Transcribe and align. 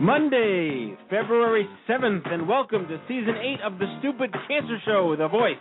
Monday, 0.00 0.94
February 1.08 1.66
7th, 1.88 2.30
and 2.30 2.46
welcome 2.46 2.86
to 2.86 3.00
season 3.08 3.32
8 3.32 3.60
of 3.64 3.78
the 3.78 3.86
Stupid 3.98 4.30
Cancer 4.46 4.76
Show, 4.84 5.16
the 5.16 5.26
voice 5.26 5.56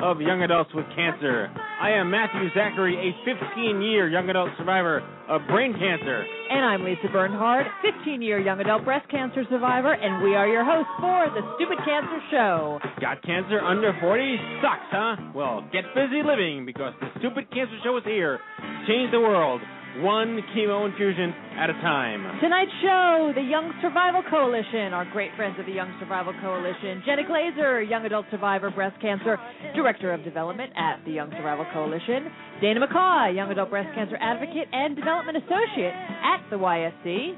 of 0.00 0.20
young 0.20 0.42
adults 0.42 0.70
with 0.74 0.84
cancer. 0.96 1.46
I 1.80 1.90
am 1.90 2.10
Matthew 2.10 2.50
Zachary, 2.54 2.98
a 2.98 3.14
15 3.22 3.80
year 3.80 4.08
young 4.08 4.28
adult 4.30 4.50
survivor 4.58 4.98
of 5.28 5.42
brain 5.46 5.74
cancer. 5.78 6.26
And 6.50 6.64
I'm 6.66 6.82
Lisa 6.82 7.06
Bernhard, 7.12 7.66
15 8.02 8.20
year 8.20 8.40
young 8.40 8.58
adult 8.58 8.84
breast 8.84 9.08
cancer 9.10 9.44
survivor, 9.48 9.92
and 9.92 10.24
we 10.24 10.34
are 10.34 10.48
your 10.48 10.64
hosts 10.64 10.90
for 10.98 11.30
the 11.30 11.46
Stupid 11.54 11.78
Cancer 11.86 12.18
Show. 12.32 12.80
Got 13.00 13.22
cancer 13.22 13.60
under 13.60 13.96
40? 14.00 14.36
Sucks, 14.60 14.90
huh? 14.90 15.16
Well, 15.36 15.62
get 15.72 15.84
busy 15.94 16.26
living 16.26 16.66
because 16.66 16.94
the 16.98 17.10
Stupid 17.20 17.48
Cancer 17.54 17.78
Show 17.84 17.96
is 17.98 18.04
here 18.04 18.40
change 18.88 19.12
the 19.12 19.20
world, 19.20 19.60
one 20.02 20.40
chemo 20.54 20.88
infusion 20.88 21.34
at 21.56 21.70
a 21.70 21.72
time. 21.74 22.40
Tonight's 22.40 22.70
show, 22.82 23.32
the 23.34 23.42
Young 23.42 23.72
Survival 23.82 24.22
Coalition, 24.30 24.92
our 24.92 25.04
great 25.10 25.30
friends 25.36 25.56
of 25.58 25.66
the 25.66 25.72
Young 25.72 25.94
Survival 25.98 26.32
Coalition. 26.40 27.02
Jenna 27.04 27.22
Glazer, 27.24 27.88
young 27.88 28.04
adult 28.06 28.26
survivor 28.30 28.70
breast 28.70 29.00
cancer, 29.00 29.38
director 29.74 30.12
of 30.12 30.22
development 30.24 30.72
at 30.76 31.04
the 31.04 31.12
Young 31.12 31.30
Survival 31.30 31.66
Coalition. 31.72 32.30
Dana 32.60 32.86
McCaw, 32.86 33.34
young 33.34 33.50
adult 33.50 33.70
breast 33.70 33.88
cancer 33.94 34.16
advocate 34.20 34.68
and 34.72 34.96
development 34.96 35.38
associate 35.38 35.94
at 35.94 36.42
the 36.50 36.56
YSC. 36.56 37.34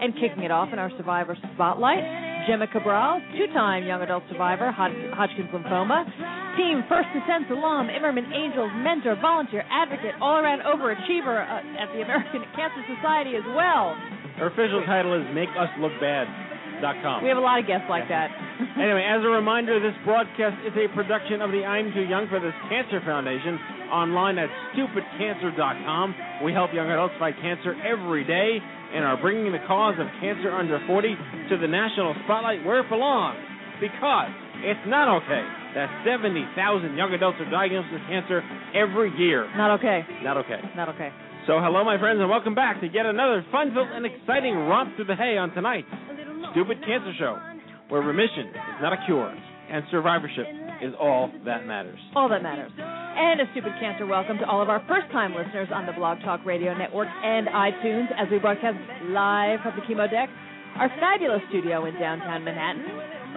And 0.00 0.12
kicking 0.14 0.42
it 0.42 0.50
off 0.50 0.70
in 0.72 0.78
our 0.78 0.90
survivor 0.96 1.36
spotlight, 1.54 2.02
Jemma 2.48 2.70
Cabral, 2.70 3.20
two-time 3.36 3.84
young 3.84 4.02
adult 4.02 4.22
survivor, 4.30 4.70
Hod- 4.70 4.92
Hodgkin's 5.14 5.48
lymphoma. 5.50 6.04
Team 6.56 6.84
First 6.88 7.08
Descent 7.16 7.50
alum, 7.50 7.88
Imerman 7.90 8.30
Angels 8.30 8.70
mentor, 8.78 9.16
volunteer, 9.20 9.64
advocate, 9.70 10.14
all-around 10.20 10.60
overachiever 10.62 11.42
uh, 11.42 11.82
at 11.82 11.90
the 11.96 12.02
American 12.02 12.44
Cancer 12.56 12.84
Society 12.94 13.34
as 13.34 13.42
well. 13.56 13.96
Her 14.38 14.46
official 14.48 14.82
title 14.86 15.14
is 15.18 15.26
Make 15.34 15.48
Us 15.58 15.70
Look 15.80 15.92
MakeUsLookBad.com. 15.98 17.22
We 17.22 17.28
have 17.28 17.38
a 17.38 17.44
lot 17.44 17.58
of 17.58 17.66
guests 17.66 17.86
like 17.88 18.06
that. 18.08 18.30
Anyway, 18.78 19.02
as 19.02 19.22
a 19.24 19.30
reminder, 19.30 19.80
this 19.80 19.94
broadcast 20.04 20.58
is 20.66 20.74
a 20.78 20.86
production 20.94 21.40
of 21.42 21.50
the 21.50 21.64
I'm 21.64 21.92
Too 21.94 22.02
Young 22.06 22.28
for 22.28 22.38
This 22.38 22.54
Cancer 22.68 23.00
Foundation 23.04 23.58
online 23.94 24.42
at 24.42 24.50
stupidcancer.com. 24.74 26.42
We 26.42 26.50
help 26.50 26.74
young 26.74 26.90
adults 26.90 27.14
fight 27.22 27.38
cancer 27.38 27.78
every 27.86 28.26
day 28.26 28.58
and 28.58 29.06
are 29.06 29.16
bringing 29.22 29.54
the 29.54 29.62
cause 29.66 29.94
of 30.02 30.10
cancer 30.18 30.50
under 30.50 30.82
40 30.86 31.14
to 31.50 31.54
the 31.58 31.70
national 31.70 32.14
spotlight 32.26 32.66
where 32.66 32.82
it 32.82 32.90
belongs. 32.90 33.38
Because 33.78 34.34
it's 34.66 34.82
not 34.86 35.06
okay 35.22 35.46
that 35.78 35.90
70,000 36.06 36.94
young 36.94 37.14
adults 37.14 37.38
are 37.38 37.50
diagnosed 37.50 37.90
with 37.94 38.02
cancer 38.10 38.42
every 38.74 39.14
year. 39.18 39.46
Not 39.56 39.78
okay. 39.78 40.02
Not 40.22 40.36
okay. 40.38 40.58
Not 40.74 40.88
okay. 40.90 41.10
So, 41.46 41.60
hello, 41.60 41.84
my 41.84 41.98
friends, 41.98 42.20
and 42.20 42.30
welcome 42.30 42.54
back 42.54 42.80
to 42.80 42.86
yet 42.86 43.04
another 43.04 43.44
fun-filled 43.52 43.88
and 43.92 44.06
exciting 44.06 44.54
romp 44.54 44.96
through 44.96 45.06
the 45.06 45.16
hay 45.16 45.36
on 45.36 45.52
tonight's 45.52 45.90
Stupid 46.52 46.78
Cancer 46.86 47.12
Show, 47.18 47.36
where 47.90 48.00
remission 48.00 48.48
is 48.48 48.78
not 48.80 48.92
a 48.94 49.04
cure 49.04 49.34
and 49.70 49.84
survivorship 49.90 50.46
is 50.82 50.94
all 51.00 51.30
that 51.44 51.66
matters. 51.66 51.98
All 52.14 52.28
that 52.28 52.42
matters. 52.42 52.72
And 53.14 53.38
a 53.40 53.46
stupid 53.54 53.78
cancer 53.78 54.10
welcome 54.10 54.38
to 54.42 54.46
all 54.50 54.58
of 54.58 54.66
our 54.66 54.82
first 54.90 55.06
time 55.14 55.38
listeners 55.38 55.70
on 55.70 55.86
the 55.86 55.94
Blog 55.94 56.18
Talk 56.26 56.42
Radio 56.42 56.74
Network 56.74 57.06
and 57.06 57.46
iTunes 57.46 58.10
as 58.18 58.26
we 58.26 58.42
broadcast 58.42 58.74
live 59.06 59.62
from 59.62 59.78
the 59.78 59.86
chemo 59.86 60.10
deck, 60.10 60.26
our 60.74 60.90
fabulous 60.98 61.38
studio 61.46 61.86
in 61.86 61.94
downtown 61.94 62.42
Manhattan. 62.42 62.82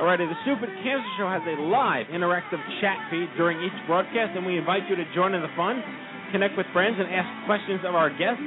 Alrighty, 0.01 0.25
the 0.25 0.39
Stupid 0.49 0.73
Cancer 0.81 1.05
Show 1.21 1.29
has 1.29 1.45
a 1.45 1.61
live 1.61 2.09
interactive 2.09 2.57
chat 2.81 2.97
feed 3.13 3.29
during 3.37 3.61
each 3.61 3.77
broadcast, 3.85 4.33
and 4.33 4.49
we 4.49 4.57
invite 4.57 4.81
you 4.89 4.97
to 4.97 5.05
join 5.13 5.37
in 5.37 5.45
the 5.45 5.53
fun, 5.53 5.77
connect 6.33 6.57
with 6.57 6.65
friends, 6.73 6.97
and 6.97 7.05
ask 7.13 7.29
questions 7.45 7.85
of 7.85 7.93
our 7.93 8.09
guests. 8.09 8.41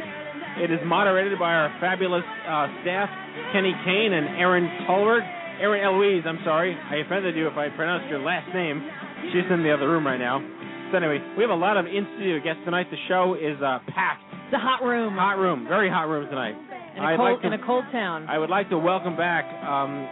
It 0.58 0.74
is 0.74 0.82
moderated 0.82 1.38
by 1.38 1.54
our 1.54 1.70
fabulous 1.78 2.26
uh, 2.42 2.66
staff, 2.82 3.06
Kenny 3.54 3.74
Kane 3.86 4.18
and 4.18 4.34
Erin 4.34 4.66
Tolbert. 4.82 5.22
Erin 5.62 5.78
Eloise, 5.78 6.26
I'm 6.26 6.42
sorry. 6.42 6.74
I 6.74 7.06
offended 7.06 7.36
you 7.36 7.46
if 7.46 7.54
I 7.54 7.70
pronounced 7.70 8.10
your 8.10 8.18
last 8.18 8.50
name. 8.50 8.82
She's 9.30 9.46
in 9.46 9.62
the 9.62 9.70
other 9.70 9.86
room 9.86 10.02
right 10.04 10.18
now. 10.18 10.42
So 10.90 10.96
anyway, 10.98 11.22
we 11.38 11.42
have 11.46 11.50
a 11.50 11.58
lot 11.58 11.76
of 11.76 11.86
in-studio 11.86 12.42
guests 12.42 12.62
tonight. 12.64 12.90
The 12.90 12.98
show 13.06 13.34
is 13.38 13.54
uh, 13.62 13.78
packed. 13.94 14.24
It's 14.50 14.54
a 14.54 14.58
hot 14.58 14.82
room. 14.82 15.14
Hot 15.14 15.38
room, 15.38 15.66
very 15.68 15.88
hot 15.88 16.08
room 16.10 16.26
tonight. 16.28 16.58
In 16.96 17.04
a, 17.04 17.16
cold, 17.16 17.30
like 17.30 17.40
to- 17.42 17.46
in 17.46 17.52
a 17.54 17.64
cold 17.66 17.84
town. 17.92 18.26
I 18.28 18.38
would 18.38 18.50
like 18.50 18.68
to 18.70 18.78
welcome 18.78 19.16
back 19.16 19.46
um, 19.62 20.02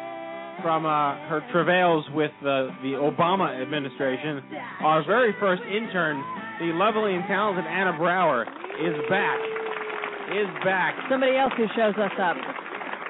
from 0.63 0.87
uh, 0.87 1.19
her 1.27 1.43
travails 1.51 2.07
with 2.15 2.31
uh, 2.43 2.71
the 2.87 2.95
Obama 2.95 3.51
administration, 3.61 4.43
our 4.87 5.05
very 5.05 5.35
first 5.41 5.63
intern, 5.67 6.23
the 6.61 6.71
lovely 6.79 7.15
and 7.15 7.25
talented 7.27 7.67
Anna 7.67 7.99
Brower, 7.99 8.43
is 8.79 8.95
back. 9.11 9.39
Is 10.31 10.47
back. 10.63 10.95
Somebody 11.11 11.37
else 11.37 11.53
who 11.57 11.67
shows 11.75 11.95
us 11.99 12.13
up. 12.23 12.37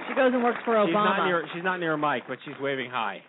She 0.09 0.15
goes 0.15 0.33
and 0.33 0.43
works 0.43 0.61
for 0.65 0.73
Obama. 0.75 0.87
She's 0.87 0.95
not 0.95 1.27
near. 1.27 1.45
She's 1.53 1.65
not 1.65 1.77
near 1.81 1.93
a 1.95 1.99
mic, 1.99 2.23
but 2.29 2.39
she's 2.47 2.55
waving 2.61 2.89
hi. 2.91 3.21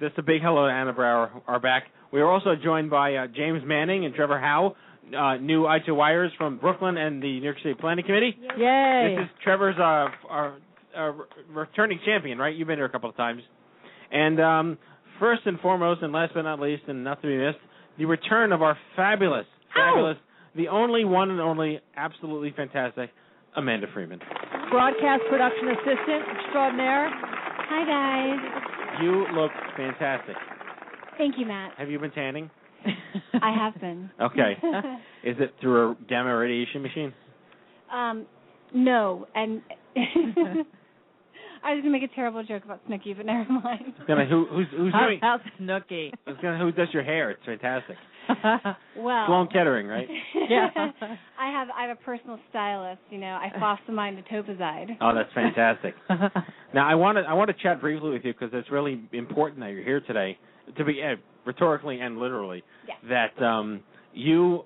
Just 0.00 0.18
a 0.18 0.22
big 0.22 0.42
hello 0.42 0.66
to 0.68 0.72
Anna 0.72 0.92
Brower. 0.92 1.30
our 1.48 1.58
back. 1.58 1.84
We 2.16 2.22
are 2.22 2.30
also 2.30 2.54
joined 2.56 2.88
by 2.88 3.14
uh, 3.14 3.26
James 3.26 3.60
Manning 3.66 4.06
and 4.06 4.14
Trevor 4.14 4.40
Howe, 4.40 4.74
uh, 5.14 5.36
new 5.36 5.64
I2 5.64 5.94
Wires 5.94 6.32
from 6.38 6.56
Brooklyn 6.56 6.96
and 6.96 7.22
the 7.22 7.26
New 7.26 7.44
York 7.44 7.58
City 7.62 7.74
Planning 7.78 8.06
Committee. 8.06 8.34
Yay. 8.56 9.16
This 9.18 9.24
is 9.24 9.30
Trevor's 9.44 9.76
uh, 9.76 10.08
our, 10.26 10.56
uh, 10.96 11.12
returning 11.50 12.00
champion, 12.06 12.38
right? 12.38 12.56
You've 12.56 12.68
been 12.68 12.78
here 12.78 12.86
a 12.86 12.90
couple 12.90 13.10
of 13.10 13.18
times. 13.18 13.42
And 14.10 14.40
um, 14.40 14.78
first 15.20 15.42
and 15.44 15.60
foremost, 15.60 16.02
and 16.02 16.10
last 16.10 16.32
but 16.32 16.40
not 16.40 16.58
least, 16.58 16.84
and 16.88 17.04
not 17.04 17.20
to 17.20 17.28
be 17.28 17.36
missed, 17.36 17.58
the 17.98 18.06
return 18.06 18.50
of 18.52 18.62
our 18.62 18.78
fabulous, 18.96 19.44
fabulous, 19.74 20.16
the 20.54 20.68
only 20.68 21.04
one 21.04 21.30
and 21.30 21.38
only, 21.38 21.80
absolutely 21.98 22.54
fantastic, 22.56 23.10
Amanda 23.56 23.88
Freeman. 23.92 24.20
Broadcast 24.70 25.20
production 25.28 25.68
assistant 25.68 26.24
extraordinaire. 26.34 27.10
Hi 27.12 27.84
guys. 27.84 29.02
You 29.02 29.26
look 29.34 29.50
fantastic. 29.76 30.36
Thank 31.18 31.36
you, 31.38 31.46
Matt. 31.46 31.72
Have 31.78 31.90
you 31.90 31.98
been 31.98 32.10
tanning? 32.12 32.50
I 33.42 33.52
have 33.54 33.80
been. 33.80 34.10
Okay. 34.20 34.52
Is 35.24 35.36
it 35.40 35.54
through 35.60 35.90
a 35.92 35.96
gamma 36.08 36.36
radiation 36.36 36.82
machine? 36.82 37.12
um, 37.92 38.26
no, 38.74 39.26
and 39.34 39.62
I 39.96 41.74
was 41.74 41.80
gonna 41.82 41.90
make 41.90 42.02
a 42.02 42.14
terrible 42.14 42.42
joke 42.44 42.64
about 42.64 42.80
Snooki, 42.88 43.16
but 43.16 43.26
never 43.26 43.50
mind. 43.50 43.94
Gonna 44.06 44.26
who 44.26 44.46
who's 44.50 44.66
who's 44.76 44.92
How- 44.92 45.06
doing? 45.06 45.18
How's 45.22 45.40
Snooki? 45.60 46.12
Who's 46.26 46.36
gonna 46.42 46.58
who 46.58 46.70
does 46.72 46.88
your 46.92 47.02
hair? 47.02 47.30
It's 47.30 47.44
fantastic. 47.44 47.96
Well, 48.96 49.26
Sloan 49.28 49.48
Kettering, 49.52 49.86
right? 49.86 50.08
Yeah. 50.48 50.68
I 51.38 51.50
have 51.50 51.68
I 51.76 51.86
have 51.86 51.96
a 51.96 52.00
personal 52.04 52.38
stylist. 52.50 53.00
You 53.10 53.18
know, 53.18 53.38
ifosfamide 53.56 54.22
to 54.28 54.34
etoposide. 54.34 54.96
Oh, 55.00 55.14
that's 55.14 55.32
fantastic. 55.32 55.94
Now 56.74 56.88
I 56.88 56.94
want 56.96 57.18
to 57.18 57.22
I 57.22 57.34
want 57.34 57.48
to 57.56 57.62
chat 57.62 57.80
briefly 57.80 58.10
with 58.10 58.24
you 58.24 58.32
because 58.32 58.50
it's 58.52 58.70
really 58.70 59.00
important 59.12 59.60
that 59.60 59.70
you're 59.70 59.84
here 59.84 60.00
today 60.00 60.36
to 60.76 60.84
be 60.84 61.02
uh, 61.02 61.16
rhetorically 61.44 62.00
and 62.00 62.18
literally 62.18 62.62
Yes. 62.88 62.96
that 63.08 63.42
um 63.44 63.80
you 64.14 64.64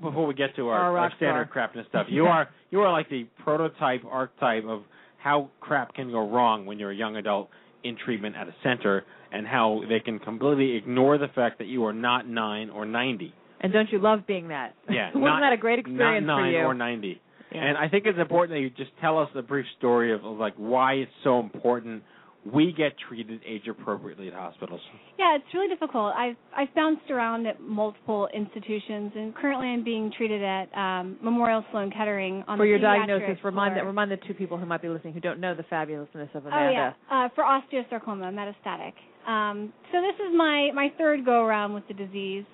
before 0.00 0.26
we 0.26 0.34
get 0.34 0.54
to 0.56 0.68
our, 0.68 0.96
Our 0.98 1.12
standard 1.16 1.50
crapness 1.50 1.86
stuff 1.88 2.06
you 2.08 2.26
are 2.26 2.48
you 2.70 2.80
are 2.80 2.92
like 2.92 3.08
the 3.08 3.26
prototype 3.42 4.02
archetype 4.04 4.64
of 4.66 4.82
how 5.18 5.50
crap 5.60 5.94
can 5.94 6.10
go 6.10 6.28
wrong 6.28 6.66
when 6.66 6.78
you're 6.78 6.90
a 6.90 6.96
young 6.96 7.16
adult 7.16 7.48
in 7.84 7.96
treatment 8.04 8.36
at 8.36 8.46
a 8.48 8.54
center 8.62 9.04
and 9.32 9.46
how 9.46 9.82
they 9.88 10.00
can 10.00 10.18
completely 10.18 10.76
ignore 10.76 11.18
the 11.18 11.28
fact 11.34 11.58
that 11.58 11.66
you 11.66 11.84
are 11.84 11.92
not 11.92 12.28
9 12.28 12.70
or 12.70 12.84
90 12.84 13.32
And 13.60 13.72
don't 13.72 13.90
you 13.90 13.98
love 13.98 14.26
being 14.26 14.48
that? 14.48 14.74
yeah 14.90 15.06
Wasn't 15.14 15.22
not, 15.24 15.40
that 15.40 15.52
a 15.52 15.56
great 15.56 15.78
experience 15.78 16.26
not 16.26 16.40
9 16.40 16.52
for 16.52 16.58
you? 16.58 16.64
or 16.64 16.74
90 16.74 17.20
Yeah. 17.52 17.64
and 17.64 17.78
I 17.78 17.88
think 17.88 18.06
it's 18.06 18.18
important 18.18 18.56
that 18.56 18.60
you 18.60 18.70
just 18.70 18.90
tell 19.00 19.18
us 19.18 19.28
a 19.34 19.42
brief 19.42 19.66
story 19.78 20.12
of, 20.12 20.24
of 20.24 20.36
like 20.36 20.54
why 20.56 20.94
it's 20.94 21.12
so 21.24 21.40
important 21.40 22.02
we 22.52 22.72
get 22.72 22.92
treated 23.08 23.40
age 23.46 23.62
appropriately 23.68 24.28
at 24.28 24.34
hospitals. 24.34 24.80
Yeah, 25.18 25.36
it's 25.36 25.44
really 25.52 25.68
difficult. 25.68 26.14
I've 26.14 26.36
I've 26.56 26.72
bounced 26.74 27.10
around 27.10 27.46
at 27.46 27.60
multiple 27.60 28.28
institutions, 28.34 29.12
and 29.14 29.34
currently 29.34 29.68
I'm 29.68 29.82
being 29.82 30.12
treated 30.16 30.42
at 30.42 30.72
um, 30.76 31.18
Memorial 31.22 31.64
Sloan 31.70 31.90
Kettering 31.90 32.44
on 32.46 32.46
the 32.46 32.52
S. 32.52 32.56
for 32.58 32.64
the 32.64 32.68
your 32.68 32.78
diagnosis, 32.78 33.44
remind 33.44 33.76
the, 33.76 33.84
remind 33.84 34.10
the 34.10 34.18
two 34.28 34.34
people 34.34 34.58
who 34.58 34.66
might 34.66 34.82
be 34.82 34.88
listening 34.88 35.14
who 35.14 35.20
don't 35.20 35.40
know 35.40 35.54
the 35.54 35.64
fabulousness 35.64 36.34
of 36.34 36.46
Amanda. 36.46 36.56
Oh 36.56 36.70
yeah, 36.70 36.92
uh, 37.10 37.28
for 37.34 37.44
osteosarcoma 37.44 38.32
metastatic. 38.32 38.92
Um, 39.28 39.72
so 39.92 40.00
this 40.00 40.14
is 40.26 40.32
my 40.36 40.70
my 40.74 40.92
third 40.98 41.24
go 41.24 41.44
around 41.44 41.74
with 41.74 41.86
the 41.88 41.94
disease, 41.94 42.44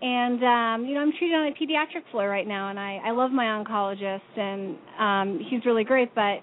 and 0.00 0.42
um, 0.44 0.88
you 0.88 0.94
know 0.94 1.00
I'm 1.00 1.12
treated 1.18 1.34
on 1.34 1.46
a 1.48 1.52
pediatric 1.52 2.10
floor 2.12 2.28
right 2.28 2.46
now, 2.46 2.70
and 2.70 2.78
I 2.78 3.00
I 3.04 3.10
love 3.10 3.32
my 3.32 3.46
oncologist, 3.46 4.20
and 4.36 4.76
um, 4.98 5.44
he's 5.50 5.64
really 5.66 5.84
great, 5.84 6.14
but 6.14 6.40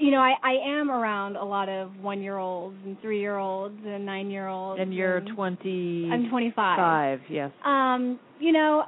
you 0.00 0.10
know 0.10 0.18
I 0.18 0.34
I 0.42 0.80
am 0.80 0.90
around 0.90 1.36
a 1.36 1.44
lot 1.44 1.68
of 1.68 1.90
one 2.00 2.22
year 2.22 2.38
olds 2.38 2.76
and 2.84 3.00
three 3.00 3.20
year 3.20 3.36
olds 3.36 3.78
and 3.84 4.04
nine 4.04 4.30
year 4.30 4.48
olds. 4.48 4.80
And 4.80 4.94
you're 4.94 5.20
20. 5.20 6.10
I'm 6.12 6.30
25. 6.30 6.78
Five, 6.78 7.20
yes. 7.28 7.50
Um, 7.64 8.18
you 8.38 8.52
know, 8.52 8.84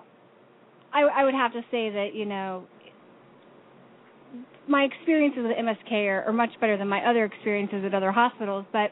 I 0.93 1.03
I 1.03 1.25
would 1.25 1.35
have 1.35 1.53
to 1.53 1.61
say 1.71 1.91
that 1.91 2.09
you 2.15 2.25
know 2.25 2.67
my 4.69 4.83
experiences 4.83 5.43
with 5.43 5.57
MSK 5.57 6.07
are, 6.07 6.25
are 6.25 6.33
much 6.33 6.51
better 6.61 6.77
than 6.77 6.89
my 6.89 7.01
other 7.09 7.25
experiences 7.25 7.83
at 7.85 7.95
other 7.95 8.13
hospitals, 8.13 8.65
but 8.73 8.91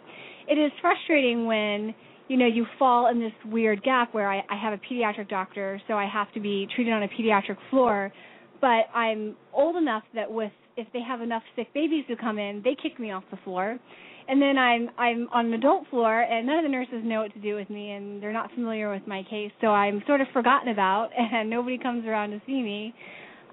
it 0.49 0.59
is 0.59 0.73
frustrating 0.81 1.47
when 1.47 1.95
you 2.27 2.37
know 2.37 2.47
you 2.47 2.67
fall 2.79 3.09
in 3.09 3.21
this 3.21 3.33
weird 3.47 3.83
gap 3.83 4.13
where 4.13 4.31
I, 4.31 4.39
I 4.51 4.61
have 4.61 4.73
a 4.73 4.79
pediatric 4.79 5.29
doctor, 5.29 5.81
so 5.87 5.95
I 5.95 6.09
have 6.13 6.33
to 6.35 6.41
be 6.41 6.67
treated 6.75 6.93
on 6.93 7.03
a 7.03 7.09
pediatric 7.09 7.57
floor, 7.71 8.13
but 8.61 8.87
I'm 8.95 9.37
old 9.53 9.77
enough 9.77 10.05
that 10.15 10.31
with 10.31 10.53
if 10.77 10.87
they 10.93 11.01
have 11.01 11.21
enough 11.21 11.43
sick 11.57 11.73
babies 11.75 12.05
who 12.07 12.17
come 12.17 12.39
in, 12.39 12.63
they 12.63 12.77
kick 12.81 12.99
me 13.01 13.11
off 13.11 13.25
the 13.31 13.39
floor. 13.45 13.79
And 14.29 14.41
then 14.43 14.59
I'm 14.59 14.91
I'm 14.99 15.29
on 15.33 15.47
an 15.47 15.55
adult 15.55 15.89
floor 15.89 16.21
and 16.21 16.47
none 16.47 16.59
of 16.59 16.65
the 16.65 16.69
nurses 16.69 17.03
know 17.03 17.23
what 17.23 17.33
to 17.33 17.41
do 17.41 17.55
with 17.55 17.71
me 17.71 17.93
and 17.93 18.23
they're 18.23 18.33
not 18.33 18.53
familiar 18.53 18.91
with 18.93 19.07
my 19.07 19.23
case, 19.29 19.51
so 19.61 19.69
I'm 19.69 20.03
sort 20.07 20.21
of 20.21 20.27
forgotten 20.33 20.69
about 20.69 21.09
and 21.19 21.49
nobody 21.49 21.79
comes 21.79 22.07
around 22.07 22.31
to 22.31 22.41
see 22.47 22.63
me. 22.63 22.95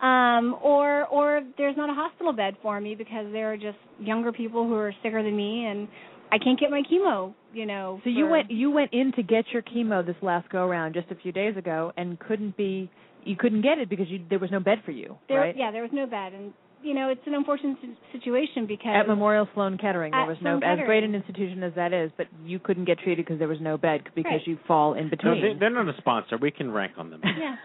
Um 0.02 0.57
or 0.62 1.06
or 1.06 1.42
there's 1.57 1.78
not 1.78 1.90
a 1.90 1.94
hospital 1.94 2.34
bed 2.34 2.57
for 2.62 2.80
me 2.81 2.94
because 2.94 3.25
there 3.31 3.54
are 3.54 3.57
just 3.57 3.78
younger 4.00 4.34
people 4.34 4.68
who 4.68 4.75
are 4.75 4.94
sicker 5.02 5.24
than 5.24 5.36
me 5.36 5.66
and 5.66 5.88
I 6.31 6.38
can't 6.38 6.60
get 6.60 6.69
my 6.69 6.81
chemo, 6.92 7.34
you 7.54 7.66
know. 7.66 8.02
So 8.04 8.10
you 8.10 8.28
went 8.28 8.52
you 8.52 8.69
went 8.69 8.92
in 8.92 9.13
to 9.13 9.24
get 9.24 9.46
your 9.54 9.62
chemo 9.62 10.06
this 10.06 10.18
last 10.22 10.50
go 10.50 10.66
around 10.66 10.94
just 10.94 11.10
a 11.10 11.16
few 11.16 11.31
days 11.31 11.56
ago 11.56 11.94
and 11.96 12.19
couldn't 12.19 12.57
be 12.57 12.92
you 13.25 13.36
couldn't 13.36 13.62
get 13.62 13.77
it 13.80 13.89
because 13.89 14.07
you 14.10 14.24
there 14.30 14.39
was 14.39 14.51
no 14.51 14.60
bed 14.60 14.80
for 14.86 14.92
you, 14.92 15.18
there 15.27 15.39
right? 15.39 15.56
yeah, 15.57 15.72
there 15.72 15.81
was 15.81 15.92
no 15.94 16.06
bed 16.06 16.33
and 16.33 16.54
you 16.83 16.94
know, 16.94 17.10
it's 17.10 17.22
an 17.25 17.33
unfortunate 17.33 17.77
situation 18.12 18.68
because 18.68 18.94
At 18.94 19.07
Memorial 19.07 19.48
Sloan 19.56 19.75
Kettering, 19.80 20.12
there 20.12 20.27
was 20.27 20.38
no 20.39 20.60
Sloan 20.60 20.80
as 20.80 20.86
great 20.86 21.04
an 21.04 21.16
institution 21.16 21.63
as 21.63 21.74
that 21.75 21.94
is, 21.94 22.12
but 22.16 22.27
you 22.45 22.60
couldn't 22.60 22.86
get 22.86 23.00
treated 23.00 23.25
because 23.25 23.39
there 23.39 23.48
was 23.48 23.57
no 23.60 23.75
bed 23.75 24.01
because 24.13 24.33
Right. 24.33 24.42
you 24.48 24.60
fall 24.68 24.94
in 24.94 25.10
between. 25.10 25.42
they, 25.42 25.60
they're 25.60 25.72
not 25.72 25.88
a 25.89 25.98
sponsor. 25.98 26.38
We 26.38 26.51
can 26.51 26.72
rank 26.72 26.94
on 26.98 27.10
them. 27.10 27.22
Yeah. 27.39 27.56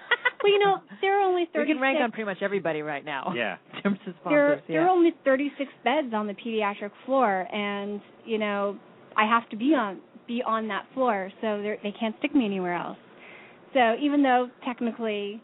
Well, 0.43 0.51
you 0.51 0.59
know, 0.59 0.77
there 1.03 1.21
are 1.21 1.29
only 1.29 1.47
we 1.55 1.67
can 1.67 1.79
rank 1.79 1.99
on 2.01 2.13
pretty 2.13 2.25
much 2.25 2.39
everybody 2.41 2.81
right 2.81 3.05
now. 3.05 3.35
Yeah. 3.37 3.57
in 3.77 3.83
terms 3.83 3.99
of 4.07 4.15
there 4.25 4.55
sponsors. 4.57 4.63
there 4.69 4.81
yeah. 4.81 4.87
are 4.87 4.89
only 4.89 5.11
36 5.23 5.71
beds 5.85 6.15
on 6.15 6.27
the 6.27 6.33
pediatric 6.33 6.91
floor 7.05 7.47
and 7.55 8.01
you 8.25 8.39
know 8.39 8.75
i 9.19 9.27
have 9.27 9.47
to 9.51 9.57
be 9.57 9.75
on 9.75 9.99
be 10.27 10.43
on 10.47 10.69
that 10.69 10.87
floor 10.95 11.31
so 11.43 11.61
they're- 11.61 11.79
they 11.83 11.93
can't 11.93 12.15
stick 12.21 12.35
me 12.35 12.47
anywhere 12.47 12.75
else 12.75 12.97
so 13.75 13.97
even 14.01 14.23
though 14.23 14.49
technically 14.65 15.43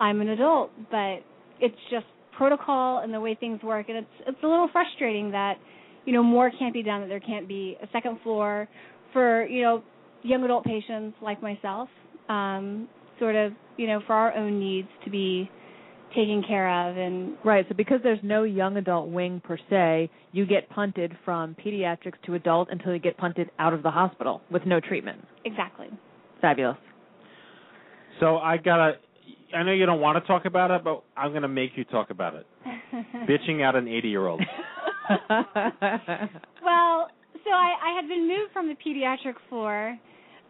i'm 0.00 0.20
an 0.20 0.28
adult 0.28 0.70
but 0.90 1.16
it's 1.60 1.76
just 1.90 2.06
protocol 2.36 2.98
and 2.98 3.12
the 3.14 3.20
way 3.20 3.36
things 3.38 3.62
work 3.62 3.88
and 3.88 3.98
it's 3.98 4.26
it's 4.26 4.38
a 4.42 4.46
little 4.46 4.68
frustrating 4.72 5.30
that 5.30 5.54
you 6.04 6.12
know 6.12 6.22
more 6.22 6.50
can't 6.58 6.74
be 6.74 6.82
done 6.82 7.00
that 7.00 7.08
there 7.08 7.20
can't 7.20 7.46
be 7.48 7.76
a 7.82 7.86
second 7.92 8.18
floor 8.22 8.68
for 9.12 9.46
you 9.46 9.62
know 9.62 9.82
young 10.22 10.42
adult 10.44 10.64
patients 10.64 11.16
like 11.22 11.40
myself 11.42 11.88
um 12.28 12.88
sort 13.18 13.36
of 13.36 13.52
you 13.76 13.86
know 13.86 14.00
for 14.06 14.14
our 14.14 14.34
own 14.34 14.58
needs 14.58 14.88
to 15.04 15.10
be 15.10 15.48
taken 16.14 16.44
care 16.46 16.88
of 16.88 16.96
and 16.96 17.36
Right. 17.44 17.66
So 17.68 17.74
because 17.74 17.98
there's 18.02 18.20
no 18.22 18.44
young 18.44 18.76
adult 18.76 19.08
wing 19.10 19.42
per 19.44 19.58
se, 19.68 20.10
you 20.32 20.46
get 20.46 20.68
punted 20.70 21.16
from 21.24 21.56
pediatrics 21.56 22.20
to 22.26 22.34
adult 22.34 22.68
until 22.70 22.92
you 22.92 23.00
get 23.00 23.16
punted 23.16 23.50
out 23.58 23.72
of 23.74 23.82
the 23.82 23.90
hospital 23.90 24.40
with 24.50 24.64
no 24.64 24.80
treatment. 24.80 25.20
exactly 25.44 25.88
Fabulous. 26.40 26.76
So 28.20 28.36
I 28.36 28.58
gotta. 28.58 28.92
I 29.54 29.62
know 29.62 29.72
you 29.72 29.86
don't 29.86 30.00
want 30.00 30.22
to 30.22 30.26
talk 30.26 30.44
about 30.44 30.70
it, 30.70 30.84
but 30.84 31.02
I'm 31.16 31.32
gonna 31.32 31.48
make 31.48 31.70
you 31.76 31.84
talk 31.84 32.10
about 32.10 32.34
it. 32.34 32.46
Bitching 33.28 33.62
out 33.62 33.76
an 33.76 33.88
80 33.88 34.08
year 34.08 34.26
old. 34.26 34.42
well, 35.08 37.08
so 37.44 37.50
I, 37.50 37.74
I 37.82 37.96
had 37.96 38.08
been 38.08 38.26
moved 38.26 38.52
from 38.52 38.68
the 38.68 38.74
pediatric 38.74 39.34
floor 39.48 39.98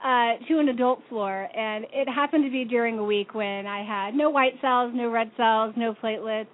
uh, 0.05 0.33
to 0.49 0.59
an 0.59 0.69
adult 0.69 1.01
floor, 1.09 1.49
and 1.57 1.87
it 1.93 2.09
happened 2.09 2.45
to 2.45 2.51
be 2.51 2.65
during 2.65 2.99
a 2.99 3.05
week 3.05 3.35
when 3.35 3.67
I 3.67 3.85
had 3.85 4.15
no 4.15 4.31
white 4.31 4.55
cells, 4.61 4.93
no 4.95 5.11
red 5.11 5.31
cells, 5.37 5.75
no 5.77 5.95
platelets, 5.95 6.47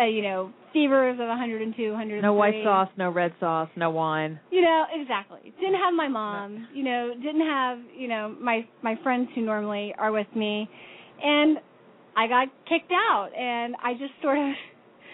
uh, 0.00 0.04
you 0.04 0.22
know, 0.22 0.52
fevers 0.72 1.18
of 1.20 1.28
102, 1.28 1.90
103. 1.90 2.22
no 2.22 2.32
white 2.32 2.64
sauce, 2.64 2.88
no 2.96 3.10
red 3.10 3.34
sauce, 3.38 3.68
no 3.76 3.90
wine. 3.90 4.40
You 4.50 4.62
know, 4.62 4.84
exactly. 4.92 5.52
Didn't 5.60 5.74
have 5.74 5.94
my 5.94 6.08
mom. 6.08 6.66
You 6.72 6.84
know, 6.84 7.12
didn't 7.14 7.46
have 7.46 7.78
you 7.94 8.08
know 8.08 8.34
my 8.40 8.66
my 8.82 8.98
friends 9.02 9.28
who 9.34 9.42
normally 9.42 9.94
are 9.98 10.10
with 10.10 10.28
me, 10.34 10.68
and 11.22 11.58
I 12.16 12.26
got 12.26 12.48
kicked 12.68 12.92
out, 12.92 13.30
and 13.36 13.74
I 13.82 13.92
just 13.94 14.12
sort 14.20 14.38
of 14.38 14.54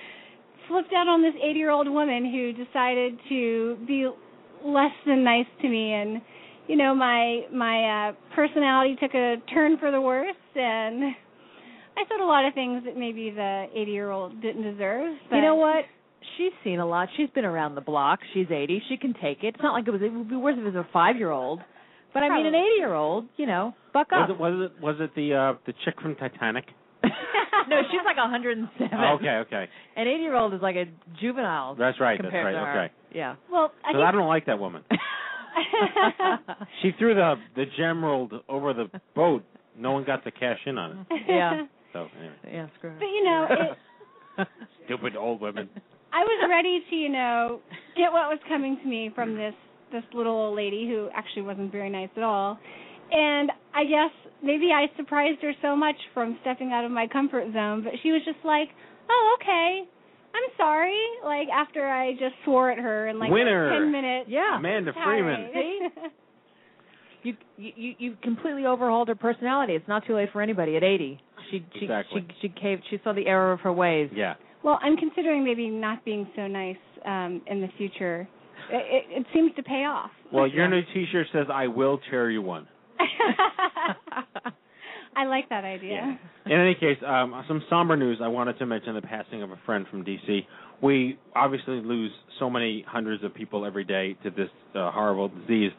flipped 0.69 0.93
out 0.93 1.09
on 1.09 1.23
this 1.23 1.35
80 1.43 1.59
year 1.59 1.71
old 1.71 1.89
woman 1.89 2.25
who 2.25 2.53
decided 2.53 3.19
to 3.29 3.77
be 3.87 4.09
less 4.65 4.93
than 5.07 5.25
nice 5.25 5.47
to 5.63 5.69
me, 5.69 5.93
and 5.93 6.21
you 6.67 6.77
know 6.77 6.95
my 6.95 7.43
my 7.53 8.09
uh, 8.09 8.13
personality 8.35 8.97
took 9.01 9.15
a 9.15 9.37
turn 9.53 9.79
for 9.79 9.91
the 9.91 10.01
worse, 10.01 10.35
and 10.55 11.05
I 11.05 12.05
said 12.09 12.21
a 12.23 12.27
lot 12.27 12.45
of 12.45 12.55
things 12.55 12.85
that 12.85 12.97
maybe 12.97 13.31
the 13.31 13.67
80 13.75 13.91
year 13.91 14.11
old 14.11 14.41
didn't 14.41 14.63
deserve. 14.63 15.17
But 15.31 15.37
You 15.37 15.43
know 15.43 15.57
what? 15.57 15.85
She's 16.37 16.53
seen 16.63 16.79
a 16.79 16.87
lot. 16.87 17.09
She's 17.17 17.31
been 17.31 17.45
around 17.45 17.75
the 17.75 17.81
block. 17.81 18.21
She's 18.35 18.47
80. 18.51 18.83
She 18.89 18.97
can 18.97 19.15
take 19.15 19.43
it. 19.43 19.55
It's 19.55 19.63
not 19.63 19.73
like 19.73 19.89
it 19.89 19.91
was. 19.91 20.01
It 20.03 20.13
would 20.13 20.29
be 20.29 20.37
worse 20.37 20.55
if 20.57 20.67
it 20.67 20.75
was 20.75 20.75
a 20.75 20.87
five-year-old. 20.93 21.61
But 22.15 22.23
I 22.23 22.29
mean, 22.35 22.47
an 22.47 22.55
80-year-old, 22.55 23.27
you 23.37 23.47
know, 23.47 23.75
buck 23.93 24.11
Was 24.11 24.31
up. 24.31 24.31
it 24.31 24.41
was 24.41 24.71
it 24.71 24.83
was 24.83 24.97
it 25.01 25.15
the 25.15 25.35
uh 25.35 25.59
the 25.67 25.75
chick 25.85 26.01
from 26.01 26.15
Titanic? 26.17 26.65
no, 27.05 27.83
she's 27.91 28.01
like 28.05 28.17
107. 28.17 28.99
okay, 28.99 29.29
okay. 29.47 29.69
An 29.97 30.07
80-year-old 30.07 30.55
is 30.55 30.63
like 30.63 30.77
a 30.77 30.87
juvenile. 31.21 31.75
That's 31.77 32.01
right. 32.01 32.19
That's 32.21 32.33
right. 32.33 32.55
Okay. 32.55 32.93
Yeah. 33.15 33.37
Well, 33.51 33.73
I 33.85 33.93
So 33.93 34.03
I 34.03 34.11
don't 34.13 34.29
like 34.29 34.47
that 34.47 34.59
woman. 34.59 34.83
She 36.83 36.93
threw 36.99 37.15
the 37.15 37.35
the 37.57 37.65
gemerald 37.79 38.33
over 38.49 38.73
the 38.73 38.89
boat. 39.15 39.43
No 39.77 39.93
one 39.93 40.05
got 40.05 40.25
to 40.25 40.31
cash 40.31 40.59
in 40.67 40.79
on 40.79 41.07
it. 41.11 41.23
yeah. 41.29 41.67
So 41.93 42.07
anyway. 42.19 42.35
Yeah. 42.45 42.67
Screw 42.79 42.91
her. 42.91 42.97
But 42.99 43.07
you 43.07 43.25
know, 43.25 43.47
it, 43.51 44.49
stupid 44.85 45.17
old 45.17 45.41
women. 45.41 45.69
I 46.13 46.21
was 46.21 46.49
ready 46.49 46.83
to, 46.89 46.97
you 46.97 47.09
know, 47.09 47.61
get 47.97 48.13
what 48.13 48.29
was 48.29 48.39
coming 48.49 48.79
to 48.83 48.89
me 48.89 49.11
from 49.15 49.37
this 49.37 49.55
this 49.93 50.05
little 50.15 50.35
old 50.35 50.57
lady 50.57 50.87
who 50.89 51.09
actually 51.15 51.43
wasn't 51.43 51.73
very 51.73 51.91
nice 51.91 52.11
at 52.17 52.23
all. 52.23 52.59
And 53.11 53.51
I 53.75 53.85
guess 53.85 54.13
maybe 54.43 54.71
I 54.75 54.87
surprised 54.97 55.41
her 55.43 55.53
so 55.63 55.75
much 55.75 55.97
from 56.15 56.39
stepping 56.43 56.73
out 56.73 56.85
of 56.85 56.91
my 56.91 57.07
comfort 57.07 57.53
zone, 57.53 57.83
but 57.85 57.95
she 58.03 58.13
was 58.13 58.23
just 58.25 58.45
like, 58.45 58.69
"Oh, 59.09 59.37
okay. 59.41 59.89
I'm 60.35 60.51
sorry." 60.57 60.99
Like 61.25 61.49
after 61.49 61.89
I 61.89 62.13
just 62.13 62.35
swore 62.45 62.71
at 62.71 62.79
her 62.79 63.09
in 63.09 63.19
like 63.19 63.31
Winner. 63.31 63.71
10 63.71 63.91
minutes. 63.91 64.29
Yeah. 64.29 64.59
Amanda 64.59 64.93
tirade. 64.93 65.51
Freeman. 65.53 66.11
You 67.25 67.35
you 67.57 67.95
you 67.99 68.17
completely 68.23 68.65
overhauled 68.65 69.09
her 69.09 69.15
personality. 69.17 69.75
It's 69.75 69.89
not 69.89 70.07
too 70.07 70.15
late 70.15 70.29
for 70.33 70.41
anybody 70.41 70.77
at 70.77 70.85
80. 70.85 71.21
She 71.51 71.65
she 71.79 71.85
Exactly. 71.85 72.27
she 72.41 72.49
she 72.49 72.61
caved. 72.61 72.85
She 72.91 73.01
saw 73.03 73.13
the 73.13 73.27
error 73.27 73.53
of 73.53 73.61
her 73.61 73.73
ways. 73.73 74.11
Yeah. 74.15 74.35
Well, 74.63 74.79
I'm 74.83 74.97
considering 74.97 75.45
maybe 75.45 75.69
not 75.69 76.05
being 76.05 76.29
so 76.37 76.47
nice 76.47 76.77
um, 77.05 77.43
in 77.47 77.61
the 77.61 77.69
future. 77.77 78.29
It, 78.71 79.07
it, 79.11 79.21
it 79.21 79.27
seems 79.33 79.55
to 79.57 79.63
pay 79.63 79.85
off. 79.85 80.11
Well, 80.33 80.47
your 80.47 80.69
new 80.69 80.83
T-shirt 80.95 81.27
says 81.33 81.47
"I 81.53 81.67
will 81.69 82.01
tear 82.11 82.31
you 82.31 82.43
one." 82.43 82.67
I 85.17 85.25
like 85.25 85.49
that 85.49 85.65
idea. 85.65 86.19
In 86.47 86.53
any 86.53 86.75
case, 86.75 86.99
um, 87.05 87.45
some 87.49 87.63
somber 87.69 87.97
news. 87.97 88.19
I 88.23 88.29
wanted 88.29 88.59
to 88.61 88.67
mention 88.67 88.95
the 88.95 89.03
passing 89.03 89.43
of 89.43 89.51
a 89.51 89.59
friend 89.67 89.85
from 89.91 90.05
DC. 90.05 90.47
We 90.81 91.19
obviously 91.35 91.81
lose 91.81 92.13
so 92.39 92.49
many 92.49 92.85
hundreds 92.87 93.25
of 93.25 93.35
people 93.35 93.67
every 93.67 93.85
day 93.85 94.17
to 94.23 94.31
this 94.31 94.49
uh, 94.77 94.93
horrible 94.93 95.29
disease, 95.29 95.73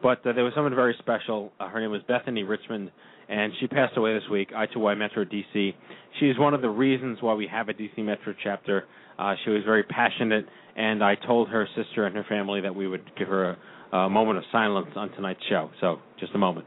but 0.00 0.24
uh, 0.24 0.32
there 0.32 0.44
was 0.44 0.52
someone 0.54 0.74
very 0.76 0.94
special. 1.00 1.52
Uh, 1.58 1.68
her 1.68 1.80
name 1.80 1.90
was 1.90 2.02
Bethany 2.06 2.44
Richmond, 2.44 2.92
and 3.28 3.52
she 3.58 3.66
passed 3.66 3.96
away 3.96 4.14
this 4.14 4.28
week. 4.30 4.50
I2Y 4.52 4.96
Metro 4.96 5.24
DC. 5.24 5.74
She 6.20 6.26
is 6.26 6.38
one 6.38 6.54
of 6.54 6.62
the 6.62 6.70
reasons 6.70 7.18
why 7.20 7.34
we 7.34 7.48
have 7.48 7.68
a 7.68 7.74
DC 7.74 7.98
Metro 7.98 8.32
chapter. 8.44 8.84
Uh, 9.18 9.34
she 9.44 9.50
was 9.50 9.62
very 9.64 9.84
passionate, 9.84 10.46
and 10.76 11.02
I 11.02 11.14
told 11.14 11.48
her 11.48 11.66
sister 11.76 12.06
and 12.06 12.14
her 12.16 12.24
family 12.28 12.60
that 12.62 12.74
we 12.74 12.88
would 12.88 13.14
give 13.16 13.28
her 13.28 13.56
a, 13.92 13.96
a 13.96 14.10
moment 14.10 14.38
of 14.38 14.44
silence 14.50 14.88
on 14.96 15.10
tonight's 15.12 15.40
show. 15.48 15.70
So, 15.80 16.00
just 16.18 16.34
a 16.34 16.38
moment. 16.38 16.66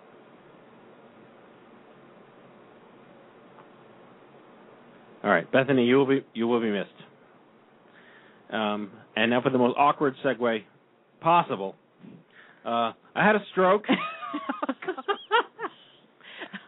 All 5.23 5.29
right, 5.31 5.51
Bethany, 5.51 5.85
you 5.85 5.97
will 5.97 6.05
be 6.07 6.23
you 6.33 6.47
will 6.47 6.61
be 6.61 6.71
missed. 6.71 6.89
Um, 8.49 8.91
and 9.15 9.31
now 9.31 9.41
for 9.41 9.49
the 9.49 9.57
most 9.57 9.75
awkward 9.77 10.15
segue 10.23 10.63
possible. 11.19 11.75
Uh, 12.65 12.93
I 13.15 13.25
had 13.25 13.35
a 13.35 13.41
stroke. 13.51 13.83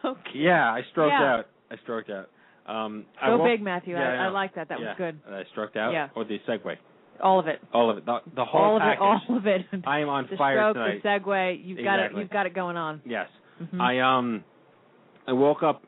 okay. 0.05 0.19
Yeah, 0.35 0.65
I 0.65 0.81
stroked 0.91 1.13
Yeah. 1.17 1.35
out. 1.35 1.45
I 1.71 1.75
stroked 1.83 2.09
out. 2.09 2.29
Um, 2.69 3.05
I 3.21 3.27
Go 3.29 3.43
big, 3.43 3.61
Matthew. 3.61 3.95
Yeah, 3.95 4.01
I, 4.01 4.11
I 4.11 4.27
know. 4.27 4.33
like 4.33 4.55
that. 4.55 4.69
That 4.69 4.79
Yeah. 4.79 4.87
was 4.89 4.95
good. 4.97 5.19
I 5.29 5.43
struck 5.51 5.75
out. 5.75 5.91
Yeah. 5.91 6.09
Or 6.15 6.23
the 6.23 6.37
segue. 6.47 6.75
All 7.21 7.39
of 7.39 7.47
it. 7.47 7.59
All 7.73 7.89
of 7.89 7.97
it. 7.97 8.05
The, 8.05 8.19
the 8.35 8.45
whole 8.45 8.61
all 8.61 8.75
of 8.77 8.81
package. 8.81 8.99
it. 9.01 9.29
All 9.31 9.37
of 9.37 9.47
it. 9.47 9.61
I 9.85 9.99
am 9.99 10.09
on 10.09 10.27
the 10.29 10.37
fire 10.37 10.55
stroke, 10.57 10.75
tonight. 10.75 11.03
the 11.03 11.09
segue. 11.09 11.61
You've 11.65 11.83
got 11.83 11.99
it. 11.99 12.11
You've 12.15 12.29
got 12.29 12.45
it 12.45 12.53
going 12.53 12.77
on. 12.77 13.01
Yes. 13.05 13.27
Mhm. 13.61 13.81
I 13.81 13.99
um 13.99 14.43
I 15.27 15.33
woke 15.33 15.63
up 15.63 15.83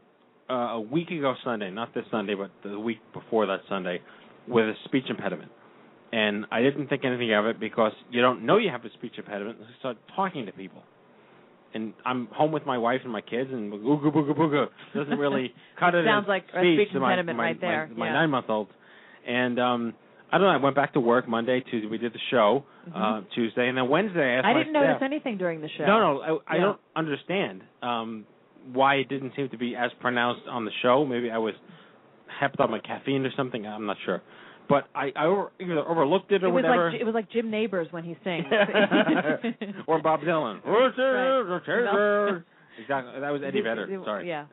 uh, 0.50 0.54
a 0.54 0.82
week 0.82 1.10
ago 1.12 1.34
Sunday, 1.44 1.70
not 1.72 1.94
this 1.94 2.04
Sunday, 2.12 2.36
but 2.36 2.52
the 2.70 2.78
week 2.80 3.00
before 3.14 3.46
that 3.46 3.62
Sunday, 3.70 4.02
with 4.48 4.66
a 4.66 4.74
speech 4.86 5.06
impediment. 5.10 5.52
And 6.12 6.46
I 6.52 6.62
didn't 6.62 6.88
think 6.88 7.06
anything 7.06 7.34
of 7.34 7.46
it 7.46 7.58
because 7.60 7.94
you 8.10 8.22
don't 8.22 8.46
know 8.46 8.58
you 8.58 8.70
have 8.70 8.84
a 8.84 8.90
speech 8.96 9.14
impediment 9.18 9.60
until 9.60 9.70
you 9.72 9.76
start 9.80 9.98
talking 10.16 10.46
to 10.48 10.52
people. 10.52 10.84
And 11.74 11.94
I'm 12.06 12.28
home 12.28 12.52
with 12.52 12.66
my 12.66 12.78
wife 12.78 13.02
and 13.04 13.12
my 13.14 13.22
kids, 13.22 13.50
and 13.52 13.72
booga 13.72 14.12
booga 14.14 14.36
booga 14.38 14.66
doesn't 14.94 15.18
really 15.18 15.54
cut 15.80 15.96
it. 15.96 16.06
Sounds 16.06 16.28
like 16.28 16.44
a 16.54 16.60
speech 16.60 16.80
speech 16.80 16.94
to 16.94 17.00
my, 17.00 17.22
my, 17.22 17.34
right 17.34 17.62
there. 17.62 17.90
My, 17.96 18.08
Yeah. 18.08 18.14
nine 18.14 18.30
month 18.30 18.48
old, 18.50 18.68
and 19.28 19.60
um 19.60 19.94
I 20.34 20.38
don't 20.38 20.48
know. 20.48 20.54
I 20.54 20.58
went 20.64 20.76
back 20.76 20.94
to 20.94 21.00
work 21.00 21.28
Monday, 21.28 21.62
Tuesday. 21.62 21.88
We 21.88 21.98
did 21.98 22.14
the 22.14 22.20
show 22.30 22.66
uh 22.96 23.22
Tuesday, 23.36 23.68
and 23.70 23.78
then 23.78 23.88
Wednesday 23.90 24.20
I 24.22 24.38
asked 24.40 24.46
Mm-hmm. 24.46 24.58
I 24.58 24.60
didn't 24.60 24.74
notice 24.74 24.90
staff- 24.98 25.02
anything 25.12 25.38
during 25.38 25.62
the 25.62 25.70
show. 25.78 25.86
no, 25.86 26.00
no, 26.00 26.22
I, 26.48 26.54
I 26.54 26.56
Yeah. 26.58 26.62
don't 26.64 26.80
understand 26.96 27.62
um, 27.82 28.26
why 28.74 28.96
it 28.96 29.08
didn't 29.10 29.34
seem 29.36 29.50
to 29.50 29.58
be 29.58 29.76
as 29.76 29.92
pronounced 30.02 30.42
on 30.50 30.66
the 30.66 30.72
show. 30.82 31.06
Maybe 31.06 31.32
I 31.32 31.38
was 31.38 31.54
hepped 32.42 32.60
on 32.60 32.72
my 32.72 32.80
caffeine 32.80 33.26
or 33.26 33.32
something. 33.38 33.66
I'm 33.66 33.86
not 33.86 33.98
sure, 34.06 34.22
but 34.72 34.88
I, 34.96 35.12
I 35.16 35.26
over, 35.26 35.52
either 35.60 35.80
overlooked 35.80 36.32
it 36.32 36.44
or 36.44 36.48
It 36.48 36.52
was 36.52 36.64
whatever. 36.64 36.92
like 36.92 37.02
it 37.02 37.04
was 37.04 37.14
like 37.14 37.30
Jim 37.30 37.52
Nabors 37.52 37.88
when 37.92 38.04
he 38.04 38.16
sings. 38.24 38.46
or 39.88 40.02
Bob 40.02 40.22
Dylan. 40.22 40.62
Right. 40.66 42.42
Exactly. 42.82 43.20
That 43.20 43.30
was 43.32 43.42
Eddie 43.46 43.62
Vedder. 43.62 43.86
Sorry. 44.06 44.28
Yeah. 44.28 44.46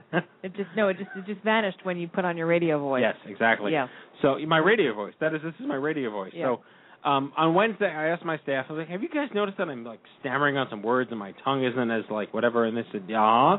It 0.43 0.55
just 0.57 0.69
no, 0.77 0.89
it 0.89 0.99
just 0.99 1.09
it 1.17 1.25
just 1.25 1.43
vanished 1.45 1.79
when 1.85 1.97
you 1.97 2.09
put 2.09 2.25
on 2.25 2.37
your 2.37 2.49
radio 2.49 2.79
voice. 2.79 3.01
Yes, 3.01 3.15
exactly. 3.27 3.73
Yeah. 3.73 3.87
So 4.23 4.37
my 4.47 4.59
radio 4.59 4.93
voice. 4.93 5.15
That 5.21 5.35
is, 5.35 5.41
this 5.43 5.55
is 5.61 5.67
my 5.67 5.77
radio 5.77 6.11
voice. 6.11 6.33
Yeah. 6.35 6.57
So 7.05 7.09
um, 7.09 7.33
on 7.37 7.55
Wednesday, 7.55 7.87
I 7.87 8.09
asked 8.09 8.25
my 8.25 8.37
staff. 8.39 8.67
I 8.69 8.73
was 8.73 8.81
like, 8.81 8.89
"Have 8.89 9.03
you 9.05 9.09
guys 9.09 9.29
noticed 9.35 9.59
that 9.59 9.69
I'm 9.69 9.85
like 9.85 10.01
stammering 10.21 10.57
on 10.57 10.67
some 10.69 10.83
words 10.83 11.11
and 11.11 11.19
my 11.19 11.33
tongue 11.45 11.65
isn't 11.65 11.91
as 11.91 12.03
like 12.11 12.35
whatever?" 12.35 12.65
And 12.65 12.77
they 12.77 12.85
said, 12.91 13.05
"Yeah." 13.09 13.59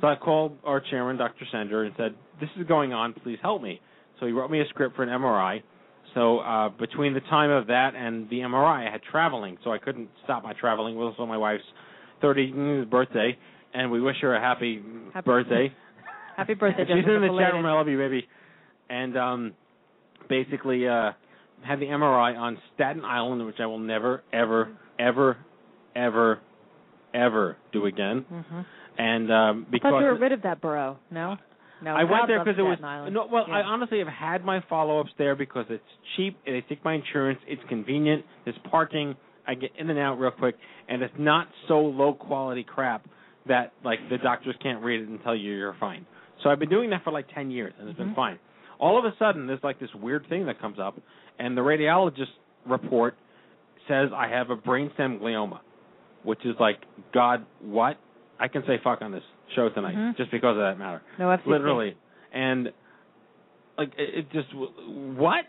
So 0.00 0.06
I 0.06 0.14
called 0.16 0.56
our 0.64 0.80
chairman, 0.80 1.16
Dr. 1.16 1.44
Sender, 1.50 1.82
and 1.82 1.94
said, 1.96 2.14
"This 2.40 2.50
is 2.58 2.66
going 2.68 2.92
on. 2.92 3.12
Please 3.12 3.38
help 3.42 3.60
me." 3.60 3.80
So 4.20 4.26
he 4.26 4.32
wrote 4.32 4.50
me 4.50 4.60
a 4.60 4.66
script 4.68 4.96
for 4.96 5.02
an 5.02 5.08
MRI. 5.08 5.62
So 6.14 6.38
uh, 6.38 6.68
between 6.68 7.14
the 7.14 7.20
time 7.22 7.50
of 7.50 7.66
that 7.68 7.94
and 7.96 8.28
the 8.30 8.36
MRI, 8.40 8.86
I 8.88 8.90
had 8.92 9.00
traveling, 9.10 9.58
so 9.64 9.72
I 9.72 9.78
couldn't 9.78 10.08
stop 10.24 10.44
my 10.44 10.52
traveling. 10.52 10.94
It 10.94 10.98
was 10.98 11.14
also 11.18 11.26
my 11.26 11.36
wife's 11.36 11.64
30th 12.22 12.88
birthday, 12.88 13.36
and 13.74 13.90
we 13.90 14.00
wish 14.00 14.16
her 14.22 14.34
a 14.36 14.40
happy, 14.40 14.80
Happy- 15.12 15.24
birthday. 15.26 15.72
Happy 16.36 16.54
birthday, 16.54 16.84
She's 16.84 16.90
in 16.96 17.04
the 17.04 17.12
chat 17.12 17.20
belated. 17.28 17.54
room. 17.54 17.66
I 17.66 17.72
love 17.72 17.88
you, 17.88 17.96
baby. 17.98 18.26
And 18.90 19.16
um, 19.16 19.52
basically 20.28 20.86
uh, 20.88 21.12
had 21.64 21.80
the 21.80 21.86
MRI 21.86 22.36
on 22.36 22.58
Staten 22.74 23.04
Island, 23.04 23.44
which 23.46 23.56
I 23.60 23.66
will 23.66 23.78
never, 23.78 24.22
ever, 24.32 24.76
ever, 24.98 25.36
ever, 25.96 26.40
ever 27.14 27.56
do 27.72 27.86
again. 27.86 28.24
Mhm. 28.32 28.66
And 28.98 29.32
um, 29.32 29.66
I 29.68 29.70
because 29.70 29.90
thought 29.90 29.98
you 30.00 30.06
were 30.06 30.18
rid 30.18 30.32
of 30.32 30.42
that 30.42 30.60
borough. 30.60 30.98
No. 31.10 31.36
No. 31.84 31.94
I 31.94 32.04
went 32.04 32.26
there 32.26 32.42
because 32.42 32.58
it 32.58 32.62
was 32.62 32.78
no. 32.80 33.28
Well, 33.30 33.46
I 33.50 33.60
honestly 33.60 33.98
have 33.98 34.08
had 34.08 34.44
my 34.44 34.60
follow-ups 34.68 35.10
there 35.18 35.36
because 35.36 35.66
it's 35.68 35.84
cheap. 36.16 36.38
They 36.46 36.64
take 36.68 36.84
my 36.84 36.94
insurance. 36.94 37.38
It's 37.46 37.62
convenient. 37.68 38.24
There's 38.44 38.56
parking. 38.70 39.14
I 39.46 39.54
get 39.54 39.70
in 39.78 39.90
and 39.90 39.98
out 39.98 40.14
real 40.18 40.30
quick, 40.30 40.56
and 40.88 41.02
it's 41.02 41.14
not 41.18 41.48
so 41.68 41.80
low 41.80 42.14
quality 42.14 42.64
crap 42.64 43.04
that 43.46 43.72
like 43.84 43.98
the 44.08 44.16
doctors 44.16 44.54
can't 44.62 44.82
read 44.82 45.00
it 45.02 45.08
and 45.08 45.22
tell 45.22 45.36
you 45.36 45.52
you're 45.52 45.76
fine. 45.78 46.06
So 46.42 46.48
I've 46.48 46.58
been 46.58 46.70
doing 46.70 46.90
that 46.90 47.04
for 47.04 47.12
like 47.12 47.26
ten 47.34 47.50
years, 47.50 47.74
and 47.78 47.88
it's 47.88 47.98
been 47.98 48.12
Mhm. 48.12 48.16
fine. 48.16 48.38
All 48.78 48.98
of 48.98 49.04
a 49.04 49.14
sudden, 49.18 49.46
there's 49.46 49.62
like 49.62 49.78
this 49.78 49.94
weird 49.94 50.26
thing 50.28 50.46
that 50.46 50.58
comes 50.60 50.78
up, 50.78 50.98
and 51.38 51.56
the 51.56 51.60
radiologist 51.60 52.32
report 52.66 53.14
says 53.86 54.10
I 54.14 54.28
have 54.28 54.48
a 54.48 54.56
brainstem 54.56 55.20
glioma, 55.20 55.60
which 56.22 56.44
is 56.46 56.58
like 56.58 56.78
God, 57.12 57.44
what? 57.60 57.98
I 58.40 58.48
can 58.48 58.64
say 58.66 58.78
fuck 58.82 59.02
on 59.02 59.12
this 59.12 59.22
show 59.54 59.68
tonight 59.70 59.94
Mhm. 59.96 60.16
just 60.16 60.30
because 60.30 60.56
of 60.56 60.62
that 60.62 60.78
matter 60.78 61.02
No 61.18 61.28
FCC. 61.30 61.46
literally 61.46 61.96
and 62.32 62.72
like 63.78 63.92
it, 63.98 64.14
it 64.14 64.32
just 64.32 64.48
what 64.54 65.46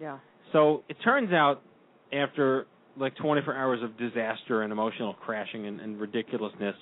Yeah. 0.00 0.18
so 0.52 0.82
it 0.88 0.96
turns 1.02 1.32
out 1.32 1.62
after 2.12 2.66
like 2.96 3.14
24 3.16 3.54
hours 3.54 3.82
of 3.82 3.96
disaster 3.98 4.62
and 4.62 4.72
emotional 4.72 5.14
crashing 5.14 5.66
and, 5.66 5.80
and 5.80 6.00
ridiculousness 6.00 6.74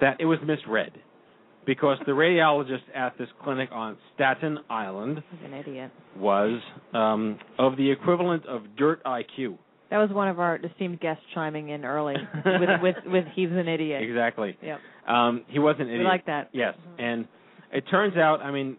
that 0.00 0.16
it 0.20 0.26
was 0.26 0.38
misread 0.44 0.92
because 1.64 1.96
the 2.06 2.12
radiologist 2.12 2.82
at 2.94 3.16
this 3.16 3.28
clinic 3.42 3.70
on 3.72 3.96
Staten 4.14 4.58
Island 4.68 5.22
He's 5.30 5.46
an 5.50 5.54
idiot. 5.54 5.90
was 6.16 6.60
um, 6.92 7.38
of 7.58 7.76
the 7.76 7.90
equivalent 7.90 8.44
of 8.46 8.76
dirt 8.76 9.02
IQ. 9.04 9.56
That 9.90 9.98
was 9.98 10.10
one 10.10 10.28
of 10.28 10.40
our 10.40 10.56
esteemed 10.56 11.00
guests 11.00 11.22
chiming 11.34 11.68
in 11.68 11.84
early 11.84 12.14
with 12.44 12.68
with 12.82 12.96
with 13.06 13.24
he's 13.34 13.50
an 13.50 13.68
idiot. 13.68 14.02
Exactly. 14.02 14.56
Yep. 14.62 14.80
Um, 15.06 15.44
he 15.48 15.58
was 15.58 15.76
an 15.78 15.86
idiot. 15.86 16.00
We 16.00 16.04
like 16.06 16.26
that. 16.26 16.50
Yes, 16.52 16.74
and 16.98 17.26
it 17.72 17.84
turns 17.90 18.16
out, 18.16 18.40
I 18.40 18.50
mean, 18.50 18.76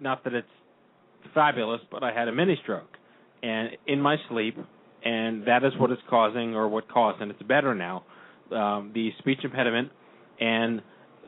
not 0.00 0.24
that 0.24 0.34
it's 0.34 0.46
fabulous, 1.34 1.80
but 1.90 2.02
I 2.02 2.12
had 2.12 2.28
a 2.28 2.32
mini 2.32 2.58
stroke, 2.62 2.96
and 3.42 3.70
in 3.86 4.00
my 4.00 4.16
sleep, 4.28 4.56
and 5.04 5.46
that 5.46 5.64
is 5.64 5.72
what 5.78 5.90
it's 5.90 6.02
causing, 6.08 6.54
or 6.54 6.68
what 6.68 6.88
caused, 6.88 7.20
and 7.20 7.30
it's 7.30 7.42
better 7.42 7.74
now. 7.74 8.04
Um, 8.52 8.92
the 8.94 9.10
speech 9.18 9.40
impediment, 9.44 9.90
and 10.40 10.80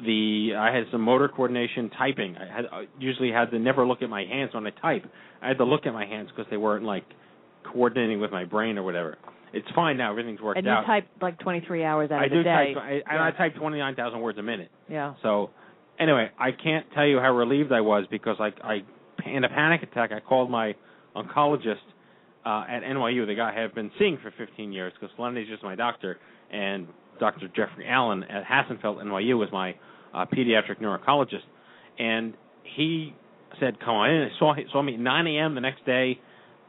the 0.04 0.52
I 0.56 0.74
had 0.74 0.84
some 0.90 1.02
motor 1.02 1.28
coordination 1.28 1.90
typing. 1.90 2.36
I 2.36 2.46
had 2.46 2.64
I 2.72 2.84
usually 2.98 3.32
had 3.32 3.50
to 3.50 3.58
never 3.58 3.86
look 3.86 4.02
at 4.02 4.08
my 4.08 4.24
hands 4.24 4.54
when 4.54 4.66
I 4.66 4.70
type. 4.70 5.04
I 5.42 5.48
had 5.48 5.58
to 5.58 5.64
look 5.64 5.86
at 5.86 5.92
my 5.92 6.06
hands 6.06 6.30
because 6.34 6.48
they 6.50 6.56
weren't 6.56 6.84
like 6.84 7.04
coordinating 7.72 8.20
with 8.20 8.30
my 8.30 8.44
brain 8.44 8.78
or 8.78 8.82
whatever. 8.82 9.18
It's 9.52 9.66
fine 9.74 9.96
now. 9.96 10.10
Everything's 10.10 10.40
worked 10.40 10.58
out. 10.58 10.58
And 10.58 10.66
you 10.66 10.72
out. 10.72 10.86
type 10.86 11.08
like 11.20 11.38
23 11.40 11.84
hours 11.84 12.10
out 12.10 12.20
I 12.20 12.24
of 12.26 12.30
do 12.30 12.38
the 12.38 12.44
day. 12.44 12.74
type. 12.74 13.04
I, 13.08 13.12
and 13.14 13.22
I 13.22 13.30
type 13.32 13.56
twenty 13.56 13.78
nine 13.78 13.96
thousand 13.96 14.20
words 14.20 14.38
a 14.38 14.42
minute. 14.42 14.70
Yeah. 14.88 15.14
So, 15.22 15.50
anyway, 15.98 16.30
I 16.38 16.50
can't 16.52 16.86
tell 16.94 17.06
you 17.06 17.18
how 17.18 17.34
relieved 17.34 17.72
I 17.72 17.80
was 17.80 18.06
because 18.10 18.36
I, 18.38 18.50
I 18.62 18.82
in 19.28 19.44
a 19.44 19.48
panic 19.48 19.82
attack, 19.82 20.12
I 20.12 20.20
called 20.20 20.50
my 20.50 20.74
oncologist 21.16 21.82
uh, 22.44 22.64
at 22.68 22.82
NYU, 22.82 23.26
the 23.26 23.34
guy 23.34 23.52
I 23.54 23.60
have 23.60 23.74
been 23.74 23.90
seeing 23.98 24.18
for 24.22 24.32
15 24.36 24.72
years, 24.72 24.92
because 24.98 25.14
Lenny's 25.18 25.48
just 25.48 25.62
my 25.62 25.74
doctor, 25.74 26.18
and 26.50 26.86
Dr. 27.18 27.48
Jeffrey 27.48 27.86
Allen 27.88 28.24
at 28.24 28.44
Hassenfeld 28.44 28.96
NYU 29.04 29.38
was 29.38 29.48
my 29.52 29.74
uh, 30.14 30.24
pediatric 30.26 30.80
neurologist, 30.80 31.44
and 31.98 32.34
he 32.76 33.14
said, 33.58 33.78
"Come 33.80 33.94
on 33.94 34.10
in." 34.10 34.30
Saw 34.38 34.54
he 34.54 34.64
saw 34.72 34.82
me 34.82 34.94
at 34.94 35.00
9 35.00 35.26
a.m. 35.26 35.54
the 35.54 35.60
next 35.60 35.84
day. 35.84 36.18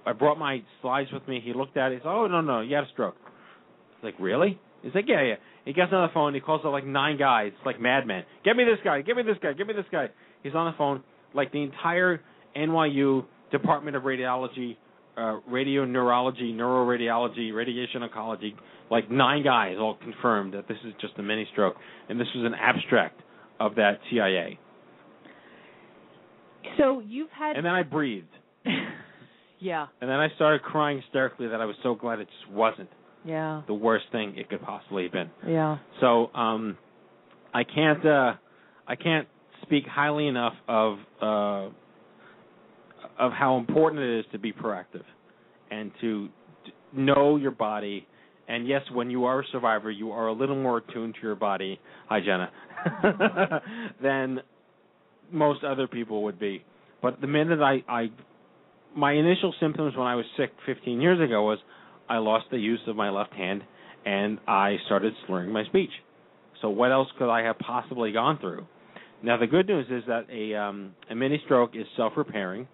I 0.06 0.14
brought 0.14 0.38
my 0.38 0.64
slides 0.82 1.10
with 1.12 1.28
me. 1.28 1.42
He 1.44 1.54
looked 1.54 1.78
at 1.78 1.92
it. 1.92 1.96
He 1.96 2.00
said, 2.00 2.10
"Oh 2.10 2.28
no, 2.28 2.42
no, 2.42 2.62
you 2.62 2.76
had 2.76 2.86
a 2.86 2.90
stroke." 2.94 3.16
Was 3.16 4.04
like, 4.04 4.16
"Really?" 4.20 4.60
He's 4.82 4.96
like, 4.96 5.06
"Yeah, 5.08 5.22
yeah." 5.22 5.36
He 5.66 5.74
gets 5.74 5.94
on 5.94 6.08
the 6.08 6.14
phone. 6.14 6.34
He 6.34 6.40
calls 6.40 6.62
up 6.66 6.72
like 6.72 6.86
nine 6.86 7.18
guys, 7.18 7.52
like 7.66 7.80
madman. 7.80 8.24
Get 8.44 8.56
me 8.56 8.64
this 8.64 8.80
guy. 8.84 9.02
Get 9.02 9.16
me 9.16 9.24
this 9.24 9.38
guy. 9.42 9.54
Get 9.54 9.68
me 9.68 9.74
this 9.74 9.86
guy. 9.92 10.08
He's 10.44 10.56
on 10.56 10.72
the 10.72 10.78
phone 10.78 11.04
like 11.34 11.52
the 11.52 11.62
entire 11.62 12.22
NYU 12.56 13.26
Department 13.52 13.96
of 13.96 14.04
Radiology, 14.04 14.78
uh, 15.18 15.40
radio 15.48 15.86
neurology, 15.86 16.54
neuroradiology, 16.54 17.54
radiation 17.54 18.02
oncology, 18.02 18.54
like 18.90 19.10
nine 19.12 19.44
guys 19.44 19.76
all 19.80 19.98
confirmed 20.02 20.54
that 20.54 20.68
this 20.68 20.78
is 20.86 20.94
just 21.00 21.14
a 21.18 21.22
mini 21.22 21.48
stroke, 21.52 21.76
and 22.10 22.20
this 22.20 22.28
was 22.36 22.46
an 22.46 22.54
abstract 22.54 23.22
of 23.60 23.76
that 23.76 24.00
TIA. 24.10 24.58
So 26.78 27.02
you've 27.06 27.30
had 27.30 27.56
And 27.56 27.66
then 27.66 27.74
I 27.74 27.84
breathed. 27.84 28.28
Yeah. 29.62 29.88
And 30.02 30.10
then 30.10 30.18
I 30.20 30.28
started 30.36 30.64
crying 30.64 31.00
hysterically 31.02 31.48
that 31.48 31.62
I 31.62 31.66
was 31.66 31.76
so 31.84 31.96
glad 31.96 32.20
it 32.20 32.28
just 32.42 32.52
wasn't 32.52 32.90
Yeah. 33.24 33.62
the 33.68 33.74
worst 33.74 34.06
thing 34.12 34.34
it 34.38 34.50
could 34.50 34.62
possibly 34.62 35.04
have 35.04 35.12
been. 35.12 35.30
Yeah. 35.48 35.78
So 36.02 36.32
um, 36.34 36.78
I 37.54 37.64
can't 37.64 38.06
uh, 38.06 38.34
I 38.88 38.96
can't 38.96 39.28
speak 39.62 39.86
highly 39.86 40.28
enough 40.28 40.56
of 40.68 40.98
uh, 41.22 41.70
of 43.20 43.32
how 43.34 43.58
important 43.58 44.02
it 44.02 44.20
is 44.20 44.26
to 44.32 44.40
be 44.40 44.52
proactive 44.52 45.04
and 45.70 45.92
to 46.02 46.30
know 46.92 47.36
your 47.38 47.52
body. 47.52 48.08
And 48.48 48.68
yes, 48.68 48.82
when 48.92 49.10
you 49.10 49.26
are 49.26 49.42
a 49.42 49.44
survivor, 49.52 49.92
you 49.92 50.12
are 50.12 50.28
a 50.28 50.34
little 50.34 50.62
more 50.62 50.78
attuned 50.80 51.16
to 51.16 51.22
your 51.22 51.36
body. 51.36 51.80
Hi, 52.10 52.20
Jenna. 52.20 53.62
than 54.02 54.40
most 55.32 55.64
other 55.64 55.88
people 55.88 56.24
would 56.24 56.40
be. 56.40 56.64
But 57.02 57.22
the 57.22 57.28
minute 57.28 57.62
I, 57.62 57.84
I 57.88 58.12
my 58.96 59.14
initial 59.14 59.54
symptoms 59.60 59.96
when 59.96 60.08
I 60.08 60.16
was 60.16 60.26
sick 60.38 60.52
15 60.66 61.02
years 61.02 61.20
ago 61.20 61.44
was 61.44 61.60
I 62.10 62.18
lost 62.18 62.46
the 62.52 62.58
use 62.58 62.82
of 62.88 62.96
my 62.96 63.10
left 63.10 63.34
hand 63.34 63.64
and 64.06 64.40
I 64.48 64.78
started 64.86 65.14
slurring 65.28 65.52
my 65.52 65.64
speech. 65.66 65.92
So 66.62 66.70
what 66.70 66.92
else 66.92 67.08
could 67.18 67.32
I 67.32 67.44
have 67.44 67.58
possibly 67.60 68.12
gone 68.12 68.40
through? 68.40 68.66
Now 69.24 69.38
the 69.38 69.48
good 69.48 69.68
news 69.68 69.88
is 69.90 70.04
that 70.08 70.28
a 70.32 70.56
um, 70.56 70.96
a 71.10 71.16
mini 71.16 71.42
stroke 71.46 71.76
is 71.76 71.86
self-repairing, 71.96 72.68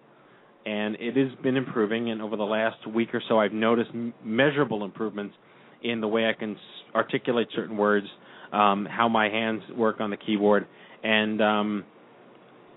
and 0.64 0.96
it 0.98 1.16
has 1.16 1.38
been 1.42 1.56
improving. 1.56 2.10
And 2.10 2.22
over 2.22 2.36
the 2.36 2.44
last 2.44 2.86
week 2.86 3.14
or 3.14 3.22
so, 3.28 3.38
I've 3.38 3.52
noticed 3.52 3.90
measurable 4.24 4.84
improvements 4.84 5.34
in 5.82 6.00
the 6.00 6.08
way 6.08 6.26
I 6.26 6.32
can 6.32 6.56
articulate 6.94 7.48
certain 7.54 7.76
words, 7.76 8.06
um, 8.52 8.86
how 8.90 9.08
my 9.08 9.28
hands 9.28 9.62
work 9.76 10.00
on 10.00 10.10
the 10.10 10.16
keyboard, 10.16 10.66
and 11.02 11.40
um, 11.42 11.84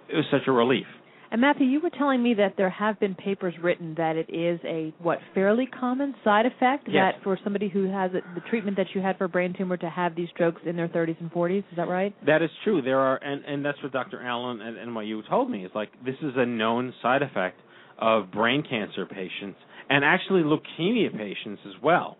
it 0.10 0.16
was 0.16 0.26
such 0.32 0.48
a 0.48 0.52
relief. 0.52 0.86
And 1.32 1.40
Matthew, 1.40 1.66
you 1.66 1.80
were 1.80 1.90
telling 1.90 2.22
me 2.22 2.34
that 2.34 2.56
there 2.58 2.70
have 2.70 3.00
been 3.00 3.16
papers 3.16 3.54
written 3.64 3.96
that 3.98 4.18
it 4.18 4.30
is 4.30 4.60
a 4.66 4.94
what 5.02 5.20
fairly 5.34 5.66
common 5.66 6.14
side 6.26 6.46
effect 6.46 6.88
Yes. 6.88 7.16
that 7.16 7.24
for 7.24 7.40
somebody 7.44 7.70
who 7.70 7.86
has 7.90 8.12
it, 8.14 8.24
the 8.36 8.42
treatment 8.50 8.76
that 8.76 8.88
you 8.94 9.02
had 9.02 9.18
for 9.18 9.30
brain 9.30 9.54
tumor 9.58 9.78
to 9.78 9.90
have 9.90 10.14
these 10.14 10.28
strokes 10.34 10.62
in 10.66 10.76
their 10.76 10.90
30s 10.90 11.20
and 11.22 11.32
40s. 11.32 11.60
Is 11.60 11.78
that 11.78 11.88
right? 11.88 12.14
That 12.26 12.42
is 12.42 12.50
true. 12.66 12.82
There 12.82 13.00
are, 13.00 13.16
and 13.24 13.46
and 13.46 13.64
that's 13.64 13.82
what 13.82 13.94
Dr. 13.94 14.22
Allen 14.22 14.62
at 14.62 14.76
NYU 14.76 15.28
told 15.30 15.50
me. 15.50 15.64
It's 15.64 15.74
like 15.74 15.90
this 16.04 16.18
is 16.22 16.34
a 16.36 16.46
known 16.46 16.94
side 17.02 17.22
effect 17.22 17.60
of 17.98 18.30
brain 18.32 18.64
cancer 18.70 19.06
patients 19.06 19.60
and 19.90 20.04
actually 20.04 20.42
leukemia 20.42 21.16
patients 21.16 21.62
as 21.66 21.82
well. 21.82 22.18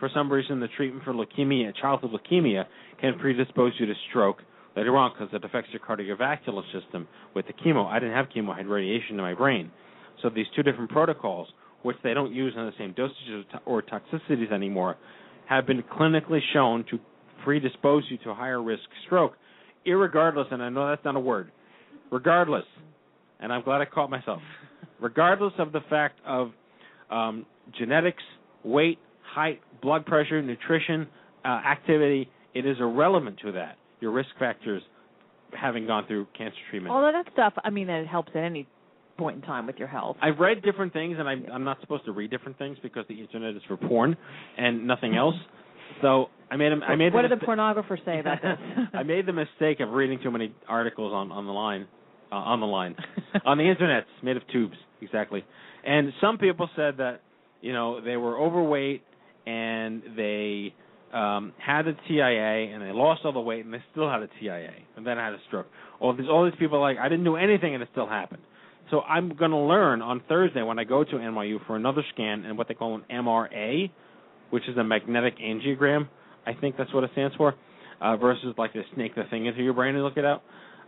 For 0.00 0.08
some 0.12 0.32
reason, 0.32 0.60
the 0.60 0.68
treatment 0.76 1.04
for 1.04 1.12
leukemia, 1.12 1.72
childhood 1.80 2.10
leukemia, 2.12 2.64
can 3.00 3.18
predispose 3.18 3.72
you 3.78 3.86
to 3.86 3.94
stroke 4.08 4.38
later 4.78 4.96
on 4.96 5.12
because 5.12 5.34
it 5.34 5.44
affects 5.44 5.70
your 5.72 5.80
cardiovascular 5.80 6.62
system 6.72 7.08
with 7.34 7.46
the 7.46 7.52
chemo. 7.52 7.86
I 7.86 7.98
didn't 7.98 8.14
have 8.14 8.26
chemo; 8.34 8.54
I 8.54 8.58
had 8.58 8.66
radiation 8.66 9.16
to 9.16 9.22
my 9.22 9.34
brain. 9.34 9.70
So 10.22 10.30
these 10.30 10.46
two 10.54 10.62
different 10.62 10.90
protocols, 10.90 11.48
which 11.82 11.96
they 12.04 12.14
don't 12.14 12.32
use 12.32 12.54
in 12.56 12.64
the 12.64 12.72
same 12.78 12.94
dosages 12.94 13.42
or 13.66 13.82
toxicities 13.82 14.52
anymore, 14.52 14.96
have 15.48 15.66
been 15.66 15.82
clinically 15.82 16.40
shown 16.52 16.84
to 16.90 16.98
predispose 17.44 18.04
you 18.08 18.18
to 18.18 18.30
a 18.30 18.34
higher 18.34 18.62
risk 18.62 18.82
stroke, 19.06 19.32
irregardless, 19.86 20.52
and 20.52 20.62
I 20.62 20.68
know 20.68 20.88
that's 20.88 21.04
not 21.04 21.16
a 21.16 21.20
word, 21.20 21.50
regardless, 22.10 22.64
and 23.40 23.52
I'm 23.52 23.62
glad 23.62 23.80
I 23.80 23.84
caught 23.84 24.10
myself, 24.10 24.42
regardless 25.00 25.54
of 25.58 25.72
the 25.72 25.80
fact 25.88 26.20
of 26.26 26.50
um, 27.10 27.46
genetics, 27.78 28.22
weight, 28.64 28.98
height, 29.22 29.60
blood 29.82 30.06
pressure, 30.06 30.42
nutrition, 30.42 31.06
uh, 31.44 31.48
activity, 31.48 32.28
it 32.54 32.66
is 32.66 32.76
irrelevant 32.80 33.38
to 33.42 33.52
that. 33.52 33.76
Your 34.00 34.12
risk 34.12 34.30
factors 34.38 34.82
having 35.58 35.86
gone 35.86 36.06
through 36.06 36.26
cancer 36.36 36.56
treatment. 36.70 36.94
Although 36.94 37.12
that 37.12 37.32
stuff, 37.32 37.54
I 37.64 37.70
mean, 37.70 37.86
that 37.86 38.00
it 38.00 38.06
helps 38.06 38.30
at 38.34 38.42
any 38.42 38.66
point 39.16 39.36
in 39.36 39.42
time 39.42 39.66
with 39.66 39.76
your 39.76 39.88
health. 39.88 40.16
I've 40.22 40.38
read 40.38 40.62
different 40.62 40.92
things, 40.92 41.16
and 41.18 41.28
I'm, 41.28 41.44
I'm 41.52 41.64
not 41.64 41.80
supposed 41.80 42.04
to 42.04 42.12
read 42.12 42.30
different 42.30 42.56
things 42.58 42.78
because 42.82 43.04
the 43.08 43.20
internet 43.20 43.56
is 43.56 43.62
for 43.66 43.76
porn 43.76 44.16
and 44.56 44.86
nothing 44.86 45.16
else. 45.16 45.34
So 46.02 46.26
I 46.50 46.56
made 46.56 46.72
a, 46.72 46.76
I 46.76 46.96
made 46.96 47.12
what 47.12 47.22
the 47.22 47.28
do 47.28 47.36
the 47.36 47.46
pornographers 47.46 48.04
say 48.04 48.20
about 48.20 48.40
this? 48.42 48.58
I 48.92 49.02
made 49.02 49.26
the 49.26 49.32
mistake 49.32 49.80
of 49.80 49.90
reading 49.90 50.20
too 50.22 50.30
many 50.30 50.54
articles 50.68 51.12
on 51.12 51.32
on 51.32 51.46
the 51.46 51.52
line, 51.52 51.86
uh, 52.30 52.36
on 52.36 52.60
the 52.60 52.66
line, 52.66 52.94
on 53.44 53.58
the 53.58 53.68
internet, 53.68 54.04
made 54.22 54.36
of 54.36 54.42
tubes, 54.52 54.76
exactly. 55.00 55.44
And 55.84 56.12
some 56.20 56.38
people 56.38 56.68
said 56.76 56.98
that 56.98 57.22
you 57.60 57.72
know 57.72 58.00
they 58.00 58.16
were 58.16 58.38
overweight 58.38 59.02
and 59.46 60.02
they 60.16 60.74
um 61.12 61.52
had 61.64 61.86
a 61.86 61.94
TIA 62.06 62.74
and 62.74 62.82
they 62.82 62.92
lost 62.92 63.22
all 63.24 63.32
the 63.32 63.40
weight 63.40 63.64
and 63.64 63.72
they 63.72 63.82
still 63.92 64.10
had 64.10 64.22
a 64.22 64.28
TIA 64.40 64.72
and 64.96 65.06
then 65.06 65.16
had 65.16 65.32
a 65.32 65.38
stroke. 65.46 65.66
All 66.00 66.14
these 66.14 66.26
all 66.30 66.44
these 66.44 66.58
people 66.58 66.80
like 66.80 66.98
I 66.98 67.08
didn't 67.08 67.24
do 67.24 67.36
anything 67.36 67.74
and 67.74 67.82
it 67.82 67.88
still 67.92 68.08
happened. 68.08 68.42
So 68.90 69.00
I'm 69.02 69.34
going 69.34 69.50
to 69.50 69.58
learn 69.58 70.00
on 70.00 70.22
Thursday 70.28 70.62
when 70.62 70.78
I 70.78 70.84
go 70.84 71.04
to 71.04 71.10
NYU 71.10 71.58
for 71.66 71.76
another 71.76 72.02
scan 72.14 72.44
and 72.44 72.56
what 72.56 72.68
they 72.68 72.74
call 72.74 72.94
an 72.94 73.04
MRA, 73.10 73.90
which 74.50 74.62
is 74.68 74.76
a 74.78 74.84
magnetic 74.84 75.38
angiogram. 75.38 76.08
I 76.46 76.54
think 76.54 76.76
that's 76.78 76.92
what 76.94 77.04
it 77.04 77.10
stands 77.12 77.36
for, 77.36 77.54
uh, 78.00 78.16
versus 78.16 78.54
like 78.56 78.72
to 78.72 78.82
snake 78.94 79.14
the 79.14 79.24
thing 79.30 79.46
into 79.46 79.62
your 79.62 79.74
brain 79.74 79.94
and 79.94 80.04
look 80.04 80.16
it 80.16 80.24
out. 80.24 80.42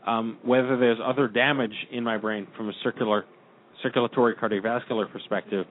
Um, 0.06 0.38
whether 0.42 0.78
there's 0.78 0.98
other 1.04 1.28
damage 1.28 1.74
in 1.92 2.02
my 2.02 2.16
brain 2.16 2.46
from 2.56 2.70
a 2.70 2.72
circular, 2.82 3.26
circulatory 3.82 4.34
cardiovascular 4.34 5.12
perspective, 5.12 5.66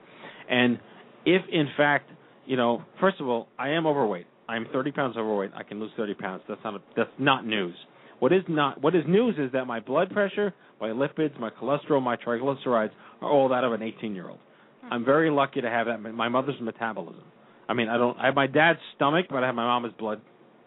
and 0.48 0.78
if 1.26 1.42
in 1.50 1.68
fact, 1.76 2.10
you 2.46 2.56
know, 2.56 2.84
first 3.00 3.20
of 3.20 3.26
all, 3.26 3.48
I 3.58 3.70
am 3.70 3.86
overweight. 3.86 4.26
I'm 4.50 4.66
30 4.72 4.92
pounds 4.92 5.16
overweight. 5.16 5.52
I 5.54 5.62
can 5.62 5.78
lose 5.78 5.92
30 5.96 6.14
pounds. 6.14 6.42
That's 6.48 6.60
not 6.64 6.74
a, 6.74 6.80
that's 6.96 7.10
not 7.18 7.46
news. 7.46 7.74
What 8.18 8.32
is 8.32 8.42
not 8.48 8.82
what 8.82 8.94
is 8.94 9.04
news 9.06 9.36
is 9.38 9.52
that 9.52 9.66
my 9.66 9.80
blood 9.80 10.10
pressure, 10.10 10.52
my 10.80 10.88
lipids, 10.88 11.38
my 11.38 11.50
cholesterol, 11.50 12.02
my 12.02 12.16
triglycerides 12.16 12.90
are 13.22 13.30
all 13.30 13.48
that 13.50 13.64
of 13.64 13.72
an 13.72 13.82
18 13.82 14.14
year 14.14 14.28
old. 14.28 14.40
Hmm. 14.82 14.92
I'm 14.92 15.04
very 15.04 15.30
lucky 15.30 15.60
to 15.60 15.70
have 15.70 15.86
that. 15.86 15.98
My 15.98 16.28
mother's 16.28 16.60
metabolism. 16.60 17.22
I 17.68 17.74
mean, 17.74 17.88
I 17.88 17.96
don't. 17.96 18.18
I 18.18 18.26
have 18.26 18.34
my 18.34 18.48
dad's 18.48 18.80
stomach, 18.96 19.26
but 19.30 19.44
I 19.44 19.46
have 19.46 19.54
my 19.54 19.64
mama's 19.64 19.92
blood, 19.98 20.20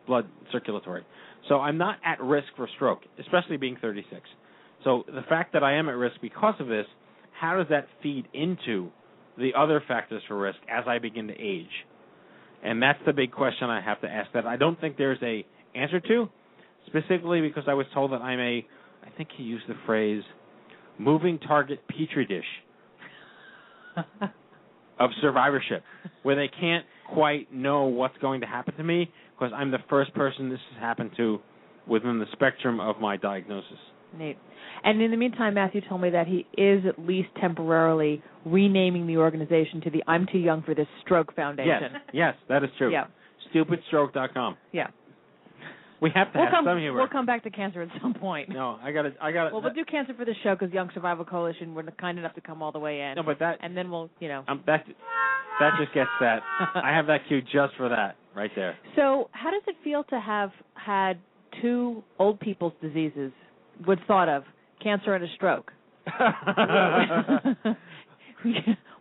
blood 0.07 0.27
circulatory. 0.51 1.03
So 1.49 1.59
I'm 1.59 1.77
not 1.77 1.97
at 2.05 2.21
risk 2.21 2.47
for 2.55 2.69
stroke, 2.75 3.01
especially 3.19 3.57
being 3.57 3.77
36. 3.81 4.21
So 4.85 5.03
the 5.07 5.23
fact 5.27 5.53
that 5.53 5.63
I 5.63 5.73
am 5.73 5.89
at 5.89 5.95
risk 5.95 6.15
because 6.21 6.55
of 6.59 6.67
this, 6.67 6.85
how 7.39 7.57
does 7.57 7.67
that 7.69 7.87
feed 8.01 8.27
into 8.33 8.89
the 9.37 9.51
other 9.57 9.83
factors 9.85 10.21
for 10.27 10.39
risk 10.39 10.59
as 10.69 10.85
I 10.87 10.99
begin 10.99 11.27
to 11.27 11.33
age? 11.33 11.67
And 12.63 12.81
that's 12.81 12.99
the 13.05 13.13
big 13.13 13.31
question 13.31 13.69
I 13.69 13.81
have 13.81 13.99
to 14.01 14.07
ask 14.07 14.31
that 14.33 14.45
I 14.45 14.55
don't 14.55 14.79
think 14.79 14.97
there's 14.97 15.19
a 15.21 15.45
answer 15.75 15.99
to, 15.99 16.29
specifically 16.87 17.41
because 17.41 17.63
I 17.67 17.73
was 17.73 17.85
told 17.93 18.11
that 18.13 18.21
I'm 18.21 18.39
a, 18.39 18.65
I 19.05 19.09
think 19.17 19.29
he 19.35 19.43
used 19.43 19.65
the 19.67 19.75
phrase, 19.85 20.23
moving 20.97 21.39
target 21.39 21.79
petri 21.89 22.25
dish 22.25 22.45
of 24.99 25.09
survivorship, 25.21 25.83
where 26.23 26.35
they 26.35 26.49
can't 26.59 26.85
quite 27.13 27.53
know 27.53 27.85
what's 27.85 28.17
going 28.19 28.41
to 28.41 28.47
happen 28.47 28.75
to 28.75 28.83
me 28.83 29.11
because 29.37 29.51
I'm 29.53 29.71
the 29.71 29.79
first 29.89 30.13
person 30.13 30.49
this 30.49 30.59
has 30.73 30.81
happened 30.81 31.11
to 31.17 31.39
within 31.87 32.19
the 32.19 32.25
spectrum 32.31 32.79
of 32.79 32.99
my 33.01 33.17
diagnosis. 33.17 33.79
Neat. 34.17 34.37
And 34.83 35.01
in 35.01 35.11
the 35.11 35.17
meantime, 35.17 35.53
Matthew 35.53 35.81
told 35.87 36.01
me 36.01 36.09
that 36.11 36.27
he 36.27 36.45
is 36.61 36.83
at 36.87 36.99
least 36.99 37.29
temporarily 37.39 38.21
renaming 38.45 39.07
the 39.07 39.17
organization 39.17 39.81
to 39.81 39.89
the 39.89 40.03
I'm 40.07 40.25
Too 40.31 40.39
Young 40.39 40.61
for 40.63 40.75
This 40.75 40.87
Stroke 41.03 41.35
Foundation. 41.35 41.89
Yes, 41.93 42.01
yes, 42.13 42.35
that 42.49 42.63
is 42.63 42.69
true. 42.77 42.91
Yeah. 42.91 43.05
Stupidstroke.com. 43.53 44.57
Yeah. 44.71 44.87
We 46.01 46.11
have 46.15 46.33
to 46.33 46.39
We'll 46.39 46.47
have 46.47 46.53
come, 46.53 46.65
some 46.65 46.79
humor. 46.79 46.97
we'll 46.99 47.07
come 47.07 47.25
back 47.25 47.43
to 47.43 47.49
cancer 47.49 47.81
at 47.81 47.87
some 48.01 48.13
point. 48.13 48.49
No, 48.49 48.77
I 48.83 48.91
got 48.91 49.03
to. 49.03 49.13
I 49.21 49.31
got 49.31 49.45
to. 49.47 49.53
Well, 49.53 49.61
we'll 49.63 49.73
do 49.73 49.85
cancer 49.85 50.13
for 50.13 50.25
the 50.25 50.33
show 50.43 50.53
because 50.53 50.73
Young 50.73 50.89
Survival 50.93 51.23
Coalition 51.23 51.73
were 51.73 51.83
kind 51.97 52.19
enough 52.19 52.35
to 52.35 52.41
come 52.41 52.61
all 52.61 52.73
the 52.73 52.79
way 52.79 52.99
in. 52.99 53.15
No, 53.15 53.23
but 53.23 53.39
that 53.39 53.59
and 53.61 53.77
then 53.77 53.89
we'll, 53.89 54.09
you 54.19 54.27
know. 54.27 54.43
um, 54.49 54.61
that 54.65 54.85
that 55.61 55.71
just 55.79 55.93
gets 55.93 56.09
that. 56.19 56.41
I 56.75 56.93
have 56.93 57.07
that 57.07 57.21
cue 57.29 57.41
just 57.41 57.75
for 57.77 57.87
that 57.87 58.17
right 58.35 58.51
there. 58.53 58.75
So, 58.97 59.29
how 59.31 59.51
does 59.51 59.61
it 59.67 59.75
feel 59.81 60.03
to 60.05 60.19
have 60.19 60.51
had 60.73 61.19
two 61.61 62.03
old 62.19 62.37
people's 62.41 62.73
diseases, 62.81 63.31
what's 63.85 64.01
thought 64.07 64.29
of, 64.29 64.43
cancer 64.81 65.13
and 65.13 65.23
a 65.23 65.27
stroke? 65.35 65.71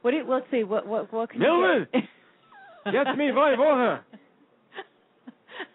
what 0.02 0.10
do 0.10 0.16
you, 0.16 0.24
let's 0.28 0.46
see, 0.50 0.62
what 0.64 0.86
what 0.86 1.12
what 1.12 1.30
can 1.30 1.40
Mildred! 1.40 1.88
you 1.92 2.00
get? 2.00 2.92
Get 2.92 3.16
me 3.16 3.30
five 3.34 3.58
water. 3.58 4.00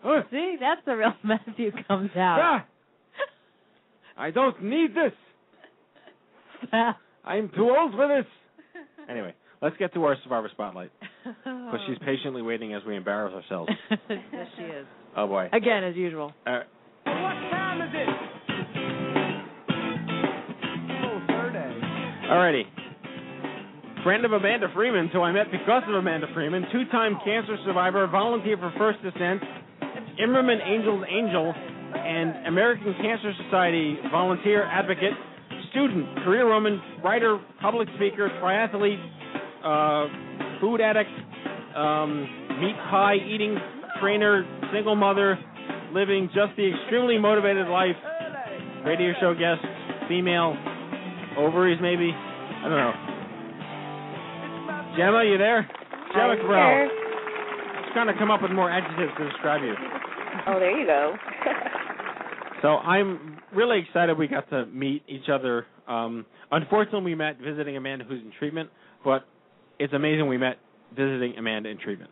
See, 0.32 0.56
that's 0.60 0.82
the 0.86 0.96
real 0.96 1.14
Matthew 1.24 1.72
comes 1.88 2.12
out. 2.16 2.40
Ah, 2.42 2.66
I 4.18 4.32
don't 4.32 4.64
need 4.64 4.92
this. 4.96 5.14
I'm 7.26 7.50
too 7.50 7.70
old 7.78 7.92
for 7.94 8.08
this. 8.08 8.26
Anyway, 9.10 9.34
let's 9.62 9.78
get 9.78 9.94
to 9.94 10.04
our 10.06 10.16
survivor 10.24 10.50
spotlight 10.52 10.92
because 11.24 11.80
she's 11.88 11.98
patiently 12.00 12.42
waiting 12.42 12.74
as 12.74 12.82
we 12.86 12.96
embarrass 12.96 13.34
ourselves. 13.34 13.72
yes, 14.10 14.48
she 14.58 14.64
is. 14.64 14.86
Oh 15.16 15.28
boy. 15.28 15.50
Again, 15.54 15.84
as 15.84 15.96
usual. 15.96 16.34
Uh, 16.46 16.62
Alrighty. 22.28 22.64
Friend 24.04 24.26
of 24.26 24.34
Amanda 24.34 24.68
Freeman, 24.76 25.08
who 25.14 25.22
I 25.22 25.32
met 25.32 25.48
because 25.50 25.84
of 25.88 25.96
Amanda 25.96 26.28
Freeman, 26.34 26.66
two-time 26.74 27.16
cancer 27.24 27.56
survivor, 27.66 28.06
volunteer 28.08 28.58
for 28.58 28.70
First 28.78 29.02
Descent, 29.02 29.42
Imerman 30.20 30.60
Angels 30.62 31.06
Angel, 31.10 31.54
and 31.56 32.48
American 32.48 32.94
Cancer 33.02 33.32
Society 33.46 33.96
volunteer 34.12 34.66
advocate, 34.66 35.14
student, 35.72 36.06
career 36.26 36.50
woman, 36.50 36.82
writer, 37.02 37.40
public 37.62 37.88
speaker, 37.96 38.30
triathlete, 38.44 39.00
uh, 39.64 40.60
food 40.60 40.82
addict, 40.82 41.10
um, 41.78 42.28
meat 42.60 42.76
pie 42.92 43.16
eating 43.16 43.58
trainer, 44.02 44.44
single 44.74 44.96
mother, 44.96 45.40
living 45.94 46.28
just 46.36 46.58
the 46.58 46.74
extremely 46.76 47.18
motivated 47.18 47.68
life. 47.68 47.96
Radio 48.86 49.14
show 49.22 49.34
guest, 49.34 49.64
female, 50.10 50.58
ovaries 51.38 51.80
maybe. 51.82 52.12
I 52.12 52.64
don't 52.64 52.72
know. 52.72 52.94
Jemma, 54.98 55.30
you 55.30 55.38
there? 55.38 55.70
Jemma 56.16 56.34
I'm 56.34 56.38
Cabral. 56.40 56.68
here. 56.68 56.90
Trying 57.94 58.08
to 58.08 58.18
come 58.20 58.32
up 58.32 58.42
with 58.42 58.52
more 58.52 58.70
adjectives 58.70 59.12
to 59.18 59.30
describe 59.30 59.62
you. 59.62 59.74
Oh, 60.48 60.60
there 60.60 60.78
you 60.78 60.86
go. 60.86 61.16
So 62.62 62.70
I'm 62.70 63.38
really 63.54 63.80
excited 63.88 64.18
we 64.18 64.28
got 64.28 64.50
to 64.50 64.66
meet 64.66 65.04
each 65.08 65.30
other. 65.32 65.68
Um, 65.88 66.26
unfortunately, 66.52 67.04
we 67.04 67.16
met 67.16 67.38
visiting 67.40 67.78
Amanda 67.78 68.04
who's 68.04 68.22
in 68.22 68.32
treatment, 68.40 68.70
but 69.06 69.28
it's 69.78 69.94
amazing 69.94 70.28
we 70.28 70.40
met 70.40 70.58
visiting 70.96 71.36
Amanda 71.38 71.70
in 71.70 71.78
treatment. 71.78 72.10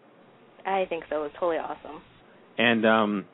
I 0.65 0.85
think 0.87 1.05
so. 1.09 1.17
It 1.17 1.21
was 1.21 1.31
totally 1.39 1.57
awesome. 1.57 2.01
And 2.57 2.85
um, 2.85 3.25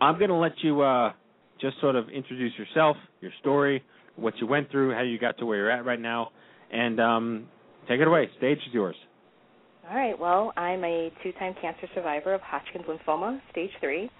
I'm 0.00 0.18
going 0.18 0.30
to 0.30 0.36
let 0.36 0.52
you 0.62 0.80
uh, 0.82 1.12
just 1.60 1.80
sort 1.80 1.94
of 1.96 2.08
introduce 2.08 2.52
yourself, 2.58 2.96
your 3.20 3.32
story, 3.40 3.82
what 4.16 4.34
you 4.40 4.46
went 4.46 4.70
through, 4.70 4.94
how 4.94 5.02
you 5.02 5.18
got 5.18 5.38
to 5.38 5.46
where 5.46 5.58
you're 5.58 5.70
at 5.70 5.84
right 5.84 6.00
now, 6.00 6.30
and 6.70 7.00
um, 7.00 7.48
take 7.88 8.00
it 8.00 8.06
away. 8.06 8.28
Stage 8.38 8.58
is 8.58 8.72
yours. 8.72 8.96
All 9.90 9.96
right. 9.96 10.18
Well, 10.18 10.52
I'm 10.56 10.82
a 10.82 11.12
two-time 11.22 11.54
cancer 11.60 11.86
survivor 11.94 12.32
of 12.32 12.40
Hodgkin's 12.40 12.86
lymphoma, 12.86 13.40
stage 13.50 13.70
three. 13.80 14.10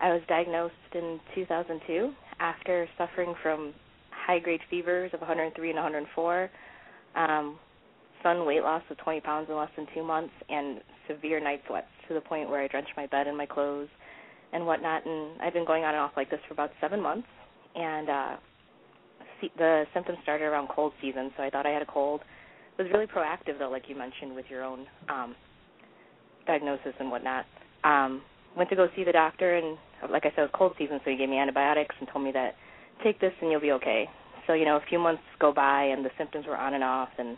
I 0.00 0.10
was 0.10 0.22
diagnosed 0.28 0.74
in 0.94 1.20
2002 1.34 2.12
after 2.38 2.88
suffering 2.96 3.34
from 3.42 3.74
high-grade 4.10 4.60
fevers 4.70 5.10
of 5.12 5.20
103 5.20 5.68
and 5.68 5.76
104, 5.76 6.50
um, 7.16 7.58
sudden 8.22 8.46
weight 8.46 8.62
loss 8.62 8.82
of 8.88 8.96
20 8.98 9.20
pounds 9.20 9.48
in 9.50 9.56
less 9.56 9.68
than 9.76 9.86
two 9.94 10.04
months, 10.04 10.32
and 10.48 10.80
severe 11.08 11.40
night 11.40 11.60
sweats 11.66 11.88
to 12.08 12.14
the 12.14 12.20
point 12.20 12.48
where 12.48 12.62
I 12.62 12.68
drenched 12.68 12.92
my 12.96 13.06
bed 13.06 13.26
in 13.26 13.36
my 13.36 13.46
clothes 13.46 13.88
and 14.52 14.64
whatnot. 14.64 15.04
And 15.06 15.40
I've 15.42 15.52
been 15.52 15.66
going 15.66 15.84
on 15.84 15.94
and 15.94 16.00
off 16.00 16.12
like 16.16 16.30
this 16.30 16.40
for 16.46 16.54
about 16.54 16.70
seven 16.80 17.00
months. 17.00 17.26
And 17.74 18.08
uh, 18.08 18.36
the 19.56 19.84
symptoms 19.94 20.18
started 20.22 20.44
around 20.44 20.68
cold 20.68 20.92
season, 21.00 21.30
so 21.36 21.42
I 21.42 21.50
thought 21.50 21.66
I 21.66 21.70
had 21.70 21.82
a 21.82 21.86
cold. 21.86 22.20
Was 22.78 22.88
really 22.92 23.06
proactive 23.06 23.58
though, 23.58 23.68
like 23.68 23.84
you 23.88 23.96
mentioned 23.96 24.34
with 24.34 24.46
your 24.48 24.64
own 24.64 24.86
um, 25.10 25.34
diagnosis 26.46 26.94
and 26.98 27.10
whatnot. 27.10 27.44
Um, 27.84 28.22
went 28.56 28.70
to 28.70 28.76
go 28.76 28.88
see 28.96 29.04
the 29.04 29.12
doctor, 29.12 29.56
and 29.56 29.76
like 30.10 30.24
I 30.24 30.30
said, 30.30 30.38
it 30.38 30.42
was 30.42 30.50
cold 30.54 30.72
season, 30.78 30.98
so 31.04 31.10
he 31.10 31.16
gave 31.16 31.28
me 31.28 31.38
antibiotics 31.38 31.94
and 31.98 32.08
told 32.10 32.24
me 32.24 32.32
that 32.32 32.54
take 33.04 33.20
this 33.20 33.32
and 33.42 33.50
you'll 33.50 33.60
be 33.60 33.72
okay. 33.72 34.08
So 34.46 34.54
you 34.54 34.64
know, 34.64 34.76
a 34.76 34.84
few 34.88 34.98
months 34.98 35.22
go 35.38 35.52
by, 35.52 35.84
and 35.84 36.04
the 36.04 36.10
symptoms 36.16 36.46
were 36.46 36.56
on 36.56 36.74
and 36.74 36.82
off, 36.82 37.10
and 37.18 37.36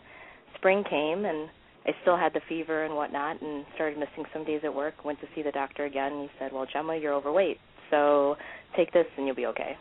spring 0.55 0.83
came, 0.89 1.25
and 1.25 1.49
I 1.85 1.91
still 2.01 2.17
had 2.17 2.33
the 2.33 2.41
fever 2.47 2.85
and 2.85 2.95
whatnot, 2.95 3.41
and 3.41 3.65
started 3.75 3.99
missing 3.99 4.23
some 4.31 4.45
days 4.45 4.61
at 4.63 4.73
work. 4.73 5.03
Went 5.03 5.19
to 5.19 5.27
see 5.35 5.41
the 5.41 5.51
doctor 5.51 5.85
again, 5.85 6.13
and 6.13 6.21
he 6.21 6.29
said, 6.39 6.53
"Well, 6.53 6.65
Jemma, 6.73 7.01
you're 7.01 7.13
overweight, 7.13 7.59
so 7.91 8.37
take 8.75 8.93
this 8.93 9.07
and 9.17 9.25
you'll 9.27 9.35
be 9.35 9.47
okay." 9.47 9.77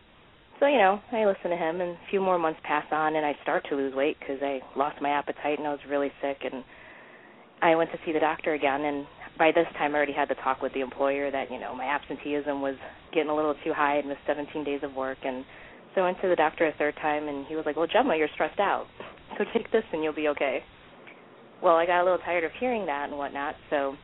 So 0.62 0.68
you 0.68 0.78
know, 0.78 1.02
I 1.10 1.26
listened 1.26 1.50
to 1.50 1.56
him, 1.56 1.80
and 1.80 1.98
a 1.98 2.08
few 2.08 2.20
more 2.20 2.38
months 2.38 2.60
pass 2.62 2.84
on, 2.92 3.16
and 3.16 3.26
I 3.26 3.34
start 3.42 3.66
to 3.68 3.74
lose 3.74 3.92
weight 3.96 4.16
because 4.20 4.38
I 4.40 4.60
lost 4.76 5.02
my 5.02 5.10
appetite 5.10 5.58
and 5.58 5.66
I 5.66 5.72
was 5.72 5.80
really 5.90 6.12
sick, 6.22 6.38
and 6.44 6.62
I 7.60 7.74
went 7.74 7.90
to 7.90 7.98
see 8.06 8.12
the 8.12 8.20
doctor 8.20 8.54
again, 8.54 8.82
and 8.82 9.04
by 9.36 9.50
this 9.50 9.66
time 9.76 9.92
I 9.92 9.96
already 9.96 10.12
had 10.12 10.28
the 10.28 10.36
talk 10.36 10.62
with 10.62 10.72
the 10.72 10.80
employer 10.80 11.32
that 11.32 11.50
you 11.50 11.58
know 11.58 11.74
my 11.74 11.86
absenteeism 11.86 12.62
was 12.62 12.76
getting 13.12 13.28
a 13.28 13.34
little 13.34 13.56
too 13.64 13.72
high. 13.74 13.98
I'd 13.98 14.06
missed 14.06 14.20
17 14.24 14.62
days 14.62 14.78
of 14.84 14.94
work, 14.94 15.18
and 15.24 15.44
so 15.96 16.02
I 16.02 16.04
went 16.04 16.20
to 16.22 16.28
the 16.28 16.36
doctor 16.36 16.68
a 16.68 16.72
third 16.78 16.94
time, 17.02 17.26
and 17.26 17.44
he 17.46 17.56
was 17.56 17.66
like, 17.66 17.74
"Well, 17.74 17.88
Jemma, 17.88 18.16
you're 18.16 18.30
stressed 18.34 18.60
out, 18.60 18.86
so 19.38 19.44
take 19.52 19.72
this 19.72 19.84
and 19.92 20.04
you'll 20.04 20.14
be 20.14 20.28
okay." 20.28 20.62
Well, 21.60 21.74
I 21.74 21.86
got 21.86 22.02
a 22.02 22.04
little 22.04 22.22
tired 22.22 22.44
of 22.44 22.52
hearing 22.60 22.86
that 22.86 23.08
and 23.08 23.18
whatnot, 23.18 23.56
so 23.68 23.96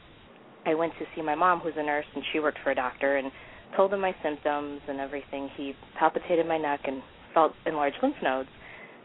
I 0.67 0.75
went 0.75 0.93
to 0.99 1.07
see 1.15 1.23
my 1.23 1.37
mom, 1.37 1.61
who's 1.61 1.75
a 1.77 1.85
nurse, 1.85 2.07
and 2.17 2.25
she 2.33 2.41
worked 2.41 2.59
for 2.65 2.73
a 2.73 2.75
doctor, 2.75 3.17
and 3.17 3.31
told 3.77 3.93
him 3.93 4.01
my 4.01 4.15
symptoms 4.23 4.81
and 4.89 5.01
everything. 5.01 5.49
He 5.57 5.75
palpitated 5.99 6.47
my 6.47 6.59
neck 6.59 6.81
and 6.85 7.03
felt 7.35 7.53
enlarged 7.67 7.97
lymph 8.03 8.17
nodes, 8.23 8.49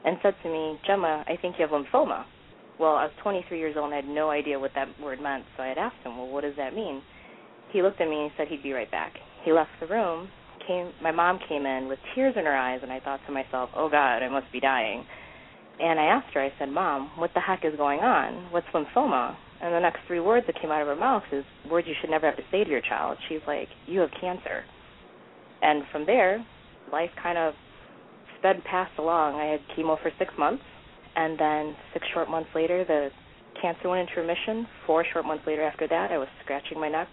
and 0.06 0.18
said 0.22 0.36
to 0.44 0.50
me, 0.50 0.80
"Jemma, 0.88 1.24
I 1.28 1.38
think 1.42 1.58
you 1.58 1.68
have 1.68 1.72
lymphoma." 1.72 2.26
Well, 2.80 2.96
I 2.96 3.04
was 3.04 3.14
23 3.22 3.60
years 3.60 3.76
old 3.78 3.86
and 3.86 3.94
I 3.94 3.98
had 3.98 4.08
no 4.08 4.32
idea 4.32 4.60
what 4.60 4.74
that 4.76 4.88
word 5.00 5.22
meant, 5.22 5.46
so 5.56 5.64
I 5.64 5.68
had 5.68 5.78
asked 5.78 6.04
him, 6.04 6.18
"Well, 6.18 6.28
what 6.28 6.42
does 6.42 6.56
that 6.58 6.74
mean?" 6.74 7.02
He 7.72 7.82
looked 7.82 8.02
at 8.02 8.10
me 8.10 8.24
and 8.24 8.32
said 8.36 8.48
he'd 8.48 8.64
be 8.64 8.74
right 8.74 8.90
back. 8.90 9.14
He 9.44 9.52
left 9.52 9.72
the 9.80 9.88
room. 9.88 10.30
Came, 10.68 10.94
my 11.02 11.12
mom 11.12 11.40
came 11.40 11.66
in 11.66 11.88
with 11.88 12.00
tears 12.16 12.36
in 12.38 12.46
her 12.46 12.56
eyes, 12.56 12.80
and 12.84 12.92
I 12.92 13.00
thought 13.00 13.20
to 13.26 13.32
myself, 13.32 13.70
"Oh 13.76 13.90
God, 13.90 14.24
I 14.24 14.30
must 14.30 14.52
be 14.52 14.60
dying." 14.60 15.06
And 15.80 16.00
I 16.00 16.06
asked 16.06 16.34
her, 16.34 16.42
I 16.42 16.54
said, 16.58 16.70
"Mom, 16.70 17.12
what 17.18 17.34
the 17.34 17.40
heck 17.42 17.66
is 17.66 17.76
going 17.76 18.00
on? 18.00 18.52
What's 18.52 18.68
lymphoma?" 18.74 19.36
And 19.64 19.74
the 19.74 19.80
next 19.80 20.02
three 20.08 20.20
words 20.20 20.46
that 20.48 20.60
came 20.60 20.72
out 20.72 20.82
of 20.82 20.88
her 20.88 20.96
mouth 20.96 21.24
is 21.32 21.46
words 21.72 21.88
you 21.88 21.96
should 22.02 22.10
never 22.10 22.26
have 22.28 22.36
to 22.36 22.44
say 22.52 22.66
to 22.66 22.70
your 22.70 22.82
child. 22.82 23.18
She's 23.30 23.40
like, 23.48 23.70
"You 23.88 24.02
have 24.02 24.12
cancer." 24.20 24.66
And 25.62 25.88
from 25.88 26.06
there, 26.06 26.46
life 26.92 27.12
kind 27.16 27.38
of 27.38 27.54
sped 28.38 28.62
past 28.66 28.92
along. 28.98 29.40
I 29.40 29.46
had 29.46 29.62
chemo 29.70 29.98
for 30.02 30.12
six 30.20 30.38
months, 30.38 30.64
and 31.16 31.40
then 31.40 31.78
six 31.94 32.06
short 32.14 32.30
months 32.30 32.50
later, 32.54 32.84
the 32.84 33.10
cancer 33.62 33.88
went 33.88 34.02
into 34.02 34.20
remission. 34.20 34.68
Four 34.86 35.06
short 35.14 35.26
months 35.26 35.48
later, 35.48 35.64
after 35.64 35.88
that, 35.88 36.12
I 36.12 36.18
was 36.18 36.28
scratching 36.44 36.78
my 36.78 36.90
neck, 36.90 37.08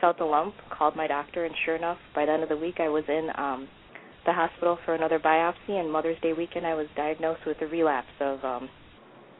felt 0.00 0.18
a 0.20 0.24
lump, 0.24 0.54
called 0.70 0.96
my 0.96 1.06
doctor, 1.06 1.44
and 1.44 1.54
sure 1.66 1.76
enough, 1.76 1.98
by 2.14 2.24
the 2.24 2.32
end 2.32 2.42
of 2.42 2.48
the 2.48 2.56
week, 2.56 2.80
I 2.80 2.88
was 2.88 3.04
in 3.06 3.28
um, 3.36 3.68
the 4.24 4.32
hospital 4.32 4.78
for 4.86 4.94
another 4.94 5.18
biopsy. 5.18 5.78
And 5.78 5.92
Mother's 5.92 6.18
Day 6.22 6.32
weekend, 6.32 6.66
I 6.66 6.74
was 6.74 6.86
diagnosed 6.96 7.44
with 7.44 7.60
a 7.60 7.66
relapse 7.66 8.16
of 8.20 8.42
um, 8.42 8.70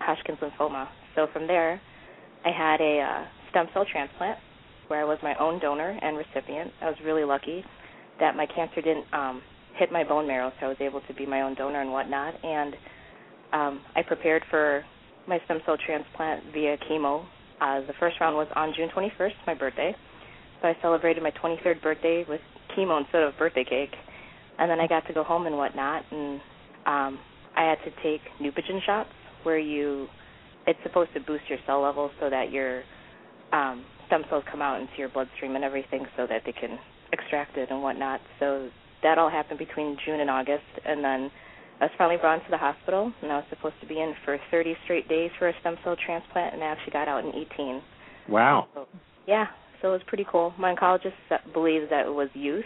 Hodgkin's 0.01 0.39
lymphoma. 0.41 0.89
So 1.15 1.29
from 1.33 1.47
there, 1.47 1.81
I 2.45 2.51
had 2.51 2.81
a 2.81 3.01
uh, 3.01 3.25
stem 3.51 3.67
cell 3.73 3.85
transplant 3.91 4.39
where 4.89 5.01
I 5.01 5.05
was 5.05 5.19
my 5.23 5.35
own 5.37 5.59
donor 5.61 5.99
and 6.01 6.17
recipient. 6.17 6.71
I 6.81 6.87
was 6.87 6.97
really 7.05 7.25
lucky 7.25 7.65
that 8.21 8.37
my 8.37 8.47
cancer 8.47 8.81
didn't 8.81 9.07
um, 9.13 9.43
hit 9.77 9.93
my 9.93 10.05
bone 10.05 10.27
marrow, 10.27 10.53
so 10.59 10.67
I 10.67 10.69
was 10.69 10.79
able 10.81 11.01
to 11.03 11.15
be 11.15 11.27
my 11.27 11.43
own 11.43 11.55
donor 11.55 11.81
and 11.81 11.91
whatnot. 11.91 12.35
And 12.45 12.75
um, 13.53 13.81
I 13.95 14.03
prepared 14.03 14.43
for 14.51 14.85
my 15.27 15.41
stem 15.45 15.61
cell 15.67 15.77
transplant 15.85 16.45
via 16.53 16.77
chemo. 16.89 17.27
Uh, 17.61 17.81
the 17.81 17.95
first 17.99 18.17
round 18.21 18.37
was 18.37 18.49
on 18.55 18.73
June 18.77 18.89
21st, 18.95 19.33
my 19.47 19.55
birthday. 19.55 19.95
So 20.63 20.69
I 20.69 20.77
celebrated 20.81 21.23
my 21.23 21.33
23rd 21.33 21.83
birthday 21.83 22.25
with 22.29 22.41
chemo 22.77 23.01
instead 23.01 23.23
of 23.23 23.37
birthday 23.39 23.65
cake. 23.65 23.95
And 24.59 24.71
then 24.71 24.81
I 24.81 24.87
got 24.87 25.07
to 25.07 25.13
go 25.13 25.23
home 25.23 25.47
and 25.47 25.57
whatnot. 25.57 26.05
And 26.11 26.41
um, 26.87 27.19
I 27.57 27.65
had 27.65 27.79
to 27.85 27.91
take 28.03 28.21
Neupogen 28.41 28.85
shots 28.85 29.11
where 29.43 29.59
you, 29.59 30.09
it's 30.67 30.79
supposed 30.83 31.13
to 31.15 31.21
boost 31.21 31.45
your 31.49 31.59
cell 31.67 31.83
levels 31.83 32.11
so 32.21 32.29
that 32.31 32.51
your 32.51 32.83
um, 33.53 33.85
stem 34.07 34.25
cells 34.29 34.45
come 34.51 34.63
out 34.63 34.81
into 34.81 34.93
your 34.99 35.09
bloodstream 35.09 35.55
and 35.55 35.65
everything 35.65 36.05
so 36.17 36.27
that 36.29 36.43
they 36.45 36.53
can 36.53 36.79
extract 37.13 37.57
it 37.57 37.71
and 37.71 37.83
whatnot. 37.83 38.21
So 38.41 38.69
that 39.03 39.19
all 39.19 39.31
happened 39.31 39.59
between 39.59 39.97
June 40.05 40.21
and 40.21 40.31
August. 40.31 40.65
And 40.85 41.05
then 41.05 41.31
I 41.81 41.85
was 41.85 41.93
finally 41.99 42.17
brought 42.17 42.39
into 42.39 42.51
the 42.51 42.59
hospital, 42.59 43.13
and 43.23 43.31
I 43.31 43.37
was 43.37 43.45
supposed 43.51 43.77
to 43.81 43.87
be 43.87 44.01
in 44.01 44.15
for 44.25 44.39
30 44.51 44.75
straight 44.85 45.09
days 45.09 45.31
for 45.39 45.49
a 45.49 45.53
stem 45.61 45.77
cell 45.85 45.97
transplant, 46.05 46.55
and 46.55 46.63
I 46.63 46.67
actually 46.67 46.93
got 46.93 47.07
out 47.07 47.25
in 47.25 47.31
18. 47.35 47.83
Wow. 48.29 48.69
So, 48.75 48.87
yeah, 49.27 49.47
so 49.81 49.89
it 49.89 49.93
was 49.93 50.01
pretty 50.07 50.27
cool. 50.31 50.55
My 50.59 50.75
oncologist 50.75 51.13
believes 51.53 51.87
that 51.91 52.07
it 52.07 52.13
was 52.13 52.29
youth 52.35 52.65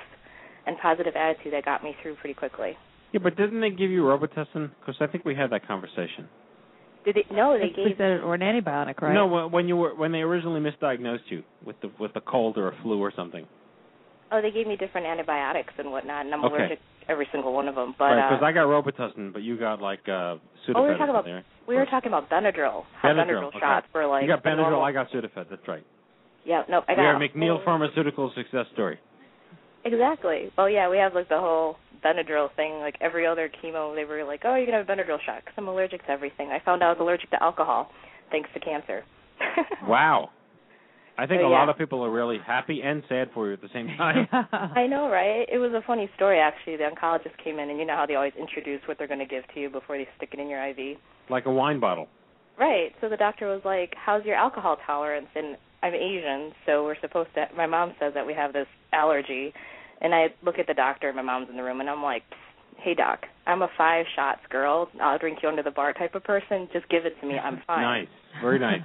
and 0.66 0.76
positive 0.80 1.14
attitude 1.16 1.52
that 1.52 1.64
got 1.64 1.82
me 1.82 1.94
through 2.02 2.16
pretty 2.16 2.34
quickly. 2.34 2.76
Yeah, 3.12 3.20
but 3.22 3.36
didn't 3.36 3.60
they 3.60 3.70
give 3.70 3.90
you 3.90 4.02
Robitussin? 4.02 4.70
Because 4.78 4.94
I 5.00 5.06
think 5.08 5.24
we 5.24 5.34
had 5.34 5.50
that 5.50 5.66
conversation. 5.66 6.28
Did 7.04 7.16
they? 7.16 7.24
No, 7.34 7.58
they 7.58 7.68
They 7.70 7.88
gave. 7.90 7.96
said, 7.96 8.20
or 8.20 8.34
an 8.34 8.40
antibiotic, 8.42 9.00
right? 9.00 9.14
No, 9.14 9.26
wh- 9.28 9.52
when 9.52 9.68
you 9.68 9.76
were 9.76 9.94
when 9.94 10.12
they 10.12 10.20
originally 10.20 10.60
misdiagnosed 10.60 11.28
you 11.30 11.42
with 11.64 11.80
the 11.80 11.90
with 11.98 12.14
a 12.16 12.20
cold 12.20 12.58
or 12.58 12.68
a 12.68 12.76
flu 12.82 13.00
or 13.00 13.12
something. 13.14 13.46
Oh, 14.32 14.40
they 14.40 14.50
gave 14.50 14.66
me 14.66 14.76
different 14.76 15.06
antibiotics 15.06 15.72
and 15.78 15.90
whatnot, 15.90 16.24
and 16.26 16.34
I'm 16.34 16.44
Okay. 16.44 16.54
allergic 16.56 16.78
to 16.78 17.10
every 17.10 17.26
single 17.32 17.52
one 17.52 17.66
of 17.68 17.74
them. 17.74 17.94
But 17.98 18.04
right, 18.04 18.26
uh, 18.26 18.30
because 18.30 18.44
I 18.44 18.52
got 18.52 18.66
Robitussin, 18.66 19.32
but 19.32 19.42
you 19.42 19.56
got 19.58 19.80
like 19.80 20.00
uh 20.08 20.36
Sudafed 20.68 20.76
Oh, 20.76 20.82
we 20.82 20.88
were 20.88 20.98
talking 20.98 21.08
about 21.10 21.24
something, 21.24 21.34
right? 21.34 21.44
we 21.66 21.76
were 21.76 21.86
talking 21.86 22.08
about 22.12 22.28
Benadryl. 22.30 22.84
How 23.00 23.08
Benadryl, 23.08 23.48
okay. 23.48 23.58
shots 23.60 23.86
were 23.94 24.06
like 24.06 24.22
you 24.22 24.28
got 24.28 24.44
Benadryl, 24.44 24.56
normal- 24.70 24.82
I 24.84 24.92
got 24.92 25.10
Sudafed. 25.10 25.48
That's 25.48 25.66
right. 25.66 25.84
Yeah, 26.44 26.62
no, 26.68 26.82
I 26.88 26.92
we 26.92 26.96
got 26.96 27.04
are 27.06 27.18
McNeil 27.18 27.64
Pharmaceutical 27.64 28.30
success 28.34 28.66
story. 28.74 28.98
Exactly. 29.84 30.50
Well, 30.56 30.68
yeah, 30.68 30.88
we 30.88 30.98
have 30.98 31.14
like 31.14 31.28
the 31.28 31.38
whole 31.38 31.76
Benadryl 32.04 32.48
thing. 32.56 32.80
Like 32.80 32.96
every 33.00 33.26
other 33.26 33.50
chemo, 33.62 33.94
they 33.94 34.04
were 34.04 34.24
like, 34.24 34.42
"Oh, 34.44 34.56
you 34.56 34.66
can 34.66 34.74
have 34.74 34.88
a 34.88 34.92
Benadryl 34.92 35.18
shot," 35.24 35.40
because 35.40 35.54
I'm 35.56 35.68
allergic 35.68 36.04
to 36.06 36.10
everything. 36.10 36.48
I 36.50 36.60
found 36.64 36.82
out 36.82 36.88
I 36.88 36.92
was 36.92 37.00
allergic 37.00 37.30
to 37.30 37.42
alcohol, 37.42 37.90
thanks 38.30 38.48
to 38.54 38.60
cancer. 38.60 39.04
Wow. 39.86 40.30
I 41.18 41.26
think 41.26 41.40
So, 41.42 41.48
a 41.48 41.50
lot 41.50 41.68
of 41.68 41.76
people 41.76 42.02
are 42.02 42.10
really 42.10 42.38
happy 42.46 42.80
and 42.82 43.02
sad 43.08 43.28
for 43.34 43.48
you 43.48 43.52
at 43.52 43.60
the 43.60 43.68
same 43.74 43.88
time. 43.98 44.26
I 44.32 44.86
know, 44.86 45.10
right? 45.10 45.44
It 45.52 45.58
was 45.58 45.72
a 45.72 45.82
funny 45.86 46.08
story 46.16 46.38
actually. 46.38 46.76
The 46.76 46.84
oncologist 46.84 47.36
came 47.44 47.58
in, 47.58 47.68
and 47.68 47.78
you 47.78 47.84
know 47.84 47.96
how 47.96 48.06
they 48.06 48.14
always 48.14 48.32
introduce 48.38 48.80
what 48.86 48.96
they're 48.96 49.08
going 49.08 49.20
to 49.20 49.26
give 49.26 49.44
to 49.54 49.60
you 49.60 49.68
before 49.68 49.98
they 49.98 50.08
stick 50.16 50.30
it 50.32 50.38
in 50.40 50.48
your 50.48 50.62
IV. 50.68 50.96
like 51.28 51.44
a 51.46 51.50
wine 51.50 51.78
bottle. 51.80 52.08
Right. 52.58 52.92
So 53.00 53.08
the 53.10 53.16
doctor 53.18 53.48
was 53.48 53.60
like, 53.64 53.94
"How's 53.96 54.24
your 54.24 54.36
alcohol 54.36 54.76
tolerance?" 54.86 55.28
And 55.34 55.56
I'm 55.82 55.94
Asian, 55.94 56.52
so 56.66 56.84
we're 56.84 57.00
supposed 57.00 57.30
to. 57.34 57.46
My 57.56 57.66
mom 57.66 57.94
says 57.98 58.12
that 58.14 58.26
we 58.26 58.34
have 58.34 58.52
this 58.52 58.66
allergy, 58.92 59.52
and 60.00 60.14
I 60.14 60.26
look 60.44 60.58
at 60.58 60.66
the 60.66 60.74
doctor. 60.74 61.08
and 61.08 61.16
My 61.16 61.22
mom's 61.22 61.48
in 61.50 61.56
the 61.56 61.62
room, 61.62 61.80
and 61.80 61.88
I'm 61.88 62.02
like, 62.02 62.22
"Hey 62.76 62.94
doc, 62.94 63.20
I'm 63.46 63.62
a 63.62 63.68
five 63.78 64.04
shots 64.14 64.40
girl. 64.50 64.90
I'll 65.00 65.18
drink 65.18 65.38
you 65.42 65.48
under 65.48 65.62
the 65.62 65.70
bar 65.70 65.92
type 65.92 66.14
of 66.14 66.24
person. 66.24 66.68
Just 66.72 66.88
give 66.88 67.06
it 67.06 67.18
to 67.20 67.26
me. 67.26 67.38
I'm 67.38 67.62
fine." 67.66 67.82
Nice. 67.82 68.08
Very 68.42 68.58
nice. 68.58 68.82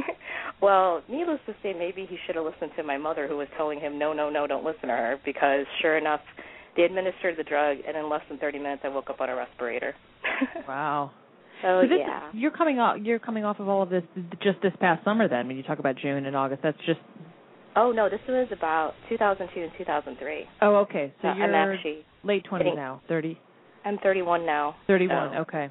well, 0.62 1.02
needless 1.08 1.40
to 1.46 1.54
say, 1.62 1.72
maybe 1.72 2.06
he 2.08 2.16
should 2.26 2.36
have 2.36 2.44
listened 2.44 2.72
to 2.76 2.82
my 2.82 2.96
mother, 2.96 3.28
who 3.28 3.36
was 3.36 3.48
telling 3.56 3.78
him, 3.78 3.98
"No, 3.98 4.12
no, 4.12 4.30
no, 4.30 4.46
don't 4.46 4.64
listen 4.64 4.88
to 4.88 4.96
her," 4.96 5.18
because 5.24 5.66
sure 5.82 5.98
enough, 5.98 6.20
they 6.76 6.84
administered 6.84 7.36
the 7.36 7.44
drug, 7.44 7.78
and 7.86 7.96
in 7.96 8.08
less 8.08 8.22
than 8.28 8.38
30 8.38 8.58
minutes, 8.58 8.82
I 8.84 8.88
woke 8.88 9.10
up 9.10 9.20
on 9.20 9.28
a 9.28 9.36
respirator. 9.36 9.94
wow. 10.68 11.10
So, 11.62 11.82
So 11.88 11.94
yeah. 11.94 12.28
is, 12.28 12.34
you're 12.34 12.50
coming 12.50 12.78
off 12.78 12.96
you're 13.02 13.18
coming 13.18 13.44
off 13.44 13.58
of 13.60 13.68
all 13.68 13.82
of 13.82 13.90
this 13.90 14.02
just 14.42 14.60
this 14.62 14.72
past 14.80 15.04
summer 15.04 15.28
then 15.28 15.46
when 15.48 15.56
you 15.56 15.62
talk 15.62 15.78
about 15.78 15.96
June 15.96 16.26
and 16.26 16.36
August 16.36 16.62
that's 16.62 16.78
just 16.86 17.00
Oh 17.76 17.92
no, 17.92 18.08
this 18.08 18.20
was 18.28 18.48
about 18.50 18.94
2002 19.08 19.60
and 19.62 19.70
2003. 19.78 20.44
oh 20.62 20.76
okay 20.76 21.12
so 21.22 21.28
Uh, 21.28 21.34
you're 21.34 21.46
I'm 21.46 21.54
actually 21.74 22.04
late 22.24 22.44
20s 22.50 22.58
getting- 22.58 22.76
now 22.76 23.00
30 23.08 23.38
I'm 23.84 23.98
31 23.98 24.44
now. 24.46 24.76
31 24.86 25.30
so- 25.32 25.38
okay 25.42 25.68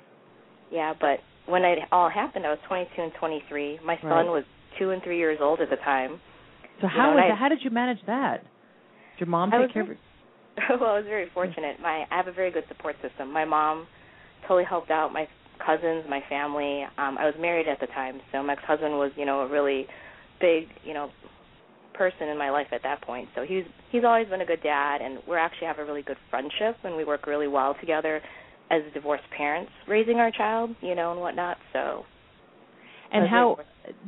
Yeah, 0.71 0.93
but 0.99 1.19
when 1.45 1.63
it 1.63 1.79
all 1.93 2.09
happened, 2.09 2.45
I 2.45 2.49
was 2.49 2.59
22 2.67 3.01
and 3.01 3.11
23. 3.19 3.79
My 3.85 3.95
son 4.01 4.09
Right. 4.09 4.25
was 4.27 4.43
two 4.77 4.91
and 4.91 5.01
three 5.03 5.17
years 5.17 5.39
old 5.41 5.61
at 5.61 5.69
the 5.69 5.77
time. 5.77 6.19
so 6.81 6.87
You 6.87 6.89
how 6.89 7.09
know, 7.11 7.15
was 7.15 7.31
I- 7.31 7.35
how 7.35 7.47
did 7.49 7.63
you 7.63 7.69
manage 7.69 7.99
that 8.05 8.43
did 8.43 9.21
your 9.21 9.27
mom 9.27 9.53
I 9.53 9.59
take 9.63 9.73
care 9.73 9.81
of 9.83 9.87
very- 9.87 9.97
it 9.97 10.03
well, 10.81 10.89
I 10.91 10.97
was 10.97 11.05
very 11.05 11.29
fortunate. 11.33 11.79
My 11.79 12.05
I 12.11 12.15
have 12.17 12.27
a 12.27 12.31
very 12.31 12.51
good 12.51 12.65
support 12.67 12.95
system. 13.01 13.31
My 13.31 13.45
mom 13.45 13.85
totally 14.47 14.63
helped 14.65 14.89
out. 14.91 15.13
My 15.13 15.27
cousins, 15.65 16.05
my 16.09 16.21
family. 16.29 16.83
Um, 16.97 17.17
I 17.17 17.25
was 17.25 17.35
married 17.39 17.67
at 17.67 17.79
the 17.79 17.87
time, 17.87 18.19
so 18.31 18.43
my 18.43 18.53
ex-husband 18.53 18.93
was, 18.93 19.11
you 19.15 19.25
know, 19.25 19.41
a 19.41 19.49
really 19.49 19.87
big, 20.39 20.67
you 20.83 20.93
know, 20.93 21.09
person 21.93 22.27
in 22.27 22.37
my 22.37 22.51
life 22.51 22.67
at 22.71 22.83
that 22.83 23.01
point. 23.01 23.27
So 23.35 23.43
he's 23.43 23.63
he's 23.91 24.03
always 24.03 24.27
been 24.27 24.41
a 24.41 24.45
good 24.45 24.61
dad, 24.61 25.01
and 25.01 25.19
we're 25.27 25.37
actually 25.37 25.67
have 25.67 25.79
a 25.79 25.85
really 25.85 26.03
good 26.03 26.17
friendship, 26.29 26.77
and 26.83 26.95
we 26.95 27.03
work 27.03 27.25
really 27.25 27.47
well 27.47 27.75
together 27.79 28.21
as 28.69 28.81
divorced 28.93 29.23
parents 29.35 29.71
raising 29.87 30.17
our 30.17 30.31
child, 30.31 30.71
you 30.81 30.93
know, 30.93 31.11
and 31.11 31.19
whatnot. 31.19 31.57
So 31.73 32.03
and 33.11 33.27
how 33.27 33.57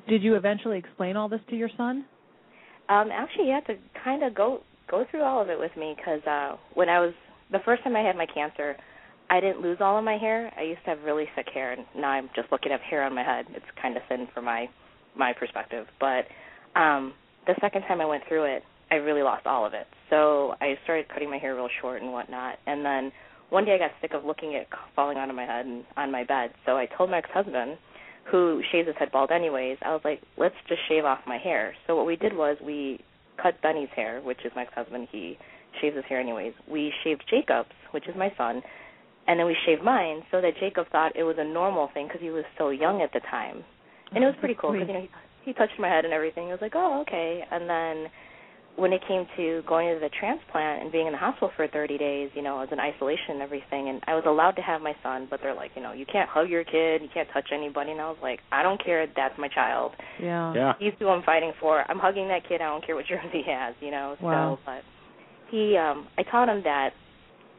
did 0.08 0.24
you 0.24 0.36
eventually 0.36 0.78
explain 0.78 1.16
all 1.16 1.30
this 1.30 1.40
to 1.50 1.56
your 1.56 1.70
son 1.78 2.06
Um, 2.90 3.10
actually, 3.12 3.48
you 3.48 3.54
have 3.54 3.66
to 3.66 3.76
kind 4.04 4.24
of 4.24 4.36
go 4.36 4.62
go 4.90 5.06
through 5.10 5.24
all 5.24 5.42
of 5.42 5.50
it 5.50 5.60
with 5.60 5.72
me 5.78 5.96
because 5.96 6.22
uh, 6.28 6.58
when 6.74 6.90
I 6.90 7.00
was 7.00 7.14
the 7.52 7.60
first 7.66 7.84
time 7.84 7.96
I 7.96 8.02
had 8.02 8.16
my 8.16 8.26
cancer, 8.26 8.76
I 9.30 9.40
didn't 9.40 9.62
lose 9.62 9.78
all 9.80 9.98
of 9.98 10.04
my 10.04 10.18
hair. 10.18 10.52
I 10.58 10.64
used 10.64 10.82
to 10.86 10.90
have 10.92 11.04
really 11.04 11.26
thick 11.36 11.48
hair, 11.54 11.72
and 11.74 11.86
now 11.96 12.10
I'm 12.10 12.30
just 12.36 12.52
looking 12.52 12.72
at 12.72 12.82
hair 12.82 13.04
on 13.04 13.14
my 13.14 13.24
head. 13.24 13.46
It's 13.52 13.66
kind 13.82 13.96
of 13.96 14.04
thin 14.10 14.28
for 14.34 14.42
my 14.42 14.68
my 15.16 15.34
perspective. 15.34 15.86
But 16.00 16.26
um, 16.80 17.14
the 17.46 17.56
second 17.62 17.84
time 17.84 18.02
I 18.02 18.06
went 18.06 18.24
through 18.28 18.46
it, 18.46 18.64
I 18.92 18.96
really 18.96 19.24
lost 19.24 19.46
all 19.46 19.66
of 19.66 19.74
it. 19.74 19.88
So 20.10 20.56
I 20.62 20.76
started 20.84 21.10
cutting 21.10 21.30
my 21.30 21.38
hair 21.38 21.56
real 21.56 21.70
short 21.82 22.02
and 22.02 22.12
whatnot. 22.12 22.58
And 22.66 22.86
then 22.86 23.12
one 23.50 23.66
day 23.66 23.76
I 23.76 23.78
got 23.78 23.92
sick 24.02 24.14
of 24.14 24.26
looking 24.26 24.56
at 24.56 24.68
falling 24.96 25.18
onto 25.18 25.34
my 25.34 25.46
head 25.46 25.66
and 25.66 25.84
on 25.98 26.12
my 26.12 26.24
bed. 26.24 26.52
So 26.66 26.78
I 26.78 26.88
told 26.98 27.10
my 27.10 27.18
ex-husband, 27.18 27.78
who 28.32 28.62
shaves 28.72 28.88
his 28.88 28.96
head 28.98 29.12
bald 29.12 29.32
anyways, 29.32 29.78
I 29.82 29.92
was 29.92 30.02
like, 30.04 30.22
let's 30.38 30.56
just 30.68 30.82
shave 30.88 31.06
off 31.06 31.20
my 31.26 31.38
hair. 31.38 31.74
So 31.88 31.96
what 31.96 32.06
we 32.06 32.16
did 32.16 32.36
was 32.36 32.58
we 32.64 33.00
cut 33.42 33.62
Benny's 33.62 33.90
hair, 33.96 34.22
which 34.22 34.40
is 34.46 34.52
my 34.56 34.64
ex-husband. 34.64 35.08
He 35.12 35.38
shaves 35.82 35.96
his 35.96 36.06
hair 36.06 36.20
anyways. 36.20 36.54
We 36.70 36.94
shaved 37.04 37.24
Jacob's, 37.30 37.70
which 37.92 38.08
is 38.08 38.16
my 38.16 38.32
son, 38.38 38.62
and 39.30 39.40
then 39.40 39.46
we 39.46 39.56
shaved 39.66 39.84
mine 39.84 40.24
so 40.32 40.42
that 40.42 40.58
Jacob 40.60 40.90
thought 40.92 41.16
it 41.16 41.24
was 41.24 41.36
a 41.38 41.44
normal 41.44 41.90
thing 41.94 42.08
because 42.08 42.20
he 42.20 42.32
was 42.32 42.44
so 42.58 42.70
young 42.70 43.02
at 43.04 43.14
the 43.14 43.22
time. 43.30 43.64
And 44.12 44.24
it 44.24 44.28
was 44.28 44.36
pretty 44.40 44.58
cool 44.60 44.74
because 44.74 44.88
you 44.88 44.94
know 44.96 45.02
he, 45.02 45.10
he 45.46 45.54
touched 45.54 45.78
my 45.78 45.88
head 45.88 46.04
and 46.04 46.12
everything. 46.12 46.48
He 46.48 46.52
was 46.52 46.62
like, 46.62 46.74
"Oh, 46.74 47.02
okay." 47.06 47.46
And 47.52 47.70
then 47.70 48.10
when 48.76 48.92
it 48.92 49.02
came 49.08 49.28
to 49.38 49.62
going 49.68 49.94
to 49.94 50.00
the 50.00 50.10
transplant 50.20 50.82
and 50.82 50.92
being 50.92 51.06
in 51.06 51.12
the 51.12 51.20
hospital 51.20 51.52
for 51.56 51.68
30 51.68 51.98
days, 51.98 52.32
you 52.34 52.42
know, 52.42 52.58
I 52.58 52.62
was 52.62 52.70
in 52.72 52.80
isolation 52.80 53.38
and 53.38 53.42
everything, 53.42 53.90
and 53.90 54.02
I 54.08 54.16
was 54.16 54.24
allowed 54.26 54.56
to 54.56 54.62
have 54.62 54.82
my 54.82 54.96
son, 55.04 55.28
but 55.30 55.42
they're 55.44 55.54
like, 55.54 55.72
you 55.76 55.84
know, 55.84 55.92
you 55.92 56.06
can't 56.10 56.30
hug 56.30 56.50
your 56.50 56.64
kid, 56.64 57.02
you 57.02 57.10
can't 57.14 57.28
touch 57.34 57.50
anybody, 57.54 57.92
and 57.92 58.00
I 58.00 58.08
was 58.08 58.18
like, 58.24 58.40
I 58.52 58.64
don't 58.64 58.84
care, 58.84 59.06
that's 59.16 59.38
my 59.38 59.50
child. 59.50 59.92
yeah 60.20 60.54
Yeah. 60.56 60.74
He's 60.80 60.94
who 60.98 61.10
I'm 61.10 61.24
fighting 61.24 61.52
for. 61.60 61.84
I'm 61.92 62.00
hugging 62.00 62.30
that 62.30 62.48
kid. 62.48 62.62
I 62.62 62.70
don't 62.70 62.86
care 62.86 62.96
what 62.96 63.06
jersey 63.06 63.44
he 63.46 63.52
has, 63.52 63.76
you 63.82 63.92
know. 63.92 64.16
Wow. 64.22 64.58
So, 64.58 64.62
but 64.66 64.82
he, 65.52 65.78
um, 65.78 66.08
I 66.18 66.24
taught 66.24 66.48
him 66.48 66.64
that 66.64 66.92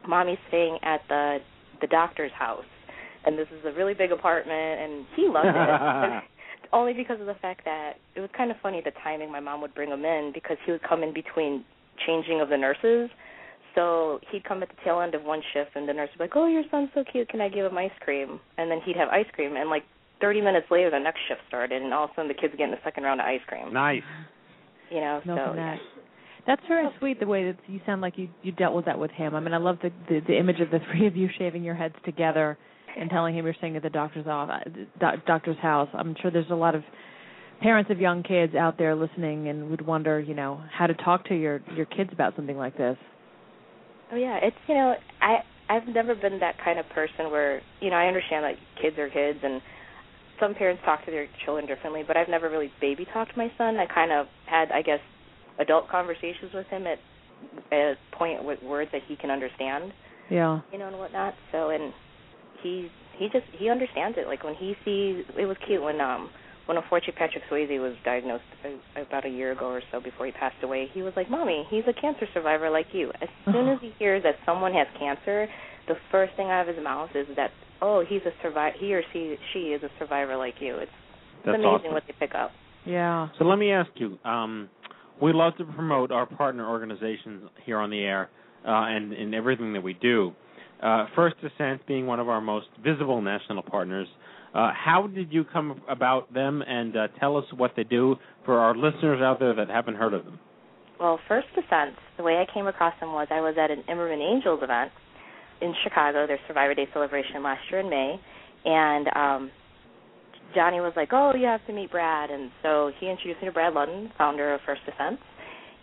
mommy's 0.07 0.39
staying 0.47 0.79
at 0.81 1.01
the 1.07 1.37
the 1.81 1.87
doctor's 1.87 2.31
house, 2.31 2.65
and 3.25 3.37
this 3.37 3.47
is 3.51 3.65
a 3.65 3.71
really 3.73 3.93
big 3.93 4.11
apartment, 4.11 4.79
and 4.81 5.05
he 5.15 5.27
loved 5.27 5.47
it. 5.47 6.23
Only 6.73 6.93
because 6.93 7.19
of 7.19 7.27
the 7.27 7.35
fact 7.41 7.65
that 7.65 7.93
it 8.15 8.21
was 8.21 8.29
kind 8.37 8.49
of 8.49 8.57
funny 8.63 8.81
the 8.83 8.93
timing 9.03 9.31
my 9.31 9.41
mom 9.41 9.59
would 9.61 9.75
bring 9.75 9.89
him 9.89 10.05
in 10.05 10.31
because 10.33 10.57
he 10.65 10.71
would 10.71 10.83
come 10.83 11.03
in 11.03 11.13
between 11.13 11.65
changing 12.05 12.39
of 12.39 12.47
the 12.47 12.57
nurses. 12.57 13.09
So 13.75 14.19
he'd 14.31 14.43
come 14.43 14.63
at 14.63 14.69
the 14.69 14.75
tail 14.83 15.01
end 15.01 15.15
of 15.15 15.23
one 15.23 15.41
shift, 15.53 15.71
and 15.75 15.87
the 15.87 15.93
nurse 15.93 16.09
would 16.11 16.17
be 16.17 16.23
like, 16.25 16.35
"Oh, 16.35 16.47
your 16.47 16.63
son's 16.71 16.89
so 16.93 17.03
cute. 17.03 17.29
Can 17.29 17.41
I 17.41 17.49
give 17.49 17.65
him 17.65 17.77
ice 17.77 17.91
cream?" 17.99 18.39
And 18.57 18.71
then 18.71 18.79
he'd 18.85 18.95
have 18.97 19.09
ice 19.09 19.27
cream, 19.33 19.55
and 19.55 19.69
like 19.69 19.83
30 20.21 20.41
minutes 20.41 20.67
later, 20.69 20.89
the 20.89 20.99
next 20.99 21.19
shift 21.27 21.41
started, 21.47 21.81
and 21.81 21.93
all 21.93 22.05
of 22.05 22.11
a 22.11 22.13
sudden 22.15 22.27
the 22.27 22.33
kids 22.33 22.53
getting 22.57 22.71
the 22.71 22.79
second 22.83 23.03
round 23.03 23.19
of 23.19 23.27
ice 23.27 23.41
cream. 23.47 23.73
Nice. 23.73 24.03
You 24.89 25.01
know, 25.01 25.21
Milk 25.25 25.39
so 25.39 25.49
and 25.51 25.59
that. 25.59 25.79
That's 26.51 26.67
very 26.67 26.89
sweet 26.99 27.17
the 27.17 27.27
way 27.27 27.45
that 27.45 27.59
you 27.67 27.79
sound 27.85 28.01
like 28.01 28.17
you 28.17 28.27
you 28.43 28.51
dealt 28.51 28.75
with 28.75 28.83
that 28.83 28.99
with 28.99 29.11
him. 29.11 29.35
I 29.35 29.39
mean, 29.39 29.53
I 29.53 29.57
love 29.57 29.77
the 29.81 29.89
the, 30.09 30.19
the 30.27 30.37
image 30.37 30.59
of 30.59 30.69
the 30.69 30.79
three 30.91 31.07
of 31.07 31.15
you 31.15 31.29
shaving 31.39 31.63
your 31.63 31.75
heads 31.75 31.95
together 32.03 32.57
and 32.99 33.09
telling 33.09 33.37
him 33.37 33.45
you're 33.45 33.53
staying 33.53 33.77
at 33.77 33.83
the 33.83 33.89
doctor's 33.89 34.27
office, 34.27 34.67
uh, 34.99 35.11
doctor's 35.25 35.57
house. 35.59 35.87
I'm 35.93 36.13
sure 36.21 36.29
there's 36.29 36.49
a 36.51 36.55
lot 36.55 36.75
of 36.75 36.83
parents 37.61 37.89
of 37.89 38.01
young 38.01 38.21
kids 38.23 38.53
out 38.53 38.77
there 38.77 38.95
listening 38.95 39.47
and 39.47 39.69
would 39.69 39.85
wonder, 39.85 40.19
you 40.19 40.33
know, 40.33 40.61
how 40.77 40.87
to 40.87 40.93
talk 40.93 41.23
to 41.29 41.35
your 41.35 41.61
your 41.73 41.85
kids 41.85 42.09
about 42.11 42.35
something 42.35 42.57
like 42.57 42.75
this. 42.77 42.97
Oh 44.11 44.17
yeah, 44.17 44.37
it's 44.43 44.57
you 44.67 44.75
know 44.75 44.95
I 45.21 45.37
I've 45.69 45.87
never 45.87 46.15
been 46.15 46.37
that 46.41 46.55
kind 46.61 46.79
of 46.79 46.85
person 46.89 47.31
where 47.31 47.61
you 47.79 47.91
know 47.91 47.95
I 47.95 48.07
understand 48.07 48.43
that 48.43 48.55
kids 48.81 48.97
are 48.99 49.09
kids 49.09 49.39
and 49.41 49.61
some 50.37 50.53
parents 50.53 50.81
talk 50.83 51.05
to 51.05 51.11
their 51.11 51.27
children 51.45 51.65
differently, 51.65 52.03
but 52.05 52.17
I've 52.17 52.27
never 52.27 52.49
really 52.49 52.73
baby 52.81 53.07
talked 53.13 53.37
my 53.37 53.49
son. 53.57 53.77
I 53.77 53.85
kind 53.85 54.11
of 54.11 54.25
had 54.47 54.69
I 54.73 54.81
guess 54.81 54.99
adult 55.59 55.89
conversations 55.89 56.51
with 56.53 56.67
him 56.67 56.87
at 56.87 56.97
at 57.71 57.77
a 57.77 57.95
point 58.17 58.43
with 58.43 58.61
words 58.61 58.89
that 58.93 59.01
he 59.07 59.15
can 59.15 59.31
understand, 59.31 59.91
Yeah. 60.29 60.61
you 60.71 60.77
know, 60.77 60.87
and 60.87 60.97
whatnot. 60.97 61.33
So 61.51 61.69
and 61.69 61.93
he 62.61 62.89
he 63.17 63.27
just 63.29 63.45
he 63.57 63.69
understands 63.69 64.17
it. 64.17 64.27
Like 64.27 64.43
when 64.43 64.55
he 64.55 64.75
sees 64.85 65.25
it 65.37 65.45
was 65.45 65.57
cute 65.65 65.81
when 65.81 65.99
um 66.01 66.29
when 66.67 66.77
unfortunately 66.77 67.17
Patrick 67.17 67.43
Swayze 67.49 67.81
was 67.81 67.95
diagnosed 68.05 68.43
uh, 68.63 69.01
about 69.01 69.25
a 69.25 69.29
year 69.29 69.51
ago 69.51 69.65
or 69.65 69.81
so 69.91 69.99
before 69.99 70.27
he 70.27 70.31
passed 70.31 70.61
away, 70.63 70.87
he 70.93 71.01
was 71.01 71.13
like, 71.15 71.29
"Mommy, 71.29 71.65
he's 71.69 71.83
a 71.87 71.93
cancer 71.99 72.27
survivor 72.33 72.69
like 72.69 72.87
you." 72.93 73.11
As 73.21 73.29
soon 73.45 73.67
as 73.67 73.79
he 73.81 73.91
hears 73.97 74.23
that 74.23 74.35
someone 74.45 74.73
has 74.73 74.87
cancer, 74.99 75.47
the 75.87 75.95
first 76.11 76.33
thing 76.35 76.47
out 76.49 76.69
of 76.69 76.75
his 76.75 76.83
mouth 76.83 77.09
is 77.15 77.25
that, 77.35 77.49
"Oh, 77.81 78.05
he's 78.07 78.21
a 78.25 78.31
survivor. 78.43 78.75
He 78.79 78.93
or 78.93 79.01
she 79.11 79.35
she 79.53 79.59
is 79.73 79.81
a 79.83 79.89
survivor 79.99 80.37
like 80.37 80.55
you." 80.61 80.75
It's, 80.77 80.91
it's 81.39 81.47
amazing 81.47 81.65
awesome. 81.65 81.93
what 81.93 82.03
they 82.07 82.13
pick 82.19 82.35
up. 82.35 82.51
Yeah. 82.85 83.29
So 83.39 83.45
let 83.45 83.57
me 83.57 83.71
ask 83.71 83.89
you. 83.95 84.17
Um, 84.23 84.69
we 85.21 85.33
love 85.33 85.55
to 85.57 85.65
promote 85.65 86.11
our 86.11 86.25
partner 86.25 86.69
organizations 86.69 87.43
here 87.65 87.77
on 87.77 87.89
the 87.89 87.99
air 87.99 88.29
uh, 88.65 88.69
and 88.71 89.13
in 89.13 89.33
everything 89.33 89.73
that 89.73 89.81
we 89.81 89.93
do. 89.93 90.33
Uh, 90.81 91.05
First 91.15 91.35
Descent 91.41 91.85
being 91.87 92.07
one 92.07 92.19
of 92.19 92.27
our 92.27 92.41
most 92.41 92.67
visible 92.83 93.21
national 93.21 93.61
partners. 93.61 94.07
Uh, 94.53 94.71
how 94.73 95.07
did 95.07 95.31
you 95.31 95.45
come 95.45 95.81
about 95.87 96.33
them, 96.33 96.61
and 96.67 96.97
uh, 96.97 97.07
tell 97.19 97.37
us 97.37 97.45
what 97.55 97.71
they 97.77 97.83
do 97.83 98.15
for 98.45 98.59
our 98.59 98.75
listeners 98.75 99.21
out 99.21 99.39
there 99.39 99.53
that 99.55 99.69
haven't 99.69 99.95
heard 99.95 100.13
of 100.13 100.25
them? 100.25 100.39
Well, 100.99 101.19
First 101.27 101.47
Descent, 101.55 101.95
the 102.17 102.23
way 102.23 102.33
I 102.37 102.51
came 102.53 102.67
across 102.67 102.93
them 102.99 103.13
was 103.13 103.27
I 103.31 103.41
was 103.41 103.55
at 103.57 103.71
an 103.71 103.83
Imerman 103.87 104.21
Angels 104.21 104.59
event 104.61 104.91
in 105.61 105.73
Chicago, 105.83 106.27
their 106.27 106.39
Survivor 106.47 106.73
Day 106.73 106.87
celebration 106.93 107.43
last 107.43 107.61
year 107.69 107.79
in 107.79 107.89
May, 107.89 108.19
and 108.65 109.07
um 109.15 109.51
Johnny 110.53 110.79
was 110.79 110.93
like, 110.95 111.09
"Oh, 111.11 111.33
you 111.35 111.45
have 111.45 111.65
to 111.67 111.73
meet 111.73 111.91
Brad," 111.91 112.29
and 112.29 112.51
so 112.61 112.91
he 112.99 113.09
introduced 113.09 113.41
me 113.41 113.47
to 113.47 113.51
Brad 113.51 113.73
Ludden, 113.73 114.11
founder 114.17 114.53
of 114.53 114.61
First 114.65 114.81
Descent. 114.85 115.19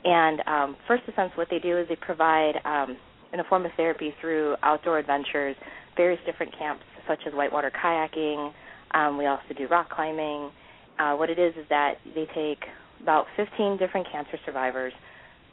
And 0.05 0.41
um, 0.47 0.77
First 0.87 1.07
Descent, 1.07 1.33
what 1.37 1.49
they 1.51 1.59
do 1.59 1.79
is 1.79 1.89
they 1.89 1.97
provide 1.97 2.55
um, 2.65 2.97
in 3.33 3.41
a 3.41 3.45
form 3.45 3.65
of 3.67 3.73
therapy 3.77 4.15
through 4.21 4.57
outdoor 4.63 4.99
adventures, 4.99 5.57
various 5.97 6.21
different 6.25 6.57
camps 6.59 6.85
such 7.07 7.21
as 7.27 7.33
whitewater 7.33 7.71
kayaking. 7.71 8.53
Um, 8.93 9.19
we 9.19 9.27
also 9.27 9.55
do 9.57 9.67
rock 9.69 9.91
climbing. 9.91 10.51
Uh, 10.99 11.15
what 11.15 11.31
it 11.31 11.39
is 11.39 11.55
is 11.57 11.67
that 11.69 11.95
they 12.15 12.27
take 12.35 12.59
about 13.03 13.27
15 13.37 13.77
different 13.79 14.07
cancer 14.11 14.39
survivors 14.45 14.93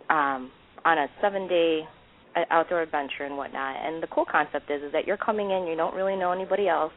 um, 0.10 0.51
on 0.84 0.97
a 0.97 1.08
seven-day 1.21 1.82
uh, 2.36 2.41
outdoor 2.49 2.82
adventure 2.82 3.23
and 3.23 3.38
whatnot. 3.38 3.75
And 3.78 4.01
the 4.01 4.08
cool 4.08 4.25
concept 4.30 4.69
is 4.69 4.84
is 4.84 4.91
that 4.91 5.06
you're 5.06 5.17
coming 5.17 5.51
in, 5.51 5.67
you 5.67 5.75
don't 5.75 5.95
really 5.95 6.15
know 6.15 6.32
anybody 6.32 6.67
else 6.67 6.93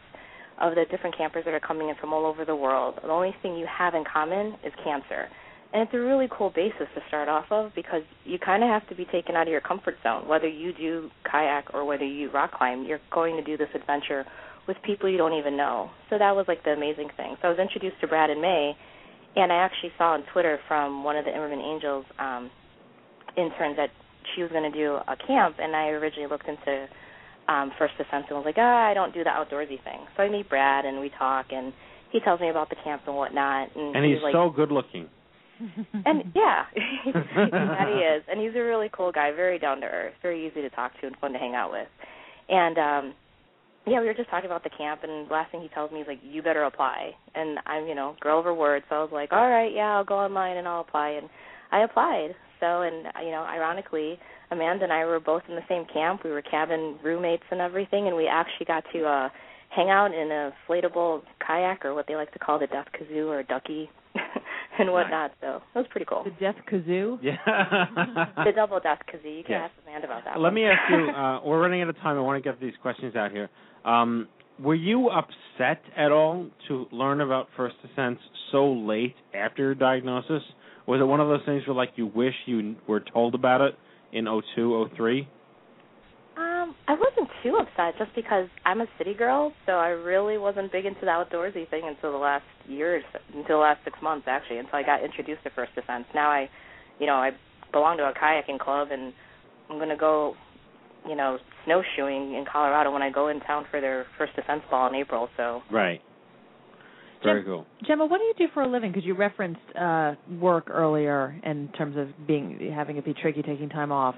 of 0.61 0.75
the 0.75 0.85
different 0.91 1.17
campers 1.17 1.45
that 1.45 1.55
are 1.55 1.61
coming 1.61 1.89
in 1.89 1.95
from 1.97 2.13
all 2.13 2.27
over 2.27 2.45
the 2.45 2.57
world. 2.57 2.99
The 3.03 3.11
only 3.11 3.35
thing 3.43 3.57
you 3.57 3.67
have 3.67 3.95
in 3.95 4.05
common 4.05 4.55
is 4.65 4.73
cancer. 4.83 5.29
And 5.73 5.83
it's 5.83 5.93
a 5.93 5.99
really 5.99 6.29
cool 6.31 6.51
basis 6.51 6.89
to 6.95 7.01
start 7.09 7.29
off 7.29 7.45
of 7.51 7.73
because 7.75 8.03
you 8.25 8.39
kind 8.39 8.63
of 8.63 8.71
have 8.71 8.89
to 8.89 8.95
be 8.95 9.05
taken 9.05 9.37
out 9.37 9.43
of 9.43 9.53
your 9.53 9.61
comfort 9.61 9.97
zone. 10.03 10.27
Whether 10.27 10.49
you 10.49 10.73
do 10.73 11.11
kayak 11.31 11.75
or 11.75 11.85
whether 11.85 12.07
you 12.07 12.31
rock 12.31 12.53
climb, 12.53 12.87
you're 12.87 13.01
going 13.13 13.37
to 13.37 13.45
do 13.45 13.57
this 13.57 13.69
adventure 13.75 14.25
with 14.67 14.77
people 14.85 15.09
you 15.09 15.19
don't 15.19 15.35
even 15.35 15.57
know. 15.57 15.91
So 16.09 16.19
that 16.19 16.35
was 16.35 16.47
like 16.49 16.65
the 16.65 16.71
amazing 16.71 17.11
thing. 17.17 17.37
So 17.41 17.49
I 17.49 17.51
was 17.51 17.59
introduced 17.59 18.01
to 18.01 18.09
Brad 18.09 18.31
in 18.31 18.41
May, 18.41 18.73
and 19.37 19.53
I 19.53 19.57
actually 19.57 19.93
saw 19.99 20.13
on 20.13 20.25
Twitter 20.33 20.59
from 20.67 21.05
one 21.05 21.17
of 21.17 21.25
the 21.25 21.33
Imerman 21.33 21.63
Angels 21.63 22.05
um, 22.19 22.51
interns 23.37 23.77
that 23.77 23.91
she 24.35 24.43
was 24.43 24.51
going 24.51 24.71
to 24.71 24.77
do 24.77 24.97
a 24.97 25.17
camp, 25.27 25.57
and 25.59 25.77
I 25.77 25.89
originally 25.89 26.29
looked 26.29 26.49
into 26.49 26.87
um, 27.49 27.73
First 27.79 27.95
Descent 27.97 28.27
and 28.29 28.37
was 28.37 28.45
like, 28.45 28.59
ah, 28.59 28.87
I 28.89 28.95
don't 28.95 29.13
do 29.15 29.25
the 29.25 29.31
outdoorsy 29.31 29.83
thing. 29.83 30.01
So 30.17 30.23
I 30.23 30.29
meet 30.29 30.49
Brad 30.49 30.85
and 30.85 31.01
we 31.01 31.11
talk 31.19 31.47
and 31.51 31.73
he 32.13 32.21
tells 32.21 32.41
me 32.41 32.49
about 32.51 32.71
the 32.71 32.77
camp 32.85 33.03
and 33.07 33.17
whatnot. 33.17 33.75
And, 33.75 33.97
And 33.97 34.05
he's 34.05 34.23
like, 34.23 34.35
so 34.35 34.51
good 34.51 34.71
looking. 34.71 35.09
and 36.07 36.33
yeah, 36.35 36.65
that 37.13 37.89
he 37.89 38.01
is, 38.01 38.23
and 38.31 38.41
he's 38.41 38.55
a 38.55 38.63
really 38.63 38.89
cool 38.93 39.11
guy, 39.11 39.33
very 39.33 39.59
down 39.59 39.81
to 39.81 39.87
earth, 39.87 40.15
very 40.23 40.47
easy 40.47 40.63
to 40.63 40.71
talk 40.71 40.93
to, 41.01 41.07
and 41.07 41.17
fun 41.17 41.33
to 41.33 41.39
hang 41.39 41.55
out 41.55 41.73
with. 41.73 41.89
And 42.49 42.79
um 42.79 43.15
yeah, 43.87 44.01
we 44.01 44.07
were 44.07 44.15
just 44.15 44.29
talking 44.29 44.47
about 44.47 44.65
the 44.65 44.71
camp, 44.77 45.01
and 45.03 45.31
last 45.31 45.51
thing 45.51 45.63
he 45.63 45.69
tells 45.69 45.91
me 45.91 46.01
is 46.01 46.07
like, 46.07 46.21
"You 46.23 46.43
better 46.43 46.65
apply." 46.65 47.13
And 47.35 47.59
I'm, 47.65 47.87
you 47.87 47.95
know, 47.95 48.17
girl 48.21 48.39
over 48.39 48.53
word, 48.53 48.83
so 48.89 48.97
I 48.97 48.99
was 49.01 49.11
like, 49.13 49.33
"All 49.33 49.49
right, 49.49 49.73
yeah, 49.73 49.97
I'll 49.97 50.05
go 50.05 50.19
online 50.19 50.59
and 50.59 50.69
I'll 50.69 50.83
apply." 50.83 51.11
And 51.11 51.29
I 51.73 51.81
applied. 51.85 52.35
So, 52.61 52.83
and 52.83 53.07
you 53.25 53.31
know, 53.31 53.43
ironically, 53.49 54.19
Amanda 54.51 54.85
and 54.85 54.93
I 54.93 55.05
were 55.05 55.21
both 55.21 55.43
in 55.49 55.55
the 55.55 55.63
same 55.69 55.85
camp. 55.93 56.23
We 56.25 56.31
were 56.31 56.43
cabin 56.43 56.99
roommates 57.05 57.45
and 57.51 57.61
everything, 57.61 58.07
and 58.07 58.17
we 58.17 58.27
actually 58.27 58.67
got 58.67 58.85
to 58.93 59.05
uh 59.05 59.29
hang 59.71 59.91
out 59.91 60.13
in 60.15 60.31
a 60.33 60.51
inflatable 60.69 61.23
kayak 61.47 61.85
or 61.85 61.95
what 61.95 62.07
they 62.09 62.17
like 62.17 62.33
to 62.33 62.39
call 62.39 62.59
the 62.59 62.67
duck 62.69 62.87
kazoo 62.99 63.27
or 63.29 63.43
ducky 63.43 63.91
and 64.79 64.91
whatnot. 64.91 65.33
So 65.41 65.61
that 65.75 65.81
was 65.81 65.87
pretty 65.91 66.07
cool. 66.09 66.25
The 66.25 66.31
Death 66.41 66.57
Kazoo. 66.71 67.19
Yeah. 67.23 67.37
the 68.45 68.53
double 68.57 68.81
duck 68.81 69.01
kazoo. 69.13 69.39
You 69.39 69.45
can 69.45 69.53
Yes. 69.53 69.71
ask 69.71 69.87
Amanda 69.87 70.07
about 70.07 70.25
that. 70.25 70.37
Let 70.41 70.45
one. 70.45 70.55
me 70.55 70.65
ask 70.67 70.91
you. 70.91 71.11
Uh, 71.11 71.41
we're 71.45 71.61
running 71.61 71.83
out 71.83 71.89
of 71.91 71.97
time. 71.99 72.17
I 72.17 72.21
want 72.21 72.43
to 72.43 72.51
get 72.51 72.59
these 72.61 72.73
questions 72.81 73.15
out 73.15 73.31
here. 73.31 73.51
Um, 73.85 74.29
were 74.59 74.75
you 74.75 75.11
upset 75.11 75.83
at 75.97 76.11
all 76.11 76.47
to 76.69 76.87
learn 76.91 77.21
about 77.21 77.49
First 77.57 77.77
Descent 77.87 78.19
so 78.51 78.73
late 78.73 79.15
after 79.35 79.63
your 79.63 79.75
diagnosis? 79.75 80.43
Was 80.87 81.01
it 81.01 81.05
one 81.05 81.21
of 81.21 81.29
those 81.29 81.43
things 81.45 81.63
where, 81.67 81.77
like, 81.77 81.91
you 81.97 82.07
wish 82.07 82.35
you 82.47 82.75
were 82.89 83.01
told 83.01 83.35
about 83.35 83.61
it 83.61 83.75
in 84.13 84.25
02, 84.55 84.89
03? 84.97 85.29
Um, 86.37 86.75
I 86.87 86.95
wasn't 86.95 87.29
too 87.43 87.57
upset 87.57 87.99
just 87.99 88.15
because 88.15 88.47
I'm 88.65 88.81
a 88.81 88.87
city 88.97 89.13
girl, 89.13 89.53
so 89.67 89.73
I 89.73 89.89
really 89.89 90.39
wasn't 90.39 90.71
big 90.71 90.87
into 90.87 91.01
the 91.01 91.07
outdoorsy 91.07 91.69
thing 91.69 91.83
until 91.85 92.13
the 92.13 92.19
last 92.19 92.45
year, 92.69 93.03
until 93.35 93.57
the 93.57 93.63
last 93.63 93.81
six 93.85 93.99
months 94.01 94.27
actually, 94.29 94.59
until 94.59 94.77
I 94.77 94.85
got 94.85 95.03
introduced 95.03 95.43
to 95.45 95.51
First 95.51 95.75
Descent. 95.75 96.07
Now 96.15 96.31
I, 96.31 96.49
you 97.01 97.07
know, 97.07 97.17
I 97.17 97.31
belong 97.73 97.97
to 97.99 98.05
a 98.05 98.13
kayaking 98.13 98.61
club, 98.61 98.89
and 98.93 99.13
I'm 99.69 99.79
gonna 99.79 99.97
go, 99.97 100.35
you 101.09 101.17
know, 101.17 101.39
snowshoeing 101.65 102.35
in 102.35 102.45
Colorado 102.51 102.93
when 102.93 103.03
I 103.03 103.11
go 103.11 103.29
in 103.29 103.41
town 103.41 103.67
for 103.69 103.81
their 103.81 104.07
First 104.17 104.37
Descent 104.37 104.63
ball 104.71 104.89
in 104.89 104.95
April. 104.95 105.29
So 105.37 105.63
Right. 105.73 106.01
Very 107.23 107.43
Jim- 107.43 107.47
cool. 107.51 107.67
Jemma, 107.89 108.09
what 108.09 108.19
do 108.19 108.25
you 108.25 108.35
do 108.39 108.47
for 108.55 108.63
a 108.63 108.69
living? 108.69 108.91
Because 108.93 109.05
you 109.07 109.15
referenced 109.15 109.61
uh, 109.79 110.15
work 110.41 110.69
earlier 110.71 111.39
in 111.45 111.69
terms 111.77 111.97
of 111.97 112.09
being 112.27 112.73
having 112.75 112.97
it 112.97 113.05
be 113.05 113.15
tricky 113.15 113.43
taking 113.43 113.69
time 113.69 113.91
off 113.93 114.15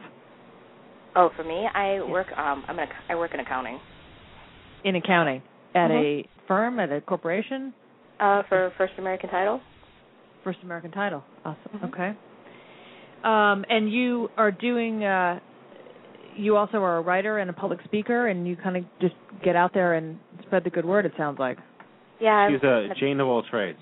Oh, 1.16 1.28
for 1.36 1.42
me, 1.42 1.66
I 1.74 2.00
work. 2.08 2.28
Um, 2.38 2.62
I'm 2.68 2.78
an, 2.78 2.84
ac- 2.84 2.98
I 3.08 3.16
work 3.16 3.32
in 3.34 3.40
accounting. 3.40 3.80
in 4.84 4.94
accounting 4.94 5.42
at 5.74 5.90
Mhm. 5.90 6.24
a 6.24 6.28
firm 6.46 6.78
at 6.78 6.92
a 6.92 7.00
corporation. 7.00 7.74
Uh, 8.20 8.42
for 8.48 8.70
First 8.78 8.92
American 8.98 9.28
Title. 9.28 9.60
First 10.44 10.58
American 10.62 10.90
Title. 10.92 11.24
Awesome. 11.44 11.78
Mhm. 11.80 11.88
Okay. 11.88 12.14
Um, 13.24 13.64
and 13.68 13.90
you 13.90 14.30
are 14.36 14.50
doing. 14.52 15.04
Uh, 15.04 15.40
you 16.36 16.56
also 16.56 16.78
are 16.82 16.98
a 16.98 17.00
writer 17.00 17.38
and 17.38 17.50
a 17.50 17.52
public 17.52 17.80
speaker, 17.82 18.28
and 18.28 18.46
you 18.46 18.56
kind 18.56 18.76
of 18.76 18.84
just 19.00 19.14
get 19.42 19.56
out 19.56 19.72
there 19.74 19.94
and 19.94 20.16
spread 20.42 20.62
the 20.64 20.70
good 20.70 20.84
word. 20.84 21.06
It 21.06 21.12
sounds 21.16 21.38
like. 21.40 21.58
Yeah. 22.20 22.36
I'm- 22.36 22.52
She's 22.54 22.62
a 22.62 22.94
Jane 22.98 23.20
of 23.20 23.28
all 23.28 23.42
trades. 23.42 23.78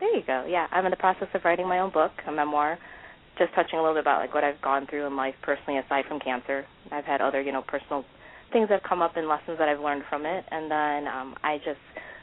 There 0.00 0.14
you 0.16 0.22
go. 0.26 0.44
Yeah, 0.48 0.66
I'm 0.72 0.84
in 0.84 0.90
the 0.90 0.96
process 0.96 1.28
of 1.34 1.44
writing 1.44 1.68
my 1.68 1.78
own 1.78 1.90
book, 1.90 2.10
a 2.26 2.32
memoir, 2.32 2.78
just 3.38 3.54
touching 3.54 3.78
a 3.78 3.82
little 3.82 3.94
bit 3.94 4.02
about 4.02 4.20
like 4.20 4.34
what 4.34 4.42
I've 4.44 4.60
gone 4.60 4.86
through 4.88 5.06
in 5.06 5.16
life 5.16 5.34
personally, 5.42 5.78
aside 5.78 6.04
from 6.06 6.18
cancer. 6.18 6.66
I've 6.90 7.04
had 7.04 7.20
other, 7.20 7.40
you 7.40 7.52
know, 7.52 7.62
personal 7.62 8.04
things 8.52 8.68
that 8.68 8.80
have 8.80 8.88
come 8.88 9.00
up 9.00 9.16
and 9.16 9.28
lessons 9.28 9.58
that 9.58 9.68
I've 9.68 9.80
learned 9.80 10.02
from 10.10 10.26
it, 10.26 10.44
and 10.50 10.70
then 10.70 11.06
um, 11.08 11.34
I 11.42 11.58
just 11.58 11.80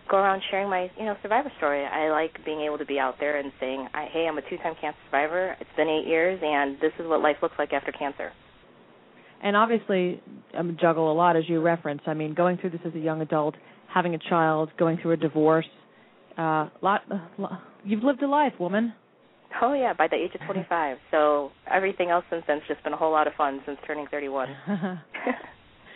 go 0.10 0.17
around 0.17 0.41
sharing 0.52 0.69
my, 0.69 0.91
you 0.98 1.06
know, 1.06 1.15
survivor 1.22 1.52
story. 1.58 1.86
I 1.86 2.10
like 2.12 2.43
being 2.45 2.62
able 2.62 2.78
to 2.80 2.86
be 2.86 3.00
out 3.00 3.15
there 3.19 3.38
and 3.38 3.52
saying, 3.60 3.88
I, 3.93 4.06
"Hey, 4.12 4.28
I'm 4.28 4.38
a 4.38 4.41
two-time 4.50 4.76
cancer 4.82 5.00
survivor. 5.06 5.56
It's 5.60 5.69
been 5.78 5.88
eight 5.88 6.06
years, 6.06 6.39
and 6.43 6.80
this 6.82 6.91
is 7.00 7.08
what 7.08 7.22
life 7.22 7.38
looks 7.41 7.56
like 7.58 7.74
after 7.74 7.91
cancer." 7.91 8.32
And 9.41 9.56
obviously, 9.56 10.22
um, 10.54 10.76
juggle 10.80 11.12
a 11.12 11.13
lot 11.15 11.36
as 11.38 11.48
you 11.48 11.62
reference. 11.62 12.02
I 12.08 12.13
mean, 12.13 12.34
going 12.34 12.58
through 12.58 12.72
this 12.72 12.82
as 12.86 12.93
a 12.93 13.00
young 13.00 13.22
adult, 13.22 13.56
having 13.93 14.15
a 14.15 14.19
child, 14.30 14.69
going 14.78 14.97
through 15.02 15.12
a 15.12 15.17
divorce. 15.17 15.65
Uh, 16.38 16.69
lot, 16.82 17.02
uh, 17.12 17.17
lo- 17.38 17.58
you've 17.84 18.04
lived 18.04 18.21
a 18.23 18.28
life, 18.28 18.54
woman. 18.60 18.93
Oh 19.62 19.73
yeah, 19.73 19.93
by 19.93 20.08
the 20.08 20.15
age 20.15 20.32
of 20.36 20.41
25. 20.45 20.97
So 21.12 21.52
everything 21.71 22.10
else 22.12 22.23
since 22.30 22.43
then's 22.47 22.62
just 22.67 22.84
been 22.84 22.93
a 22.93 22.97
whole 22.97 23.12
lot 23.12 23.28
of 23.28 23.34
fun 23.34 23.62
since 23.65 23.78
turning 23.88 24.08
31. 24.12 24.47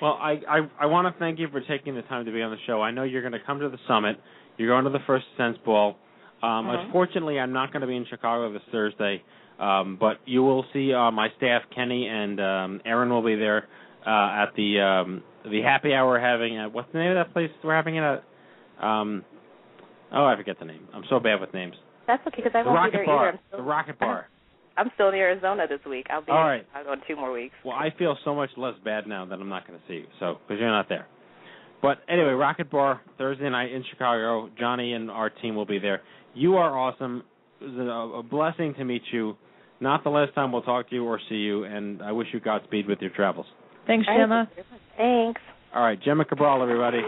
Well, 0.02 0.18
I 0.22 0.42
I, 0.50 0.60
I 0.82 0.86
want 0.88 1.14
to 1.14 1.18
thank 1.20 1.40
you 1.40 1.48
for 1.50 1.62
taking 1.62 1.96
the 1.96 2.02
time 2.04 2.26
to 2.26 2.32
be 2.32 2.42
on 2.42 2.52
the 2.52 2.58
show. 2.68 2.82
I 2.82 2.92
know 2.92 3.04
you're 3.04 3.22
going 3.22 3.34
to 3.40 3.46
come 3.46 3.60
to 3.60 3.70
the 3.70 3.78
summit. 3.88 4.18
You're 4.58 4.68
going 4.68 4.84
to 4.84 4.90
the 4.90 5.04
First 5.08 5.26
Descent 5.38 5.64
Ball. 5.64 5.96
Um, 6.42 6.66
Mhm. 6.66 6.86
Unfortunately, 6.86 7.40
I'm 7.40 7.54
not 7.54 7.72
going 7.72 7.82
to 7.82 7.88
be 7.88 7.96
in 7.96 8.06
Chicago 8.10 8.52
this 8.52 8.64
Thursday, 8.72 9.24
um, 9.60 9.96
but 9.98 10.18
you 10.26 10.44
will 10.44 10.66
see 10.74 10.94
uh, 10.94 11.10
my 11.12 11.30
staff, 11.38 11.62
Kenny 11.74 12.08
and 12.08 12.42
um, 12.42 12.82
Aaron, 12.86 13.10
will 13.12 13.24
be 13.24 13.36
there 13.36 13.68
uh, 14.06 14.44
at 14.44 14.56
the 14.56 14.80
um, 14.80 15.24
the 15.44 15.62
happy 15.62 15.94
hour 15.94 16.20
having 16.20 16.58
at 16.58 16.72
what's 16.74 16.92
the 16.94 17.00
name 17.00 17.12
of 17.12 17.16
that 17.16 17.34
place 17.34 17.50
we're 17.64 17.76
having 17.76 17.98
it 17.98 18.04
at? 18.04 18.24
Um, 18.84 19.24
oh, 20.14 20.26
I 20.26 20.36
forget 20.36 20.58
the 20.60 20.66
name. 20.66 20.88
I'm 20.94 21.04
so 21.10 21.20
bad 21.20 21.40
with 21.42 21.54
names. 21.54 21.76
That's 22.08 22.26
okay 22.28 22.38
because 22.38 22.52
I 22.54 22.64
the 22.64 22.70
won't 22.70 22.78
Rocket 22.78 22.92
be 22.92 22.98
there 22.98 23.06
Bar. 23.06 23.30
either. 23.30 23.40
Still, 23.48 23.60
The 23.60 23.64
Rocket 23.64 24.00
Bar. 24.00 24.28
I'm 24.78 24.90
still 24.96 25.10
in 25.10 25.16
Arizona 25.16 25.68
this 25.68 25.80
week. 25.88 26.08
I'll 26.10 26.26
be 26.26 26.32
all 26.32 26.40
right. 26.40 26.50
right. 26.56 26.66
Chicago 26.72 26.94
in 26.94 27.00
two 27.08 27.16
more 27.16 27.32
weeks. 27.32 27.54
Well, 27.64 27.76
I 27.76 27.90
feel 27.98 28.18
so 28.26 28.34
much 28.34 28.50
less 28.58 28.74
bad 28.84 29.06
now 29.06 29.24
that 29.26 29.40
I'm 29.40 29.50
not 29.50 29.68
going 29.68 29.80
to 29.80 29.86
see 29.88 29.94
you, 29.96 30.06
so 30.20 30.40
because 30.48 30.60
you're 30.60 30.72
not 30.72 30.90
there. 30.90 31.06
But 31.82 32.00
anyway, 32.10 32.32
Rocket 32.32 32.72
Bar 32.72 33.02
Thursday 33.18 33.50
night 33.50 33.72
in 33.72 33.84
Chicago. 33.92 34.50
Johnny 34.60 34.94
and 34.94 35.12
our 35.12 35.30
team 35.30 35.56
will 35.56 35.66
be 35.66 35.80
there. 35.80 36.02
You 36.34 36.56
are 36.56 36.78
awesome. 36.78 37.24
It 37.62 37.66
was 37.66 37.78
a, 37.78 38.18
a 38.20 38.24
blessing 38.24 38.74
to 38.76 38.86
meet 38.86 39.04
you. 39.12 39.36
Not 39.80 40.04
the 40.04 40.10
last 40.10 40.34
time 40.34 40.52
we'll 40.52 40.62
talk 40.62 40.90
to 40.90 40.96
you 40.96 41.04
or 41.04 41.20
see 41.30 41.36
you, 41.36 41.66
and 41.66 42.02
I 42.02 42.14
wish 42.14 42.28
you 42.34 42.40
Godspeed 42.40 42.88
with 42.88 43.00
your 43.02 43.12
travels. 43.12 43.46
Thanks, 43.88 44.08
All 44.08 44.18
right, 44.18 44.30
Jemma. 44.30 44.46
thank 44.48 44.58
you 44.58 44.64
very 44.64 44.68
much. 44.72 44.82
Thanks. 45.36 45.42
All 45.76 45.84
right, 45.84 46.00
Jemma 46.02 46.28
Cabral, 46.28 46.62
everybody. 46.62 47.00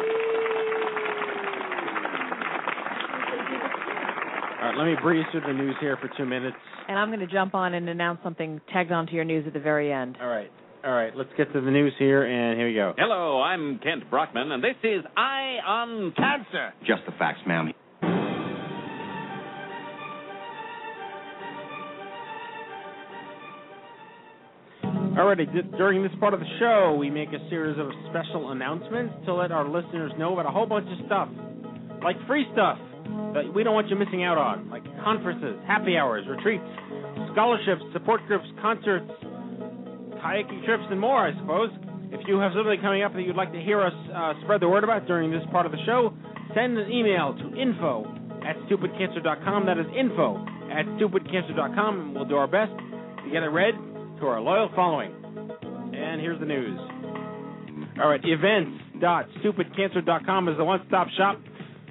All 4.61 4.71
right, 4.71 4.77
let 4.77 4.85
me 4.85 4.95
breeze 5.01 5.25
through 5.31 5.41
the 5.41 5.53
news 5.53 5.75
here 5.79 5.97
for 5.97 6.09
two 6.17 6.25
minutes. 6.25 6.57
And 6.87 6.97
I'm 6.97 7.09
going 7.09 7.19
to 7.19 7.27
jump 7.27 7.53
on 7.55 7.73
and 7.73 7.87
announce 7.89 8.19
something 8.23 8.59
tagged 8.73 8.91
onto 8.91 9.13
your 9.13 9.23
news 9.25 9.45
at 9.47 9.53
the 9.53 9.59
very 9.59 9.91
end. 9.93 10.17
All 10.21 10.27
right, 10.27 10.51
all 10.83 10.91
right, 10.91 11.15
let's 11.15 11.29
get 11.37 11.51
to 11.53 11.61
the 11.61 11.71
news 11.71 11.93
here, 11.99 12.23
and 12.25 12.57
here 12.57 12.67
we 12.67 12.73
go. 12.73 12.93
Hello, 12.97 13.41
I'm 13.41 13.79
Kent 13.79 14.09
Brockman, 14.09 14.51
and 14.51 14.63
this 14.63 14.75
is 14.83 15.03
Eye 15.15 15.57
on 15.65 16.13
Cancer. 16.17 16.73
Just 16.85 17.01
the 17.05 17.11
facts, 17.17 17.39
ma'am. 17.47 17.71
Alrighty, 25.15 25.47
d- 25.47 25.77
during 25.77 26.03
this 26.03 26.11
part 26.19 26.33
of 26.33 26.41
the 26.41 26.51
show, 26.59 26.93
we 26.99 27.09
make 27.09 27.29
a 27.29 27.39
series 27.49 27.79
of 27.79 27.87
special 28.09 28.51
announcements 28.51 29.15
to 29.23 29.33
let 29.33 29.49
our 29.49 29.63
listeners 29.63 30.11
know 30.19 30.33
about 30.33 30.45
a 30.45 30.51
whole 30.51 30.65
bunch 30.65 30.89
of 30.91 31.05
stuff, 31.05 31.29
like 32.03 32.17
free 32.27 32.43
stuff 32.51 32.77
that 33.31 33.47
we 33.47 33.63
don't 33.63 33.73
want 33.73 33.87
you 33.87 33.95
missing 33.95 34.25
out 34.25 34.37
on, 34.37 34.69
like 34.69 34.83
conferences, 35.05 35.55
happy 35.65 35.95
hours, 35.95 36.27
retreats, 36.27 36.67
scholarships, 37.31 37.79
support 37.93 38.27
groups, 38.27 38.43
concerts, 38.61 39.07
kayaking 40.19 40.65
trips, 40.65 40.83
and 40.91 40.99
more, 40.99 41.25
I 41.25 41.31
suppose. 41.39 41.71
If 42.11 42.27
you 42.27 42.37
have 42.39 42.51
something 42.51 42.81
coming 42.81 43.01
up 43.03 43.13
that 43.13 43.21
you'd 43.21 43.37
like 43.39 43.53
to 43.53 43.61
hear 43.61 43.79
us 43.79 43.95
uh, 44.13 44.33
spread 44.43 44.59
the 44.59 44.67
word 44.67 44.83
about 44.83 45.07
during 45.07 45.31
this 45.31 45.43
part 45.49 45.65
of 45.65 45.71
the 45.71 45.79
show, 45.85 46.11
send 46.53 46.77
an 46.77 46.91
email 46.91 47.31
to 47.39 47.55
info 47.55 48.03
at 48.43 48.59
stupidcancer.com. 48.67 49.65
That 49.65 49.77
is 49.79 49.87
info 49.97 50.43
at 50.75 50.83
stupidcancer.com, 50.99 51.99
and 52.01 52.13
we'll 52.13 52.25
do 52.25 52.35
our 52.35 52.47
best 52.47 52.73
to 53.23 53.31
get 53.31 53.41
it 53.43 53.47
read 53.47 53.94
to 54.19 54.27
our 54.27 54.41
loyal 54.41 54.69
following. 54.75 55.13
And 55.93 56.19
here's 56.21 56.39
the 56.39 56.45
news. 56.45 56.79
All 58.01 58.09
right, 58.09 58.21
events.stupidcancer.com 58.23 60.49
is 60.49 60.57
the 60.57 60.65
one-stop 60.65 61.07
shop 61.17 61.39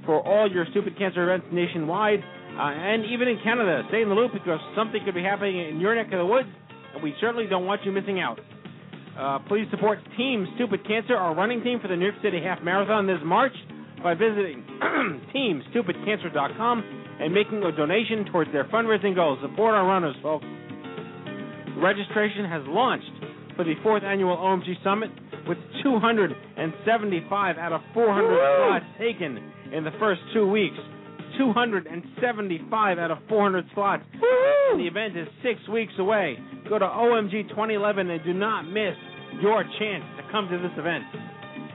for 0.05 0.21
all 0.21 0.51
your 0.51 0.67
stupid 0.71 0.99
cancer 0.99 1.23
events 1.25 1.47
nationwide 1.53 2.21
uh, 2.21 2.63
and 2.63 3.05
even 3.07 3.29
in 3.29 3.39
Canada. 3.43 3.83
Stay 3.89 4.03
in 4.03 4.09
the 4.09 4.15
loop 4.15 4.33
because 4.33 4.61
something 4.77 5.01
could 5.05 5.15
be 5.15 5.23
happening 5.23 5.69
in 5.69 5.81
your 5.81 5.95
neck 5.95 6.07
of 6.13 6.19
the 6.19 6.27
woods, 6.27 6.49
and 6.95 7.03
we 7.03 7.15
certainly 7.21 7.47
don't 7.47 7.67
want 7.67 7.85
you 7.85 7.93
missing 7.93 8.21
out. 8.21 8.41
Uh, 9.19 9.39
please 9.49 9.67
support 9.71 9.99
Team 10.17 10.47
Stupid 10.57 10.87
Cancer, 10.87 11.17
our 11.17 11.35
running 11.35 11.63
team 11.63 11.79
for 11.81 11.89
the 11.89 11.97
New 11.97 12.07
York 12.07 12.17
City 12.23 12.41
Half 12.43 12.63
Marathon 12.63 13.07
this 13.07 13.21
March, 13.25 13.53
by 14.03 14.15
visiting 14.15 14.65
TeamStupidCancer.com 15.35 16.85
and 17.21 17.33
making 17.33 17.63
a 17.63 17.73
donation 17.73 18.27
towards 18.31 18.53
their 18.53 18.65
fundraising 18.65 19.15
goals. 19.15 19.39
Support 19.41 19.75
our 19.75 19.87
runners, 19.87 20.17
folks. 20.23 20.45
Registration 21.77 22.45
has 22.45 22.63
launched 22.67 23.11
for 23.57 23.65
the 23.65 23.75
fourth 23.83 24.03
annual 24.03 24.37
OMG 24.37 24.83
Summit 24.83 25.11
with 25.47 25.59
275 25.83 27.59
out 27.59 27.73
of 27.73 27.81
400 27.93 28.69
slots 28.69 28.85
taken 28.99 29.53
in 29.73 29.85
the 29.85 29.91
first 29.99 30.21
two 30.33 30.49
weeks. 30.49 30.77
275 31.39 32.99
out 32.99 33.11
of 33.11 33.19
400 33.29 33.67
slots. 33.75 34.05
And 34.71 34.81
the 34.81 34.87
event 34.87 35.17
is 35.17 35.27
six 35.43 35.59
weeks 35.69 35.93
away. 35.99 36.39
Go 36.69 36.79
to 36.79 36.85
OMG 36.85 37.49
2011 37.49 38.11
and 38.11 38.25
do 38.25 38.33
not 38.33 38.63
miss 38.63 38.95
your 39.43 39.65
chance 39.79 40.05
to 40.17 40.23
come 40.31 40.49
to 40.49 40.59
this 40.59 40.71
event. 40.79 41.05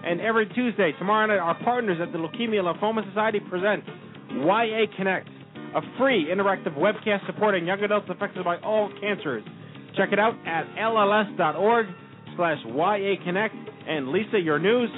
And 0.04 0.22
every 0.22 0.47
Tuesday, 0.47 0.93
tomorrow 0.97 1.28
night, 1.28 1.39
our 1.39 1.62
partners 1.64 2.00
at 2.02 2.14
the 2.14 2.18
Leukemia 2.18 2.64
Lymphoma 2.64 3.06
Society 3.10 3.39
present 3.41 3.84
YA 4.32 4.86
Connect, 4.95 5.28
a 5.76 5.82
free 5.97 6.28
interactive 6.34 6.78
webcast 6.78 7.26
supporting 7.26 7.68
young 7.68 7.82
adults 7.82 8.08
affected 8.10 8.45
by 8.45 8.58
all 8.60 8.89
cancers. 9.02 9.43
Check 10.00 10.14
it 10.14 10.20
out 10.20 10.36
at 10.47 10.64
lls.org 10.78 11.86
slash 12.38 12.58
YA 12.66 13.16
Connect. 13.26 13.54
And 13.86 14.08
Lisa, 14.14 14.39
your 14.39 14.58
news? 14.58 14.89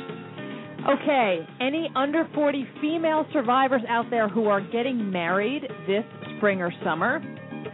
Okay, 0.88 1.39
any 1.60 1.89
under 1.95 2.30
40 2.36 2.68
female 2.82 3.26
survivors 3.34 3.82
out 3.89 4.06
there 4.12 4.30
who 4.30 4.45
are 4.45 4.62
getting 4.62 5.12
married 5.12 5.64
this 5.88 6.04
spring 6.38 6.62
or 6.62 6.72
summer? 6.84 7.20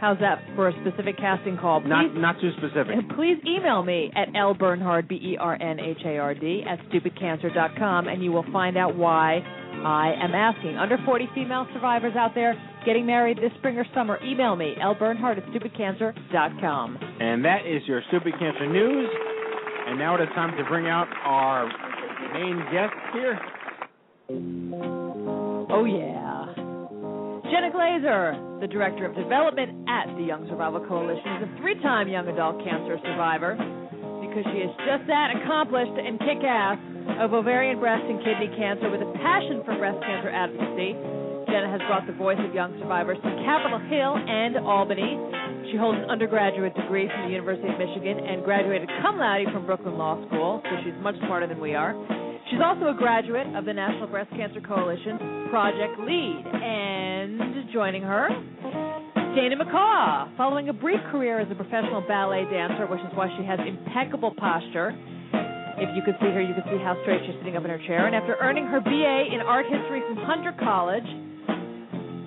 How's 0.00 0.18
that 0.20 0.38
for 0.56 0.68
a 0.68 0.72
specific 0.80 1.18
casting 1.18 1.58
call? 1.58 1.80
Please, 1.80 1.88
Not 1.90 2.14
not 2.14 2.40
too 2.40 2.50
specific. 2.56 2.94
please 3.16 3.36
email 3.46 3.82
me 3.82 4.10
at 4.16 4.28
lbernhard, 4.32 5.06
B-E-R-N-H-A-R-D, 5.08 6.64
at 6.66 6.78
stupidcancer.com, 6.88 8.08
and 8.08 8.24
you 8.24 8.32
will 8.32 8.46
find 8.52 8.78
out 8.78 8.96
why 8.96 9.40
I 9.84 10.14
am 10.22 10.34
asking. 10.34 10.78
Under 10.78 10.96
40 11.04 11.28
female 11.34 11.66
survivors 11.74 12.14
out 12.16 12.34
there 12.34 12.54
getting 12.88 13.04
married 13.04 13.36
this 13.36 13.52
spring 13.58 13.76
or 13.76 13.84
summer, 13.92 14.18
email 14.24 14.56
me, 14.56 14.72
lbernhard 14.80 15.36
at 15.36 15.44
stupidcancer.com. 15.52 16.96
And 17.20 17.44
that 17.44 17.66
is 17.68 17.82
your 17.84 18.00
Stupid 18.08 18.32
Cancer 18.38 18.64
News. 18.64 19.10
And 19.88 19.98
now 19.98 20.16
it 20.16 20.22
is 20.22 20.28
time 20.34 20.56
to 20.56 20.64
bring 20.64 20.86
out 20.86 21.06
our 21.22 21.68
main 22.32 22.56
guest 22.72 22.96
here. 23.12 23.36
Oh, 25.68 25.84
yeah. 25.84 26.48
Jenna 27.52 27.68
Glazer, 27.68 28.60
the 28.64 28.66
Director 28.66 29.04
of 29.04 29.14
Development 29.14 29.84
at 29.86 30.08
the 30.16 30.24
Young 30.24 30.48
Survival 30.48 30.80
Coalition, 30.80 31.44
is 31.44 31.44
a 31.44 31.60
three 31.60 31.76
time 31.82 32.08
young 32.08 32.26
adult 32.28 32.64
cancer 32.64 32.96
survivor 33.04 33.52
because 34.24 34.48
she 34.48 34.64
is 34.64 34.72
just 34.88 35.04
that 35.12 35.36
accomplished 35.36 35.92
and 35.92 36.16
kick 36.20 36.40
ass 36.40 36.80
of 37.20 37.36
ovarian, 37.36 37.80
breast, 37.80 38.04
and 38.08 38.16
kidney 38.24 38.48
cancer 38.56 38.88
with 38.88 39.04
a 39.04 39.12
passion 39.20 39.60
for 39.68 39.76
breast 39.76 40.00
cancer 40.08 40.32
advocacy. 40.32 41.27
Jenna 41.48 41.72
has 41.72 41.80
brought 41.88 42.06
the 42.06 42.12
voice 42.12 42.38
of 42.38 42.54
young 42.54 42.76
survivors 42.78 43.16
to 43.24 43.30
Capitol 43.48 43.80
Hill 43.88 44.14
and 44.20 44.60
Albany. 44.68 45.16
She 45.72 45.76
holds 45.76 45.98
an 45.98 46.08
undergraduate 46.12 46.76
degree 46.76 47.08
from 47.08 47.24
the 47.24 47.32
University 47.32 47.68
of 47.68 47.78
Michigan 47.80 48.20
and 48.20 48.44
graduated 48.44 48.88
cum 49.00 49.18
laude 49.18 49.48
from 49.52 49.64
Brooklyn 49.64 49.96
Law 49.96 50.20
School, 50.28 50.60
so 50.64 50.72
she's 50.84 50.96
much 51.00 51.16
smarter 51.24 51.46
than 51.46 51.60
we 51.60 51.74
are. 51.74 51.96
She's 52.52 52.60
also 52.64 52.88
a 52.88 52.96
graduate 52.96 53.48
of 53.56 53.64
the 53.64 53.72
National 53.72 54.08
Breast 54.08 54.30
Cancer 54.36 54.60
Coalition 54.60 55.48
Project 55.48 56.00
Lead. 56.00 56.44
And 56.48 57.68
joining 57.72 58.02
her, 58.02 58.28
Dana 59.36 59.56
McCaw. 59.56 60.36
Following 60.36 60.68
a 60.68 60.72
brief 60.72 61.00
career 61.10 61.40
as 61.40 61.48
a 61.50 61.54
professional 61.54 62.00
ballet 62.08 62.44
dancer, 62.50 62.86
which 62.86 63.00
is 63.00 63.12
why 63.14 63.28
she 63.36 63.44
has 63.44 63.60
impeccable 63.60 64.34
posture. 64.36 64.96
If 65.78 65.94
you 65.94 66.02
could 66.02 66.16
see 66.20 66.32
her, 66.32 66.40
you 66.40 66.54
could 66.54 66.64
see 66.64 66.80
how 66.82 66.96
straight 67.02 67.20
she's 67.26 67.36
sitting 67.38 67.56
up 67.56 67.64
in 67.64 67.70
her 67.70 67.78
chair. 67.86 68.06
And 68.06 68.16
after 68.16 68.36
earning 68.40 68.66
her 68.66 68.80
BA 68.80 69.30
in 69.30 69.40
art 69.40 69.66
history 69.68 70.02
from 70.08 70.16
Hunter 70.16 70.52
College, 70.58 71.06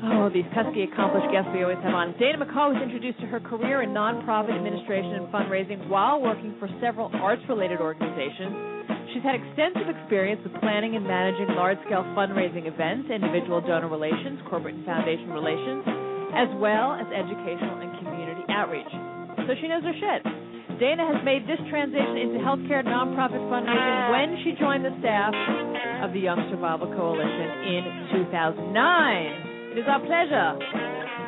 oh, 0.04 0.30
these 0.34 0.48
pesky 0.54 0.84
accomplished 0.90 1.30
guests 1.32 1.50
we 1.54 1.62
always 1.64 1.82
have 1.86 1.94
on. 1.94 2.18
Dana 2.18 2.42
McCaw 2.42 2.74
was 2.74 2.82
introduced 2.82 3.20
to 3.22 3.28
her 3.28 3.40
career 3.40 3.82
in 3.82 3.94
nonprofit 3.94 4.54
administration 4.54 5.22
and 5.22 5.28
fundraising 5.30 5.88
while 5.88 6.22
working 6.22 6.56
for 6.58 6.70
several 6.82 7.10
arts-related 7.22 7.80
organizations. 7.80 8.90
She's 9.14 9.24
had 9.24 9.36
extensive 9.36 9.92
experience 9.92 10.42
with 10.42 10.56
planning 10.64 10.96
and 10.96 11.06
managing 11.06 11.54
large-scale 11.54 12.16
fundraising 12.16 12.66
events, 12.66 13.12
individual 13.12 13.62
donor 13.62 13.90
relations, 13.90 14.40
corporate 14.50 14.76
and 14.76 14.86
foundation 14.86 15.30
relations, 15.36 15.84
as 16.34 16.50
well 16.58 16.96
as 16.96 17.06
educational 17.12 17.84
and 17.84 17.92
community 18.00 18.44
outreach. 18.50 18.92
So 19.46 19.52
she 19.60 19.68
knows 19.68 19.84
her 19.84 19.96
shit. 20.00 20.22
Dana 20.80 21.06
has 21.06 21.22
made 21.22 21.46
this 21.46 21.60
transition 21.70 22.18
into 22.18 22.40
healthcare 22.40 22.82
nonprofit 22.82 23.44
fundraising 23.54 24.02
when 24.10 24.30
she 24.44 24.58
joined 24.58 24.82
the 24.86 24.96
staff 24.98 25.36
of 26.02 26.14
the 26.14 26.20
Young 26.20 26.42
Survival 26.50 26.88
Coalition 26.90 27.50
in 27.70 27.84
2009. 28.26 29.51
It 29.72 29.78
is 29.80 29.86
our 29.88 30.00
pleasure 30.00 30.60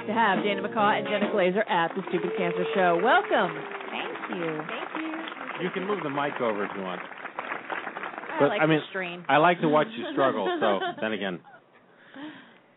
to 0.07 0.11
have 0.13 0.43
Dana 0.43 0.61
McCaw 0.67 0.97
and 0.99 1.07
Jenna 1.07 1.31
Glazer 1.33 1.63
at 1.69 1.91
the 1.95 2.01
Stupid 2.09 2.31
Cancer 2.37 2.65
Show. 2.75 2.99
Welcome. 3.01 3.55
Thank 3.89 4.37
you. 4.37 4.59
Thank 4.67 4.89
you. 4.99 5.63
You 5.63 5.69
can 5.73 5.87
move 5.87 5.99
the 6.03 6.09
mic 6.09 6.33
over 6.41 6.65
if 6.65 6.71
you 6.75 6.83
want. 6.83 6.99
I 7.01 8.37
But, 8.39 8.47
like 8.49 8.61
I 8.61 8.65
mean, 8.65 8.79
to 8.79 8.85
strain. 8.89 9.23
I 9.29 9.37
like 9.37 9.61
to 9.61 9.69
watch 9.69 9.87
you 9.97 10.03
struggle, 10.11 10.45
so 10.59 10.79
then 11.01 11.13
again. 11.13 11.39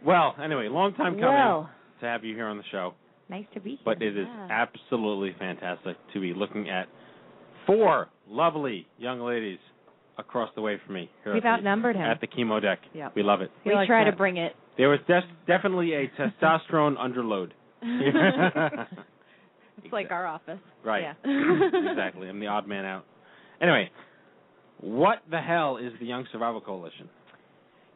Well, 0.05 0.37
anyway, 0.43 0.69
long 0.69 0.95
time 0.95 1.15
coming 1.15 1.25
Well. 1.25 1.71
to 2.01 2.07
have 2.07 2.23
you 2.25 2.35
here 2.35 2.47
on 2.47 2.59
the 2.59 2.65
show. 2.71 2.95
Nice 3.29 3.47
to 3.55 3.61
be 3.61 3.71
here. 3.71 3.79
But 3.85 4.01
it 4.03 4.17
is 4.17 4.27
Yeah. 4.29 4.49
absolutely 4.51 5.35
fantastic 5.39 5.97
to 6.13 6.21
be 6.21 6.33
looking 6.33 6.71
at 6.71 6.87
four 7.67 8.09
lovely 8.29 8.87
young 8.99 9.21
ladies 9.21 9.59
across 10.17 10.51
the 10.55 10.61
way 10.61 10.79
from 10.87 10.95
me. 10.95 11.11
Here 11.25 11.35
We've 11.35 11.43
at 11.45 11.49
the- 11.49 11.49
outnumbered 11.55 11.97
him. 11.97 12.03
At 12.05 12.21
the 12.21 12.29
chemo 12.29 12.63
deck. 12.63 12.79
Yep. 12.95 13.17
We 13.17 13.25
love 13.25 13.41
it. 13.41 13.51
We 13.65 13.73
try 13.87 14.05
to 14.05 14.13
bring 14.13 14.37
it. 14.37 14.55
There 14.77 14.89
was 14.89 14.99
des- 15.07 15.21
definitely 15.47 15.93
a 15.95 16.09
testosterone 16.19 16.97
underload. 16.99 17.51
It's 19.83 19.93
like 19.93 20.11
our 20.11 20.27
office. 20.27 20.59
Right. 20.85 21.03
Yeah. 21.03 21.15
exactly. 21.91 22.29
I'm 22.29 22.41
the 22.41 22.47
odd 22.47 22.67
man 22.67 22.85
out. 22.85 23.05
Anyway, 23.61 23.91
what 24.81 25.19
the 25.31 25.41
hell 25.41 25.77
is 25.79 25.93
the 26.01 26.07
Young 26.07 26.27
Survival 26.33 26.61
Coalition? 26.61 27.09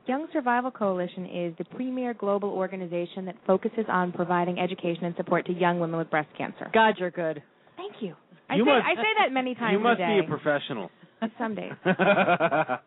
Young 0.07 0.27
Survival 0.33 0.71
Coalition 0.71 1.27
is 1.27 1.55
the 1.59 1.65
premier 1.65 2.15
global 2.15 2.49
organization 2.51 3.27
that 3.27 3.37
focuses 3.47 3.85
on 3.89 4.13
providing 4.13 4.59
education 4.59 5.05
and 5.05 5.15
support 5.17 5.47
to 5.47 5.53
young 5.53 5.79
women 5.79 5.99
with 5.99 6.11
breast 6.11 6.29
cancer. 6.37 6.71
God, 6.73 6.95
you're 6.99 7.11
good. 7.11 7.43
Thank 7.77 7.95
you. 8.01 8.15
I 8.49 8.57
You 8.57 8.65
say 8.65 8.71
must- 8.73 8.87
I 8.87 8.95
say 8.97 9.09
that 9.19 9.33
many 9.33 9.55
times 9.55 9.73
you 9.73 9.79
must 9.79 10.01
a 10.01 10.05
day. 10.07 10.21
be 10.21 10.27
a 10.27 10.29
professional. 10.29 10.91
Some 11.39 11.55
days. 11.55 11.73
I 11.85 12.79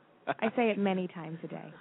say 0.56 0.70
it 0.72 0.78
many 0.78 1.08
times 1.08 1.38
a 1.44 1.48
day. 1.48 1.74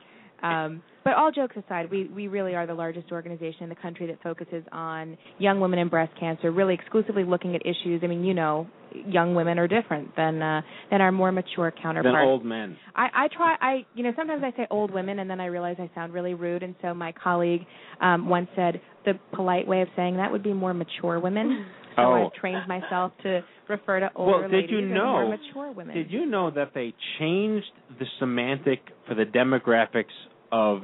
Um, 0.43 0.82
but 1.05 1.14
all 1.14 1.32
jokes 1.32 1.57
aside, 1.57 1.90
we, 1.90 2.05
we 2.09 2.28
really 2.28 2.55
are 2.55 2.66
the 2.66 2.74
largest 2.74 3.11
organization 3.11 3.64
in 3.64 3.68
the 3.68 3.74
country 3.74 4.07
that 4.07 4.22
focuses 4.22 4.62
on 4.70 5.18
young 5.38 5.59
women 5.61 5.80
and 5.80 5.90
breast 5.90 6.12
cancer, 6.18 6.53
really 6.53 6.74
exclusively 6.74 7.24
looking 7.24 7.55
at 7.57 7.62
issues. 7.62 8.03
I 8.05 8.07
mean, 8.07 8.24
you 8.24 8.34
know, 8.34 8.68
young 9.07 9.34
women 9.34 9.59
are 9.59 9.66
different 9.66 10.14
than 10.16 10.40
uh, 10.40 10.62
than 10.90 11.01
our 11.01 11.11
more 11.11 11.32
mature 11.32 11.72
counterparts. 11.82 12.14
Than 12.14 12.28
old 12.28 12.45
men. 12.45 12.76
I, 12.95 13.09
I 13.14 13.28
try. 13.36 13.57
I 13.61 13.86
you 13.95 14.05
know 14.05 14.12
sometimes 14.16 14.43
I 14.45 14.57
say 14.57 14.66
old 14.70 14.93
women, 14.93 15.18
and 15.18 15.28
then 15.28 15.40
I 15.40 15.47
realize 15.47 15.76
I 15.78 15.90
sound 15.95 16.12
really 16.12 16.34
rude. 16.34 16.62
And 16.62 16.74
so 16.82 16.95
my 16.95 17.12
colleague 17.12 17.62
um, 18.01 18.28
once 18.28 18.49
said 18.55 18.80
the 19.05 19.14
polite 19.34 19.66
way 19.66 19.82
of 19.82 19.88
saying 19.97 20.18
that 20.18 20.30
would 20.30 20.43
be 20.43 20.53
more 20.53 20.74
mature 20.74 21.18
women. 21.18 21.66
So 21.97 22.03
Oh. 22.03 22.24
I've 22.26 22.32
trained 22.40 22.66
myself 22.66 23.12
to 23.22 23.40
refer 23.68 24.01
to 24.01 24.11
older 24.16 24.32
well, 24.32 24.43
did 24.49 24.53
ladies 24.53 24.70
you 24.70 24.80
know? 24.80 25.12
more 25.12 25.28
mature 25.28 25.72
women. 25.72 25.95
Did 25.95 26.11
you 26.11 26.24
know 26.24 26.51
that 26.51 26.72
they 26.74 26.95
changed 27.18 27.66
the 27.99 28.07
semantic 28.18 28.80
for 29.07 29.14
the 29.14 29.24
demographics 29.24 30.05
of, 30.53 30.82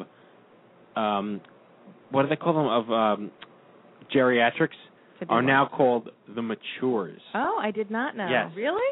um, 0.96 1.40
what 2.10 2.22
do 2.22 2.28
they 2.28 2.36
call 2.36 2.54
them? 2.54 2.66
Of 2.66 2.90
um, 2.90 3.30
geriatrics 4.14 4.70
are 5.28 5.42
now 5.42 5.66
called 5.72 6.08
the 6.34 6.42
matures. 6.42 7.20
Oh, 7.34 7.58
I 7.60 7.70
did 7.70 7.90
not 7.90 8.16
know. 8.16 8.28
Yes. 8.28 8.50
Really? 8.56 8.82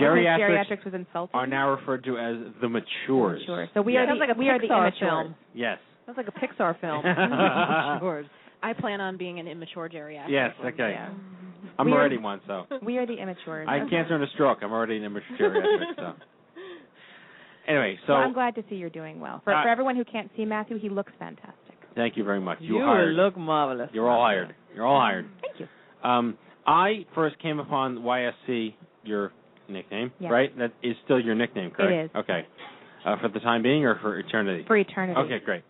Geriatrics, 0.00 0.70
Geriatrics 0.70 0.84
was 0.86 0.94
insulting. 0.94 1.38
are 1.38 1.46
now 1.46 1.70
referred 1.70 2.02
to 2.04 2.16
as 2.18 2.36
the 2.62 2.68
matures. 2.68 3.42
Sure. 3.44 3.68
So 3.74 3.82
we 3.82 3.92
Yes. 3.92 4.04
are 4.04 4.06
Sounds 4.06 4.20
the, 4.20 4.26
like 4.26 4.36
a 4.36 4.38
we 4.38 4.48
are 4.48 4.58
the 4.58 4.66
Pixar 4.66 4.90
immatures. 4.92 4.98
film. 5.00 5.34
Yes. 5.54 5.78
Sounds 6.06 6.16
like 6.16 6.28
a 6.28 6.32
Pixar 6.32 6.80
film. 6.80 7.02
Sure. 8.00 8.24
I 8.64 8.72
plan 8.74 9.00
on 9.00 9.16
being 9.18 9.38
an 9.40 9.48
immature 9.48 9.88
geriatric. 9.90 10.30
Yes. 10.30 10.52
Okay. 10.64 10.92
Yeah. 10.94 11.10
I'm 11.78 11.86
We 11.86 11.92
are- 11.92 11.98
already 11.98 12.16
one, 12.16 12.40
so 12.46 12.64
We 12.82 12.96
are 12.98 13.06
the 13.06 13.14
immatures. 13.16 13.66
I 13.68 13.78
had 13.80 13.90
cancer 13.90 14.14
and 14.14 14.24
a 14.24 14.28
stroke. 14.34 14.58
I'm 14.62 14.72
already 14.72 14.96
an 14.96 15.04
immature 15.04 15.36
geriatric. 15.38 15.96
So 15.96 16.12
anyway, 17.68 17.98
so 18.06 18.12
well, 18.14 18.22
I'm 18.22 18.32
glad 18.32 18.54
to 18.56 18.64
see 18.68 18.76
you're 18.76 18.90
doing 18.90 19.20
well. 19.20 19.40
For, 19.44 19.52
Uh, 19.54 19.62
for 19.62 19.68
everyone 19.68 19.96
who 19.96 20.04
can't 20.04 20.30
see 20.36 20.44
Matthew, 20.44 20.78
he 20.78 20.88
looks 20.88 21.12
fantastic. 21.18 21.56
thank 21.94 22.16
you 22.16 22.24
very 22.24 22.40
much. 22.40 22.58
You, 22.60 22.74
You 22.76 22.80
were 22.80 22.86
hired. 22.86 23.14
look 23.14 23.36
marvelous. 23.36 23.90
You're 23.92 24.08
all 24.08 24.22
hired. 24.22 24.54
You're 24.74 24.86
all 24.86 25.00
hired. 25.00 25.26
Thank 25.42 25.60
you. 25.60 25.68
Um, 26.08 26.38
I 26.66 27.04
first 27.14 27.38
came 27.40 27.58
upon 27.60 27.98
YSC, 27.98 28.74
your 29.04 29.32
nickname, 29.68 30.10
Yes. 30.18 30.30
right? 30.32 30.56
That 30.58 30.72
is 30.82 30.96
still 31.04 31.20
your 31.20 31.34
nickname, 31.34 31.70
correct? 31.70 32.10
is. 32.14 32.20
Okay. 32.20 32.46
Uh, 33.04 33.16
for 33.20 33.28
the 33.28 33.40
time 33.40 33.62
being 33.62 33.84
or 33.84 33.96
for 33.96 34.18
eternity? 34.18 34.64
For 34.66 34.76
eternity. 34.76 35.20
Okay, 35.20 35.40
great. 35.44 35.62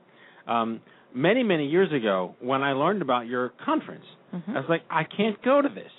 Um, 0.46 0.80
many, 1.14 1.42
many 1.42 1.66
years 1.66 1.90
ago, 1.92 2.34
when 2.40 2.62
I 2.62 2.72
learned 2.72 3.00
about 3.02 3.26
your 3.26 3.50
conference, 3.64 4.04
Mhm. 4.34 4.54
I 4.56 4.60
was 4.60 4.68
like, 4.68 4.82
I 4.90 5.04
can't 5.04 5.40
go 5.42 5.60
to 5.62 5.68
this. 5.68 5.92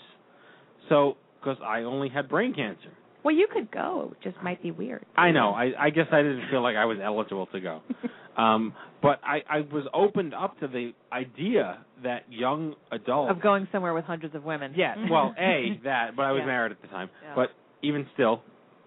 So, 0.89 1.17
because 1.39 1.57
I 1.61 1.83
only 1.83 2.09
had 2.09 2.27
brain 2.29 2.53
cancer. 2.53 2.89
Well, 3.23 3.33
you 3.33 3.47
could 3.51 3.71
go. 3.71 4.13
It 4.21 4.23
just 4.31 4.43
might 4.43 4.61
be 4.61 4.71
weird. 4.71 5.05
I 5.15 5.31
know. 5.31 5.51
I, 5.51 5.71
I 5.79 5.89
guess 5.91 6.07
I 6.11 6.17
didn't 6.17 6.49
feel 6.51 6.61
like 6.61 6.75
I 6.75 6.85
was 6.85 6.97
eligible 7.03 7.45
to 7.47 7.59
go. 7.61 7.81
um, 8.41 8.73
but 9.01 9.19
I, 9.23 9.43
I 9.49 9.61
was 9.61 9.85
opened 9.93 10.33
up 10.33 10.59
to 10.59 10.67
the 10.67 10.91
idea 11.11 11.79
that 12.03 12.23
young 12.29 12.75
adults 12.91 13.31
Of 13.31 13.41
going 13.41 13.67
somewhere 13.71 13.93
with 13.93 14.03
hundreds 14.05 14.35
of 14.35 14.43
women. 14.43 14.73
Yes. 14.75 14.97
Well, 15.09 15.33
a 15.39 15.79
that, 15.85 16.15
but 16.15 16.23
I 16.23 16.31
was 16.33 16.41
Yeah. 16.41 16.47
married 16.47 16.71
at 16.73 16.81
the 16.81 16.87
time. 16.89 17.09
Yeah. 17.23 17.33
But 17.35 17.49
even 17.81 18.07
still, 18.13 18.41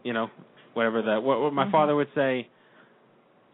you 0.04 0.12
know, 0.12 0.28
whatever 0.74 1.00
that. 1.02 1.22
what, 1.22 1.40
what 1.40 1.52
my 1.54 1.64
Mhm. 1.66 1.72
father 1.72 1.94
would 1.96 2.08
say, 2.14 2.48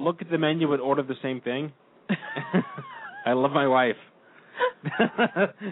look 0.00 0.20
at 0.20 0.30
the 0.30 0.38
menu 0.38 0.68
but 0.68 0.80
order 0.80 1.02
the 1.02 1.14
same 1.22 1.40
thing. 1.40 1.72
I 3.26 3.34
love 3.34 3.52
my 3.52 3.68
wife. 3.68 3.96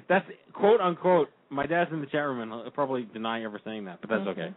that's 0.08 0.26
quote 0.52 0.80
unquote. 0.80 1.28
My 1.52 1.66
dad's 1.66 1.90
in 1.92 2.00
the 2.00 2.06
chat 2.06 2.24
room 2.24 2.40
and 2.40 2.52
he'll 2.62 2.70
probably 2.70 3.08
deny 3.12 3.42
ever 3.42 3.61
saying 3.64 3.86
that, 3.86 4.00
but 4.00 4.08
that's 4.11 4.22
Mhm. 4.22 4.28
okay. 4.28 4.54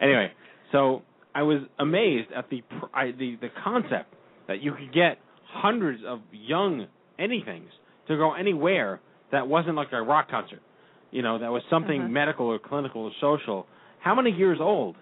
Anyway, 0.00 0.32
so 0.72 1.02
I 1.34 1.42
was 1.42 1.60
amazed 1.78 2.30
at 2.36 2.48
the 2.50 2.62
I, 2.92 3.12
the 3.12 3.36
the 3.40 3.48
concept 3.62 4.14
that 4.48 4.62
you 4.62 4.72
could 4.72 4.92
get 4.92 5.18
hundreds 5.52 6.02
of 6.06 6.20
young 6.32 6.86
anythings 7.18 7.68
to 8.08 8.16
go 8.16 8.34
anywhere 8.34 9.00
that 9.32 9.46
wasn't 9.46 9.76
like 9.76 9.88
a 9.92 10.02
rock 10.02 10.28
concert. 10.30 10.60
You 11.10 11.22
know, 11.22 11.38
that 11.38 11.50
was 11.50 11.62
something 11.70 12.00
Uh-huh. 12.00 12.08
medical 12.08 12.46
or 12.46 12.58
clinical 12.58 13.02
or 13.04 13.12
social. 13.20 13.66
How 14.00 14.14
many 14.14 14.30
years 14.30 14.58
old 14.60 14.96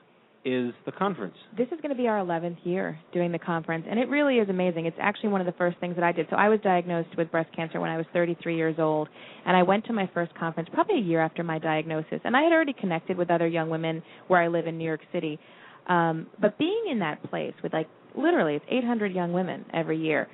is 0.45 0.72
the 0.86 0.93
conference? 0.93 1.34
This 1.57 1.66
is 1.68 1.80
going 1.82 1.90
to 1.90 1.95
be 1.95 2.09
our 2.09 2.18
11th 2.18 2.59
year 2.64 2.99
doing 3.12 3.30
the 3.30 3.38
conference, 3.38 3.86
and 3.88 3.99
it 3.99 4.09
really 4.09 4.36
is 4.38 4.49
amazing. 4.49 4.86
It's 4.86 4.97
actually 5.01 5.28
one 5.28 5.40
of 5.40 5.47
the 5.47 5.53
first 5.53 5.78
things 5.78 5.95
that 5.95 6.05
I 6.05 6.12
did. 6.12 6.26
So 6.30 6.36
I 6.36 6.49
was 6.49 6.59
diagnosed 6.61 7.16
with 7.16 7.30
breast 7.30 7.55
cancer 7.55 7.80
when 7.80 7.90
I 7.90 7.97
was 7.97 8.07
33 8.12 8.57
years 8.57 8.76
old, 8.78 9.09
and 9.47 9.57
I 9.57 9.62
went 9.62 9.84
to 9.86 9.93
my 9.93 10.11
first 10.12 10.34
conference 10.34 10.68
probably 10.72 10.97
a 10.97 11.03
year 11.03 11.20
after 11.20 11.45
my 11.45 11.59
diagnosis. 11.59 12.20
And 12.24 12.36
I 12.36 12.43
had 12.43 12.53
already 12.53 12.72
connected 12.72 13.16
with 13.16 13.30
other 13.30 13.47
young 13.47 13.70
women 13.70 14.03
where 14.26 14.43
I 14.43 14.49
live 14.49 14.66
in 14.66 14.78
New 14.78 14.84
York 14.84 15.03
City. 15.12 15.38
Um, 15.86 16.26
but 16.40 16.59
being 16.59 16.84
in 16.90 16.99
that 17.01 17.22
place 17.30 17.55
with 17.62 17.72
like 17.72 17.88
literally 18.16 18.55
it's 18.55 18.64
800 18.68 19.12
young 19.12 19.32
women 19.32 19.64
every 19.72 19.99
year. 19.99 20.28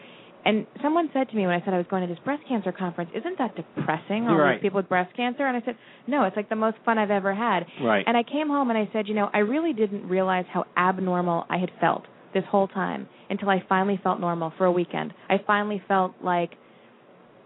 And 0.48 0.66
someone 0.82 1.10
said 1.12 1.28
to 1.28 1.36
me 1.36 1.42
when 1.46 1.54
I 1.54 1.62
said 1.62 1.74
I 1.74 1.76
was 1.76 1.86
going 1.90 2.08
to 2.08 2.08
this 2.08 2.22
breast 2.24 2.42
cancer 2.48 2.72
conference, 2.72 3.10
"Isn't 3.14 3.36
that 3.36 3.54
depressing? 3.54 4.26
All 4.26 4.50
these 4.50 4.62
people 4.62 4.78
with 4.78 4.88
breast 4.88 5.14
cancer?" 5.14 5.46
And 5.46 5.54
I 5.54 5.60
said, 5.60 5.76
"No, 6.06 6.24
it's 6.24 6.36
like 6.36 6.48
the 6.48 6.56
most 6.56 6.78
fun 6.86 6.96
I've 6.96 7.10
ever 7.10 7.34
had." 7.34 7.66
Right. 7.82 8.02
And 8.06 8.16
I 8.16 8.22
came 8.22 8.48
home 8.48 8.70
and 8.70 8.78
I 8.78 8.88
said, 8.90 9.08
you 9.08 9.14
know, 9.14 9.28
I 9.34 9.40
really 9.40 9.74
didn't 9.74 10.08
realize 10.08 10.46
how 10.50 10.64
abnormal 10.74 11.44
I 11.50 11.58
had 11.58 11.70
felt 11.82 12.06
this 12.32 12.44
whole 12.50 12.66
time 12.66 13.06
until 13.28 13.50
I 13.50 13.62
finally 13.68 14.00
felt 14.02 14.20
normal 14.20 14.54
for 14.56 14.64
a 14.64 14.72
weekend. 14.72 15.12
I 15.28 15.36
finally 15.46 15.82
felt 15.86 16.14
like 16.22 16.52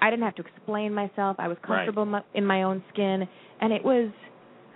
I 0.01 0.11
didn't 0.11 0.25
have 0.25 0.37
to 0.37 0.43
explain 0.43 0.95
myself. 0.95 1.37
I 1.41 1.49
was 1.49 1.57
comfortable 1.67 2.05
my, 2.05 2.23
in 2.35 2.47
my 2.47 2.63
own 2.63 2.85
skin, 2.93 3.27
and 3.61 3.73
it 3.73 3.85
was, 3.85 4.11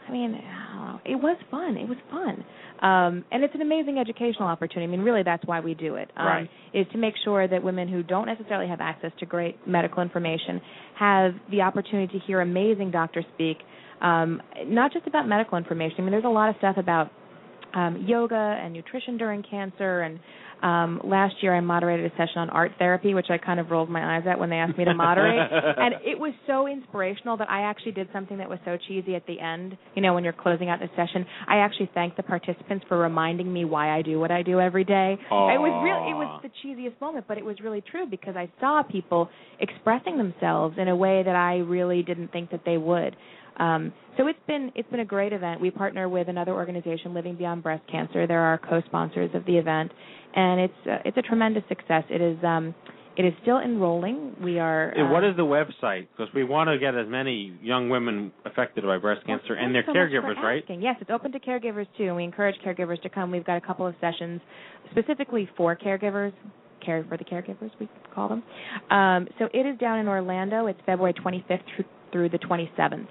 I 0.09 0.11
mean, 0.11 0.41
Know, 0.77 1.01
it 1.05 1.17
was 1.17 1.37
fun. 1.51 1.77
It 1.77 1.89
was 1.89 1.99
fun, 2.11 2.45
um, 2.89 3.25
and 3.33 3.43
it's 3.43 3.55
an 3.55 3.63
amazing 3.63 3.99
educational 3.99 4.49
opportunity. 4.49 4.93
I 4.93 4.97
mean, 4.97 5.05
really, 5.05 5.23
that's 5.23 5.45
why 5.47 5.61
we 5.61 5.75
do 5.75 5.97
it. 5.97 6.11
Um, 6.17 6.27
Right. 6.27 6.51
Is 6.75 6.87
to 6.93 6.99
make 6.99 7.15
sure 7.25 7.49
that 7.49 7.63
women 7.63 7.89
who 7.89 8.03
don't 8.03 8.27
necessarily 8.27 8.69
have 8.69 8.81
access 8.81 9.13
to 9.21 9.27
great 9.27 9.67
medical 9.67 10.03
information 10.03 10.61
have 10.99 11.33
the 11.51 11.63
opportunity 11.63 12.19
to 12.19 12.25
hear 12.27 12.41
amazing 12.41 12.91
doctors 12.91 13.25
speak, 13.35 13.59
um, 14.03 14.43
not 14.67 14.93
just 14.93 15.07
about 15.07 15.27
medical 15.27 15.57
information. 15.57 15.97
I 15.99 16.03
mean, 16.03 16.13
there's 16.13 16.25
a 16.25 16.29
lot 16.29 16.51
of 16.51 16.57
stuff 16.59 16.77
about 16.77 17.11
um, 17.75 18.05
yoga 18.07 18.59
and 18.63 18.73
nutrition 18.73 19.17
during 19.17 19.43
cancer. 19.43 20.03
And 20.03 20.19
um, 20.63 21.01
last 21.05 21.35
year, 21.43 21.55
I 21.55 21.61
moderated 21.61 22.11
a 22.11 22.17
session 22.17 22.39
on 22.39 22.51
art 22.51 22.73
therapy, 22.79 23.15
which 23.15 23.27
I 23.31 23.39
kind 23.39 23.61
of 23.61 23.71
rolled 23.71 23.91
my 23.91 24.17
eyes 24.17 24.25
at 24.29 24.39
when 24.39 24.51
they 24.51 24.57
asked 24.57 24.79
me 24.79 24.85
to 24.85 24.95
moderate. 24.95 25.39
and 25.53 25.95
it 26.05 26.19
was 26.19 26.33
so 26.47 26.67
inspirational 26.67 27.37
that 27.37 27.51
I 27.51 27.63
actually 27.63 27.93
did 27.93 28.09
something 28.13 28.39
that 28.39 28.49
was 28.49 28.59
so 28.65 28.79
cheesy 28.89 29.15
at 29.15 29.27
the 29.27 29.39
end. 29.39 29.77
You 29.95 30.03
know, 30.03 30.15
when 30.15 30.25
you're 30.25 30.33
closing 30.33 30.71
out 30.71 30.81
the 30.81 30.89
session, 30.97 31.27
I 31.47 31.59
actually 31.59 31.91
thanked 31.95 32.17
the 32.17 32.23
participants 32.23 32.85
for 32.89 32.99
reminding 32.99 33.53
me 33.53 33.65
why 33.65 33.97
I 33.97 34.03
do 34.03 34.19
what 34.19 34.31
I 34.31 34.43
do 34.43 34.61
every 34.61 34.85
day. 34.85 35.19
It 35.55 35.61
was 35.61 35.83
really, 35.85 36.11
it 36.11 36.15
was 36.15 36.43
the 36.43 36.51
cheesiest 36.65 37.01
moment, 37.01 37.27
but 37.29 37.39
it 37.39 37.45
was 37.45 37.57
really 37.63 37.83
true 37.83 38.07
because 38.07 38.37
I 38.37 38.51
saw 38.61 38.83
people 38.83 39.29
expressing 39.61 40.17
themselves 40.17 40.77
in 40.79 40.89
a 40.89 40.97
way 40.97 41.23
that 41.23 41.37
I 41.37 41.59
really 41.59 42.03
didn't 42.03 42.33
think 42.33 42.51
that 42.51 42.63
they 42.65 42.79
would. 42.79 43.17
Um, 43.59 43.93
so 44.17 44.27
it's 44.29 44.39
been 44.47 44.71
it's 44.75 44.89
been 44.91 45.01
a 45.01 45.05
great 45.05 45.33
event. 45.33 45.61
We 45.61 45.71
partner 45.71 46.09
with 46.09 46.29
another 46.29 46.53
organization, 46.53 47.15
Living 47.15 47.37
Beyond 47.37 47.63
Breast 47.63 47.83
Cancer. 47.91 48.27
They're 48.27 48.41
our 48.41 48.59
co-sponsors 48.59 49.31
of 49.35 49.45
the 49.47 49.57
event, 49.57 49.93
and 50.35 50.61
it's 50.61 50.87
uh, 50.87 50.99
it's 51.05 51.17
a 51.17 51.23
tremendous 51.23 51.63
success. 51.69 52.05
It 52.11 52.21
is 52.21 52.37
um, 52.45 52.75
it 53.17 53.25
is 53.25 53.33
still 53.43 53.59
enrolling. 53.59 54.37
We 54.43 54.59
are. 54.59 54.93
Uh, 54.97 55.11
what 55.11 55.25
is 55.25 55.35
the 55.37 55.43
website? 55.43 56.07
Because 56.13 56.33
we 56.35 56.45
want 56.45 56.69
to 56.69 56.79
get 56.79 56.95
as 56.95 57.09
many 57.09 57.59
young 57.63 57.89
women 57.89 58.31
affected 58.45 58.85
by 58.85 58.99
breast 58.99 59.25
cancer 59.27 59.55
and 59.55 59.75
their 59.75 59.85
so 59.87 59.93
caregivers, 59.93 60.37
right? 60.43 60.63
Yes, 60.69 60.97
it's 61.01 61.11
open 61.11 61.33
to 61.33 61.41
caregivers 61.41 61.87
too, 61.97 62.05
and 62.05 62.17
we 62.17 62.25
encourage 62.25 62.57
caregivers 62.65 63.01
to 63.03 63.09
come. 63.09 63.31
We've 63.31 63.45
got 63.45 63.57
a 63.57 63.61
couple 63.63 63.87
of 63.87 63.95
sessions 64.03 64.43
specifically 64.91 65.49
for 65.57 65.75
caregivers, 65.75 66.35
care 66.85 67.07
for 67.09 67.17
the 67.17 67.25
caregivers 67.25 67.71
we 67.81 67.89
call 68.15 68.29
them. 68.29 68.43
Um, 68.91 69.27
so 69.39 69.49
it 69.55 69.65
is 69.67 69.79
down 69.79 69.99
in 69.99 70.09
Orlando. 70.09 70.67
It's 70.67 70.81
February 70.85 71.15
25th 71.15 71.63
through, 71.75 71.85
through 72.13 72.29
the 72.29 72.39
27th, 72.39 73.09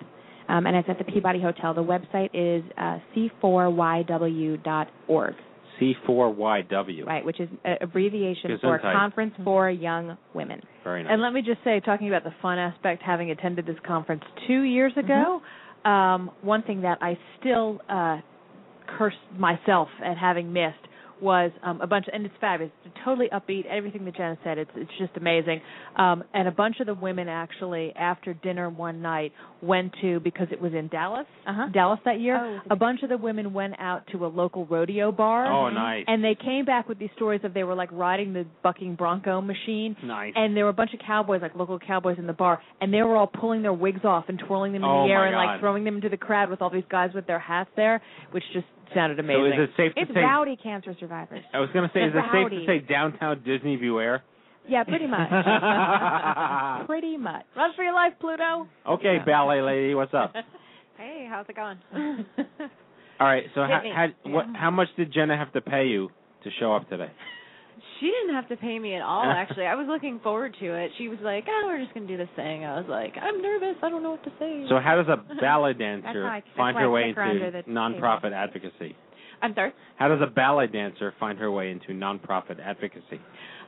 um, 0.50 0.68
and 0.68 0.76
it's 0.76 0.88
at 0.88 1.00
the 1.00 1.06
Peabody 1.06 1.42
Hotel. 1.42 1.74
The 1.74 1.84
website 1.84 2.30
is 2.36 2.64
uh, 2.78 3.00
c4yw.org. 3.44 4.56
C4YW. 5.80 7.06
Right, 7.06 7.26
which 7.26 7.40
is 7.40 7.50
an 7.64 7.78
abbreviation 7.82 8.58
for 8.62 8.80
Conference 8.80 9.34
for 9.44 9.70
Young 9.70 10.18
Women. 10.34 10.62
Very 10.84 11.04
nice. 11.04 11.12
And 11.12 11.22
let 11.22 11.34
me 11.34 11.42
just 11.42 11.64
say, 11.64 11.80
talking 11.80 12.08
about 12.08 12.24
the 12.24 12.34
fun 12.42 12.58
aspect, 12.58 13.02
having 13.04 13.32
attended 13.32 13.66
this 13.66 13.78
conference 13.86 14.24
two 14.48 14.62
years 14.62 14.94
ago, 14.98 15.42
um, 15.84 16.32
one 16.42 16.64
thing 16.64 16.82
that 16.82 16.98
I 17.02 17.18
still 17.40 17.80
uh, 17.90 18.18
cursed 18.98 19.18
myself 19.38 19.88
at 20.04 20.18
having 20.18 20.52
missed 20.52 20.76
was 21.22 21.52
um, 21.64 21.80
a 21.82 21.88
bunch, 21.88 22.06
and 22.12 22.26
it's 22.26 22.36
fabulous, 22.42 22.72
it's 22.86 22.96
totally 23.06 23.28
upbeat. 23.34 23.66
Everything 23.68 24.06
that 24.06 24.16
Jenna 24.16 24.38
said, 24.44 24.58
it's 24.58 24.72
it's 24.76 24.92
just 25.00 25.12
amazing. 25.16 25.62
Um, 25.96 26.24
and 26.34 26.48
a 26.48 26.52
bunch 26.52 26.80
of 26.80 26.88
the 26.88 26.94
women 26.94 27.28
actually, 27.30 27.94
after 27.96 28.34
dinner 28.34 28.70
one 28.70 29.02
night, 29.02 29.32
went 29.62 29.94
to 30.02 30.20
because 30.20 30.48
it 30.52 30.62
was 30.62 30.74
in 30.74 30.88
Dallas, 30.90 31.26
Uh-huh. 31.48 31.68
Dallas 31.74 32.00
that 32.06 32.20
year. 32.20 32.38
Oh, 32.40 32.60
a 32.70 32.76
bunch 32.76 33.02
of 33.04 33.10
the 33.10 33.18
women 33.18 33.54
went 33.54 33.76
out 33.80 34.04
to 34.12 34.26
a 34.26 34.28
local 34.28 34.66
rodeo 34.66 35.12
bar. 35.12 35.46
Oh, 35.52 35.70
nice. 35.70 36.04
And 36.08 36.24
they 36.24 36.36
came 36.36 36.66
back 36.66 36.90
with 36.90 37.00
these 37.00 37.10
stories 37.16 37.42
of 37.44 37.54
they 37.54 37.64
were 37.64 37.76
like 37.76 37.90
riding 37.92 38.34
the 38.34 38.46
bucking 38.64 38.96
bronco 38.96 39.42
machine, 39.42 39.96
Nice. 40.04 40.34
and 40.36 40.56
there 40.56 40.66
were 40.66 40.70
a 40.72 40.74
bunch 40.74 40.94
of 40.94 41.00
cowboys, 41.06 41.42
like 41.42 41.56
local 41.56 41.80
cowboys 41.80 42.18
in 42.20 42.28
the 42.28 42.34
bar, 42.34 42.62
and 42.82 42.94
they 42.94 43.02
were 43.02 43.16
all 43.16 43.28
pulling 43.28 43.62
their 43.62 43.74
wigs 43.74 44.04
off 44.04 44.26
and 44.28 44.38
twirling 44.48 44.74
them 44.74 44.84
in 44.84 44.90
Oh, 44.90 45.06
the 45.08 45.12
air 45.14 45.26
and 45.26 45.34
God. 45.34 45.46
like 45.46 45.60
throwing 45.62 45.84
them 45.86 45.96
into 45.96 46.10
the 46.10 46.18
crowd 46.18 46.50
with 46.50 46.62
all 46.62 46.70
these 46.70 46.84
guys 46.90 47.12
with 47.16 47.26
their 47.28 47.40
hats 47.40 47.70
there, 47.76 48.02
which 48.32 48.44
just 48.54 48.66
sounded 48.94 49.18
So 49.18 49.24
amazing. 49.24 49.60
is 49.62 49.70
it 49.70 49.74
safe 49.78 49.96
to 49.96 50.02
It's 50.02 50.14
say? 50.14 50.20
rowdy 50.22 50.56
cancer 50.62 50.94
survivors. 51.00 51.44
I 51.54 51.60
was 51.60 51.70
going 51.74 51.88
to 51.88 51.94
say, 51.94 52.02
is 52.04 52.14
it 52.16 52.24
safe 52.32 52.50
to 52.52 52.66
say 52.66 52.80
downtown 52.80 53.42
Disney 53.46 53.78
Beware? 53.78 54.24
Yeah, 54.68 54.84
pretty 54.84 55.06
much. 55.08 55.30
pretty 56.88 57.18
much. 57.18 57.46
Run 57.56 57.72
for 57.76 57.84
your 57.84 57.94
life, 57.94 58.14
Pluto. 58.20 58.68
Okay, 58.88 59.18
ballet 59.26 59.62
lady, 59.62 59.96
what's 59.96 60.14
up? 60.14 60.34
Hey, 60.98 61.28
how's 61.30 61.46
it 61.50 61.58
going? 61.58 61.78
All 63.20 63.28
right, 63.28 63.44
so 63.54 63.64
Hit 63.64 63.70
how, 63.70 63.82
me. 63.84 63.92
how, 63.94 64.08
what, 64.32 64.46
how 64.56 64.72
much 64.72 64.88
did 64.96 65.12
Jenna 65.12 65.36
have 65.38 65.52
to 65.52 65.60
pay 65.60 65.88
you 65.88 66.08
to 66.46 66.50
show 66.58 66.74
up 66.74 66.88
today? 66.90 67.12
She 68.00 68.08
didn't 68.08 68.36
have 68.36 68.48
to 68.50 68.58
pay 68.58 68.78
me 68.80 68.96
at 68.96 69.02
all, 69.02 69.24
actually. 69.24 69.66
I 69.66 69.76
was 69.76 69.88
looking 69.88 70.20
forward 70.20 70.56
to 70.60 70.74
it. 70.74 70.92
She 70.98 71.08
was 71.08 71.20
like, 71.22 71.46
"Oh, 71.48 71.64
we're 71.66 71.82
just 71.82 71.94
gonna 71.94 72.08
do 72.08 72.18
this 72.18 72.30
thing." 72.36 72.66
I 72.66 72.78
was 72.78 72.88
like, 72.88 73.14
"I'm 73.22 73.42
nervous. 73.42 73.76
I 73.82 73.90
don't 73.90 74.04
know 74.04 74.12
what 74.12 74.24
to 74.24 74.32
say." 74.40 74.66
So 74.70 74.80
how 74.80 74.96
does 74.96 75.08
a 75.08 75.18
ballet 75.40 75.74
dancer 75.78 76.26
I- 76.28 76.44
find 76.58 76.78
her 76.78 76.90
way 76.90 77.08
took 77.10 77.18
her 77.18 77.24
under 77.24 77.46
into 77.46 77.62
the 77.66 77.72
nonprofit 77.72 78.34
advocacy? 78.34 78.96
I'm 79.42 79.54
sorry. 79.54 79.74
How 79.98 80.08
does 80.08 80.22
a 80.22 80.28
ballet 80.28 80.68
dancer 80.68 81.14
find 81.20 81.38
her 81.40 81.52
way 81.52 81.72
into 81.72 81.90
nonprofit 81.90 82.60
advocacy? 82.60 83.20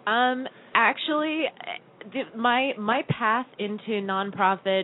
Um, 0.06 0.48
actually, 0.74 1.46
uh, 1.48 2.20
my 2.36 2.74
my 2.78 3.04
path 3.10 3.48
into 3.60 4.02
nonprofit 4.02 4.84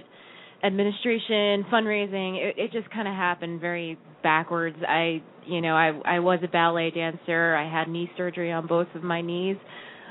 administration, 0.63 1.65
fundraising, 1.71 2.37
it, 2.37 2.55
it 2.57 2.71
just 2.71 2.89
kind 2.91 3.07
of 3.07 3.13
happened 3.13 3.59
very 3.61 3.97
backwards. 4.21 4.77
I, 4.87 5.21
you 5.45 5.61
know, 5.61 5.75
I 5.75 5.91
I 6.05 6.19
was 6.19 6.39
a 6.43 6.47
ballet 6.47 6.91
dancer. 6.91 7.55
I 7.55 7.69
had 7.69 7.87
knee 7.89 8.09
surgery 8.17 8.51
on 8.51 8.67
both 8.67 8.87
of 8.95 9.03
my 9.03 9.21
knees. 9.21 9.57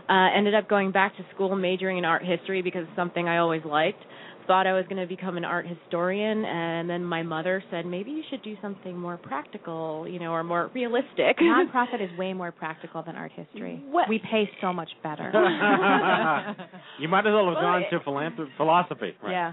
Uh, 0.09 0.29
ended 0.37 0.55
up 0.55 0.69
going 0.69 0.93
back 0.93 1.17
to 1.17 1.25
school, 1.35 1.55
majoring 1.57 1.97
in 1.99 2.05
art 2.05 2.25
history 2.25 2.61
because 2.61 2.83
it's 2.87 2.97
something 2.97 3.27
I 3.29 3.39
always 3.39 3.65
liked. 3.65 4.03
Thought 4.49 4.67
I 4.67 4.73
was 4.73 4.85
going 4.89 5.01
to 5.01 5.07
become 5.07 5.37
an 5.37 5.45
art 5.45 5.67
historian, 5.69 6.45
and 6.45 6.91
then 6.91 7.05
my 7.05 7.23
mother 7.23 7.63
said 7.71 7.87
maybe 7.87 8.11
you 8.11 8.25
should 8.29 8.43
do 8.43 8.57
something 8.61 8.99
more 8.99 9.17
practical, 9.17 10.07
you 10.09 10.19
know, 10.19 10.33
or 10.33 10.43
more 10.43 10.69
realistic. 10.75 11.39
Nonprofit 11.41 12.03
is 12.03 12.19
way 12.19 12.33
more 12.33 12.51
practical 12.51 13.05
than 13.05 13.15
art 13.15 13.31
history. 13.37 13.81
What? 13.89 14.09
We 14.09 14.19
pay 14.19 14.51
so 14.61 14.73
much 14.73 14.91
better. 15.05 15.31
you 16.99 17.07
might 17.07 17.21
as 17.21 17.33
well 17.33 17.47
have 17.47 17.55
Well, 17.55 17.63
gone 17.63 17.83
to 17.91 18.01
philanthrop- 18.01 18.57
philosophy. 18.57 19.13
Right? 19.23 19.31
Yeah. 19.31 19.53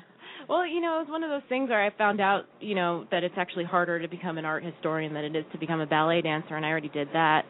Well, 0.50 0.66
you 0.66 0.82
know, 0.82 0.96
it 0.96 1.06
was 1.06 1.08
one 1.10 1.24
of 1.24 1.30
those 1.30 1.48
things 1.48 1.70
where 1.70 1.86
I 1.86 1.96
found 1.96 2.20
out, 2.20 2.46
you 2.60 2.74
know, 2.74 3.06
that 3.12 3.24
it's 3.24 3.36
actually 3.38 3.66
harder 3.66 4.02
to 4.02 4.08
become 4.08 4.40
an 4.40 4.46
art 4.46 4.64
historian 4.64 5.14
than 5.14 5.24
it 5.24 5.36
is 5.36 5.46
to 5.52 5.60
become 5.60 5.80
a 5.80 5.86
ballet 5.86 6.22
dancer, 6.22 6.56
and 6.56 6.66
I 6.66 6.70
already 6.70 6.90
did 6.90 7.08
that. 7.14 7.44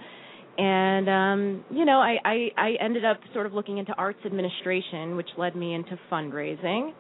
And 0.58 1.08
um, 1.08 1.66
you 1.72 1.86
know, 1.86 2.00
I, 2.00 2.18
I 2.26 2.48
I 2.58 2.72
ended 2.84 3.06
up 3.06 3.18
sort 3.34 3.46
of 3.46 3.54
looking 3.54 3.78
into 3.78 3.94
arts 3.94 4.20
administration, 4.26 5.16
which 5.16 5.30
led 5.38 5.56
me 5.56 5.74
into 5.74 5.98
fundraising. 6.12 6.92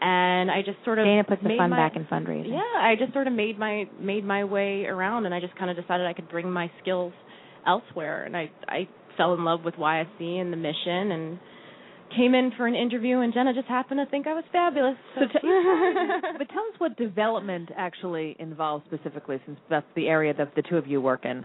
And 0.00 0.50
I 0.50 0.62
just 0.66 0.78
sort 0.84 0.98
of 0.98 1.06
Dana 1.06 1.22
puts 1.22 1.42
the 1.42 1.54
fun 1.56 1.70
my, 1.70 1.76
back 1.76 1.94
in 1.94 2.04
fundraising. 2.06 2.50
Yeah, 2.50 2.80
I 2.80 2.96
just 2.98 3.12
sort 3.12 3.28
of 3.28 3.32
made 3.32 3.56
my 3.56 3.84
made 4.00 4.24
my 4.24 4.42
way 4.42 4.86
around, 4.86 5.26
and 5.26 5.34
I 5.34 5.38
just 5.38 5.56
kind 5.56 5.70
of 5.70 5.76
decided 5.76 6.06
I 6.06 6.12
could 6.12 6.28
bring 6.28 6.50
my 6.50 6.68
skills 6.82 7.12
elsewhere. 7.64 8.24
And 8.24 8.36
I 8.36 8.50
I 8.66 8.88
fell 9.16 9.34
in 9.34 9.44
love 9.44 9.60
with 9.64 9.74
YSC 9.76 10.20
and 10.20 10.52
the 10.52 10.56
mission, 10.56 11.12
and 11.12 11.38
came 12.14 12.34
in 12.34 12.52
for 12.56 12.66
an 12.66 12.74
interview, 12.74 13.20
and 13.20 13.32
Jenna 13.32 13.52
just 13.54 13.68
happened 13.68 14.00
to 14.04 14.10
think 14.10 14.26
I 14.26 14.34
was 14.34 14.44
fabulous. 14.52 14.96
So 15.14 15.22
t- 15.22 15.28
but 16.38 16.48
tell 16.48 16.62
us 16.72 16.78
what 16.78 16.96
development 16.96 17.70
actually 17.76 18.36
involves 18.38 18.84
specifically, 18.86 19.40
since 19.46 19.58
that's 19.70 19.86
the 19.96 20.08
area 20.08 20.34
that 20.34 20.54
the 20.54 20.62
two 20.62 20.76
of 20.76 20.86
you 20.86 21.00
work 21.00 21.24
in. 21.24 21.44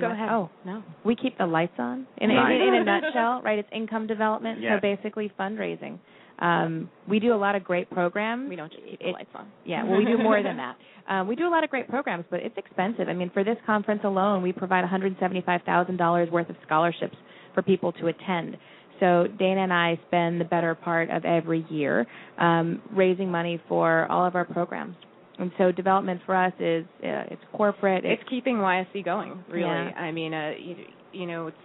Go 0.00 0.10
ahead. 0.10 0.30
Oh, 0.30 0.48
no. 0.64 0.82
We 1.04 1.14
keep 1.14 1.36
the 1.36 1.44
lights 1.44 1.74
on. 1.78 2.06
In, 2.16 2.30
Nice. 2.30 2.52
in, 2.54 2.74
in 2.74 2.74
a 2.80 2.84
nutshell, 3.00 3.42
right? 3.44 3.58
It's 3.58 3.68
income 3.74 4.06
development, 4.06 4.58
Yes. 4.62 4.78
so 4.78 4.80
basically 4.80 5.30
fundraising. 5.38 5.98
Um, 6.38 6.88
we 7.06 7.18
do 7.18 7.34
a 7.34 7.36
lot 7.36 7.56
of 7.56 7.62
great 7.62 7.90
programs. 7.90 8.48
We 8.48 8.56
don't 8.56 8.72
just 8.72 8.82
keep 8.84 8.94
It- 9.02 9.04
the 9.04 9.10
lights 9.10 9.28
on. 9.34 9.48
Yeah, 9.66 9.84
well, 9.84 9.98
we 9.98 10.06
do 10.06 10.16
more 10.16 10.42
than 10.42 10.56
that. 10.64 10.76
Um, 11.10 11.28
we 11.28 11.36
do 11.36 11.46
a 11.46 11.50
lot 11.50 11.62
of 11.62 11.68
great 11.68 11.88
programs, 11.90 12.24
but 12.30 12.40
it's 12.40 12.56
expensive. 12.56 13.08
I 13.10 13.12
mean, 13.12 13.30
for 13.34 13.44
this 13.44 13.58
conference 13.66 14.00
alone, 14.04 14.40
we 14.42 14.50
provide 14.52 14.82
$175,000 14.86 16.30
worth 16.32 16.48
of 16.48 16.56
scholarships 16.64 17.16
for 17.52 17.60
people 17.60 17.92
to 17.92 18.06
attend. 18.06 18.56
So 19.02 19.26
Dana 19.36 19.62
and 19.62 19.72
I 19.72 19.98
spend 20.06 20.40
the 20.40 20.44
better 20.44 20.76
part 20.76 21.10
of 21.10 21.24
every 21.24 21.66
year 21.68 22.06
um, 22.38 22.80
raising 22.94 23.28
money 23.32 23.60
for 23.68 24.06
all 24.10 24.24
of 24.24 24.36
our 24.36 24.44
programs. 24.44 24.94
And 25.40 25.50
so 25.58 25.72
development 25.72 26.20
for 26.24 26.36
us 26.36 26.52
is 26.60 26.84
uh, 27.02 27.26
it's 27.32 27.42
corporate. 27.52 28.04
It's 28.04 28.22
keeping 28.30 28.56
YSC 28.58 29.04
going, 29.04 29.42
really. 29.50 29.62
Yeah. 29.62 29.90
I 29.96 30.12
mean, 30.12 30.32
uh, 30.32 30.52
you, 30.56 30.76
you 31.12 31.26
know, 31.26 31.48
it's 31.48 31.56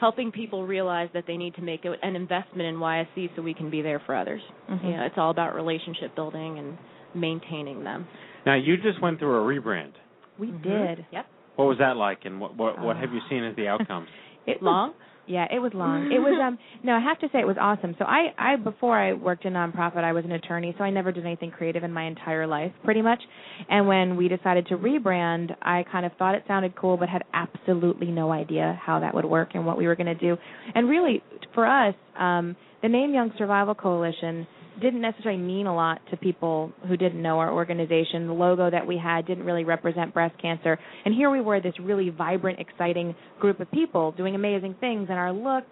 helping 0.00 0.32
people 0.32 0.66
realize 0.66 1.08
that 1.14 1.22
they 1.28 1.36
need 1.36 1.54
to 1.54 1.62
make 1.62 1.84
an 1.84 2.16
investment 2.16 2.62
in 2.68 2.74
YSC 2.76 3.30
so 3.36 3.42
we 3.42 3.54
can 3.54 3.70
be 3.70 3.80
there 3.80 4.02
for 4.04 4.16
others. 4.16 4.42
Mhm. 4.68 4.82
You 4.84 4.90
know, 4.96 5.04
it's 5.04 5.14
all 5.18 5.30
about 5.30 5.54
relationship 5.54 6.16
building 6.16 6.58
and 6.58 6.76
maintaining 7.14 7.84
them. 7.84 8.08
Now 8.44 8.54
you 8.56 8.76
just 8.76 9.00
went 9.00 9.20
through 9.20 9.36
a 9.36 9.60
rebrand. 9.60 9.92
we 10.38 10.48
Mhm. 10.48 10.62
did. 10.62 11.06
Yep. 11.12 11.26
What 11.56 11.66
was 11.66 11.78
that 11.78 11.96
like, 11.96 12.24
and 12.24 12.40
what 12.40 12.56
what, 12.56 12.80
what 12.80 12.96
Oh. 12.96 12.98
have 12.98 13.12
you 13.12 13.20
seen 13.30 13.44
as 13.44 13.54
the 13.54 13.68
outcomes? 13.68 14.08
It 14.46 14.60
was- 14.60 14.66
Long? 14.66 14.94
Yeah, 15.26 15.46
it 15.50 15.58
was 15.60 15.72
long. 15.74 16.10
It 16.12 16.18
was 16.18 16.38
um 16.46 16.58
no, 16.82 16.94
I 16.94 17.00
have 17.00 17.18
to 17.20 17.28
say 17.32 17.40
it 17.40 17.46
was 17.46 17.56
awesome. 17.60 17.94
So 17.98 18.04
I 18.04 18.32
I 18.38 18.56
before 18.56 18.98
I 18.98 19.12
worked 19.12 19.44
in 19.44 19.52
nonprofit, 19.52 20.04
I 20.04 20.12
was 20.12 20.24
an 20.24 20.32
attorney, 20.32 20.74
so 20.76 20.84
I 20.84 20.90
never 20.90 21.12
did 21.12 21.24
anything 21.24 21.50
creative 21.50 21.84
in 21.84 21.92
my 21.92 22.04
entire 22.04 22.46
life, 22.46 22.72
pretty 22.84 23.02
much. 23.02 23.20
And 23.68 23.86
when 23.86 24.16
we 24.16 24.28
decided 24.28 24.66
to 24.68 24.76
rebrand, 24.76 25.54
I 25.62 25.84
kind 25.90 26.04
of 26.06 26.12
thought 26.18 26.34
it 26.34 26.44
sounded 26.48 26.74
cool 26.76 26.96
but 26.96 27.08
had 27.08 27.22
absolutely 27.32 28.08
no 28.08 28.32
idea 28.32 28.78
how 28.82 29.00
that 29.00 29.14
would 29.14 29.24
work 29.24 29.50
and 29.54 29.64
what 29.64 29.78
we 29.78 29.86
were 29.86 29.96
going 29.96 30.06
to 30.06 30.14
do. 30.14 30.36
And 30.74 30.88
really 30.88 31.22
for 31.54 31.66
us, 31.66 31.94
um 32.18 32.56
the 32.82 32.88
name 32.88 33.14
Young 33.14 33.32
Survival 33.38 33.76
Coalition 33.76 34.46
didn't 34.82 35.00
necessarily 35.00 35.40
mean 35.40 35.66
a 35.66 35.74
lot 35.74 36.00
to 36.10 36.16
people 36.18 36.72
who 36.88 36.96
didn't 36.96 37.22
know 37.22 37.38
our 37.38 37.52
organization. 37.52 38.26
The 38.26 38.34
logo 38.34 38.70
that 38.70 38.86
we 38.86 38.98
had 38.98 39.26
didn't 39.26 39.44
really 39.44 39.64
represent 39.64 40.12
breast 40.12 40.34
cancer. 40.42 40.78
And 41.04 41.14
here 41.14 41.30
we 41.30 41.40
were, 41.40 41.60
this 41.60 41.74
really 41.80 42.10
vibrant, 42.10 42.58
exciting 42.60 43.14
group 43.40 43.60
of 43.60 43.70
people 43.70 44.12
doing 44.12 44.34
amazing 44.34 44.74
things. 44.80 45.06
And 45.08 45.18
our 45.18 45.32
look, 45.32 45.64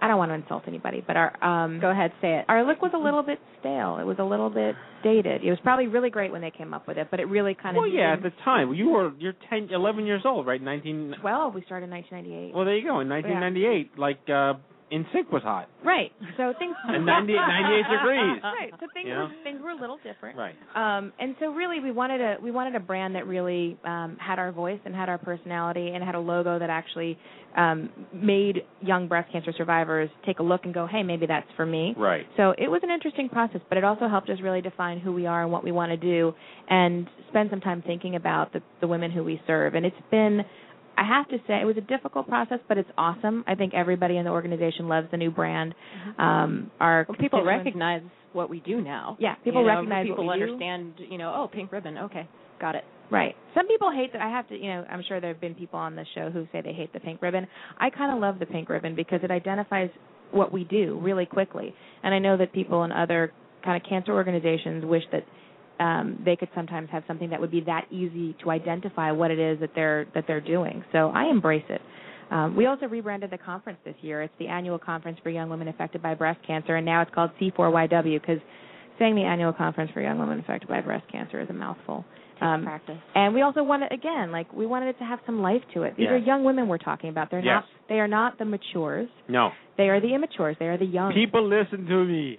I 0.00 0.06
don't 0.08 0.18
want 0.18 0.30
to 0.30 0.34
insult 0.34 0.62
anybody, 0.68 1.02
but 1.04 1.16
our 1.16 1.30
um 1.44 1.80
Go 1.80 1.90
ahead, 1.90 2.12
say 2.20 2.38
it. 2.38 2.44
our 2.48 2.64
look 2.64 2.80
was 2.80 2.92
a 2.94 2.98
little 2.98 3.22
bit 3.24 3.38
stale. 3.60 3.98
It 4.00 4.04
was 4.04 4.16
a 4.20 4.24
little 4.24 4.48
bit 4.48 4.76
dated. 5.02 5.42
It 5.42 5.50
was 5.50 5.58
probably 5.64 5.88
really 5.88 6.08
great 6.10 6.30
when 6.30 6.40
they 6.40 6.52
came 6.52 6.72
up 6.72 6.86
with 6.86 6.98
it, 6.98 7.08
but 7.10 7.18
it 7.18 7.24
really 7.24 7.54
kind 7.60 7.76
of 7.76 7.80
Well, 7.80 7.90
yeah, 7.90 8.12
at 8.12 8.22
the 8.22 8.30
time 8.44 8.72
you 8.74 8.90
were 8.90 9.12
you're 9.18 9.34
10, 9.50 9.70
11 9.72 10.06
years 10.06 10.22
old, 10.24 10.46
right? 10.46 10.62
19. 10.62 11.16
twelve. 11.20 11.54
We 11.54 11.62
started 11.64 11.86
in 11.86 11.90
1998. 11.90 12.54
Well, 12.54 12.64
there 12.64 12.76
you 12.76 12.84
go. 12.84 13.00
In 13.00 13.08
1998, 13.08 13.98
like 13.98 14.20
uh, 14.32 14.54
NSYNC 14.92 15.30
was 15.32 15.42
hot. 15.42 15.68
right. 15.84 16.12
So 16.36 16.52
things 16.58 16.74
And 16.88 17.04
90 17.04 17.34
98 17.34 17.82
degrees. 17.96 18.40
Right. 18.42 18.72
So 18.80 18.86
things 18.94 19.08
You 19.08 19.14
were 19.14 19.28
things 19.44 19.60
were 19.62 19.70
a 19.70 19.76
little 19.80 19.98
different. 20.02 20.36
Right. 20.38 20.54
Um, 20.74 21.12
and 21.18 21.34
so 21.40 21.52
really 21.52 21.80
we 21.80 21.92
wanted 21.92 22.20
a 22.20 22.36
we 22.42 22.50
wanted 22.50 22.74
a 22.74 22.80
brand 22.80 23.14
that 23.14 23.26
really 23.26 23.76
um, 23.84 24.16
had 24.20 24.38
our 24.38 24.52
voice 24.52 24.80
and 24.84 24.94
had 24.94 25.08
our 25.08 25.18
personality 25.18 25.88
and 25.94 26.02
had 26.02 26.14
a 26.14 26.20
logo 26.20 26.58
that 26.58 26.70
actually 26.70 27.18
um, 27.56 27.90
made 28.12 28.62
young 28.80 29.08
breast 29.08 29.32
cancer 29.32 29.52
survivors 29.56 30.08
take 30.24 30.38
a 30.38 30.42
look 30.42 30.62
and 30.64 30.72
go, 30.74 30.86
hey, 30.86 31.02
maybe 31.02 31.26
that's 31.26 31.46
for 31.56 31.66
me. 31.66 31.94
Right. 31.96 32.26
So 32.36 32.54
it 32.56 32.68
was 32.70 32.80
an 32.82 32.90
interesting 32.90 33.28
process, 33.28 33.60
but 33.68 33.78
it 33.78 33.84
also 33.84 34.08
helped 34.08 34.30
us 34.30 34.38
really 34.42 34.60
define 34.60 35.00
who 35.00 35.12
we 35.12 35.26
are 35.26 35.42
and 35.42 35.50
what 35.52 35.64
we 35.64 35.72
want 35.72 35.90
to 35.90 35.96
do, 35.96 36.34
and 36.68 37.08
spend 37.30 37.50
some 37.50 37.60
time 37.60 37.82
thinking 37.86 38.16
about 38.16 38.52
the, 38.52 38.60
the 38.80 38.86
women 38.86 39.10
who 39.10 39.24
we 39.24 39.40
serve. 39.46 39.74
And 39.74 39.84
it's 39.84 39.96
been, 40.10 40.40
I 40.98 41.04
have 41.06 41.28
to 41.28 41.38
say, 41.46 41.60
it 41.60 41.64
was 41.64 41.76
a 41.76 41.86
difficult 41.94 42.28
process, 42.28 42.58
but 42.68 42.76
it's 42.76 42.90
awesome. 42.98 43.44
I 43.46 43.54
think 43.54 43.72
everybody 43.72 44.16
in 44.16 44.24
the 44.24 44.30
organization 44.30 44.88
loves 44.88 45.06
the 45.12 45.16
new 45.16 45.30
brand. 45.30 45.74
Um, 46.18 46.70
our 46.80 47.06
Well, 47.08 47.16
people 47.18 47.44
recognize 47.44 48.02
what 48.32 48.50
we 48.50 48.60
do 48.60 48.80
now. 48.80 49.16
Yeah, 49.20 49.34
people 49.44 49.62
You 49.62 49.68
know, 49.68 49.74
recognize 49.74 50.06
people 50.06 50.26
what 50.26 50.38
we 50.38 50.44
do. 50.44 50.52
understand. 50.52 50.94
You 51.08 51.18
know, 51.18 51.32
oh, 51.36 51.48
pink 51.52 51.70
ribbon. 51.72 51.96
Okay, 51.98 52.28
got 52.60 52.74
it. 52.74 52.84
Right. 53.10 53.34
Some 53.54 53.66
people 53.68 53.90
hate 53.90 54.12
that. 54.12 54.20
I 54.20 54.28
have 54.28 54.48
to, 54.48 54.56
you 54.56 54.68
know, 54.68 54.84
I'm 54.90 55.02
sure 55.06 55.20
there 55.20 55.32
have 55.32 55.40
been 55.40 55.54
people 55.54 55.78
on 55.78 55.96
the 55.96 56.04
show 56.14 56.30
who 56.30 56.46
say 56.52 56.60
they 56.60 56.74
hate 56.74 56.92
the 56.92 57.00
pink 57.00 57.22
ribbon. 57.22 57.46
I 57.78 57.88
kind 57.90 58.12
of 58.12 58.18
love 58.20 58.38
the 58.38 58.46
pink 58.46 58.68
ribbon 58.68 58.94
because 58.94 59.20
it 59.22 59.30
identifies 59.30 59.88
what 60.32 60.52
we 60.52 60.64
do 60.64 60.98
really 61.00 61.24
quickly. 61.24 61.74
And 62.02 62.12
I 62.12 62.18
know 62.18 62.36
that 62.36 62.52
people 62.52 62.84
in 62.84 62.92
other 62.92 63.32
kind 63.64 63.82
of 63.82 63.88
cancer 63.88 64.12
organizations 64.12 64.84
wish 64.84 65.04
that 65.12 65.24
um, 65.80 66.20
they 66.24 66.36
could 66.36 66.48
sometimes 66.54 66.88
have 66.90 67.04
something 67.06 67.30
that 67.30 67.40
would 67.40 67.50
be 67.50 67.60
that 67.62 67.86
easy 67.90 68.36
to 68.42 68.50
identify 68.50 69.10
what 69.12 69.30
it 69.30 69.38
is 69.38 69.60
that 69.60 69.70
they're 69.74 70.06
that 70.14 70.24
they're 70.26 70.40
doing. 70.40 70.84
So 70.92 71.10
I 71.14 71.24
embrace 71.30 71.64
it. 71.68 71.80
Um, 72.30 72.56
we 72.56 72.66
also 72.66 72.86
rebranded 72.86 73.30
the 73.30 73.38
conference 73.38 73.78
this 73.84 73.94
year. 74.02 74.20
It's 74.22 74.34
the 74.38 74.48
annual 74.48 74.78
conference 74.78 75.18
for 75.22 75.30
young 75.30 75.48
women 75.48 75.68
affected 75.68 76.02
by 76.02 76.14
breast 76.14 76.40
cancer, 76.46 76.76
and 76.76 76.84
now 76.84 77.00
it's 77.02 77.10
called 77.14 77.30
C4YW 77.40 78.20
because 78.20 78.38
saying 78.98 79.14
the 79.14 79.22
annual 79.22 79.52
conference 79.52 79.90
for 79.94 80.00
young 80.02 80.18
women 80.18 80.38
affected 80.40 80.68
by 80.68 80.80
breast 80.80 81.04
cancer 81.10 81.40
is 81.40 81.48
a 81.48 81.54
mouthful. 81.54 82.04
Um, 82.40 82.62
practice. 82.62 82.98
and 83.16 83.34
we 83.34 83.42
also 83.42 83.64
wanted 83.64 83.90
again, 83.90 84.30
like 84.30 84.52
we 84.52 84.64
wanted 84.64 84.90
it 84.90 84.98
to 85.00 85.04
have 85.04 85.18
some 85.26 85.42
life 85.42 85.62
to 85.74 85.82
it. 85.82 85.96
These 85.96 86.04
Yes. 86.04 86.12
are 86.12 86.18
young 86.18 86.44
women 86.44 86.68
we're 86.68 86.78
talking 86.78 87.10
about. 87.10 87.32
They're 87.32 87.40
Yes. 87.40 87.64
not 87.64 87.88
they 87.88 87.98
are 87.98 88.06
not 88.06 88.38
the 88.38 88.44
matures. 88.44 89.08
No. 89.26 89.50
They 89.76 89.88
are 89.88 89.98
the 90.00 90.08
immatures. 90.08 90.56
They 90.58 90.66
are 90.68 90.76
the 90.76 90.84
young. 90.86 91.12
People 91.14 91.42
listen 91.48 91.86
to 91.86 92.04
me. 92.04 92.38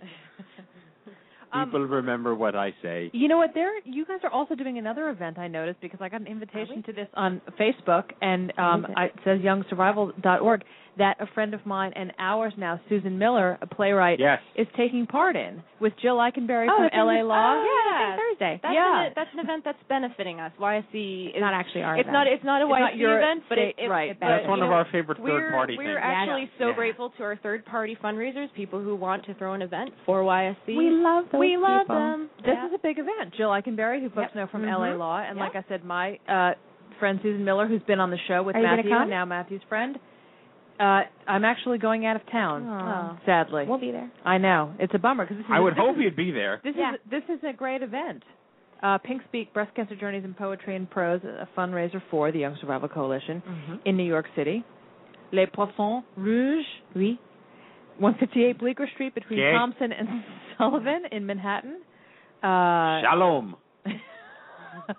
Um, 1.52 1.66
People 1.66 1.88
remember 1.88 2.36
what 2.36 2.56
I 2.56 2.74
say. 2.82 3.10
You 3.14 3.28
know 3.28 3.38
what? 3.38 3.52
There, 3.54 3.80
you 3.86 4.06
guys 4.06 4.20
are 4.24 4.32
also 4.32 4.56
doing 4.56 4.78
another 4.78 5.10
event. 5.10 5.38
I 5.38 5.48
noticed 5.48 5.82
because 5.82 6.00
I 6.02 6.10
got 6.10 6.22
an 6.22 6.28
invitation 6.28 6.84
to 6.84 6.94
this 6.94 7.08
on 7.16 7.42
Facebook, 7.60 8.12
and 8.22 8.54
um, 8.58 8.86
is 8.86 8.92
it? 8.92 8.94
I, 8.98 9.06
it 9.06 9.14
says 9.24 9.40
YoungSurvival.org 9.40 10.64
that 11.00 11.18
a 11.20 11.26
friend 11.34 11.54
of 11.54 11.66
mine 11.66 11.92
and 11.96 12.14
ours 12.20 12.54
now, 12.58 12.80
Susan 12.88 13.18
Miller, 13.18 13.58
a 13.62 13.68
playwright, 13.68 14.20
Yes. 14.20 14.40
is 14.56 14.68
taking 14.78 15.06
part 15.08 15.36
in 15.36 15.64
with 15.80 15.94
Jill 16.02 16.18
Eikenberry 16.18 16.68
Oh, 16.70 16.76
from 16.76 16.84
that's 16.84 16.96
LA 16.96 17.20
in- 17.20 17.28
Law. 17.28 17.56
oh, 17.56 17.64
yeah. 17.64 18.16
Thursday. 18.16 18.60
That's 18.62 18.74
Yeah. 18.74 19.02
an, 19.08 19.14
that's 19.16 19.34
an 19.34 19.40
event 19.40 19.64
that's 19.66 19.82
benefiting 19.90 20.40
us. 20.40 20.52
YSC 20.60 21.32
is 21.36 21.42
not 21.42 21.54
actually 21.54 21.84
our 21.84 21.96
It's 21.96 22.02
event. 22.02 22.14
not. 22.14 22.28
It's 22.28 22.44
not 22.44 22.62
a 22.62 22.66
It's 22.66 22.70
not 22.70 22.92
YSC 22.94 22.98
your 23.00 23.18
event, 23.18 23.44
but 23.50 23.58
it, 23.58 23.76
state- 23.76 23.86
it, 23.86 23.90
right. 23.90 24.20
but, 24.20 24.28
That's 24.28 24.48
one 24.48 24.60
you 24.60 24.66
of 24.66 24.72
our 24.72 24.86
favorite 24.92 25.20
we're, 25.20 25.40
third-party 25.42 25.78
We're 25.78 25.84
things. 25.96 26.00
actually 26.04 26.50
so 26.60 26.68
Yeah. 26.70 26.74
grateful 26.76 27.10
to 27.12 27.24
our 27.24 27.36
third-party 27.38 27.96
fundraisers, 28.04 28.52
people 28.54 28.80
who 28.80 28.96
want 28.96 29.24
to 29.26 29.34
throw 29.36 29.54
an 29.54 29.62
event 29.62 29.94
for 30.06 30.22
YSC. 30.24 30.76
We 30.78 30.90
love 30.92 31.26
those 31.32 31.40
We 31.40 31.58
love 31.58 31.82
people. 31.82 31.96
them. 31.96 32.30
This 32.44 32.56
Yeah. 32.56 32.68
is 32.68 32.74
a 32.74 32.80
big 32.80 33.00
event. 33.00 33.34
Jill 33.36 33.50
Eikenberry, 33.50 34.02
who 34.02 34.10
folks 34.10 34.34
Yep. 34.34 34.36
know 34.36 34.48
from 34.48 34.64
Mhm. 34.64 34.72
LA 34.74 34.94
Law, 34.96 35.20
and 35.20 35.38
Yep. 35.38 35.54
like 35.54 35.56
I 35.64 35.68
said, 35.70 35.84
my 35.84 36.20
uh, 36.28 36.54
friend 37.00 37.20
Susan 37.22 37.46
Miller, 37.46 37.66
who's 37.66 37.82
been 37.84 38.00
on 38.02 38.10
the 38.10 38.18
show 38.18 38.44
with 38.44 38.56
Are 38.56 38.60
you 38.60 38.66
gonna 38.66 38.84
Matthew, 38.84 39.10
now 39.10 39.24
Matthew's 39.26 39.64
friend. 39.64 39.98
Uh, 40.80 41.02
I'm 41.28 41.44
actually 41.44 41.78
going 41.78 42.06
out 42.06 42.16
of 42.16 42.22
town, 42.32 42.66
Aw. 42.66 43.20
sadly. 43.26 43.66
We'll 43.68 43.80
be 43.80 43.92
there. 43.92 44.10
I 44.24 44.38
know 44.38 44.74
it's 44.80 44.94
a 44.96 45.00
bummer 45.00 45.26
because 45.26 45.38
this 45.38 45.46
is 45.46 45.52
I 45.52 45.60
would 45.60 45.74
this 45.74 45.80
hope 45.80 45.98
is, 45.98 46.04
you'd 46.04 46.16
be 46.16 46.32
there. 46.32 46.62
This 46.64 46.76
Yeah. 46.78 46.94
is 46.94 47.00
this 47.12 47.24
is 47.28 47.40
a 47.44 47.52
great 47.54 47.82
event. 47.84 48.24
Uh, 48.82 48.98
Pink 48.98 49.22
Speak 49.28 49.54
Breast 49.54 49.76
Cancer 49.76 49.96
Journeys 49.98 50.24
in 50.24 50.34
Poetry 50.34 50.78
and 50.78 50.90
Prose, 50.90 51.20
a 51.26 51.48
fundraiser 51.58 52.02
for 52.10 52.32
the 52.32 52.40
Young 52.40 52.56
Survival 52.62 52.88
Coalition 52.88 53.44
in 53.86 53.98
New 53.98 54.06
York 54.06 54.26
City. 54.38 54.64
Les 55.34 55.46
Poissons 55.48 56.04
Rouges, 56.16 56.66
oui. 56.96 57.20
158 57.98 58.58
Bleecker 58.58 58.88
Street 58.94 59.14
between 59.14 59.42
Okay. 59.42 59.52
Thompson 59.52 59.92
and 59.92 60.08
Sullivan 60.58 61.02
in 61.12 61.26
Manhattan. 61.26 61.82
Uh, 62.42 63.02
Shalom. 63.02 63.58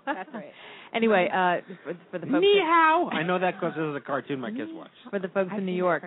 That's 0.06 0.28
right. 0.34 0.52
Anyway, 0.94 1.28
uh, 1.32 1.60
for, 1.84 1.94
for 2.10 2.18
the 2.18 2.26
folks 2.26 2.40
Ni 2.40 2.58
hao. 2.60 3.08
I 3.12 3.22
know 3.22 3.38
that 3.38 3.54
because 3.54 3.74
this 3.76 3.84
is 3.84 3.96
a 3.96 4.00
cartoon 4.00 4.40
my 4.40 4.50
kids 4.50 4.70
watch. 4.72 4.90
for 5.10 5.18
the 5.18 5.28
folks 5.28 5.50
I've 5.52 5.58
in 5.58 5.66
New 5.66 5.72
York. 5.72 6.02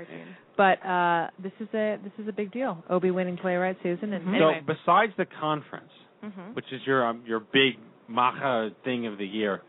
But 0.57 0.85
uh, 0.85 1.27
this 1.41 1.53
is 1.59 1.67
a 1.73 1.97
this 2.03 2.11
is 2.19 2.27
a 2.27 2.33
big 2.33 2.51
deal. 2.51 2.83
Obie 2.89 3.11
winning 3.11 3.37
playwright 3.37 3.77
Susan, 3.81 4.13
and 4.13 4.25
Mhm. 4.25 4.35
anyway. 4.35 4.61
So 4.67 4.73
besides 4.73 5.13
the 5.17 5.25
conference, 5.39 5.91
Mhm. 6.23 6.55
which 6.55 6.71
is 6.71 6.85
your 6.85 7.05
um, 7.05 7.21
your 7.25 7.39
big 7.39 7.77
macha 8.07 8.71
thing 8.83 9.07
of 9.07 9.17
the 9.17 9.25
year, 9.25 9.61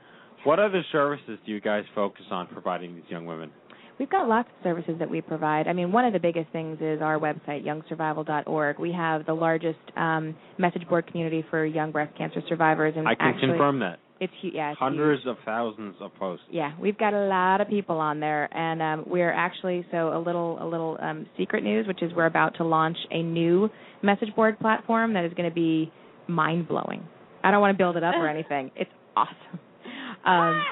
what 0.44 0.58
other 0.58 0.82
services 0.90 1.38
do 1.46 1.52
you 1.52 1.60
guys 1.60 1.84
focus 1.94 2.24
on 2.30 2.48
providing 2.48 2.94
these 2.96 3.08
young 3.08 3.24
women? 3.26 3.50
We've 3.98 4.10
got 4.10 4.28
lots 4.28 4.48
of 4.48 4.64
services 4.64 4.96
that 4.98 5.08
we 5.08 5.20
provide. 5.20 5.68
I 5.68 5.72
mean, 5.72 5.92
one 5.92 6.04
of 6.04 6.12
the 6.12 6.18
biggest 6.18 6.50
things 6.50 6.78
is 6.80 7.00
our 7.00 7.16
website, 7.16 7.64
youngsurvival.org. 7.64 8.78
We 8.80 8.90
have 8.92 9.24
the 9.24 9.34
largest 9.34 9.78
um, 9.96 10.34
message 10.58 10.86
board 10.88 11.06
community 11.06 11.42
for 11.48 11.64
young 11.64 11.92
breast 11.92 12.16
cancer 12.18 12.40
survivors, 12.48 12.94
and 12.96 13.06
I 13.06 13.14
can 13.14 13.28
actually, 13.28 13.50
confirm 13.50 13.78
that. 13.80 14.00
It's 14.20 14.32
hu- 14.42 14.50
yeah, 14.52 14.70
it's 14.70 14.78
Hundreds 14.78 15.22
huge. 15.22 15.36
of 15.36 15.44
thousands 15.44 15.96
of 16.00 16.14
posts. 16.14 16.44
Yeah, 16.50 16.72
we've 16.80 16.96
got 16.98 17.14
a 17.14 17.26
lot 17.26 17.60
of 17.60 17.68
people 17.68 17.98
on 17.98 18.20
there, 18.20 18.48
and 18.56 18.80
um, 18.80 19.04
we're 19.06 19.32
actually 19.32 19.84
so 19.90 20.16
a 20.16 20.20
little 20.20 20.58
a 20.62 20.66
little 20.66 20.96
um, 21.00 21.26
secret 21.36 21.64
news, 21.64 21.86
which 21.86 22.02
is 22.02 22.12
we're 22.14 22.26
about 22.26 22.56
to 22.56 22.64
launch 22.64 22.96
a 23.10 23.22
new 23.22 23.68
message 24.02 24.34
board 24.36 24.58
platform 24.60 25.14
that 25.14 25.24
is 25.24 25.32
going 25.34 25.48
to 25.48 25.54
be 25.54 25.92
mind 26.28 26.68
blowing. 26.68 27.06
I 27.42 27.50
don't 27.50 27.60
want 27.60 27.76
to 27.76 27.78
build 27.82 27.96
it 27.96 28.04
up 28.04 28.14
or 28.14 28.28
anything. 28.28 28.70
It's 28.76 28.90
awesome. 29.16 29.60
Um, 30.24 30.62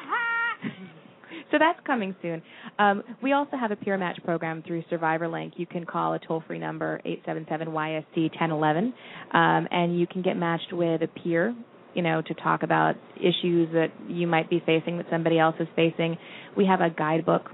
so 1.51 1.59
that's 1.59 1.78
coming 1.86 2.16
soon. 2.22 2.43
Um, 2.78 3.03
we 3.22 3.32
also 3.32 3.57
have 3.59 3.70
a 3.70 3.76
peer 3.76 3.99
match 3.99 4.18
program 4.24 4.62
through 4.66 4.82
SurvivorLink. 4.90 5.53
You 5.57 5.66
can 5.66 5.84
call 5.84 6.14
a 6.14 6.18
toll-free 6.18 6.59
number 6.59 7.01
877-YSC-1011, 7.05 8.93
um, 9.34 9.68
and 9.70 9.99
you 10.01 10.07
can 10.07 10.22
get 10.22 10.36
matched 10.36 10.72
with 10.72 11.03
a 11.03 11.09
peer, 11.09 11.55
you 11.95 12.03
know, 12.03 12.22
to 12.22 12.34
talk 12.34 12.62
about 12.62 12.95
issues 13.16 13.68
that 13.72 13.88
you 14.09 14.26
might 14.26 14.49
be 14.51 14.61
facing 14.64 14.97
that 14.99 15.07
somebody 15.11 15.38
else 15.38 15.57
is 15.61 15.68
facing. 15.76 16.16
We 16.57 16.66
have 16.66 16.80
a 16.80 16.90
guidebook 16.90 17.51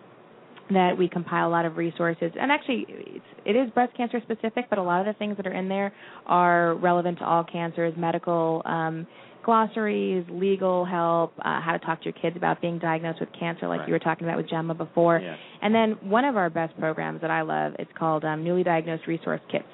that 0.71 0.97
we 0.99 1.09
compile 1.09 1.49
a 1.49 1.51
lot 1.51 1.65
of 1.65 1.77
resources 1.77 2.31
and 2.39 2.53
actually 2.53 2.85
it's, 2.89 3.25
it 3.47 3.57
is 3.57 3.71
breast 3.71 3.97
cancer 3.97 4.21
specific 4.23 4.67
but 4.69 4.79
a 4.79 4.83
lot 4.83 5.01
of 5.01 5.07
the 5.07 5.19
things 5.19 5.35
that 5.39 5.47
are 5.47 5.53
in 5.55 5.67
there 5.69 5.93
are 6.27 6.75
relevant 6.77 7.19
to 7.19 7.25
all 7.25 7.43
cancers 7.43 7.95
medical 7.97 8.61
um 8.67 9.07
glossaries 9.45 10.27
legal 10.29 10.85
help 10.85 11.33
uh, 11.39 11.59
how 11.63 11.73
to 11.73 11.79
talk 11.79 11.99
to 12.01 12.05
your 12.05 12.13
kids 12.21 12.37
about 12.37 12.61
being 12.61 12.79
diagnosed 12.79 13.19
with 13.19 13.31
cancer 13.39 13.67
like 13.67 13.81
Right. 13.81 13.89
you 13.89 13.95
were 13.95 13.99
talking 13.99 14.27
about 14.27 14.37
with 14.37 14.47
Jemma 14.49 14.77
before 14.77 15.21
Yes. 15.21 15.39
and 15.63 15.75
then 15.75 15.93
one 16.03 16.27
of 16.27 16.37
our 16.37 16.51
best 16.51 16.79
programs 16.79 17.23
that 17.23 17.31
i 17.31 17.41
love 17.41 17.73
it's 17.79 17.91
called 17.99 18.27
um, 18.27 18.45
newly 18.45 18.63
diagnosed 18.63 19.07
resource 19.07 19.41
kits 19.51 19.65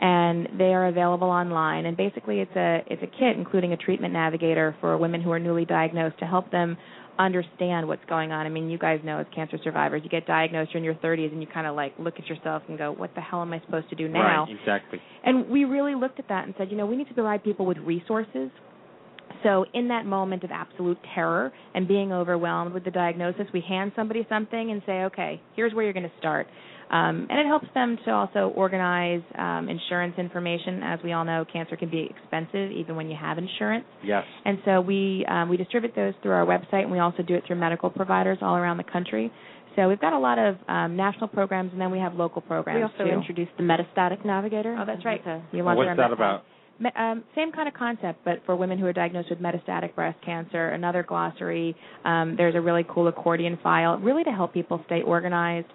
and 0.00 0.48
they 0.58 0.72
are 0.74 0.86
available 0.86 1.28
online 1.28 1.86
and 1.86 1.96
basically 1.96 2.40
it's 2.40 2.54
a 2.56 2.80
it's 2.86 3.02
a 3.02 3.06
kit 3.06 3.36
including 3.36 3.72
a 3.72 3.76
treatment 3.76 4.12
navigator 4.12 4.76
for 4.80 4.96
women 4.96 5.20
who 5.20 5.30
are 5.32 5.38
newly 5.38 5.64
diagnosed 5.64 6.18
to 6.18 6.24
help 6.24 6.50
them 6.50 6.76
understand 7.18 7.86
what's 7.88 8.04
going 8.08 8.30
on. 8.30 8.46
I 8.46 8.48
mean, 8.48 8.70
you 8.70 8.78
guys 8.78 9.00
know 9.04 9.18
as 9.18 9.26
cancer 9.34 9.58
survivors, 9.64 10.02
you 10.04 10.10
get 10.10 10.26
diagnosed 10.26 10.70
you're 10.72 10.78
in 10.78 10.84
your 10.84 10.94
30s 10.94 11.32
and 11.32 11.40
you 11.40 11.48
kind 11.52 11.66
of 11.66 11.74
like 11.74 11.92
look 11.98 12.14
at 12.18 12.26
yourself 12.28 12.62
and 12.68 12.78
go, 12.78 12.92
"What 12.92 13.14
the 13.14 13.20
hell 13.20 13.42
am 13.42 13.52
I 13.52 13.60
supposed 13.60 13.88
to 13.90 13.96
do 13.96 14.08
now?" 14.08 14.44
Right, 14.44 14.56
exactly. 14.60 15.00
And 15.24 15.48
we 15.48 15.64
really 15.64 15.94
looked 15.94 16.18
at 16.20 16.28
that 16.28 16.44
and 16.44 16.54
said, 16.56 16.70
you 16.70 16.76
know, 16.76 16.86
we 16.86 16.96
need 16.96 17.08
to 17.08 17.14
provide 17.14 17.42
people 17.42 17.66
with 17.66 17.78
resources. 17.78 18.50
So 19.42 19.66
in 19.74 19.88
that 19.88 20.06
moment 20.06 20.44
of 20.44 20.50
absolute 20.50 20.98
terror 21.14 21.52
and 21.74 21.86
being 21.86 22.12
overwhelmed 22.12 22.72
with 22.72 22.84
the 22.84 22.90
diagnosis, 22.90 23.46
we 23.52 23.60
hand 23.60 23.92
somebody 23.94 24.26
something 24.28 24.70
and 24.70 24.82
say, 24.86 25.04
okay, 25.04 25.40
here's 25.54 25.74
where 25.74 25.84
you're 25.84 25.92
going 25.92 26.08
to 26.08 26.18
start. 26.18 26.46
Um, 26.90 27.26
and 27.28 27.38
it 27.38 27.46
helps 27.46 27.66
them 27.74 27.98
to 28.06 28.10
also 28.10 28.52
organize 28.56 29.22
um, 29.36 29.68
insurance 29.68 30.14
information. 30.18 30.82
As 30.82 30.98
we 31.04 31.12
all 31.12 31.24
know, 31.24 31.44
cancer 31.52 31.76
can 31.76 31.90
be 31.90 32.08
expensive 32.08 32.70
even 32.72 32.96
when 32.96 33.10
you 33.10 33.16
have 33.20 33.36
insurance. 33.36 33.84
Yes. 34.02 34.24
And 34.44 34.58
so 34.64 34.80
we 34.80 35.26
um, 35.28 35.48
we 35.48 35.56
distribute 35.56 35.94
those 35.94 36.14
through 36.22 36.32
our 36.32 36.46
website, 36.46 36.82
and 36.82 36.90
we 36.90 36.98
also 36.98 37.22
do 37.22 37.34
it 37.34 37.44
through 37.46 37.56
medical 37.56 37.90
providers 37.90 38.38
all 38.40 38.56
around 38.56 38.78
the 38.78 38.84
country. 38.84 39.30
So 39.76 39.88
we've 39.88 40.00
got 40.00 40.12
a 40.12 40.18
lot 40.18 40.38
of 40.38 40.56
um, 40.66 40.96
national 40.96 41.28
programs, 41.28 41.72
and 41.72 41.80
then 41.80 41.90
we 41.90 41.98
have 41.98 42.14
local 42.14 42.42
programs 42.42 42.78
We 42.78 42.82
also 42.82 43.10
too. 43.10 43.16
introduced 43.16 43.52
the 43.58 43.62
Metastatic 43.62 44.24
Navigator. 44.24 44.76
Oh, 44.76 44.84
that's 44.84 45.04
right. 45.04 45.22
To, 45.24 45.42
We 45.52 45.62
launched 45.62 45.78
What's 45.78 45.96
that 45.98 46.10
about? 46.10 46.44
Um, 46.96 47.24
same 47.34 47.52
kind 47.52 47.68
of 47.68 47.74
concept, 47.74 48.20
but 48.24 48.40
for 48.46 48.54
women 48.56 48.78
who 48.78 48.86
are 48.86 48.92
diagnosed 48.92 49.30
with 49.30 49.40
metastatic 49.40 49.94
breast 49.94 50.18
cancer. 50.24 50.70
Another 50.70 51.02
glossary. 51.02 51.76
Um, 52.04 52.34
there's 52.36 52.54
a 52.54 52.60
really 52.60 52.84
cool 52.88 53.08
accordion 53.08 53.58
file, 53.62 53.98
really 53.98 54.24
to 54.24 54.30
help 54.30 54.54
people 54.54 54.80
stay 54.86 55.02
organized 55.02 55.66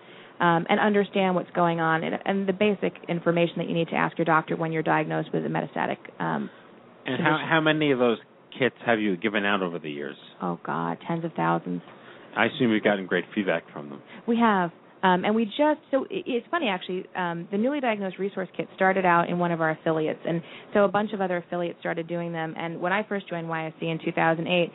um, 0.43 0.65
and 0.69 0.77
understand 0.79 1.35
what's 1.35 1.51
going 1.51 1.79
on, 1.79 2.03
and, 2.03 2.15
and 2.25 2.47
the 2.47 2.53
basic 2.53 2.93
information 3.07 3.55
that 3.59 3.67
you 3.69 3.73
need 3.73 3.87
to 3.87 3.95
ask 3.95 4.17
your 4.17 4.25
doctor 4.25 4.57
when 4.57 4.73
you're 4.73 4.83
diagnosed 4.83 5.29
with 5.33 5.45
a 5.45 5.47
metastatic. 5.47 5.97
Um, 6.19 6.49
And 7.05 7.21
how 7.21 7.37
how 7.49 7.61
many 7.61 7.91
of 7.91 7.99
those 7.99 8.17
kits 8.59 8.75
have 8.85 8.99
you 8.99 9.15
given 9.17 9.45
out 9.45 9.61
over 9.61 9.79
the 9.79 9.89
years? 9.89 10.17
oh 10.41 10.59
God, 10.65 10.97
tens 11.07 11.23
of 11.23 11.31
thousands. 11.33 11.81
I 12.35 12.45
assume 12.47 12.71
you've 12.71 12.83
gotten 12.83 13.05
great 13.05 13.25
feedback 13.33 13.63
from 13.71 13.89
them. 13.89 14.01
We 14.27 14.37
have. 14.37 14.71
Um, 15.03 15.25
and 15.25 15.35
we 15.35 15.45
just 15.45 15.81
so 15.91 16.05
it's 16.09 16.47
funny 16.49 16.67
actually. 16.69 17.05
Um, 17.15 17.47
the 17.51 17.57
newly 17.57 17.79
diagnosed 17.79 18.17
resource 18.19 18.49
kit 18.55 18.67
started 18.75 19.05
out 19.05 19.29
in 19.29 19.37
one 19.37 19.51
of 19.51 19.59
our 19.61 19.71
affiliates, 19.71 20.23
and 20.25 20.41
so 20.73 20.85
a 20.85 20.87
bunch 20.87 21.11
of 21.13 21.19
other 21.21 21.37
affiliates 21.37 21.79
started 21.79 22.07
doing 22.07 22.31
them. 22.31 22.53
And 22.57 22.81
when 22.81 22.93
I 22.93 23.03
first 23.07 23.29
joined 23.29 23.47
YSC 23.47 23.81
in 23.81 23.99
2008, 24.03 24.71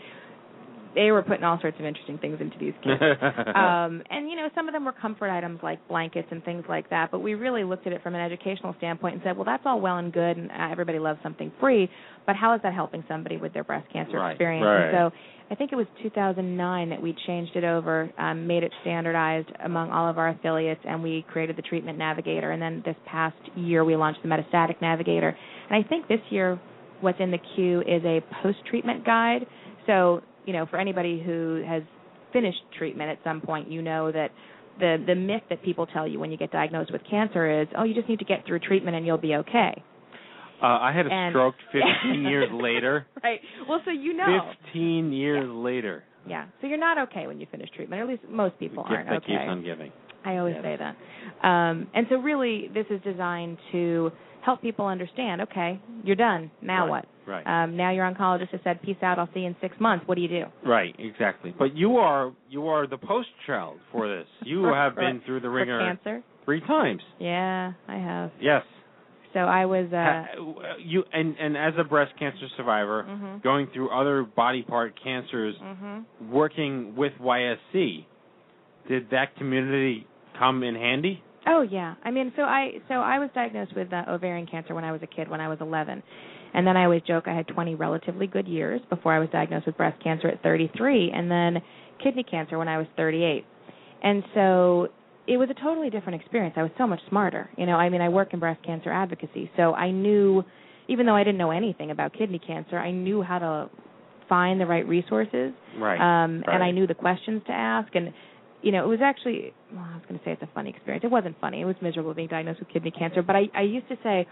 they 0.95 1.11
were 1.11 1.23
putting 1.23 1.45
all 1.45 1.61
sorts 1.61 1.79
of 1.79 1.85
interesting 1.87 2.19
things 2.19 2.39
into 2.41 2.57
these 2.59 2.75
kits. 2.83 3.01
um, 3.55 4.03
and 4.11 4.29
you 4.29 4.37
know, 4.37 4.49
some 4.55 4.69
of 4.69 4.75
them 4.75 4.85
were 4.85 4.93
comfort 4.93 5.31
items 5.31 5.61
like 5.63 5.87
blankets 5.89 6.29
and 6.31 6.45
things 6.45 6.65
like 6.69 6.89
that. 6.91 7.11
But 7.11 7.21
we 7.21 7.35
really 7.35 7.65
looked 7.65 7.87
at 7.87 7.93
it 7.93 8.03
from 8.03 8.15
an 8.15 8.21
educational 8.21 8.75
standpoint 8.79 9.15
and 9.15 9.23
said, 9.25 9.37
well, 9.37 9.45
that's 9.45 9.63
all 9.67 9.81
well 9.81 9.99
and 9.99 10.13
good, 10.13 10.37
and 10.37 10.51
uh, 10.51 10.69
everybody 10.71 10.99
loves 10.99 11.19
something 11.23 11.53
free, 11.61 11.89
but 12.27 12.37
how 12.37 12.55
is 12.55 12.61
that 12.63 12.75
helping 12.75 13.05
somebody 13.09 13.37
with 13.37 13.53
their 13.55 13.65
breast 13.65 13.91
cancer 13.93 14.19
Right, 14.19 14.33
experience? 14.33 14.65
right. 14.67 14.95
And 14.95 15.11
so 15.13 15.17
I 15.51 15.55
think 15.55 15.73
it 15.73 15.77
was 15.77 15.87
2009 16.03 16.91
that 16.91 17.01
we 17.01 17.17
changed 17.27 17.57
it 17.57 17.65
over, 17.65 18.11
um, 18.19 18.47
made 18.47 18.63
it 18.63 18.73
standardized 18.83 19.49
among 19.65 19.91
all 19.91 20.09
of 20.09 20.19
our 20.19 20.29
affiliates, 20.31 20.81
and 20.85 21.03
we 21.03 21.25
created 21.31 21.57
the 21.57 21.63
Treatment 21.63 21.97
Navigator. 21.97 22.51
And 22.51 22.61
then 22.61 22.83
this 22.85 22.97
past 23.07 23.37
year, 23.57 23.85
we 23.85 23.97
launched 23.97 24.21
the 24.23 24.29
Metastatic 24.29 24.81
Navigator. 24.83 25.37
And 25.71 25.85
I 25.85 25.89
think 25.89 26.07
this 26.09 26.21
year, 26.31 26.61
what's 27.01 27.19
in 27.21 27.31
the 27.31 27.39
queue 27.57 27.81
is 27.81 28.03
a 28.05 28.21
post-treatment 28.43 29.07
guide. 29.07 29.47
So, 29.87 30.23
you 30.49 30.55
know, 30.55 30.65
for 30.67 30.79
anybody 30.81 31.23
who 31.25 31.63
has 31.69 31.83
finished 32.33 32.59
treatment 32.79 33.11
at 33.11 33.19
some 33.23 33.41
point, 33.43 33.71
you 33.71 33.83
know 33.83 34.11
that 34.11 34.31
the 34.81 34.97
the 35.07 35.15
myth 35.15 35.43
that 35.51 35.63
people 35.63 35.87
tell 35.87 36.09
you 36.09 36.19
when 36.19 36.31
you 36.31 36.39
get 36.39 36.51
diagnosed 36.51 36.91
with 36.91 37.03
cancer 37.09 37.61
is, 37.63 37.69
oh, 37.77 37.85
you 37.85 37.95
just 37.95 38.09
need 38.09 38.19
to 38.21 38.25
get 38.25 38.47
through 38.47 38.61
treatment 38.61 38.97
and 38.97 39.05
you'll 39.07 39.19
be 39.19 39.35
okay. 39.35 39.83
Uh, 40.63 40.67
I 40.67 40.93
had 40.93 41.07
a 41.07 41.11
And- 41.13 41.33
stroke 41.33 41.55
15 41.73 42.23
years 42.25 42.49
later. 42.53 43.07
Right. 43.23 43.41
Well, 43.69 43.81
so 43.85 43.91
you 43.91 44.15
know. 44.17 44.53
15 44.73 45.13
years 45.13 45.47
later. 45.49 46.03
Yeah. 46.27 46.47
So 46.61 46.67
you're 46.67 46.79
not 46.79 46.99
okay 47.09 47.27
when 47.27 47.39
you 47.41 47.47
finish 47.51 47.69
treatment, 47.77 48.01
or 48.01 48.05
at 48.05 48.09
least 48.11 48.23
most 48.29 48.59
people 48.59 48.83
Gift 48.85 48.93
aren't 48.95 49.09
that 49.09 49.17
okay. 49.19 49.27
keeps 49.27 49.49
on 49.49 49.63
giving. 49.63 49.93
I 50.25 50.39
always 50.39 50.57
say 50.63 50.77
that. 50.79 51.47
Um, 51.47 51.87
and 51.95 52.07
so 52.11 52.17
really, 52.17 52.69
this 52.75 52.87
is 52.91 53.01
designed 53.03 53.57
to 53.73 54.11
help 54.43 54.63
people 54.63 54.87
understand. 54.87 55.41
Okay, 55.43 55.81
you're 56.05 56.17
done. 56.17 56.51
Now 56.63 56.87
Right, 56.87 57.05
what? 57.27 57.45
right. 57.45 57.47
Um, 57.65 57.77
now 57.77 57.91
your 57.91 58.11
oncologist 58.11 58.51
has 58.51 58.61
said, 58.65 58.81
"Peace 58.83 58.97
out. 59.03 59.19
I'll 59.19 59.29
see 59.35 59.41
you 59.41 59.47
in 59.47 59.57
six 59.61 59.79
months." 59.81 60.07
What 60.07 60.15
do 60.17 60.23
you 60.23 60.29
do? 60.29 60.45
Right, 60.65 60.95
exactly. 60.99 61.55
But 61.59 61.75
you 61.77 61.97
are 61.99 62.33
you 62.49 62.69
are 62.69 62.87
the 62.87 62.99
post 62.99 63.29
child 63.47 63.79
for 63.93 64.09
this. 64.09 64.27
You 64.45 64.65
have 64.65 64.95
for- 64.95 65.01
been 65.01 65.21
through 65.27 65.41
the 65.41 65.51
ringer 65.51 65.79
cancer. 65.81 66.23
three 66.45 66.61
times. 66.61 67.03
Yeah, 67.19 67.73
I 67.87 67.97
have. 67.97 68.31
Yes. 68.41 68.63
So 69.35 69.41
I 69.41 69.67
was. 69.67 69.93
Uh, 69.93 70.25
you 70.79 71.05
and 71.13 71.37
and 71.39 71.57
as 71.57 71.75
a 71.79 71.85
breast 71.85 72.13
cancer 72.19 72.47
survivor, 72.57 73.05
Mhm. 73.05 73.43
going 73.43 73.67
through 73.75 73.91
other 73.91 74.23
body 74.25 74.63
part 74.63 74.99
cancers, 75.03 75.55
mhm. 75.59 76.05
working 76.31 76.97
with 76.97 77.13
YSC, 77.21 78.07
did 78.89 79.11
that 79.11 79.37
community 79.37 80.07
come 80.39 80.63
in 80.63 80.75
handy? 80.75 81.23
Oh 81.49 81.63
yeah. 81.63 81.95
I 82.05 82.11
mean, 82.11 82.33
so 82.37 82.43
I 82.43 82.73
so 82.89 82.95
I 82.95 83.19
was 83.19 83.31
diagnosed 83.35 83.75
with 83.75 83.93
uh, 83.93 84.05
ovarian 84.09 84.47
cancer 84.47 84.75
when 84.75 84.85
I 84.85 84.93
was 84.93 85.01
a 85.03 85.07
kid, 85.07 85.29
when 85.31 85.41
I 85.41 85.49
was 85.49 85.59
11, 85.61 86.03
and 86.55 86.67
then 86.67 86.77
I 86.77 86.85
always 86.85 87.03
joke 87.03 87.25
I 87.27 87.35
had 87.35 87.49
20 87.49 87.75
relatively 87.75 88.27
good 88.27 88.47
years 88.47 88.81
before 88.91 89.15
I 89.15 89.19
was 89.19 89.29
diagnosed 89.31 89.67
with 89.67 89.77
breast 89.77 90.03
cancer 90.03 90.29
at 90.29 90.43
33, 90.43 91.11
and 91.15 91.31
then 91.31 91.63
kidney 92.03 92.23
cancer 92.23 92.59
when 92.59 92.69
I 92.69 92.77
was 92.79 92.87
38, 92.97 93.45
and 94.03 94.23
so 94.35 94.89
it 95.27 95.37
was 95.39 95.49
a 95.51 95.55
totally 95.63 95.91
different 95.91 96.21
experience. 96.21 96.55
I 96.57 96.63
was 96.63 96.73
so 96.79 96.87
much 96.87 97.01
smarter. 97.09 97.49
You 97.57 97.67
know, 97.67 97.75
I 97.77 97.89
mean, 97.89 98.01
I 98.01 98.09
work 98.09 98.33
in 98.33 98.41
breast 98.41 98.63
cancer 98.65 98.91
advocacy, 98.91 99.51
so 99.57 99.75
I 99.75 99.91
knew, 99.91 100.43
even 100.89 101.07
though 101.07 101.17
I 101.17 101.25
didn't 101.25 101.39
know 101.39 101.51
anything 101.51 101.91
about 101.91 102.13
kidney 102.13 102.39
cancer, 102.39 102.79
I 102.79 102.91
knew 102.91 103.23
how 103.23 103.39
to 103.39 103.71
find 104.29 104.61
the 104.61 104.67
right 104.67 104.87
resources 104.87 105.53
Right. 105.79 105.99
um 105.99 106.45
and 106.47 106.63
I 106.63 106.71
knew 106.71 106.87
the 106.87 106.95
questions 106.95 107.41
to 107.47 107.53
ask 107.53 107.95
and 107.95 108.13
you 108.63 108.73
know 108.73 108.85
it 108.85 108.89
was 108.89 109.01
actually 109.03 109.53
well 109.73 109.87
I 109.91 109.95
was 109.95 110.03
going 110.09 110.19
to 110.19 110.25
say 110.25 110.33
it's 110.33 110.43
a 110.43 110.49
funny 110.55 110.71
experience. 110.71 111.05
It 111.05 111.11
wasn't 111.11 111.37
funny. 111.41 111.61
It 111.61 111.65
was 111.65 111.77
miserable 111.81 112.15
being 112.15 112.29
diagnosed 112.29 112.61
with 112.61 112.69
kidney 112.69 112.91
cancer 112.91 113.23
but 113.23 113.37
I 113.37 113.49
I 113.55 113.63
used 113.63 113.89
to 113.89 113.97
say 114.03 114.27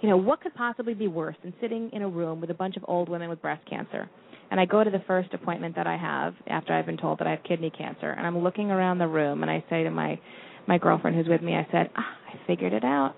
you 0.00 0.08
know 0.08 0.16
what 0.16 0.40
could 0.40 0.54
possibly 0.54 0.94
be 0.94 1.08
worse 1.08 1.36
than 1.42 1.52
sitting 1.60 1.90
in 1.92 2.02
a 2.02 2.08
room 2.08 2.40
with 2.40 2.50
a 2.50 2.54
bunch 2.54 2.76
of 2.76 2.84
old 2.88 3.08
women 3.08 3.28
with 3.28 3.42
breast 3.42 3.62
cancer? 3.68 4.08
And 4.50 4.58
I 4.58 4.64
go 4.64 4.82
to 4.82 4.90
the 4.90 5.02
first 5.06 5.34
appointment 5.34 5.76
that 5.76 5.86
I 5.86 5.96
have 5.96 6.34
after 6.46 6.72
I've 6.72 6.86
been 6.86 6.96
told 6.96 7.18
that 7.18 7.26
I 7.26 7.32
have 7.32 7.42
kidney 7.46 7.70
cancer 7.70 8.10
and 8.10 8.26
I'm 8.26 8.38
looking 8.38 8.70
around 8.70 8.98
the 8.98 9.06
room 9.06 9.42
and 9.42 9.50
I 9.50 9.64
say 9.68 9.84
to 9.84 9.90
my 9.90 10.18
my 10.66 10.78
girlfriend 10.78 11.16
who's 11.16 11.28
with 11.28 11.42
me 11.42 11.54
I 11.54 11.66
said 11.70 11.90
ah, 11.96 12.16
I 12.32 12.46
figured 12.46 12.72
it 12.72 12.84
out. 12.84 13.14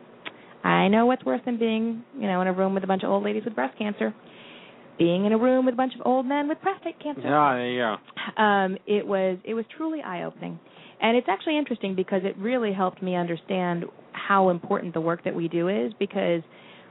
I 0.63 0.89
know 0.89 1.07
what's 1.07 1.25
worse 1.25 1.41
than 1.45 1.59
being 1.59 2.05
you 2.19 2.27
know 2.27 2.41
in 2.41 2.49
a 2.49 2.53
room 2.53 2.75
with 2.75 2.85
a 2.85 2.87
bunch 2.87 3.03
of 3.03 3.11
old 3.11 3.25
ladies 3.25 3.45
with 3.45 3.55
breast 3.55 3.79
cancer 3.79 4.15
being 5.01 5.25
in 5.25 5.33
a 5.33 5.39
room 5.39 5.65
with 5.65 5.75
a 5.75 5.77
bunch 5.77 5.95
of 5.99 6.03
old 6.05 6.27
men 6.27 6.47
with 6.47 6.61
prostate 6.61 7.01
cancer 7.03 7.23
Yeah, 7.25 7.55
there 7.55 7.71
you 7.73 7.79
go. 8.37 8.43
um, 8.43 8.77
it 8.87 9.05
was 9.07 9.39
it 9.45 9.55
was 9.55 9.65
truly 9.77 10.01
eye 10.03 10.23
opening, 10.25 10.61
and 11.01 11.17
it's 11.17 11.27
actually 11.29 11.59
interesting 11.59 11.97
because 11.97 12.21
it 12.25 12.37
really 12.39 12.73
helped 12.73 13.03
me 13.03 13.17
understand 13.17 13.87
how 14.13 14.51
important 14.51 14.93
the 14.95 15.01
work 15.01 15.25
that 15.25 15.35
we 15.35 15.49
do 15.49 15.69
is 15.69 15.93
because 15.99 16.43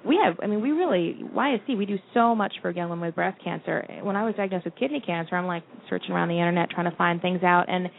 we 0.05 0.17
have 0.23 0.35
I 0.41 0.47
mean 0.47 0.61
we 0.61 0.71
really 0.71 1.17
YSC 1.35 1.77
we 1.77 1.85
do 1.85 1.97
so 2.13 2.33
much 2.33 2.53
for 2.61 2.71
young 2.71 2.89
women 2.89 3.05
with 3.05 3.15
breast 3.15 3.37
cancer. 3.43 3.85
When 4.01 4.15
I 4.15 4.25
was 4.25 4.33
diagnosed 4.35 4.65
with 4.65 4.75
kidney 4.75 5.01
cancer, 5.05 5.35
I'm 5.35 5.45
like 5.45 5.63
searching 5.89 6.11
around 6.11 6.29
the 6.29 6.39
internet 6.39 6.69
trying 6.71 6.89
to 6.89 6.97
find 6.97 7.21
things 7.21 7.43
out 7.43 7.65
and 7.69 7.89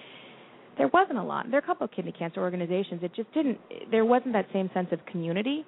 there 0.78 0.88
wasn't 0.88 1.18
a 1.18 1.22
lot. 1.22 1.44
There 1.50 1.56
are 1.60 1.62
a 1.62 1.66
couple 1.66 1.84
of 1.84 1.90
kidney 1.92 2.12
cancer 2.18 2.40
organizations. 2.40 3.02
It 3.02 3.14
just 3.14 3.32
didn't 3.32 3.58
there 3.90 4.04
wasn't 4.04 4.32
that 4.32 4.46
same 4.52 4.70
sense 4.74 4.88
of 4.92 4.98
community. 5.06 5.64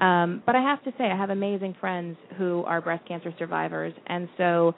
Um, 0.00 0.42
but 0.46 0.54
I 0.54 0.62
have 0.62 0.82
to 0.84 0.92
say, 0.96 1.04
I 1.04 1.16
have 1.16 1.30
amazing 1.30 1.74
friends 1.80 2.16
who 2.36 2.62
are 2.64 2.80
breast 2.80 3.06
cancer 3.06 3.32
survivors, 3.38 3.92
and 4.06 4.28
so 4.36 4.74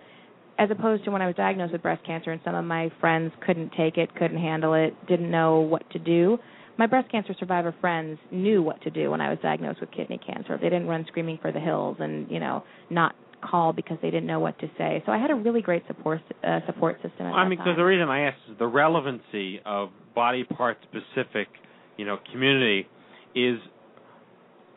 as 0.61 0.71
opposed 0.71 1.05
to 1.05 1.11
when 1.11 1.23
I 1.23 1.27
was 1.27 1.35
diagnosed 1.37 1.73
with 1.73 1.83
breast 1.83 2.05
cancer 2.05 2.31
and 2.31 2.41
some 2.45 2.55
of 2.55 2.65
my 2.65 2.91
friends 3.01 3.33
couldn't 3.47 3.73
take 3.77 3.97
it, 3.97 4.15
couldn't 4.15 4.39
handle 4.39 4.75
it, 4.75 4.95
didn't 5.09 5.31
know 5.31 5.61
what 5.61 5.89
to 5.93 5.99
do. 5.99 6.39
My 6.77 6.87
breast 6.87 7.11
cancer 7.11 7.35
survivor 7.39 7.75
friends 7.81 8.19
knew 8.31 8.63
what 8.63 8.81
to 8.83 8.91
do 8.91 9.11
when 9.11 9.23
I 9.23 9.31
was 9.31 9.39
diagnosed 9.43 9.81
with 9.81 9.91
kidney 9.91 10.19
cancer. 10.19 10.59
They 10.61 10.69
didn't 10.69 10.87
run 10.87 11.07
screaming 11.09 11.39
for 11.41 11.51
the 11.51 11.61
hills 11.61 11.97
and, 11.99 12.31
you 12.31 12.41
know, 12.41 12.63
not 12.91 13.15
call 13.43 13.73
because 13.73 13.97
they 14.03 14.11
didn't 14.11 14.27
know 14.27 14.41
what 14.41 14.59
to 14.61 14.71
say. 14.77 15.03
So 15.07 15.13
I 15.13 15.19
had 15.19 15.31
a 15.31 15.35
really 15.35 15.63
great 15.63 15.83
support 15.87 16.21
uh, 16.47 16.61
support 16.67 16.97
system 16.97 17.27
at 17.27 17.33
I 17.33 17.49
mean, 17.49 17.59
because 17.59 17.77
the 17.77 17.85
reason 17.85 18.09
I 18.09 18.27
asked 18.27 18.41
is 18.51 18.59
the 18.59 18.67
relevancy 18.67 19.61
of 19.65 19.89
body 20.15 20.45
part 20.45 20.77
specific, 20.83 21.49
you 21.97 22.05
know, 22.05 22.19
community 22.33 22.87
is 23.35 23.59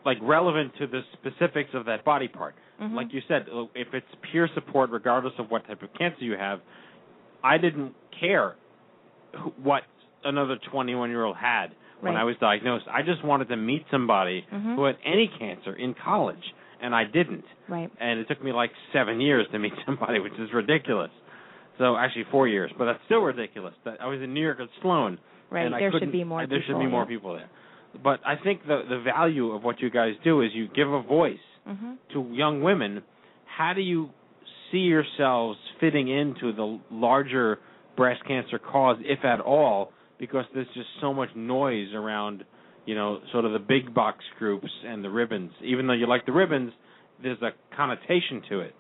like 0.06 0.18
relevant 0.22 0.74
to 0.80 0.88
the 0.88 1.02
specifics 1.14 1.70
of 1.74 1.86
that 1.86 2.04
body 2.04 2.28
part. 2.28 2.56
Mhm. 2.82 2.94
Like 2.94 3.14
you 3.14 3.22
said, 3.28 3.48
if 3.76 3.94
it's 3.94 4.08
peer 4.32 4.48
support, 4.54 4.90
regardless 4.90 5.34
of 5.40 5.50
what 5.52 5.66
type 5.68 5.82
of 5.84 5.94
cancer 5.94 6.24
you 6.24 6.36
have, 6.38 6.60
I 7.44 7.58
didn't 7.58 7.94
care 8.20 8.56
what 9.62 9.84
another 10.24 10.58
21 10.72 11.10
year 11.10 11.24
old 11.24 11.36
had 11.38 11.68
when 12.02 12.14
Right. 12.16 12.22
I 12.22 12.24
was 12.24 12.38
diagnosed. 12.38 12.86
I 12.90 13.02
just 13.02 13.24
wanted 13.24 13.48
to 13.50 13.56
meet 13.56 13.86
somebody 13.90 14.46
Mhm. 14.52 14.76
who 14.76 14.84
had 14.84 14.98
any 15.04 15.28
cancer 15.28 15.74
in 15.74 15.94
college, 15.94 16.54
and 16.82 16.94
I 16.96 17.06
didn't. 17.06 17.46
Right. 17.68 17.90
And 18.00 18.20
it 18.20 18.28
took 18.28 18.44
me 18.44 18.52
like 18.52 18.72
seven 18.92 19.22
years 19.22 19.48
to 19.50 19.60
meet 19.60 19.74
somebody, 19.86 20.20
which 20.20 20.34
is 20.40 20.52
ridiculous. 20.54 21.12
So 21.78 21.98
actually 21.98 22.26
four 22.26 22.48
years, 22.48 22.72
but 22.78 22.86
that's 22.86 23.04
still 23.06 23.22
ridiculous. 23.22 23.74
That 23.84 24.00
I 24.02 24.08
was 24.08 24.22
in 24.22 24.34
New 24.34 24.42
York 24.42 24.60
at 24.60 24.70
Sloan, 24.82 25.18
Right. 25.50 25.66
and 25.66 25.74
I 25.76 25.80
There 25.80 25.92
should 25.92 26.12
be 26.12 26.24
more 26.24 26.46
There 26.46 26.62
should 26.62 26.80
be 26.80 26.86
more 26.88 27.02
yeah. 27.02 27.08
people 27.08 27.34
there. 27.34 27.50
But 28.02 28.20
I 28.26 28.36
think 28.44 28.66
the 28.66 28.84
the 28.90 29.00
value 29.00 29.52
of 29.52 29.64
what 29.64 29.82
you 29.82 29.90
guys 29.90 30.14
do 30.24 30.42
is 30.42 30.52
you 30.54 30.68
give 30.68 30.92
a 30.92 31.02
voice 31.02 31.38
Mhm. 31.68 31.98
to 32.14 32.28
young 32.32 32.62
women. 32.62 33.04
How 33.46 33.74
do 33.74 33.82
you 33.82 34.10
see 34.72 34.80
yourselves 34.80 35.60
fitting 35.80 36.08
into 36.08 36.52
the 36.52 36.80
larger 36.92 37.60
breast 37.96 38.24
cancer 38.26 38.58
cause, 38.58 38.98
if 39.04 39.24
at 39.24 39.40
all? 39.40 39.92
Because 40.18 40.46
there's 40.54 40.68
just 40.74 40.90
so 41.00 41.14
much 41.14 41.36
noise 41.36 41.94
around, 41.94 42.44
you 42.86 42.96
know, 42.96 43.20
sort 43.32 43.46
of 43.46 43.52
the 43.54 43.60
big 43.60 43.94
box 43.94 44.26
groups 44.40 44.72
and 44.86 45.04
the 45.04 45.10
ribbons. 45.10 45.52
Even 45.62 45.86
though 45.88 45.94
you 45.94 46.08
like 46.08 46.26
the 46.26 46.32
ribbons, 46.32 46.74
there's 47.22 47.42
a 47.42 47.54
connotation 47.76 48.42
to 48.50 48.62
it. 48.62 48.74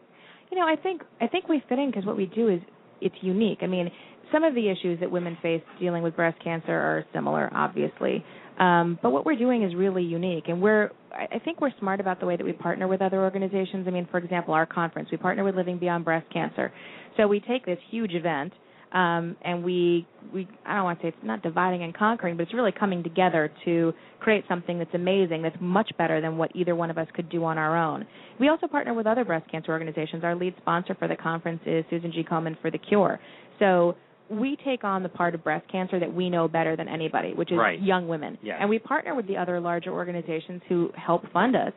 You 0.51 0.57
know, 0.57 0.67
I 0.67 0.75
think 0.75 1.03
I 1.21 1.27
think 1.27 1.47
we 1.47 1.59
fit 1.69 1.79
in 1.79 1.89
because 1.91 2.05
what 2.05 2.17
we 2.17 2.25
do 2.25 2.47
is 2.49 2.61
it's 3.01 3.15
unique. 3.21 3.59
I 3.61 3.67
mean, 3.67 3.91
some 4.31 4.43
of 4.43 4.55
the 4.55 4.69
issues 4.69 4.99
that 4.99 5.11
women 5.11 5.35
face 5.41 5.61
dealing 5.79 6.01
with 6.03 6.15
breast 6.15 6.39
cancer 6.43 6.73
are 6.73 7.05
similar, 7.13 7.49
obviously, 7.53 8.23
um, 8.59 8.99
but 9.01 9.11
what 9.11 9.25
we're 9.25 9.37
doing 9.37 9.63
is 9.63 9.75
really 9.75 10.03
unique, 10.03 10.45
and 10.47 10.61
we're 10.61 10.91
I 11.11 11.39
think 11.39 11.61
we're 11.61 11.73
smart 11.79 11.99
about 11.99 12.19
the 12.19 12.25
way 12.25 12.37
that 12.37 12.43
we 12.43 12.53
partner 12.53 12.87
with 12.87 13.01
other 13.01 13.21
organizations. 13.21 13.87
I 13.87 13.91
mean, 13.91 14.07
for 14.09 14.17
example, 14.17 14.53
our 14.53 14.65
conference, 14.65 15.09
we 15.11 15.17
partner 15.17 15.43
with 15.43 15.55
Living 15.55 15.77
Beyond 15.77 16.05
Breast 16.05 16.27
Cancer, 16.31 16.71
so 17.17 17.27
we 17.27 17.39
take 17.39 17.65
this 17.65 17.79
huge 17.89 18.13
event. 18.13 18.53
Um, 18.93 19.35
and 19.41 19.63
we, 19.63 20.05
we, 20.31 20.47
I 20.67 20.75
don't 20.75 20.83
want 20.83 20.99
to 20.99 21.05
say 21.05 21.07
it's 21.07 21.17
not 21.23 21.41
dividing 21.41 21.81
and 21.81 21.97
conquering, 21.97 22.37
but 22.37 22.43
it's 22.43 22.53
really 22.53 22.71
coming 22.71 23.01
together 23.01 23.51
to 23.65 23.91
create 24.19 24.45
something 24.47 24.77
that's 24.77 24.93
amazing, 24.93 25.41
that's 25.41 25.57
much 25.59 25.89
better 25.97 26.21
than 26.21 26.37
what 26.37 26.51
either 26.53 26.75
one 26.75 26.91
of 26.91 26.99
us 26.99 27.07
could 27.15 27.27
do 27.27 27.43
on 27.43 27.57
our 27.57 27.75
own. 27.75 28.05
We 28.39 28.49
also 28.49 28.67
partner 28.67 28.93
with 28.93 29.07
other 29.07 29.25
breast 29.25 29.49
cancer 29.49 29.71
organizations. 29.71 30.23
Our 30.23 30.35
lead 30.35 30.53
sponsor 30.61 30.93
for 30.93 31.07
the 31.07 31.15
conference 31.15 31.61
is 31.65 31.83
Susan 31.89 32.11
G. 32.11 32.23
Komen 32.23 32.55
for 32.61 32.69
the 32.69 32.77
Cure. 32.77 33.19
So 33.57 33.95
we 34.39 34.57
take 34.65 34.83
on 34.83 35.03
the 35.03 35.09
part 35.09 35.35
of 35.35 35.43
breast 35.43 35.67
cancer 35.71 35.99
that 35.99 36.13
we 36.13 36.29
know 36.29 36.47
better 36.47 36.75
than 36.75 36.87
anybody, 36.87 37.33
which 37.33 37.51
is 37.51 37.57
Right. 37.57 37.81
young 37.81 38.07
women. 38.07 38.37
Yes. 38.41 38.57
And 38.59 38.69
we 38.69 38.79
partner 38.79 39.15
with 39.15 39.27
the 39.27 39.37
other 39.37 39.59
larger 39.59 39.91
organizations 39.91 40.61
who 40.69 40.91
help 40.95 41.25
fund 41.31 41.55
us 41.55 41.73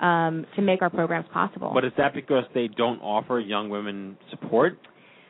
um, 0.00 0.46
to 0.56 0.62
make 0.62 0.80
our 0.82 0.90
programs 0.90 1.26
possible. 1.32 1.70
But 1.74 1.84
is 1.84 1.92
that 1.98 2.14
because 2.14 2.44
they 2.54 2.68
don't 2.68 3.00
offer 3.00 3.38
young 3.38 3.68
women 3.68 4.16
support, 4.30 4.78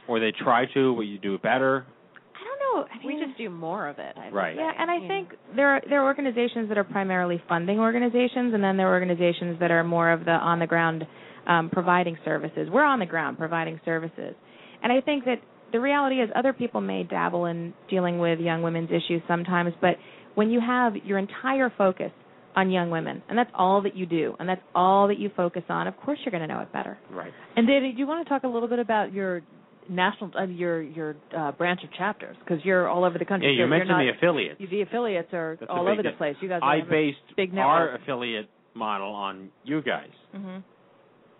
or 0.06 0.20
they 0.20 0.32
try 0.32 0.66
to, 0.74 0.94
but 0.96 1.02
you 1.02 1.18
do 1.18 1.34
it 1.34 1.42
better? 1.42 1.86
I 2.34 2.44
don't 2.44 2.58
know. 2.86 2.88
I 2.92 3.06
we 3.06 3.24
just 3.24 3.36
do 3.36 3.50
more 3.50 3.88
of 3.88 3.98
it. 3.98 4.16
I 4.16 4.28
Right. 4.30 4.56
say. 4.56 4.62
Yeah, 4.62 4.72
and 4.78 4.90
I 4.90 4.94
You 4.94 5.00
know. 5.02 5.08
think 5.08 5.34
there 5.56 5.68
are 5.70 5.80
there 5.88 6.00
are 6.02 6.04
organizations 6.04 6.68
that 6.68 6.78
are 6.78 6.84
primarily 6.84 7.38
funding 7.48 7.80
organizations, 7.80 8.54
and 8.54 8.62
then 8.62 8.76
there 8.76 8.88
are 8.88 8.92
organizations 8.92 9.58
that 9.58 9.70
are 9.70 9.82
more 9.84 10.10
of 10.10 10.24
the 10.24 10.32
on 10.32 10.58
the 10.60 10.66
ground 10.66 11.06
um, 11.46 11.68
providing 11.70 12.16
services. 12.24 12.68
We're 12.70 12.84
on 12.84 12.98
the 13.00 13.06
ground 13.06 13.38
providing 13.38 13.80
services, 13.84 14.34
and 14.82 14.92
I 14.92 15.00
think 15.00 15.24
that 15.24 15.40
the 15.72 15.80
reality 15.80 16.16
is 16.16 16.30
other 16.34 16.52
people 16.52 16.80
may 16.80 17.02
dabble 17.04 17.46
in 17.46 17.72
dealing 17.88 18.18
with 18.18 18.38
young 18.40 18.62
women's 18.62 18.90
issues 18.90 19.22
sometimes, 19.28 19.72
but 19.80 19.96
when 20.34 20.50
you 20.50 20.60
have 20.60 20.96
your 21.04 21.18
entire 21.18 21.72
focus 21.76 22.12
on 22.56 22.70
young 22.70 22.90
women, 22.90 23.22
and 23.28 23.38
that's 23.38 23.50
all 23.54 23.82
that 23.82 23.96
you 23.96 24.06
do, 24.06 24.34
and 24.38 24.48
that's 24.48 24.62
all 24.74 25.08
that 25.08 25.18
you 25.18 25.30
focus 25.36 25.62
on, 25.68 25.86
of 25.86 25.96
course 25.98 26.18
you're 26.24 26.32
going 26.32 26.46
to 26.46 26.52
know 26.52 26.60
it 26.60 26.72
better. 26.72 26.98
Right. 27.10 27.32
And 27.56 27.66
David, 27.66 27.94
do 27.94 27.98
you 28.00 28.06
want 28.06 28.26
to 28.26 28.28
talk 28.28 28.42
a 28.42 28.48
little 28.48 28.68
bit 28.68 28.78
about 28.80 29.12
your 29.12 29.42
national, 29.88 30.30
uh, 30.36 30.44
your 30.46 30.82
your 30.82 31.16
uh, 31.36 31.52
branch 31.52 31.80
of 31.84 31.92
chapters? 31.96 32.36
Because 32.40 32.64
you're 32.64 32.88
all 32.88 33.04
over 33.04 33.18
the 33.18 33.24
country. 33.24 33.48
Yeah, 33.48 33.52
you 33.52 33.58
You're- 33.58 33.68
you're 33.70 33.78
mentioned 33.78 33.98
not- 33.98 34.12
the 34.12 34.16
affiliates. 34.18 34.60
The 34.70 34.82
affiliates 34.82 35.32
are 35.32 35.56
That's 35.60 35.70
all 35.70 35.84
big 35.84 35.92
over 35.92 36.02
the 36.02 36.12
place. 36.16 36.36
You 36.40 36.48
guys 36.48 36.60
I 36.62 36.76
have 36.78 36.86
a 36.86 36.90
based 36.90 37.18
big 37.36 37.56
our 37.56 37.94
affiliate 37.94 38.48
model 38.74 39.12
on 39.12 39.50
you 39.64 39.82
guys. 39.82 40.10
Mm-hmm. 40.34 40.58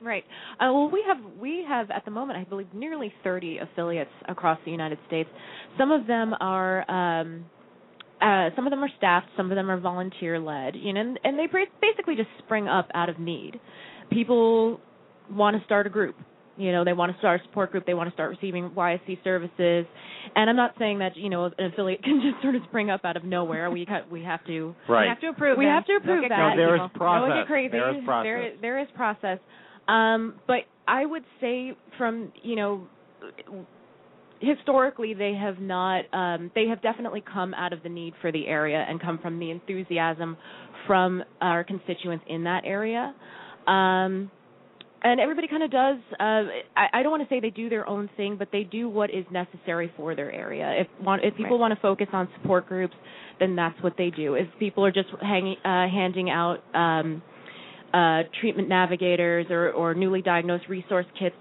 Right. 0.02 0.24
Uh, 0.54 0.72
well, 0.72 0.90
we 0.90 1.04
have 1.06 1.18
we 1.38 1.64
have 1.68 1.90
at 1.90 2.04
the 2.04 2.10
moment, 2.10 2.38
I 2.38 2.44
believe, 2.44 2.68
nearly 2.72 3.12
30 3.22 3.58
affiliates 3.58 4.10
across 4.28 4.58
the 4.64 4.70
United 4.70 4.98
States. 5.06 5.28
Some 5.78 5.90
of 5.90 6.06
them 6.06 6.34
are. 6.40 6.90
Um, 6.90 7.44
uh, 8.20 8.50
some 8.54 8.66
of 8.66 8.70
them 8.70 8.84
are 8.84 8.90
staffed, 8.98 9.28
some 9.34 9.50
of 9.50 9.56
them 9.56 9.70
are 9.70 9.80
volunteer 9.80 10.38
led, 10.38 10.76
you 10.76 10.92
know, 10.92 11.00
and, 11.00 11.18
and 11.24 11.38
they 11.38 11.46
basically 11.80 12.16
just 12.16 12.28
spring 12.44 12.68
up 12.68 12.86
out 12.92 13.08
of 13.08 13.18
need. 13.18 13.58
People 14.10 14.78
want 15.30 15.56
to 15.56 15.64
start 15.64 15.86
a 15.86 15.90
group, 15.90 16.16
you 16.58 16.70
know, 16.70 16.84
they 16.84 16.92
want 16.92 17.10
to 17.10 17.18
start 17.18 17.40
a 17.40 17.44
support 17.44 17.72
group, 17.72 17.86
they 17.86 17.94
want 17.94 18.10
to 18.10 18.12
start 18.12 18.28
receiving 18.28 18.68
YSC 18.76 19.24
services, 19.24 19.86
and 20.36 20.50
I'm 20.50 20.56
not 20.56 20.74
saying 20.78 20.98
that 20.98 21.16
you 21.16 21.30
know 21.30 21.46
an 21.46 21.72
affiliate 21.72 22.02
can 22.04 22.20
just 22.20 22.42
sort 22.42 22.54
of 22.56 22.62
spring 22.68 22.90
up 22.90 23.00
out 23.04 23.16
of 23.16 23.24
nowhere. 23.24 23.70
We 23.70 23.86
ha- 23.88 24.04
we 24.10 24.22
have 24.24 24.44
to 24.46 24.74
Right. 24.86 25.04
We 25.04 25.08
have 25.08 25.20
to 25.20 25.28
approve. 25.28 25.56
we 25.56 25.64
them. 25.64 25.74
have 25.74 25.86
to 25.86 25.96
approve 25.96 26.24
that. 26.28 26.36
No, 26.36 26.56
there 26.56 26.76
crazy. 26.76 26.92
process. 26.94 27.28
Don't 27.28 27.38
get 27.38 27.46
crazy. 27.46 27.72
There 27.72 27.96
is 27.96 28.04
process. 28.04 28.24
There, 28.26 28.52
there 28.60 28.80
is 28.80 28.88
process. 28.94 29.38
Um, 29.90 30.34
but 30.46 30.60
I 30.86 31.04
would 31.04 31.24
say 31.40 31.72
from 31.98 32.32
you 32.42 32.56
know 32.56 32.86
historically 34.40 35.14
they 35.14 35.34
have 35.34 35.58
not 35.60 36.02
um, 36.12 36.50
they 36.54 36.66
have 36.68 36.82
definitely 36.82 37.22
come 37.32 37.54
out 37.54 37.72
of 37.72 37.82
the 37.82 37.88
need 37.88 38.14
for 38.20 38.32
the 38.32 38.46
area 38.46 38.84
and 38.88 39.00
come 39.00 39.18
from 39.18 39.38
the 39.38 39.50
enthusiasm 39.50 40.36
from 40.86 41.22
our 41.40 41.64
constituents 41.64 42.24
in 42.28 42.44
that 42.44 42.62
area. 42.64 43.14
Um, 43.66 44.30
and 45.02 45.18
everybody 45.18 45.48
kind 45.48 45.62
of 45.62 45.70
does. 45.70 45.96
Uh, 46.12 46.44
I, 46.76 46.86
I 46.92 47.02
don't 47.02 47.10
want 47.10 47.22
to 47.26 47.34
say 47.34 47.40
they 47.40 47.50
do 47.50 47.68
their 47.70 47.88
own 47.88 48.10
thing, 48.16 48.36
but 48.38 48.48
they 48.52 48.64
do 48.64 48.88
what 48.88 49.10
is 49.10 49.24
necessary 49.30 49.90
for 49.96 50.14
their 50.14 50.30
area. 50.30 50.74
If 50.78 51.04
want, 51.04 51.24
if 51.24 51.34
people 51.36 51.52
Right. 51.52 51.60
want 51.60 51.74
to 51.74 51.80
focus 51.80 52.08
on 52.12 52.28
support 52.40 52.68
groups, 52.68 52.94
then 53.38 53.56
that's 53.56 53.80
what 53.82 53.94
they 53.96 54.10
do. 54.10 54.34
If 54.34 54.46
people 54.58 54.84
are 54.84 54.92
just 54.92 55.08
hanging, 55.22 55.56
uh, 55.64 55.88
handing 55.88 56.28
out 56.28 56.58
um, 56.74 57.22
uh, 57.92 58.22
treatment 58.40 58.68
navigators 58.68 59.46
or, 59.50 59.70
or 59.70 59.94
newly 59.94 60.22
diagnosed 60.22 60.68
resource 60.68 61.06
kits, 61.18 61.34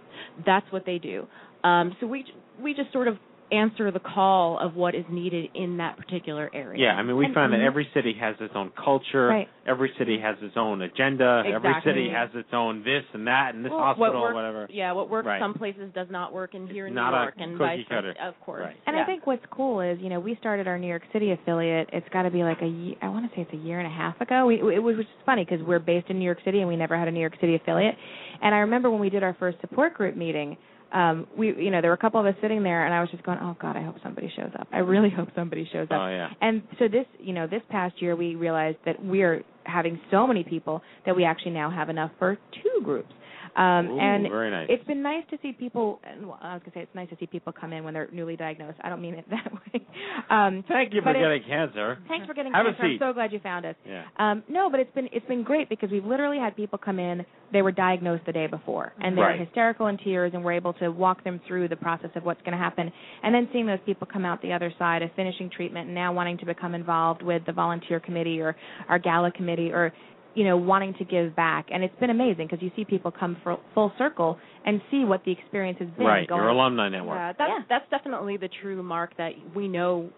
that's 0.46 0.66
what 0.72 0.86
they 0.86 0.98
do. 0.98 1.28
Um, 1.64 1.96
so 2.00 2.08
we 2.08 2.26
we 2.62 2.74
just 2.74 2.92
sort 2.92 3.08
of 3.08 3.18
answer 3.52 3.90
the 3.92 4.00
call 4.00 4.60
of 4.60 4.76
what 4.76 4.94
is 4.96 5.06
needed 5.10 5.50
in 5.56 5.78
that 5.78 5.98
particular 5.98 6.50
area. 6.54 6.84
Yeah, 6.86 6.96
I 6.96 7.04
mean, 7.04 7.18
we 7.18 7.26
And- 7.26 7.34
found 7.34 7.54
that 7.54 7.60
mhm. 7.60 7.66
every 7.66 7.88
city 7.94 8.14
has 8.14 8.36
its 8.40 8.56
own 8.56 8.72
culture. 8.72 9.28
Right. 9.28 9.50
Every 9.66 9.92
city 9.98 10.20
has 10.20 10.36
its 10.42 10.56
own 10.58 10.82
agenda. 10.82 11.44
Exactly. 11.46 11.54
Every 11.70 11.82
city 11.82 12.10
has 12.10 12.30
its 12.36 12.54
own 12.54 12.84
this 12.84 13.04
and 13.14 13.28
that 13.28 13.56
and 13.56 13.64
this 13.66 13.72
Well, 13.72 13.80
hospital, 13.82 14.14
what 14.14 14.22
works, 14.22 14.36
whatever. 14.36 14.68
Yeah, 14.70 14.92
what 14.94 15.10
works 15.10 15.26
Right. 15.28 15.40
some 15.40 15.54
places 15.54 15.92
does 15.94 16.10
not 16.10 16.34
work 16.34 16.54
in 16.56 16.68
here 16.68 16.88
in 16.88 16.94
not 16.94 17.12
New 17.12 17.18
a 17.18 17.22
York 17.24 17.34
and 17.38 17.52
cookie 17.58 17.78
vice 17.78 17.86
cutter. 17.88 18.08
versa. 18.14 18.24
Of 18.28 18.40
course. 18.42 18.62
Right. 18.66 18.78
And 18.88 18.96
yeah. 18.96 19.04
I 19.04 19.06
think 19.06 19.26
what's 19.28 19.46
cool 19.52 19.82
is, 19.82 20.00
you 20.00 20.10
know, 20.10 20.20
we 20.20 20.36
started 20.36 20.68
our 20.68 20.78
New 20.78 20.88
York 20.88 21.04
City 21.12 21.32
affiliate. 21.32 21.90
It's 21.94 22.08
got 22.10 22.24
to 22.24 22.32
be 22.32 22.44
like 22.44 22.62
a 22.62 22.68
ye- 22.68 22.98
I 23.02 23.10
want 23.10 23.30
to 23.30 23.36
say 23.36 23.42
it's 23.44 23.54
a 23.54 23.58
year 23.58 23.80
and 23.80 23.88
a 23.88 23.92
half 23.96 24.20
ago. 24.22 24.46
We 24.46 24.60
it 24.76 24.82
was 24.84 24.98
which 24.98 25.08
is 25.08 25.14
funny 25.26 25.44
because 25.46 25.62
we're 25.64 25.80
based 25.80 26.10
in 26.10 26.20
New 26.20 26.26
York 26.26 26.40
City 26.44 26.60
and 26.60 26.68
we 26.68 26.76
never 26.76 26.98
had 26.98 27.08
a 27.08 27.12
New 27.12 27.20
York 27.22 27.36
City 27.40 27.56
affiliate. 27.56 27.96
And 28.42 28.54
I 28.56 28.60
remember 28.60 28.90
when 28.90 29.00
we 29.00 29.10
did 29.10 29.24
our 29.24 29.34
first 29.40 29.60
support 29.62 29.94
group 29.96 30.16
meeting, 30.16 30.58
um 30.92 31.28
we 31.38 31.48
you 31.56 31.72
know, 31.72 31.82
there 31.82 31.92
were 31.92 31.96
a 31.96 31.98
couple 31.98 32.20
of 32.20 32.26
us 32.26 32.36
sitting 32.42 32.64
there 32.64 32.86
and 32.86 32.94
I 32.94 33.02
was 33.02 33.10
just 33.12 33.24
going, 33.24 33.38
"Oh 33.42 33.56
god, 33.62 33.78
I 33.78 33.84
hope 33.84 33.96
somebody 34.04 34.32
shows 34.36 34.52
up. 34.60 34.68
I 34.72 34.80
really 34.80 35.10
hope 35.10 35.30
somebody 35.36 35.68
shows 35.72 35.88
up." 35.92 36.00
Oh 36.00 36.10
yeah. 36.10 36.30
And 36.42 36.64
so 36.78 36.88
this, 36.88 37.06
you 37.20 37.34
know, 37.34 37.48
this 37.48 37.62
past 37.70 38.02
year 38.02 38.16
we 38.16 38.36
realized 38.36 38.78
that 38.86 39.04
we're 39.04 39.44
having 39.64 40.00
so 40.10 40.26
many 40.26 40.44
people 40.44 40.82
that 41.06 41.16
we 41.16 41.24
actually 41.24 41.52
now 41.52 41.70
have 41.70 41.90
enough 41.90 42.12
for 42.18 42.38
two 42.64 42.84
groups. 42.84 43.14
Um 43.56 43.88
Ooh, 43.90 44.00
and 44.00 44.24
nice. 44.24 44.68
it's 44.70 44.84
been 44.86 45.02
nice 45.02 45.24
to 45.32 45.38
see 45.42 45.52
people 45.54 46.00
and 46.04 46.28
well, 46.28 46.40
I 46.42 46.54
was 46.54 46.62
going 46.62 46.72
to 46.72 46.78
say 46.80 46.82
it's 46.84 46.96
nice 46.96 47.10
to 47.10 47.18
see 47.20 47.26
people 47.28 47.54
come 47.54 47.74
in 47.74 47.84
when 47.84 47.94
they're 47.94 48.10
newly 48.12 48.36
diagnosed. 48.36 48.78
I 48.82 48.90
don't 48.90 49.02
mean 49.02 49.16
it 49.16 49.26
that 49.32 49.52
way. 49.52 49.86
Um 50.30 50.64
Thank 50.68 50.94
you 50.94 51.02
for 51.02 51.14
getting 51.14 51.44
cancer. 51.48 51.98
Thanks 52.08 52.28
for 52.28 52.34
getting 52.34 52.54
Have 52.54 52.66
cancer. 52.66 52.84
I'm 52.84 52.98
so 53.00 53.14
glad 53.14 53.32
you 53.34 53.40
found 53.40 53.66
us. 53.66 53.76
Yeah. 53.86 54.04
Um, 54.18 54.44
no, 54.50 54.70
but 54.70 54.80
it's 54.80 54.94
been 54.94 55.10
it's 55.12 55.26
been 55.28 55.44
great 55.44 55.70
because 55.70 55.90
we've 55.92 56.06
literally 56.06 56.38
had 56.40 56.56
people 56.56 56.78
come 56.78 57.00
in. 57.00 57.26
They 57.52 57.62
were 57.64 57.72
diagnosed 57.72 58.26
the 58.28 58.32
day 58.32 58.46
before, 58.48 58.94
and 59.02 59.18
they 59.18 59.22
Right. 59.22 59.40
were 59.40 59.46
hysterical 59.46 59.88
in 59.88 59.98
tears, 59.98 60.32
and 60.36 60.44
we're 60.44 60.54
able 60.54 60.74
to 60.74 60.90
walk 60.90 61.24
them 61.24 61.40
through 61.48 61.68
the 61.68 61.76
process 61.76 62.12
of 62.16 62.24
what's 62.24 62.42
going 62.42 62.52
to 62.52 62.58
happen, 62.64 62.92
and 63.24 63.34
then 63.34 63.48
seeing 63.52 63.66
those 63.66 63.80
people 63.86 64.08
come 64.12 64.24
out 64.26 64.42
the 64.42 64.54
other 64.54 64.72
side 64.78 65.02
of 65.02 65.10
finishing 65.16 65.50
treatment 65.50 65.88
and 65.88 65.96
now 65.96 66.14
wanting 66.14 66.38
to 66.38 66.46
become 66.46 66.76
involved 66.76 67.22
with 67.24 67.44
the 67.46 67.52
volunteer 67.52 68.00
committee 68.00 68.40
or 68.40 68.56
our 68.88 69.00
gala 69.00 69.32
committee 69.32 69.72
or 69.72 69.92
you 70.40 70.46
know 70.48 70.58
wanting 70.74 70.94
to 71.02 71.04
give 71.16 71.36
back 71.36 71.64
and 71.74 71.84
it's 71.86 72.00
been 72.00 72.10
amazing 72.20 72.48
because 72.48 72.62
you 72.66 72.72
see 72.78 72.86
people 72.86 73.12
come 73.12 73.34
full, 73.44 73.60
full 73.76 73.92
circle 73.98 74.32
and 74.66 74.82
see 74.90 75.02
what 75.12 75.22
the 75.26 75.32
experience 75.38 75.78
has 75.80 75.90
been 75.98 76.06
Right. 76.06 76.28
going 76.28 76.42
Your 76.42 76.50
alumni 76.58 76.88
network. 76.90 77.18
Yeah, 77.18 77.34
that's 77.40 77.52
Yeah. 77.54 77.64
that's 77.72 77.88
definitely 77.96 78.38
the 78.38 78.50
true 78.62 78.82
mark 78.82 79.10
that 79.18 79.34
we 79.54 79.68
know 79.68 80.10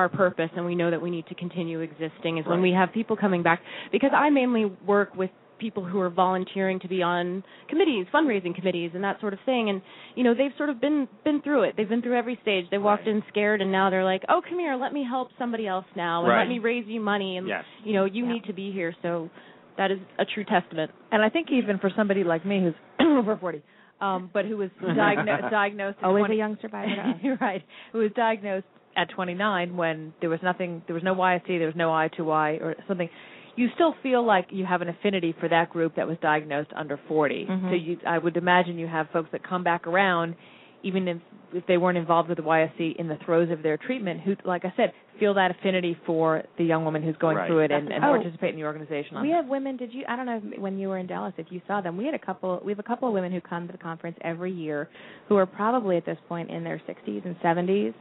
our 0.00 0.08
purpose 0.08 0.50
and 0.56 0.64
we 0.66 0.74
know 0.80 0.90
that 0.90 1.02
we 1.06 1.10
need 1.16 1.26
to 1.32 1.34
continue 1.44 1.78
existing 1.80 2.38
is 2.38 2.46
when 2.46 2.60
we 2.62 2.72
have 2.72 2.88
people 2.92 3.16
coming 3.16 3.42
back 3.42 3.60
because 3.92 4.10
I 4.24 4.30
mainly 4.30 4.64
work 4.86 5.10
with 5.16 5.30
people 5.58 5.84
who 5.84 6.00
are 6.00 6.08
volunteering 6.08 6.78
to 6.80 6.88
be 6.88 7.02
on 7.02 7.44
committees, 7.68 8.06
fundraising 8.14 8.54
committees 8.54 8.92
and 8.94 9.04
that 9.04 9.20
sort 9.20 9.34
of 9.34 9.40
thing 9.44 9.68
and 9.68 9.82
you 10.16 10.24
know 10.24 10.32
they've 10.32 10.56
sort 10.56 10.70
of 10.70 10.80
been 10.80 11.06
been 11.24 11.42
through 11.42 11.64
it. 11.64 11.74
They've 11.76 11.88
been 11.94 12.00
through 12.02 12.16
every 12.16 12.38
stage. 12.42 12.64
They 12.70 12.78
walked 12.78 13.06
Right. 13.06 13.16
in 13.16 13.22
scared 13.28 13.60
and 13.60 13.70
now 13.70 13.90
they're 13.90 14.04
like, 14.14 14.22
"Oh, 14.32 14.40
come 14.48 14.58
here, 14.58 14.74
let 14.76 14.92
me 14.98 15.02
help 15.04 15.28
somebody 15.38 15.66
else 15.66 15.84
now 15.96 16.20
and 16.22 16.28
Right. 16.32 16.38
let 16.40 16.48
me 16.48 16.58
raise 16.60 16.86
you 16.86 17.00
money 17.00 17.36
and 17.36 17.46
Yes. 17.46 17.64
you 17.84 17.92
know, 17.92 18.04
you 18.06 18.24
Yeah. 18.24 18.32
need 18.32 18.44
to 18.44 18.54
be 18.54 18.70
here." 18.70 18.94
So 19.02 19.28
that 19.80 19.90
is 19.90 19.98
a 20.18 20.26
true 20.26 20.44
testament. 20.44 20.90
And 21.10 21.22
I 21.22 21.30
think 21.30 21.48
even 21.50 21.78
for 21.78 21.90
somebody 21.96 22.22
like 22.22 22.44
me 22.44 22.60
who's 22.60 22.74
over 23.00 23.34
40, 23.36 23.62
um, 24.02 24.30
but 24.32 24.44
who 24.44 24.58
was 24.58 24.68
diagno- 24.82 25.50
diagnosed 25.60 25.96
always 26.02 26.20
20 26.22 26.34
a 26.34 26.38
young 26.38 26.58
survivor 26.60 26.94
to 26.94 27.00
us. 27.00 27.16
You're 27.22 27.38
right. 27.40 27.62
Who 27.92 27.98
was 28.00 28.10
diagnosed 28.14 28.66
at 28.96 29.08
29 29.10 29.76
when 29.76 30.12
there 30.20 30.28
was 30.28 30.40
nothing, 30.42 30.82
there 30.86 30.94
was 30.94 31.02
no 31.02 31.14
YSC, 31.14 31.46
there 31.46 31.66
was 31.66 31.76
no 31.76 31.88
I2Y 31.88 32.60
or 32.60 32.74
something. 32.86 33.08
You 33.56 33.68
still 33.74 33.94
feel 34.02 34.24
like 34.24 34.48
you 34.50 34.64
have 34.66 34.82
an 34.82 34.88
affinity 34.90 35.34
for 35.40 35.48
that 35.48 35.70
group 35.70 35.96
that 35.96 36.06
was 36.06 36.16
diagnosed 36.22 36.70
under 36.76 37.00
40. 37.08 37.46
Mhm. 37.48 37.70
So 37.70 37.74
you, 37.74 37.98
I 38.06 38.18
would 38.18 38.36
imagine 38.36 38.78
you 38.78 38.86
have 38.86 39.08
folks 39.12 39.30
that 39.32 39.42
come 39.42 39.64
back 39.64 39.86
around, 39.86 40.34
even 40.82 41.08
if 41.08 41.18
if 41.52 41.66
they 41.66 41.78
weren't 41.78 41.98
involved 41.98 42.28
with 42.28 42.38
the 42.38 42.44
YSC 42.44 42.94
in 42.94 43.08
the 43.08 43.18
throes 43.26 43.50
of 43.50 43.60
their 43.60 43.76
treatment, 43.76 44.20
who, 44.20 44.36
like 44.44 44.64
I 44.64 44.72
said, 44.76 44.92
feel 45.18 45.34
that 45.34 45.50
affinity 45.50 45.98
for 46.06 46.44
the 46.58 46.64
young 46.64 46.84
woman 46.84 47.02
who's 47.02 47.16
going 47.16 47.36
Right. 47.36 47.48
through 47.48 47.58
it 47.64 47.72
and, 47.72 47.90
and 47.90 48.04
Oh. 48.04 48.10
participate 48.14 48.50
in 48.54 48.60
the 48.60 48.64
organization. 48.64 49.20
We 49.20 49.30
that. 49.30 49.34
have 49.34 49.46
women. 49.46 49.76
Did 49.76 49.92
you? 49.92 50.04
I 50.08 50.14
don't 50.14 50.26
know 50.26 50.40
if, 50.44 50.58
when 50.60 50.78
you 50.78 50.86
were 50.88 50.98
in 50.98 51.08
Dallas 51.08 51.34
if 51.38 51.46
you 51.50 51.60
saw 51.66 51.80
them. 51.80 51.96
We 51.96 52.04
had 52.04 52.14
a 52.14 52.18
couple. 52.20 52.60
We 52.64 52.70
have 52.70 52.78
a 52.78 52.84
couple 52.84 53.08
of 53.08 53.14
women 53.14 53.32
who 53.32 53.40
come 53.40 53.66
to 53.66 53.72
the 53.72 53.78
conference 53.78 54.16
every 54.22 54.52
year, 54.52 54.88
who 55.28 55.36
are 55.36 55.46
probably 55.46 55.96
at 55.96 56.06
this 56.06 56.18
point 56.28 56.50
in 56.50 56.62
their 56.62 56.80
60s 56.88 57.24
and 57.24 57.36
70s, 57.40 57.94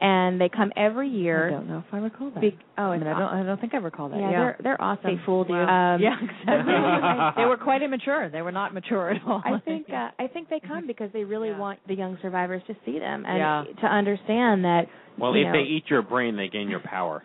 and 0.00 0.40
they 0.40 0.48
come 0.48 0.72
every 0.76 1.08
year. 1.08 1.48
I 1.48 1.50
don't 1.50 1.68
know 1.68 1.78
if 1.86 1.92
I 1.92 1.98
recall 1.98 2.30
that. 2.30 2.40
Be- 2.40 2.58
oh, 2.78 2.84
I 2.84 2.98
mean, 2.98 3.06
I 3.06 3.18
don't. 3.18 3.28
I 3.28 3.42
don't 3.42 3.60
think 3.60 3.74
I 3.74 3.78
recall 3.78 4.08
that. 4.08 4.18
Yeah, 4.18 4.30
Yeah, 4.30 4.38
they're 4.38 4.56
they're 4.62 4.82
awesome. 4.82 5.04
They 5.16 5.20
fooled 5.26 5.48
you. 5.48 5.54
Um, 5.54 6.00
yeah, 6.00 6.16
exactly. 6.22 7.42
they 7.42 7.46
were 7.48 7.58
quite 7.58 7.82
immature. 7.82 8.30
They 8.30 8.42
were 8.42 8.52
not 8.52 8.72
mature 8.74 9.10
at 9.10 9.22
all. 9.26 9.42
I 9.44 9.58
think 9.60 9.88
uh, 9.90 10.10
I 10.18 10.26
think 10.32 10.48
they 10.48 10.60
come 10.60 10.86
because 10.86 11.10
they 11.12 11.24
really 11.24 11.52
want 11.52 11.78
the 11.86 11.94
young 11.94 12.18
survivors 12.22 12.62
to 12.68 12.74
see 12.86 12.98
them 12.98 13.24
and 13.26 13.38
Yeah. 13.38 13.64
to 13.82 13.86
understand 13.86 14.64
that. 14.64 14.86
Well, 15.18 15.36
you 15.36 15.42
if 15.46 15.52
know, 15.52 15.60
they 15.60 15.68
eat 15.68 15.84
your 15.88 16.02
brain, 16.02 16.36
they 16.36 16.48
gain 16.48 16.68
your 16.70 16.80
power. 16.80 17.22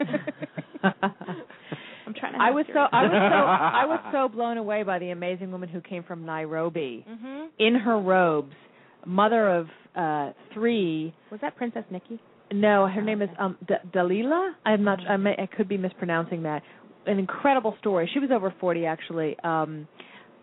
I'm 0.83 2.13
trying 2.13 2.33
to. 2.33 2.39
I 2.41 2.45
have 2.47 2.53
was 2.55 2.65
so 2.73 2.79
I 2.79 3.03
was 3.03 3.11
so 3.11 3.17
I 3.37 3.85
was 3.85 3.99
so 4.11 4.27
blown 4.35 4.57
away 4.57 4.83
by 4.83 4.99
the 4.99 5.09
amazing 5.11 5.51
woman 5.51 5.69
who 5.69 5.81
came 5.81 6.03
from 6.03 6.25
Nairobi 6.25 7.05
Mhm. 7.09 7.47
in 7.57 7.75
her 7.75 7.99
robes, 7.99 8.53
mother 9.05 9.47
of 9.49 9.67
uh 9.95 10.31
three. 10.53 11.13
Was 11.31 11.39
that 11.41 11.55
Princess 11.55 11.83
Nikki? 11.89 12.19
No, 12.51 12.87
her 12.87 13.01
name 13.01 13.21
is 13.21 13.29
um 13.39 13.57
D- 13.67 13.73
Dalila. 13.93 14.51
I'm 14.65 14.83
not. 14.83 14.99
I 15.07 15.17
may. 15.17 15.35
I 15.37 15.47
could 15.47 15.67
be 15.67 15.77
mispronouncing 15.77 16.43
that. 16.43 16.61
An 17.07 17.19
incredible 17.19 17.75
story. 17.79 18.09
She 18.13 18.19
was 18.19 18.29
over 18.31 18.53
40 18.59 18.85
actually. 18.85 19.37
Um, 19.43 19.87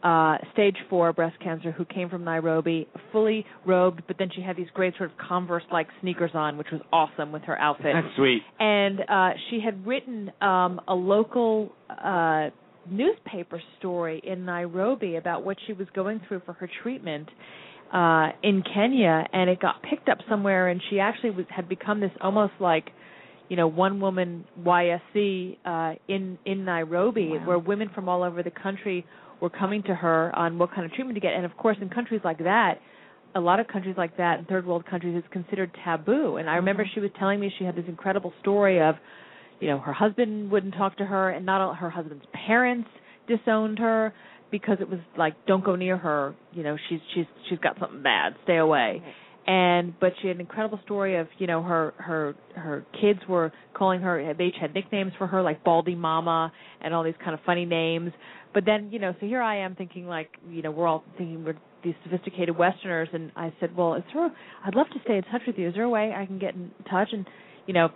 uh, 0.03 0.37
stage 0.53 0.77
four 0.91 1.13
breast 1.13 1.37
cancer. 1.41 1.71
Who 1.71 1.85
came 1.85 2.09
from 2.11 2.25
Nairobi, 2.25 2.89
fully 3.13 3.47
robed, 3.65 4.03
but 4.09 4.17
then 4.19 4.31
she 4.35 4.43
had 4.43 4.57
these 4.57 4.67
great 4.75 4.95
sort 4.97 5.13
of 5.13 5.17
Converse-like 5.17 5.87
sneakers 6.01 6.33
on, 6.35 6.59
which 6.59 6.67
was 6.73 6.81
awesome 6.93 7.31
with 7.31 7.43
her 7.43 7.57
outfit. 7.59 7.93
That's 7.95 8.17
sweet. 8.17 8.43
And 8.59 9.01
uh, 9.09 9.31
she 9.49 9.61
had 9.65 9.87
written 9.87 10.33
um, 10.41 10.81
a 10.89 10.95
local 10.95 11.71
uh, 11.89 12.49
newspaper 12.91 13.63
story 13.79 14.21
in 14.25 14.45
Nairobi 14.45 15.17
about 15.17 15.45
what 15.45 15.57
she 15.67 15.73
was 15.73 15.87
going 15.95 16.21
through 16.27 16.43
for 16.45 16.55
her 16.55 16.69
treatment 16.83 17.29
uh 17.93 18.29
in 18.43 18.63
Kenya 18.63 19.27
and 19.33 19.51
it 19.51 19.61
got 19.61 19.83
picked 19.83 20.09
up 20.09 20.19
somewhere 20.29 20.69
and 20.69 20.81
she 20.91 20.99
actually 20.99 21.31
was 21.31 21.47
had 21.51 21.69
become 21.69 22.01
this 22.01 22.11
almost 22.21 22.55
like 22.59 22.91
you 23.49 23.57
know 23.57 23.67
one 23.67 24.01
woman 24.01 24.45
YSC 24.63 25.59
uh 25.65 25.95
in 26.09 26.39
in 26.47 26.65
Nairobi 26.65 27.33
where 27.45 27.59
women 27.59 27.91
from 27.95 28.09
all 28.09 28.23
over 28.23 28.43
the 28.43 28.51
country 28.51 29.05
were 29.41 29.51
coming 29.51 29.83
to 29.83 29.95
her 29.95 30.35
on 30.37 30.59
what 30.59 30.71
kind 30.71 30.85
of 30.85 30.93
treatment 30.93 31.17
to 31.17 31.21
get. 31.21 31.33
And 31.33 31.45
of 31.45 31.57
course 31.57 31.77
in 31.81 31.89
countries 31.89 32.21
like 32.25 32.39
that 32.39 32.79
a 33.35 33.41
lot 33.41 33.61
of 33.61 33.69
countries 33.69 33.95
like 33.97 34.17
that 34.17 34.39
in 34.39 34.45
third 34.47 34.67
world 34.67 34.87
countries 34.87 35.15
it's 35.17 35.33
considered 35.33 35.71
taboo. 35.85 36.37
And 36.37 36.49
I 36.49 36.57
remember 36.57 36.87
she 36.95 37.01
was 37.01 37.11
telling 37.19 37.41
me 37.41 37.53
she 37.59 37.65
had 37.65 37.77
this 37.77 37.85
incredible 37.89 38.33
story 38.41 38.81
of 38.81 38.95
you 39.61 39.69
know 39.69 39.79
her 39.79 39.93
husband 39.93 40.51
wouldn't 40.51 40.75
talk 40.75 40.97
to 40.97 41.05
her 41.05 41.31
and 41.31 41.45
not 41.45 41.61
all 41.61 41.75
her 41.75 41.91
husband's 41.91 42.25
parents 42.47 42.89
disowned 43.29 43.79
her 43.79 44.13
because 44.53 44.77
it 44.81 44.89
was 44.89 45.01
like 45.19 45.35
don't 45.47 45.65
go 45.65 45.75
near 45.75 45.97
her 45.97 46.37
you 46.53 46.63
know 46.63 46.77
she's 46.89 47.01
she's 47.15 47.25
she's 47.49 47.59
got 47.59 47.77
something 47.81 48.03
bad 48.03 48.35
stay 48.45 48.59
away. 48.59 49.03
And 49.45 49.99
but 49.99 50.13
she 50.21 50.29
had 50.29 50.37
an 50.37 50.41
incredible 50.41 50.79
story 50.85 51.17
of 51.19 51.27
you 51.39 51.49
know 51.49 51.65
her 51.65 51.95
her 51.97 52.37
her 52.55 52.85
kids 53.01 53.19
were 53.29 53.53
calling 53.75 54.01
her 54.03 54.35
they 54.39 54.45
each 54.45 54.55
had 54.61 54.73
nicknames 54.73 55.13
for 55.19 55.27
her 55.27 55.43
like 55.43 55.65
baldy 55.65 55.97
mama 55.97 56.53
and 56.81 56.95
all 56.95 57.03
these 57.03 57.17
kind 57.19 57.35
of 57.35 57.41
funny 57.45 57.65
names. 57.65 58.13
But 58.55 58.65
then 58.65 58.91
you 58.93 59.01
know 59.01 59.15
so 59.19 59.27
here 59.27 59.43
i 59.43 59.57
am 59.57 59.75
thinking 59.75 60.07
like 60.07 60.29
you 60.49 60.63
know 60.63 60.71
we're 60.71 60.87
all 60.87 61.03
thinking 61.19 61.45
we're 61.45 61.57
these 61.83 61.95
sophisticated 62.05 62.57
westerners 62.57 63.09
and 63.13 63.33
i 63.35 63.53
said 63.59 63.75
well 63.77 63.95
is 63.95 64.05
there 64.15 64.31
i'd 64.65 64.77
love 64.77 64.87
to 64.91 65.01
stay 65.03 65.17
in 65.17 65.25
touch 65.25 65.43
with 65.45 65.59
you. 65.59 65.69
Is 65.69 65.75
there 65.75 65.83
a 65.83 65.91
way 65.91 66.13
i 66.17 66.25
can 66.25 66.39
get 66.39 66.55
in 66.55 66.71
touch? 66.89 67.09
And 67.11 67.27
you 67.67 67.75
know 67.75 67.89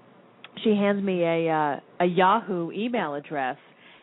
she 0.65 0.71
hands 0.71 1.01
me 1.05 1.23
a 1.23 1.49
uh, 1.49 1.81
a 2.01 2.07
yahoo 2.07 2.73
email 2.73 3.15
address 3.15 3.59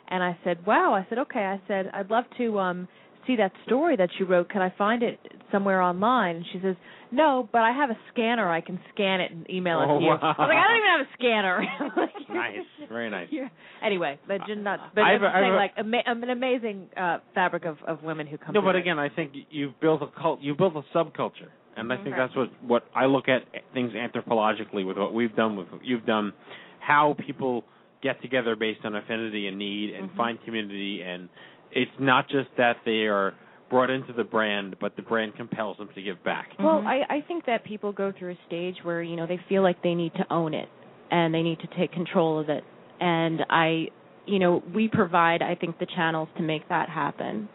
and 0.08 0.24
I 0.24 0.38
said, 0.44 0.66
"Wow." 0.66 0.94
I 0.94 1.06
said, 1.10 1.18
"Okay." 1.20 1.40
I 1.44 1.60
said, 1.68 1.90
"I'd 1.94 2.10
love 2.10 2.26
to 2.38 2.60
um 2.60 2.88
see 3.26 3.36
that 3.38 3.54
story 3.66 3.96
that 3.96 4.10
you 4.20 4.26
wrote. 4.26 4.50
Can 4.50 4.62
I 4.62 4.70
find 4.78 5.02
it 5.04 5.18
somewhere 5.52 5.82
online?" 5.82 6.38
And 6.38 6.46
she 6.52 6.60
says, 6.62 6.76
"No, 7.12 7.48
but 7.52 7.62
I 7.62 7.72
have 7.72 7.90
a 7.90 7.98
scanner. 8.12 8.50
I 8.50 8.62
can 8.62 8.80
scan 8.94 9.22
it 9.22 9.32
and 9.32 9.50
email 9.50 9.80
it 9.82 9.86
Oh, 9.90 10.00
to 10.00 10.04
you." 10.04 10.10
wow. 10.12 10.20
I 10.22 10.28
was 10.28 10.50
like, 10.50 10.58
"I 10.58 10.68
don't 10.68 10.78
even 10.78 10.90
have 10.98 11.08
a 11.08 11.14
scanner." 11.18 11.66
Like, 12.04 12.30
nice, 12.30 12.90
very 12.90 13.10
nice. 13.10 13.28
you're- 13.32 13.50
Anyway, 13.84 14.18
but 14.28 14.40
just 14.48 14.60
not. 14.60 14.94
But 14.96 15.04
I've- 15.04 15.24
I'm 15.26 15.34
saying, 15.34 15.52
I've- 15.52 15.56
like 15.56 15.72
ama- 15.78 16.04
um, 16.06 16.24
an 16.24 16.30
amazing 16.32 16.88
uh 16.98 17.20
fabric 17.36 17.66
of 17.66 17.78
of 17.84 18.04
women 18.04 18.28
who 18.28 18.38
come. 18.38 18.54
No, 18.54 18.62
but 18.62 18.76
it. 18.76 18.80
again, 18.80 18.98
I 19.00 19.10
think 19.10 19.32
you've 19.50 19.80
built 19.80 20.02
a 20.02 20.08
cult. 20.08 20.42
You've 20.42 20.58
built 20.58 20.76
a 20.76 20.84
subculture, 20.98 21.50
and 21.78 21.92
I 21.94 21.98
think 21.98 22.16
Right. 22.16 22.18
that's 22.18 22.36
what 22.36 22.50
what 22.62 22.84
I 22.96 23.06
look 23.06 23.30
at 23.30 23.44
things 23.74 23.94
anthropologically 23.94 24.86
with 24.86 24.98
what 24.98 25.14
we've 25.14 25.36
done 25.36 25.56
with 25.56 25.72
what 25.72 25.84
you've 25.86 26.06
done, 26.06 26.34
how 26.80 27.16
people 27.26 27.64
get 28.04 28.22
together 28.22 28.56
based 28.56 28.82
on 28.84 28.96
affinity 28.96 29.48
and 29.48 29.58
need 29.58 29.96
and 29.96 30.12
Mhm. 30.12 30.16
find 30.16 30.44
community, 30.44 31.02
and 31.02 31.30
it's 31.72 31.98
not 32.00 32.28
just 32.28 32.54
that 32.58 32.78
they 32.84 33.08
are 33.08 33.34
brought 33.70 33.90
into 33.90 34.14
the 34.14 34.24
brand, 34.24 34.76
but 34.80 34.96
the 34.96 35.02
brand 35.02 35.36
compels 35.36 35.78
them 35.78 35.90
to 35.96 36.02
give 36.02 36.22
back. 36.24 36.52
Well, 36.60 36.84
I 36.86 37.06
I 37.10 37.22
think 37.22 37.46
that 37.46 37.64
people 37.64 37.92
go 37.92 38.12
through 38.12 38.32
a 38.32 38.38
stage 38.46 38.84
where 38.84 39.02
you 39.02 39.16
know 39.16 39.26
they 39.26 39.38
feel 39.50 39.64
like 39.64 39.82
they 39.82 39.96
need 39.96 40.14
to 40.16 40.32
own 40.32 40.54
it 40.54 40.70
and 41.10 41.34
they 41.34 41.42
need 41.42 41.60
to 41.60 41.68
take 41.68 41.92
control 41.92 42.40
of 42.40 42.50
it. 42.50 42.64
And 43.00 43.46
I, 43.50 43.90
you 44.26 44.40
know, 44.40 44.62
we 44.74 44.88
provide 44.88 45.42
I 45.42 45.56
think 45.56 45.80
the 45.80 45.88
channels 45.88 46.30
to 46.38 46.44
make 46.44 46.68
that 46.70 46.90
happen. 46.90 47.50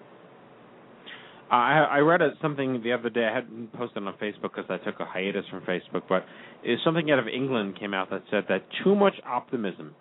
I 1.51 1.81
I 1.81 1.99
read 2.01 2.21
a, 2.21 2.31
something 2.43 2.83
the 2.83 2.93
other 2.93 3.11
day. 3.11 3.27
I 3.27 3.35
hadn't 3.35 3.73
posted 3.73 4.03
on 4.03 4.13
Facebook 4.15 4.55
because 4.55 4.67
I 4.69 4.79
took 4.79 5.01
a 5.01 5.05
hiatus 5.05 5.45
from 5.51 5.61
Facebook, 5.63 6.03
but 6.09 6.25
is 6.65 6.79
something 6.85 7.11
out 7.11 7.19
of 7.19 7.29
England 7.29 7.79
came 7.79 7.95
out 7.95 8.11
that 8.11 8.23
said 8.31 8.45
that 8.49 8.65
too 8.83 8.95
much 8.95 9.15
optimism 9.27 9.95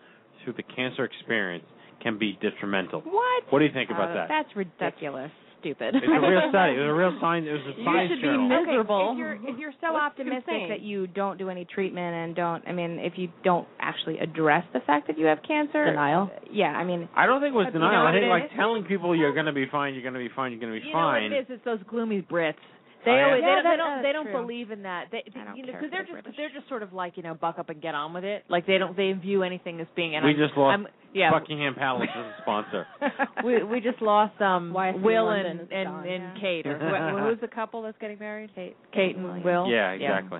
through 0.48 0.56
the 0.56 0.64
cancer 0.64 1.04
experience 1.04 1.66
can 2.02 2.18
be 2.18 2.38
detrimental. 2.42 3.02
What? 3.02 3.44
What 3.52 3.60
do 3.60 3.66
you 3.66 3.74
think 3.74 3.90
about 3.90 4.12
Uh, 4.12 4.14
that? 4.14 4.28
That's 4.30 4.56
ridiculous. 4.56 5.32
Stupid. 5.60 5.96
It's 5.96 6.06
a 6.06 6.22
real 6.22 6.48
study. 6.54 6.74
It 6.78 6.80
was 6.86 6.88
a 6.88 6.94
real 6.94 7.18
science. 7.22 7.48
It 7.50 7.52
was 7.52 7.62
a 7.62 7.84
science 7.84 7.84
You 7.84 7.84
science 7.84 8.10
should 8.22 8.22
be 8.22 8.38
miserable. 8.38 8.96
Okay, 8.96 9.12
if 9.12 9.18
you're 9.18 9.38
if 9.50 9.60
you're 9.60 9.74
so 9.82 9.92
What's 9.92 10.06
optimistic 10.14 10.54
insane? 10.54 10.70
that 10.70 10.82
you 10.82 11.08
don't 11.08 11.38
do 11.42 11.50
any 11.50 11.66
treatment 11.66 12.14
and 12.14 12.36
don't, 12.36 12.62
I 12.68 12.72
mean, 12.72 13.00
if 13.02 13.18
you 13.18 13.28
don't 13.44 13.68
actually 13.82 14.20
address 14.20 14.64
the 14.72 14.80
fact 14.86 15.08
that 15.08 15.18
you 15.18 15.26
have 15.26 15.40
cancer, 15.42 15.84
Denial? 15.86 16.30
Yeah, 16.52 16.68
I 16.78 16.84
mean, 16.86 17.10
I 17.18 17.26
don't 17.26 17.42
think 17.42 17.56
it 17.56 17.58
was 17.58 17.74
You 17.74 17.80
know 17.80 17.90
denial. 17.90 18.06
I 18.08 18.12
think 18.14 18.30
like 18.30 18.44
is? 18.46 18.52
telling 18.56 18.84
people 18.86 19.16
you're 19.16 19.34
going 19.34 19.48
to 19.48 19.52
be 19.52 19.66
fine, 19.66 19.96
you're 19.96 20.04
going 20.06 20.14
to 20.14 20.20
be 20.22 20.30
fine, 20.34 20.52
you're 20.54 20.62
going 20.62 20.74
to 20.74 20.80
be 20.80 20.86
You 20.86 20.94
know 20.94 21.00
fine. 21.00 21.24
what 21.24 21.34
it 21.34 21.40
is? 21.42 21.46
It's 21.50 21.66
those 21.66 21.80
gloomy 21.90 22.22
Brits. 22.22 22.62
They 23.08 23.22
always, 23.24 23.42
Yeah, 23.42 23.56
they, 23.64 23.64
don't- 23.64 23.64
that- 23.64 23.72
they 23.72 23.78
don't 23.78 24.04
they 24.04 24.14
don't 24.14 24.26
true. 24.32 24.42
believe 24.42 24.72
in 24.72 24.84
that. 24.84 25.06
They, 25.12 25.24
they 25.34 25.40
you 25.56 25.66
know 25.66 25.74
because 25.74 25.90
they're 25.90 25.90
they're 25.90 26.02
just 26.04 26.12
British. 26.14 26.34
they're 26.38 26.50
just 26.54 26.68
sort 26.68 26.84
of 26.84 26.94
like 26.94 27.18
you 27.18 27.24
know 27.24 27.34
buck 27.34 27.58
up 27.60 27.70
and 27.70 27.82
get 27.82 27.96
on 27.96 28.14
with 28.14 28.24
it. 28.24 28.44
Like 28.50 28.68
they 28.68 28.78
don't 28.78 28.96
they 28.96 29.12
view 29.14 29.44
anything 29.44 29.80
as 29.80 29.88
being. 29.96 30.16
And 30.16 30.26
we 30.26 30.32
I'm, 30.32 30.38
just 30.38 30.58
lost 30.58 30.74
I'm, 30.74 30.88
yeah. 31.14 31.32
Buckingham 31.32 31.76
Palace 31.76 32.10
as 32.16 32.26
a 32.26 32.36
sponsor. 32.42 32.88
we 33.44 33.64
we 33.64 33.80
just 33.82 34.02
lost 34.02 34.40
um 34.42 34.74
YSC 34.78 35.02
Will 35.02 35.26
London 35.26 35.60
and 35.60 35.72
and, 35.72 35.88
gone, 35.88 36.08
and 36.08 36.24
yeah. 36.24 36.42
Kate 36.42 36.68
or 36.68 36.78
who, 36.78 37.24
who's 37.30 37.40
the 37.42 37.48
couple 37.48 37.82
that's 37.82 37.98
getting 38.00 38.20
married? 38.20 38.52
Kate, 38.56 38.76
Kate 38.94 39.16
and 39.16 39.44
Will. 39.44 39.68
yeah, 39.68 39.92
exactly. 39.92 40.40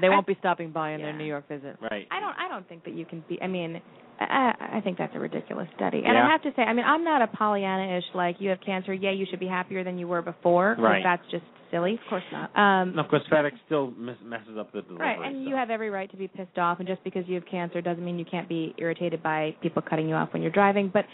They 0.00 0.08
won't 0.08 0.26
be 0.26 0.36
stopping 0.40 0.70
by 0.72 0.94
on 0.94 1.00
their 1.00 1.12
New 1.12 1.24
York 1.24 1.48
visit. 1.48 1.76
Right. 1.80 2.06
I 2.10 2.20
don't 2.20 2.34
I 2.38 2.48
don't 2.48 2.66
think 2.68 2.84
that 2.84 2.94
you 2.94 3.04
can 3.04 3.22
be. 3.28 3.40
I 3.42 3.46
mean, 3.46 3.80
I 4.20 4.76
I 4.76 4.80
think 4.82 4.98
that's 4.98 5.14
a 5.14 5.18
ridiculous 5.18 5.68
study. 5.76 5.98
And 6.04 6.14
Yeah. 6.14 6.26
I 6.26 6.30
have 6.30 6.42
to 6.42 6.52
say, 6.56 6.62
I 6.62 6.72
mean, 6.72 6.84
I'm 6.84 7.04
not 7.04 7.22
a 7.22 7.26
Pollyanna-ish 7.26 8.04
like 8.14 8.36
you 8.40 8.50
have 8.50 8.60
cancer. 8.64 8.92
Yeah, 8.92 9.10
you 9.10 9.26
should 9.28 9.40
be 9.40 9.46
happier 9.48 9.84
than 9.84 9.98
you 9.98 10.08
were 10.08 10.22
before. 10.22 10.76
Right. 10.78 11.02
That's 11.02 11.22
just 11.30 11.44
silly. 11.70 11.94
Of 11.94 12.00
course 12.08 12.22
not. 12.30 12.56
Um, 12.56 12.94
No, 12.94 13.02
because 13.02 13.26
FedEx 13.32 13.52
still 13.66 13.92
mess, 13.96 14.16
messes 14.24 14.56
up 14.58 14.72
the 14.72 14.82
delivery. 14.82 15.06
Right, 15.06 15.26
and 15.26 15.44
so. 15.44 15.48
you 15.48 15.56
have 15.56 15.70
every 15.70 15.90
right 15.90 16.10
to 16.10 16.16
be 16.16 16.28
pissed 16.28 16.58
off, 16.58 16.78
and 16.80 16.86
just 16.86 17.02
because 17.02 17.24
you 17.26 17.34
have 17.36 17.46
cancer 17.50 17.80
doesn't 17.80 18.04
mean 18.04 18.18
you 18.18 18.26
can't 18.26 18.48
be 18.48 18.74
irritated 18.78 19.22
by 19.22 19.56
people 19.62 19.82
cutting 19.82 20.08
you 20.08 20.14
off 20.14 20.32
when 20.32 20.42
you're 20.42 20.50
driving. 20.52 20.90
But 20.92 21.06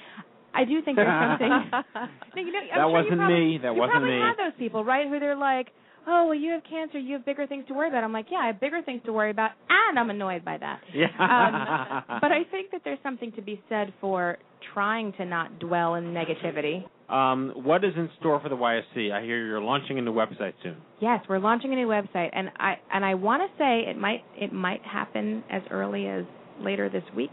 I 0.55 0.65
do 0.65 0.83
think 0.83 0.97
there's 0.97 1.09
something. 1.31 1.49
no, 2.37 2.43
you 2.43 2.53
know, 2.53 2.59
I'm 2.59 2.69
That 2.69 2.75
sure 2.75 2.87
you 2.89 2.93
wasn't 2.93 3.19
probably, 3.19 3.35
me. 3.35 3.59
That 3.63 3.73
you 3.75 3.79
wasn't 3.81 3.93
probably 3.93 4.11
me. 4.11 4.19
have 4.21 4.37
had 4.37 4.47
those 4.47 4.59
people, 4.59 4.85
right? 4.85 5.09
Who 5.09 5.21
they're 5.21 5.37
like, 5.37 5.69
"Oh, 6.09 6.27
well, 6.27 6.35
you 6.35 6.53
have 6.53 6.63
cancer. 6.69 6.99
You 6.99 7.15
have 7.15 7.25
bigger 7.27 7.47
things 7.47 7.65
to 7.69 7.75
worry 7.75 7.89
about." 7.89 8.03
I'm 8.05 8.13
like, 8.13 8.27
"Yeah, 8.31 8.39
I 8.39 8.47
have 8.49 8.61
bigger 8.61 8.83
things 8.83 9.03
to 9.05 9.13
worry 9.13 9.31
about, 9.31 9.51
and 9.69 9.99
I'm 9.99 10.11
annoyed 10.11 10.45
by 10.45 10.57
that." 10.57 10.81
Yeah. 10.93 11.07
Um, 11.19 12.19
but 12.23 12.33
I 12.33 12.45
think 12.51 12.71
that 12.73 12.83
there's 12.85 12.99
something 13.03 13.33
to 13.33 13.43
be 13.43 13.63
said 13.69 13.93
for 14.01 14.39
trying 14.75 15.13
to 15.15 15.25
not 15.25 15.59
dwell 15.59 15.95
in 15.95 16.15
negativity. 16.15 16.85
Um, 17.09 17.53
what 17.55 17.85
is 17.85 17.93
in 17.97 18.11
store 18.21 18.39
for 18.41 18.49
the 18.49 18.57
YSC? 18.57 19.13
I 19.13 19.23
hear 19.23 19.47
you're 19.47 19.61
launching 19.61 19.99
a 19.99 20.03
new 20.03 20.13
website 20.13 20.53
soon. 20.63 20.77
Yes, 21.01 21.21
we're 21.29 21.39
launching 21.39 21.73
a 21.73 21.77
new 21.77 21.87
website, 21.87 22.31
and 22.33 22.51
I 22.59 22.75
and 22.93 23.05
I 23.05 23.15
want 23.15 23.43
to 23.43 23.59
say 23.59 23.85
it 23.89 23.97
might 23.97 24.25
it 24.37 24.53
might 24.53 24.83
happen 24.83 25.43
as 25.51 25.63
early 25.71 26.07
as 26.07 26.25
later 26.61 26.89
this 26.89 27.05
week. 27.17 27.31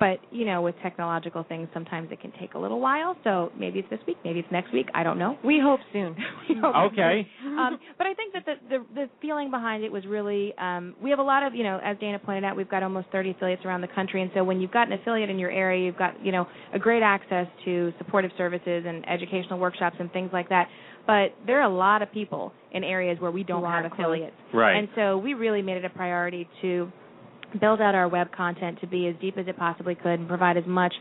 But 0.00 0.18
you 0.30 0.44
know, 0.44 0.62
with 0.62 0.74
technological 0.82 1.44
things, 1.48 1.68
sometimes 1.74 2.10
it 2.12 2.20
can 2.20 2.32
take 2.40 2.54
a 2.54 2.58
little 2.58 2.80
while. 2.80 3.16
So 3.24 3.50
maybe 3.58 3.80
it's 3.80 3.90
this 3.90 4.00
week, 4.06 4.16
maybe 4.24 4.38
it's 4.40 4.52
next 4.52 4.72
week. 4.72 4.86
I 4.94 5.02
don't 5.02 5.18
know. 5.18 5.36
We 5.44 5.60
hope 5.62 5.80
soon. 5.92 6.14
We 6.48 6.56
hope 6.60 6.74
Okay. 6.92 7.26
soon. 7.42 7.58
Um, 7.58 7.78
but 7.98 8.06
I 8.06 8.14
think 8.14 8.32
that 8.34 8.44
the, 8.46 8.54
the 8.68 8.84
the 8.94 9.10
feeling 9.20 9.50
behind 9.50 9.84
it 9.84 9.92
was 9.92 10.04
really 10.06 10.54
um, 10.58 10.94
we 11.02 11.10
have 11.10 11.18
a 11.18 11.22
lot 11.22 11.42
of 11.42 11.54
you 11.54 11.64
know, 11.64 11.78
as 11.84 11.96
Dana 11.98 12.18
pointed 12.18 12.44
out, 12.44 12.56
we've 12.56 12.68
got 12.70 12.82
almost 12.82 13.08
30 13.12 13.32
affiliates 13.32 13.64
around 13.64 13.80
the 13.82 13.88
country, 13.88 14.22
and 14.22 14.30
so 14.34 14.44
when 14.44 14.60
you've 14.60 14.70
got 14.72 14.86
an 14.86 14.94
affiliate 14.94 15.30
in 15.30 15.38
your 15.38 15.50
area, 15.50 15.84
you've 15.84 15.98
got 15.98 16.24
you 16.24 16.32
know 16.32 16.46
a 16.72 16.78
great 16.78 17.02
access 17.02 17.46
to 17.64 17.92
supportive 17.98 18.30
services 18.38 18.84
and 18.86 19.06
educational 19.08 19.58
workshops 19.58 19.96
and 20.00 20.10
things 20.12 20.30
like 20.32 20.48
that. 20.48 20.68
But 21.06 21.34
there 21.46 21.58
are 21.60 21.70
a 21.70 21.74
lot 21.74 22.02
of 22.02 22.12
people 22.12 22.52
in 22.72 22.84
areas 22.84 23.18
where 23.18 23.30
we 23.30 23.42
don't 23.42 23.62
Who 23.62 23.70
have 23.70 23.90
affiliates. 23.90 24.36
Right. 24.52 24.76
And 24.78 24.88
so 24.94 25.16
we 25.16 25.32
really 25.32 25.62
made 25.62 25.78
it 25.78 25.84
a 25.86 25.90
priority 25.90 26.46
to 26.60 26.92
build 27.60 27.80
out 27.80 27.94
our 27.94 28.08
web 28.08 28.28
content 28.32 28.80
to 28.80 28.86
be 28.86 29.06
as 29.08 29.14
deep 29.20 29.38
as 29.38 29.46
it 29.48 29.56
possibly 29.56 29.94
could 29.94 30.18
and 30.20 30.28
provide 30.28 30.56
as 30.56 30.64
much 30.66 30.92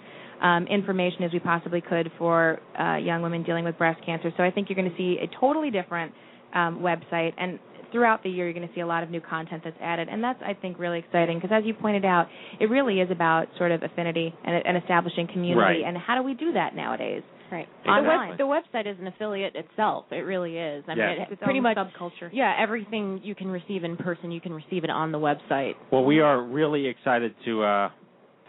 um, 0.41 0.67
information 0.67 1.23
as 1.23 1.33
we 1.33 1.39
possibly 1.39 1.81
could 1.81 2.11
for 2.17 2.59
uh, 2.79 2.95
young 2.97 3.21
women 3.21 3.43
dealing 3.43 3.65
with 3.65 3.77
breast 3.77 3.99
cancer. 4.05 4.31
So 4.37 4.43
I 4.43 4.51
think 4.51 4.69
you're 4.69 4.75
going 4.75 4.89
to 4.91 4.97
see 4.97 5.17
a 5.21 5.27
totally 5.39 5.71
different 5.71 6.13
um, 6.53 6.79
website 6.79 7.33
and 7.37 7.59
throughout 7.91 8.21
the 8.23 8.29
year 8.29 8.45
you're 8.45 8.53
going 8.53 8.67
to 8.67 8.73
see 8.73 8.81
a 8.81 8.87
lot 8.87 9.01
of 9.03 9.09
new 9.09 9.21
content 9.21 9.61
that's 9.63 9.77
added 9.81 10.09
and 10.09 10.23
that's 10.23 10.41
I 10.45 10.53
think 10.53 10.77
really 10.77 10.99
exciting 10.99 11.37
because 11.39 11.51
as 11.53 11.63
you 11.65 11.73
pointed 11.73 12.03
out 12.03 12.27
it 12.59 12.69
really 12.69 12.99
is 12.99 13.09
about 13.11 13.47
sort 13.57 13.71
of 13.71 13.81
affinity 13.83 14.33
and, 14.43 14.65
and 14.65 14.77
establishing 14.77 15.27
community 15.27 15.57
Right. 15.59 15.83
and 15.85 15.97
how 15.97 16.15
do 16.17 16.23
we 16.23 16.33
do 16.33 16.51
that 16.53 16.75
nowadays 16.75 17.23
Right. 17.51 17.67
Online. 17.87 18.37
The, 18.37 18.45
web, 18.45 18.63
the 18.71 18.77
website 18.77 18.91
is 18.91 18.99
an 18.99 19.07
affiliate 19.07 19.55
itself. 19.55 20.05
It 20.11 20.17
really 20.25 20.57
is. 20.57 20.83
I 20.87 20.93
Yeah. 20.93 21.07
mean, 21.11 21.21
it, 21.21 21.27
It's 21.31 21.41
pretty 21.43 21.59
much 21.61 21.77
subculture. 21.77 22.29
Yeah, 22.33 22.53
everything 22.59 23.21
you 23.23 23.35
can 23.35 23.47
receive 23.47 23.83
in 23.83 23.95
person, 23.97 24.31
you 24.31 24.41
can 24.41 24.53
receive 24.53 24.83
it 24.83 24.89
on 24.89 25.11
the 25.11 25.17
website. 25.19 25.75
Well, 25.91 26.03
we 26.03 26.19
are 26.19 26.41
really 26.41 26.87
excited 26.87 27.33
to 27.45 27.63
uh, 27.63 27.89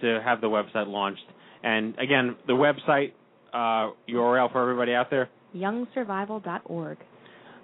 to 0.01 0.21
have 0.25 0.41
the 0.41 0.49
website 0.49 0.87
launched. 0.89 1.23
And 1.63 1.97
again, 1.99 2.37
the 2.47 2.53
website 2.55 3.13
uh, 3.53 3.93
URL 4.09 4.51
for 4.53 4.63
everybody 4.63 4.95
out 4.95 5.11
there. 5.11 5.29
youngsurvival.org 5.57 6.99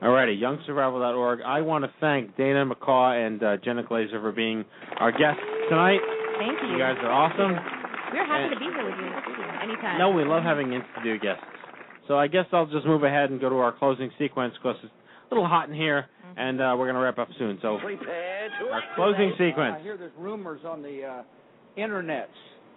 Alrighty, 0.03 0.39
youngsurvival.org. 0.41 1.41
I 1.47 1.61
want 1.63 1.85
to 1.85 1.91
thank 2.01 2.37
Dana 2.37 2.67
McCaw 2.67 3.27
and 3.27 3.43
uh, 3.43 3.57
Jenna 3.65 3.83
Glazer 3.85 4.21
for 4.21 4.33
being 4.33 4.65
our 4.99 5.11
guests 5.13 5.41
tonight. 5.71 6.01
thank 6.39 6.61
you 6.63 6.73
You 6.73 6.79
guys 6.79 6.97
are 7.01 7.11
awesome. 7.13 7.53
we're 8.13 8.27
happy 8.27 8.45
And- 8.45 8.53
to 8.53 8.59
be 8.59 8.65
here 8.67 8.85
with 8.85 8.99
you 8.99 9.34
in 9.85 9.93
the 9.93 9.97
studio 9.97 9.99
Anytime. 9.99 9.99
No, 9.99 10.11
we 10.17 10.25
love 10.25 10.43
having 10.43 10.73
in-studio 10.73 11.19
guests. 11.21 11.45
So 12.09 12.19
I 12.19 12.27
guess 12.27 12.45
I'll 12.53 12.67
just 12.67 12.87
move 12.87 13.03
ahead 13.03 13.31
and 13.31 13.41
go 13.41 13.49
to 13.49 13.57
our 13.57 13.73
closing 13.73 14.11
sequence 14.19 14.55
because 14.61 14.77
it's 14.83 14.93
a 15.31 15.35
little 15.35 15.49
hot 15.49 15.69
in 15.69 15.75
here, 15.75 16.07
and 16.37 16.61
uh, 16.61 16.75
we're 16.77 16.85
going 16.85 16.97
to 16.97 17.01
wrap 17.01 17.19
up 17.19 17.29
soon. 17.39 17.59
So 17.63 17.79
our 17.81 18.83
closing 18.95 19.33
sequence. 19.39 19.77
I 19.79 19.83
hear 19.83 19.97
there's 19.97 20.13
rumors 20.19 20.61
on 20.67 20.83
the 20.83 21.03
uh, 21.05 21.23
internets. 21.79 22.27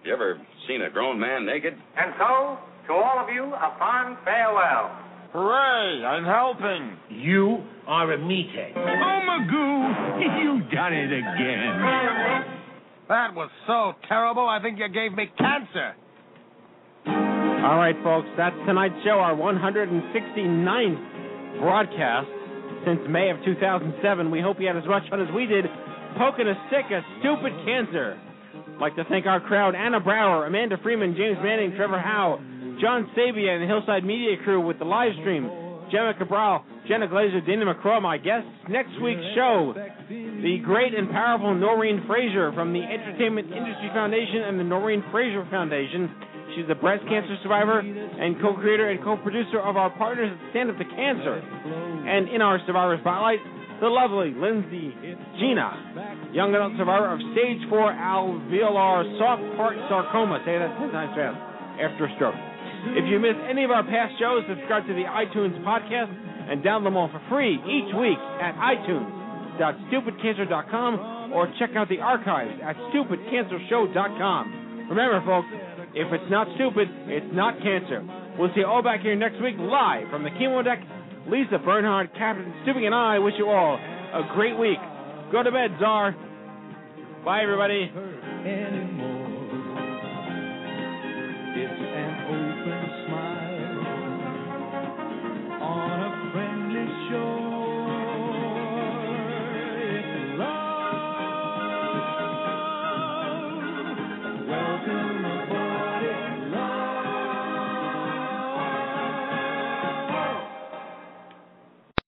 You 0.03 0.13
ever 0.13 0.39
seen 0.67 0.81
a 0.83 0.89
grown 0.89 1.19
man 1.19 1.45
naked? 1.45 1.73
And 1.73 2.13
so, 2.17 2.57
to 2.87 2.93
all 2.93 3.19
of 3.19 3.33
you, 3.33 3.43
a 3.43 3.75
fond 3.77 4.17
farewell. 4.23 5.03
Hooray! 5.33 6.05
I'm 6.05 6.23
helping. 6.23 6.97
You 7.09 7.63
are 7.85 8.13
a 8.13 8.17
meathead. 8.17 8.71
Oh, 8.77 9.19
Magoo, 9.27 10.41
you 10.41 10.61
done 10.73 10.93
it 10.93 11.11
again. 11.11 12.53
That 13.09 13.33
was 13.35 13.49
so 13.67 13.93
terrible, 14.07 14.47
I 14.47 14.61
think 14.61 14.79
you 14.79 14.87
gave 14.87 15.13
me 15.13 15.29
cancer. 15.37 15.95
All 17.57 17.75
right, 17.75 17.95
folks, 18.03 18.27
that's 18.37 18.55
tonight's 18.65 18.93
show, 19.03 19.17
our 19.17 19.35
169th 19.35 21.59
broadcast 21.59 22.29
since 22.85 23.01
May 23.09 23.31
of 23.31 23.37
2007. 23.43 24.31
We 24.31 24.41
hope 24.41 24.57
you 24.59 24.67
had 24.67 24.77
as 24.77 24.85
much 24.85 25.09
fun 25.09 25.21
as 25.21 25.27
we 25.33 25.47
did 25.47 25.65
poking 26.17 26.47
a 26.47 26.53
stick 26.69 26.85
of 26.93 27.03
stupid 27.19 27.51
cancer. 27.65 28.17
I'd 28.77 28.79
like 28.79 28.95
to 28.95 29.03
thank 29.09 29.25
our 29.25 29.41
crowd 29.41 29.75
Anna 29.75 29.99
Brower, 29.99 30.45
Amanda 30.45 30.77
Freeman, 30.83 31.15
James 31.17 31.39
Manning, 31.41 31.73
Trevor 31.75 31.99
Howe, 31.99 32.37
John 32.79 33.09
Sabia, 33.17 33.57
and 33.57 33.63
the 33.63 33.67
Hillside 33.67 34.05
Media 34.05 34.37
crew 34.43 34.61
with 34.61 34.77
the 34.77 34.85
live 34.85 35.13
stream. 35.21 35.49
Jemma 35.91 36.17
Cabral, 36.17 36.63
Jenna 36.87 37.07
Glazer, 37.07 37.45
Dana 37.45 37.73
McCaw, 37.73 38.01
my 38.01 38.17
guests. 38.17 38.49
Next 38.69 38.91
week's 39.01 39.23
show, 39.35 39.73
the 40.09 40.57
great 40.63 40.93
and 40.93 41.09
powerful 41.09 41.55
Noreen 41.55 42.03
Fraser 42.07 42.51
from 42.53 42.73
the 42.73 42.83
Entertainment 42.83 43.47
Industry 43.47 43.89
Foundation 43.93 44.43
and 44.45 44.59
the 44.59 44.63
Noreen 44.63 45.03
Fraser 45.11 45.47
Foundation. 45.49 46.11
She's 46.57 46.65
a 46.73 46.75
breast 46.75 47.05
cancer 47.05 47.37
survivor 47.45 47.85
and 47.85 48.41
co-creator 48.41 48.89
and 48.89 48.97
co-producer 49.05 49.61
of 49.61 49.77
our 49.77 49.93
partners 49.93 50.33
at 50.33 50.41
Stand 50.49 50.73
Up 50.73 50.81
to 50.81 50.89
Cancer. 50.89 51.37
And 51.37 52.33
in 52.33 52.41
our 52.41 52.57
Survivor 52.65 52.97
Spotlight, 53.05 53.37
the 53.77 53.85
lovely 53.85 54.33
Lindsay 54.33 54.89
Gina, 55.37 56.33
young 56.33 56.57
adult 56.57 56.73
survivor 56.81 57.13
of 57.13 57.21
stage 57.37 57.61
4 57.69 57.93
alveolar 57.93 59.05
soft 59.21 59.45
part 59.53 59.77
sarcoma. 59.85 60.41
Say 60.49 60.57
that 60.57 60.73
10 60.81 60.89
times 60.89 61.13
fast 61.13 61.37
after 61.77 62.09
a 62.09 62.11
stroke. 62.17 62.33
If 62.97 63.05
you 63.05 63.21
missed 63.21 63.37
any 63.45 63.61
of 63.61 63.69
our 63.69 63.85
past 63.85 64.17
shows, 64.17 64.41
subscribe 64.49 64.89
to 64.89 64.97
the 64.97 65.05
iTunes 65.05 65.53
podcast 65.61 66.09
and 66.09 66.65
download 66.65 66.89
them 66.89 66.97
all 66.97 67.13
for 67.13 67.21
free 67.29 67.61
each 67.69 67.93
week 67.93 68.17
at 68.41 68.57
itunes.stupidcancer.com 68.57 71.37
or 71.37 71.53
check 71.61 71.77
out 71.77 71.85
the 71.85 72.01
archives 72.01 72.57
at 72.65 72.73
stupidcancershow.com. 72.89 74.89
Remember, 74.89 75.21
folks, 75.21 75.53
if 75.97 76.13
it's 76.13 76.29
not 76.29 76.47
stupid, 76.55 76.87
it's 77.09 77.33
not 77.33 77.57
cancer. 77.61 78.05
We'll 78.37 78.49
see 78.53 78.61
you 78.61 78.67
all 78.67 78.83
back 78.83 79.01
here 79.01 79.15
next 79.15 79.41
week 79.41 79.55
live 79.57 80.09
from 80.09 80.23
the 80.23 80.29
chemo 80.29 80.63
deck. 80.63 80.79
Lisa 81.27 81.57
Bernhard, 81.57 82.09
Captain 82.17 82.53
Stupid, 82.63 82.83
and 82.83 82.95
I 82.95 83.19
wish 83.19 83.33
you 83.37 83.49
all 83.49 83.75
a 83.75 84.33
great 84.33 84.57
week. 84.57 84.77
Go 85.31 85.43
to 85.43 85.51
bed, 85.51 85.71
Czar. 85.79 86.15
Bye, 87.25 87.41
everybody. 87.41 87.91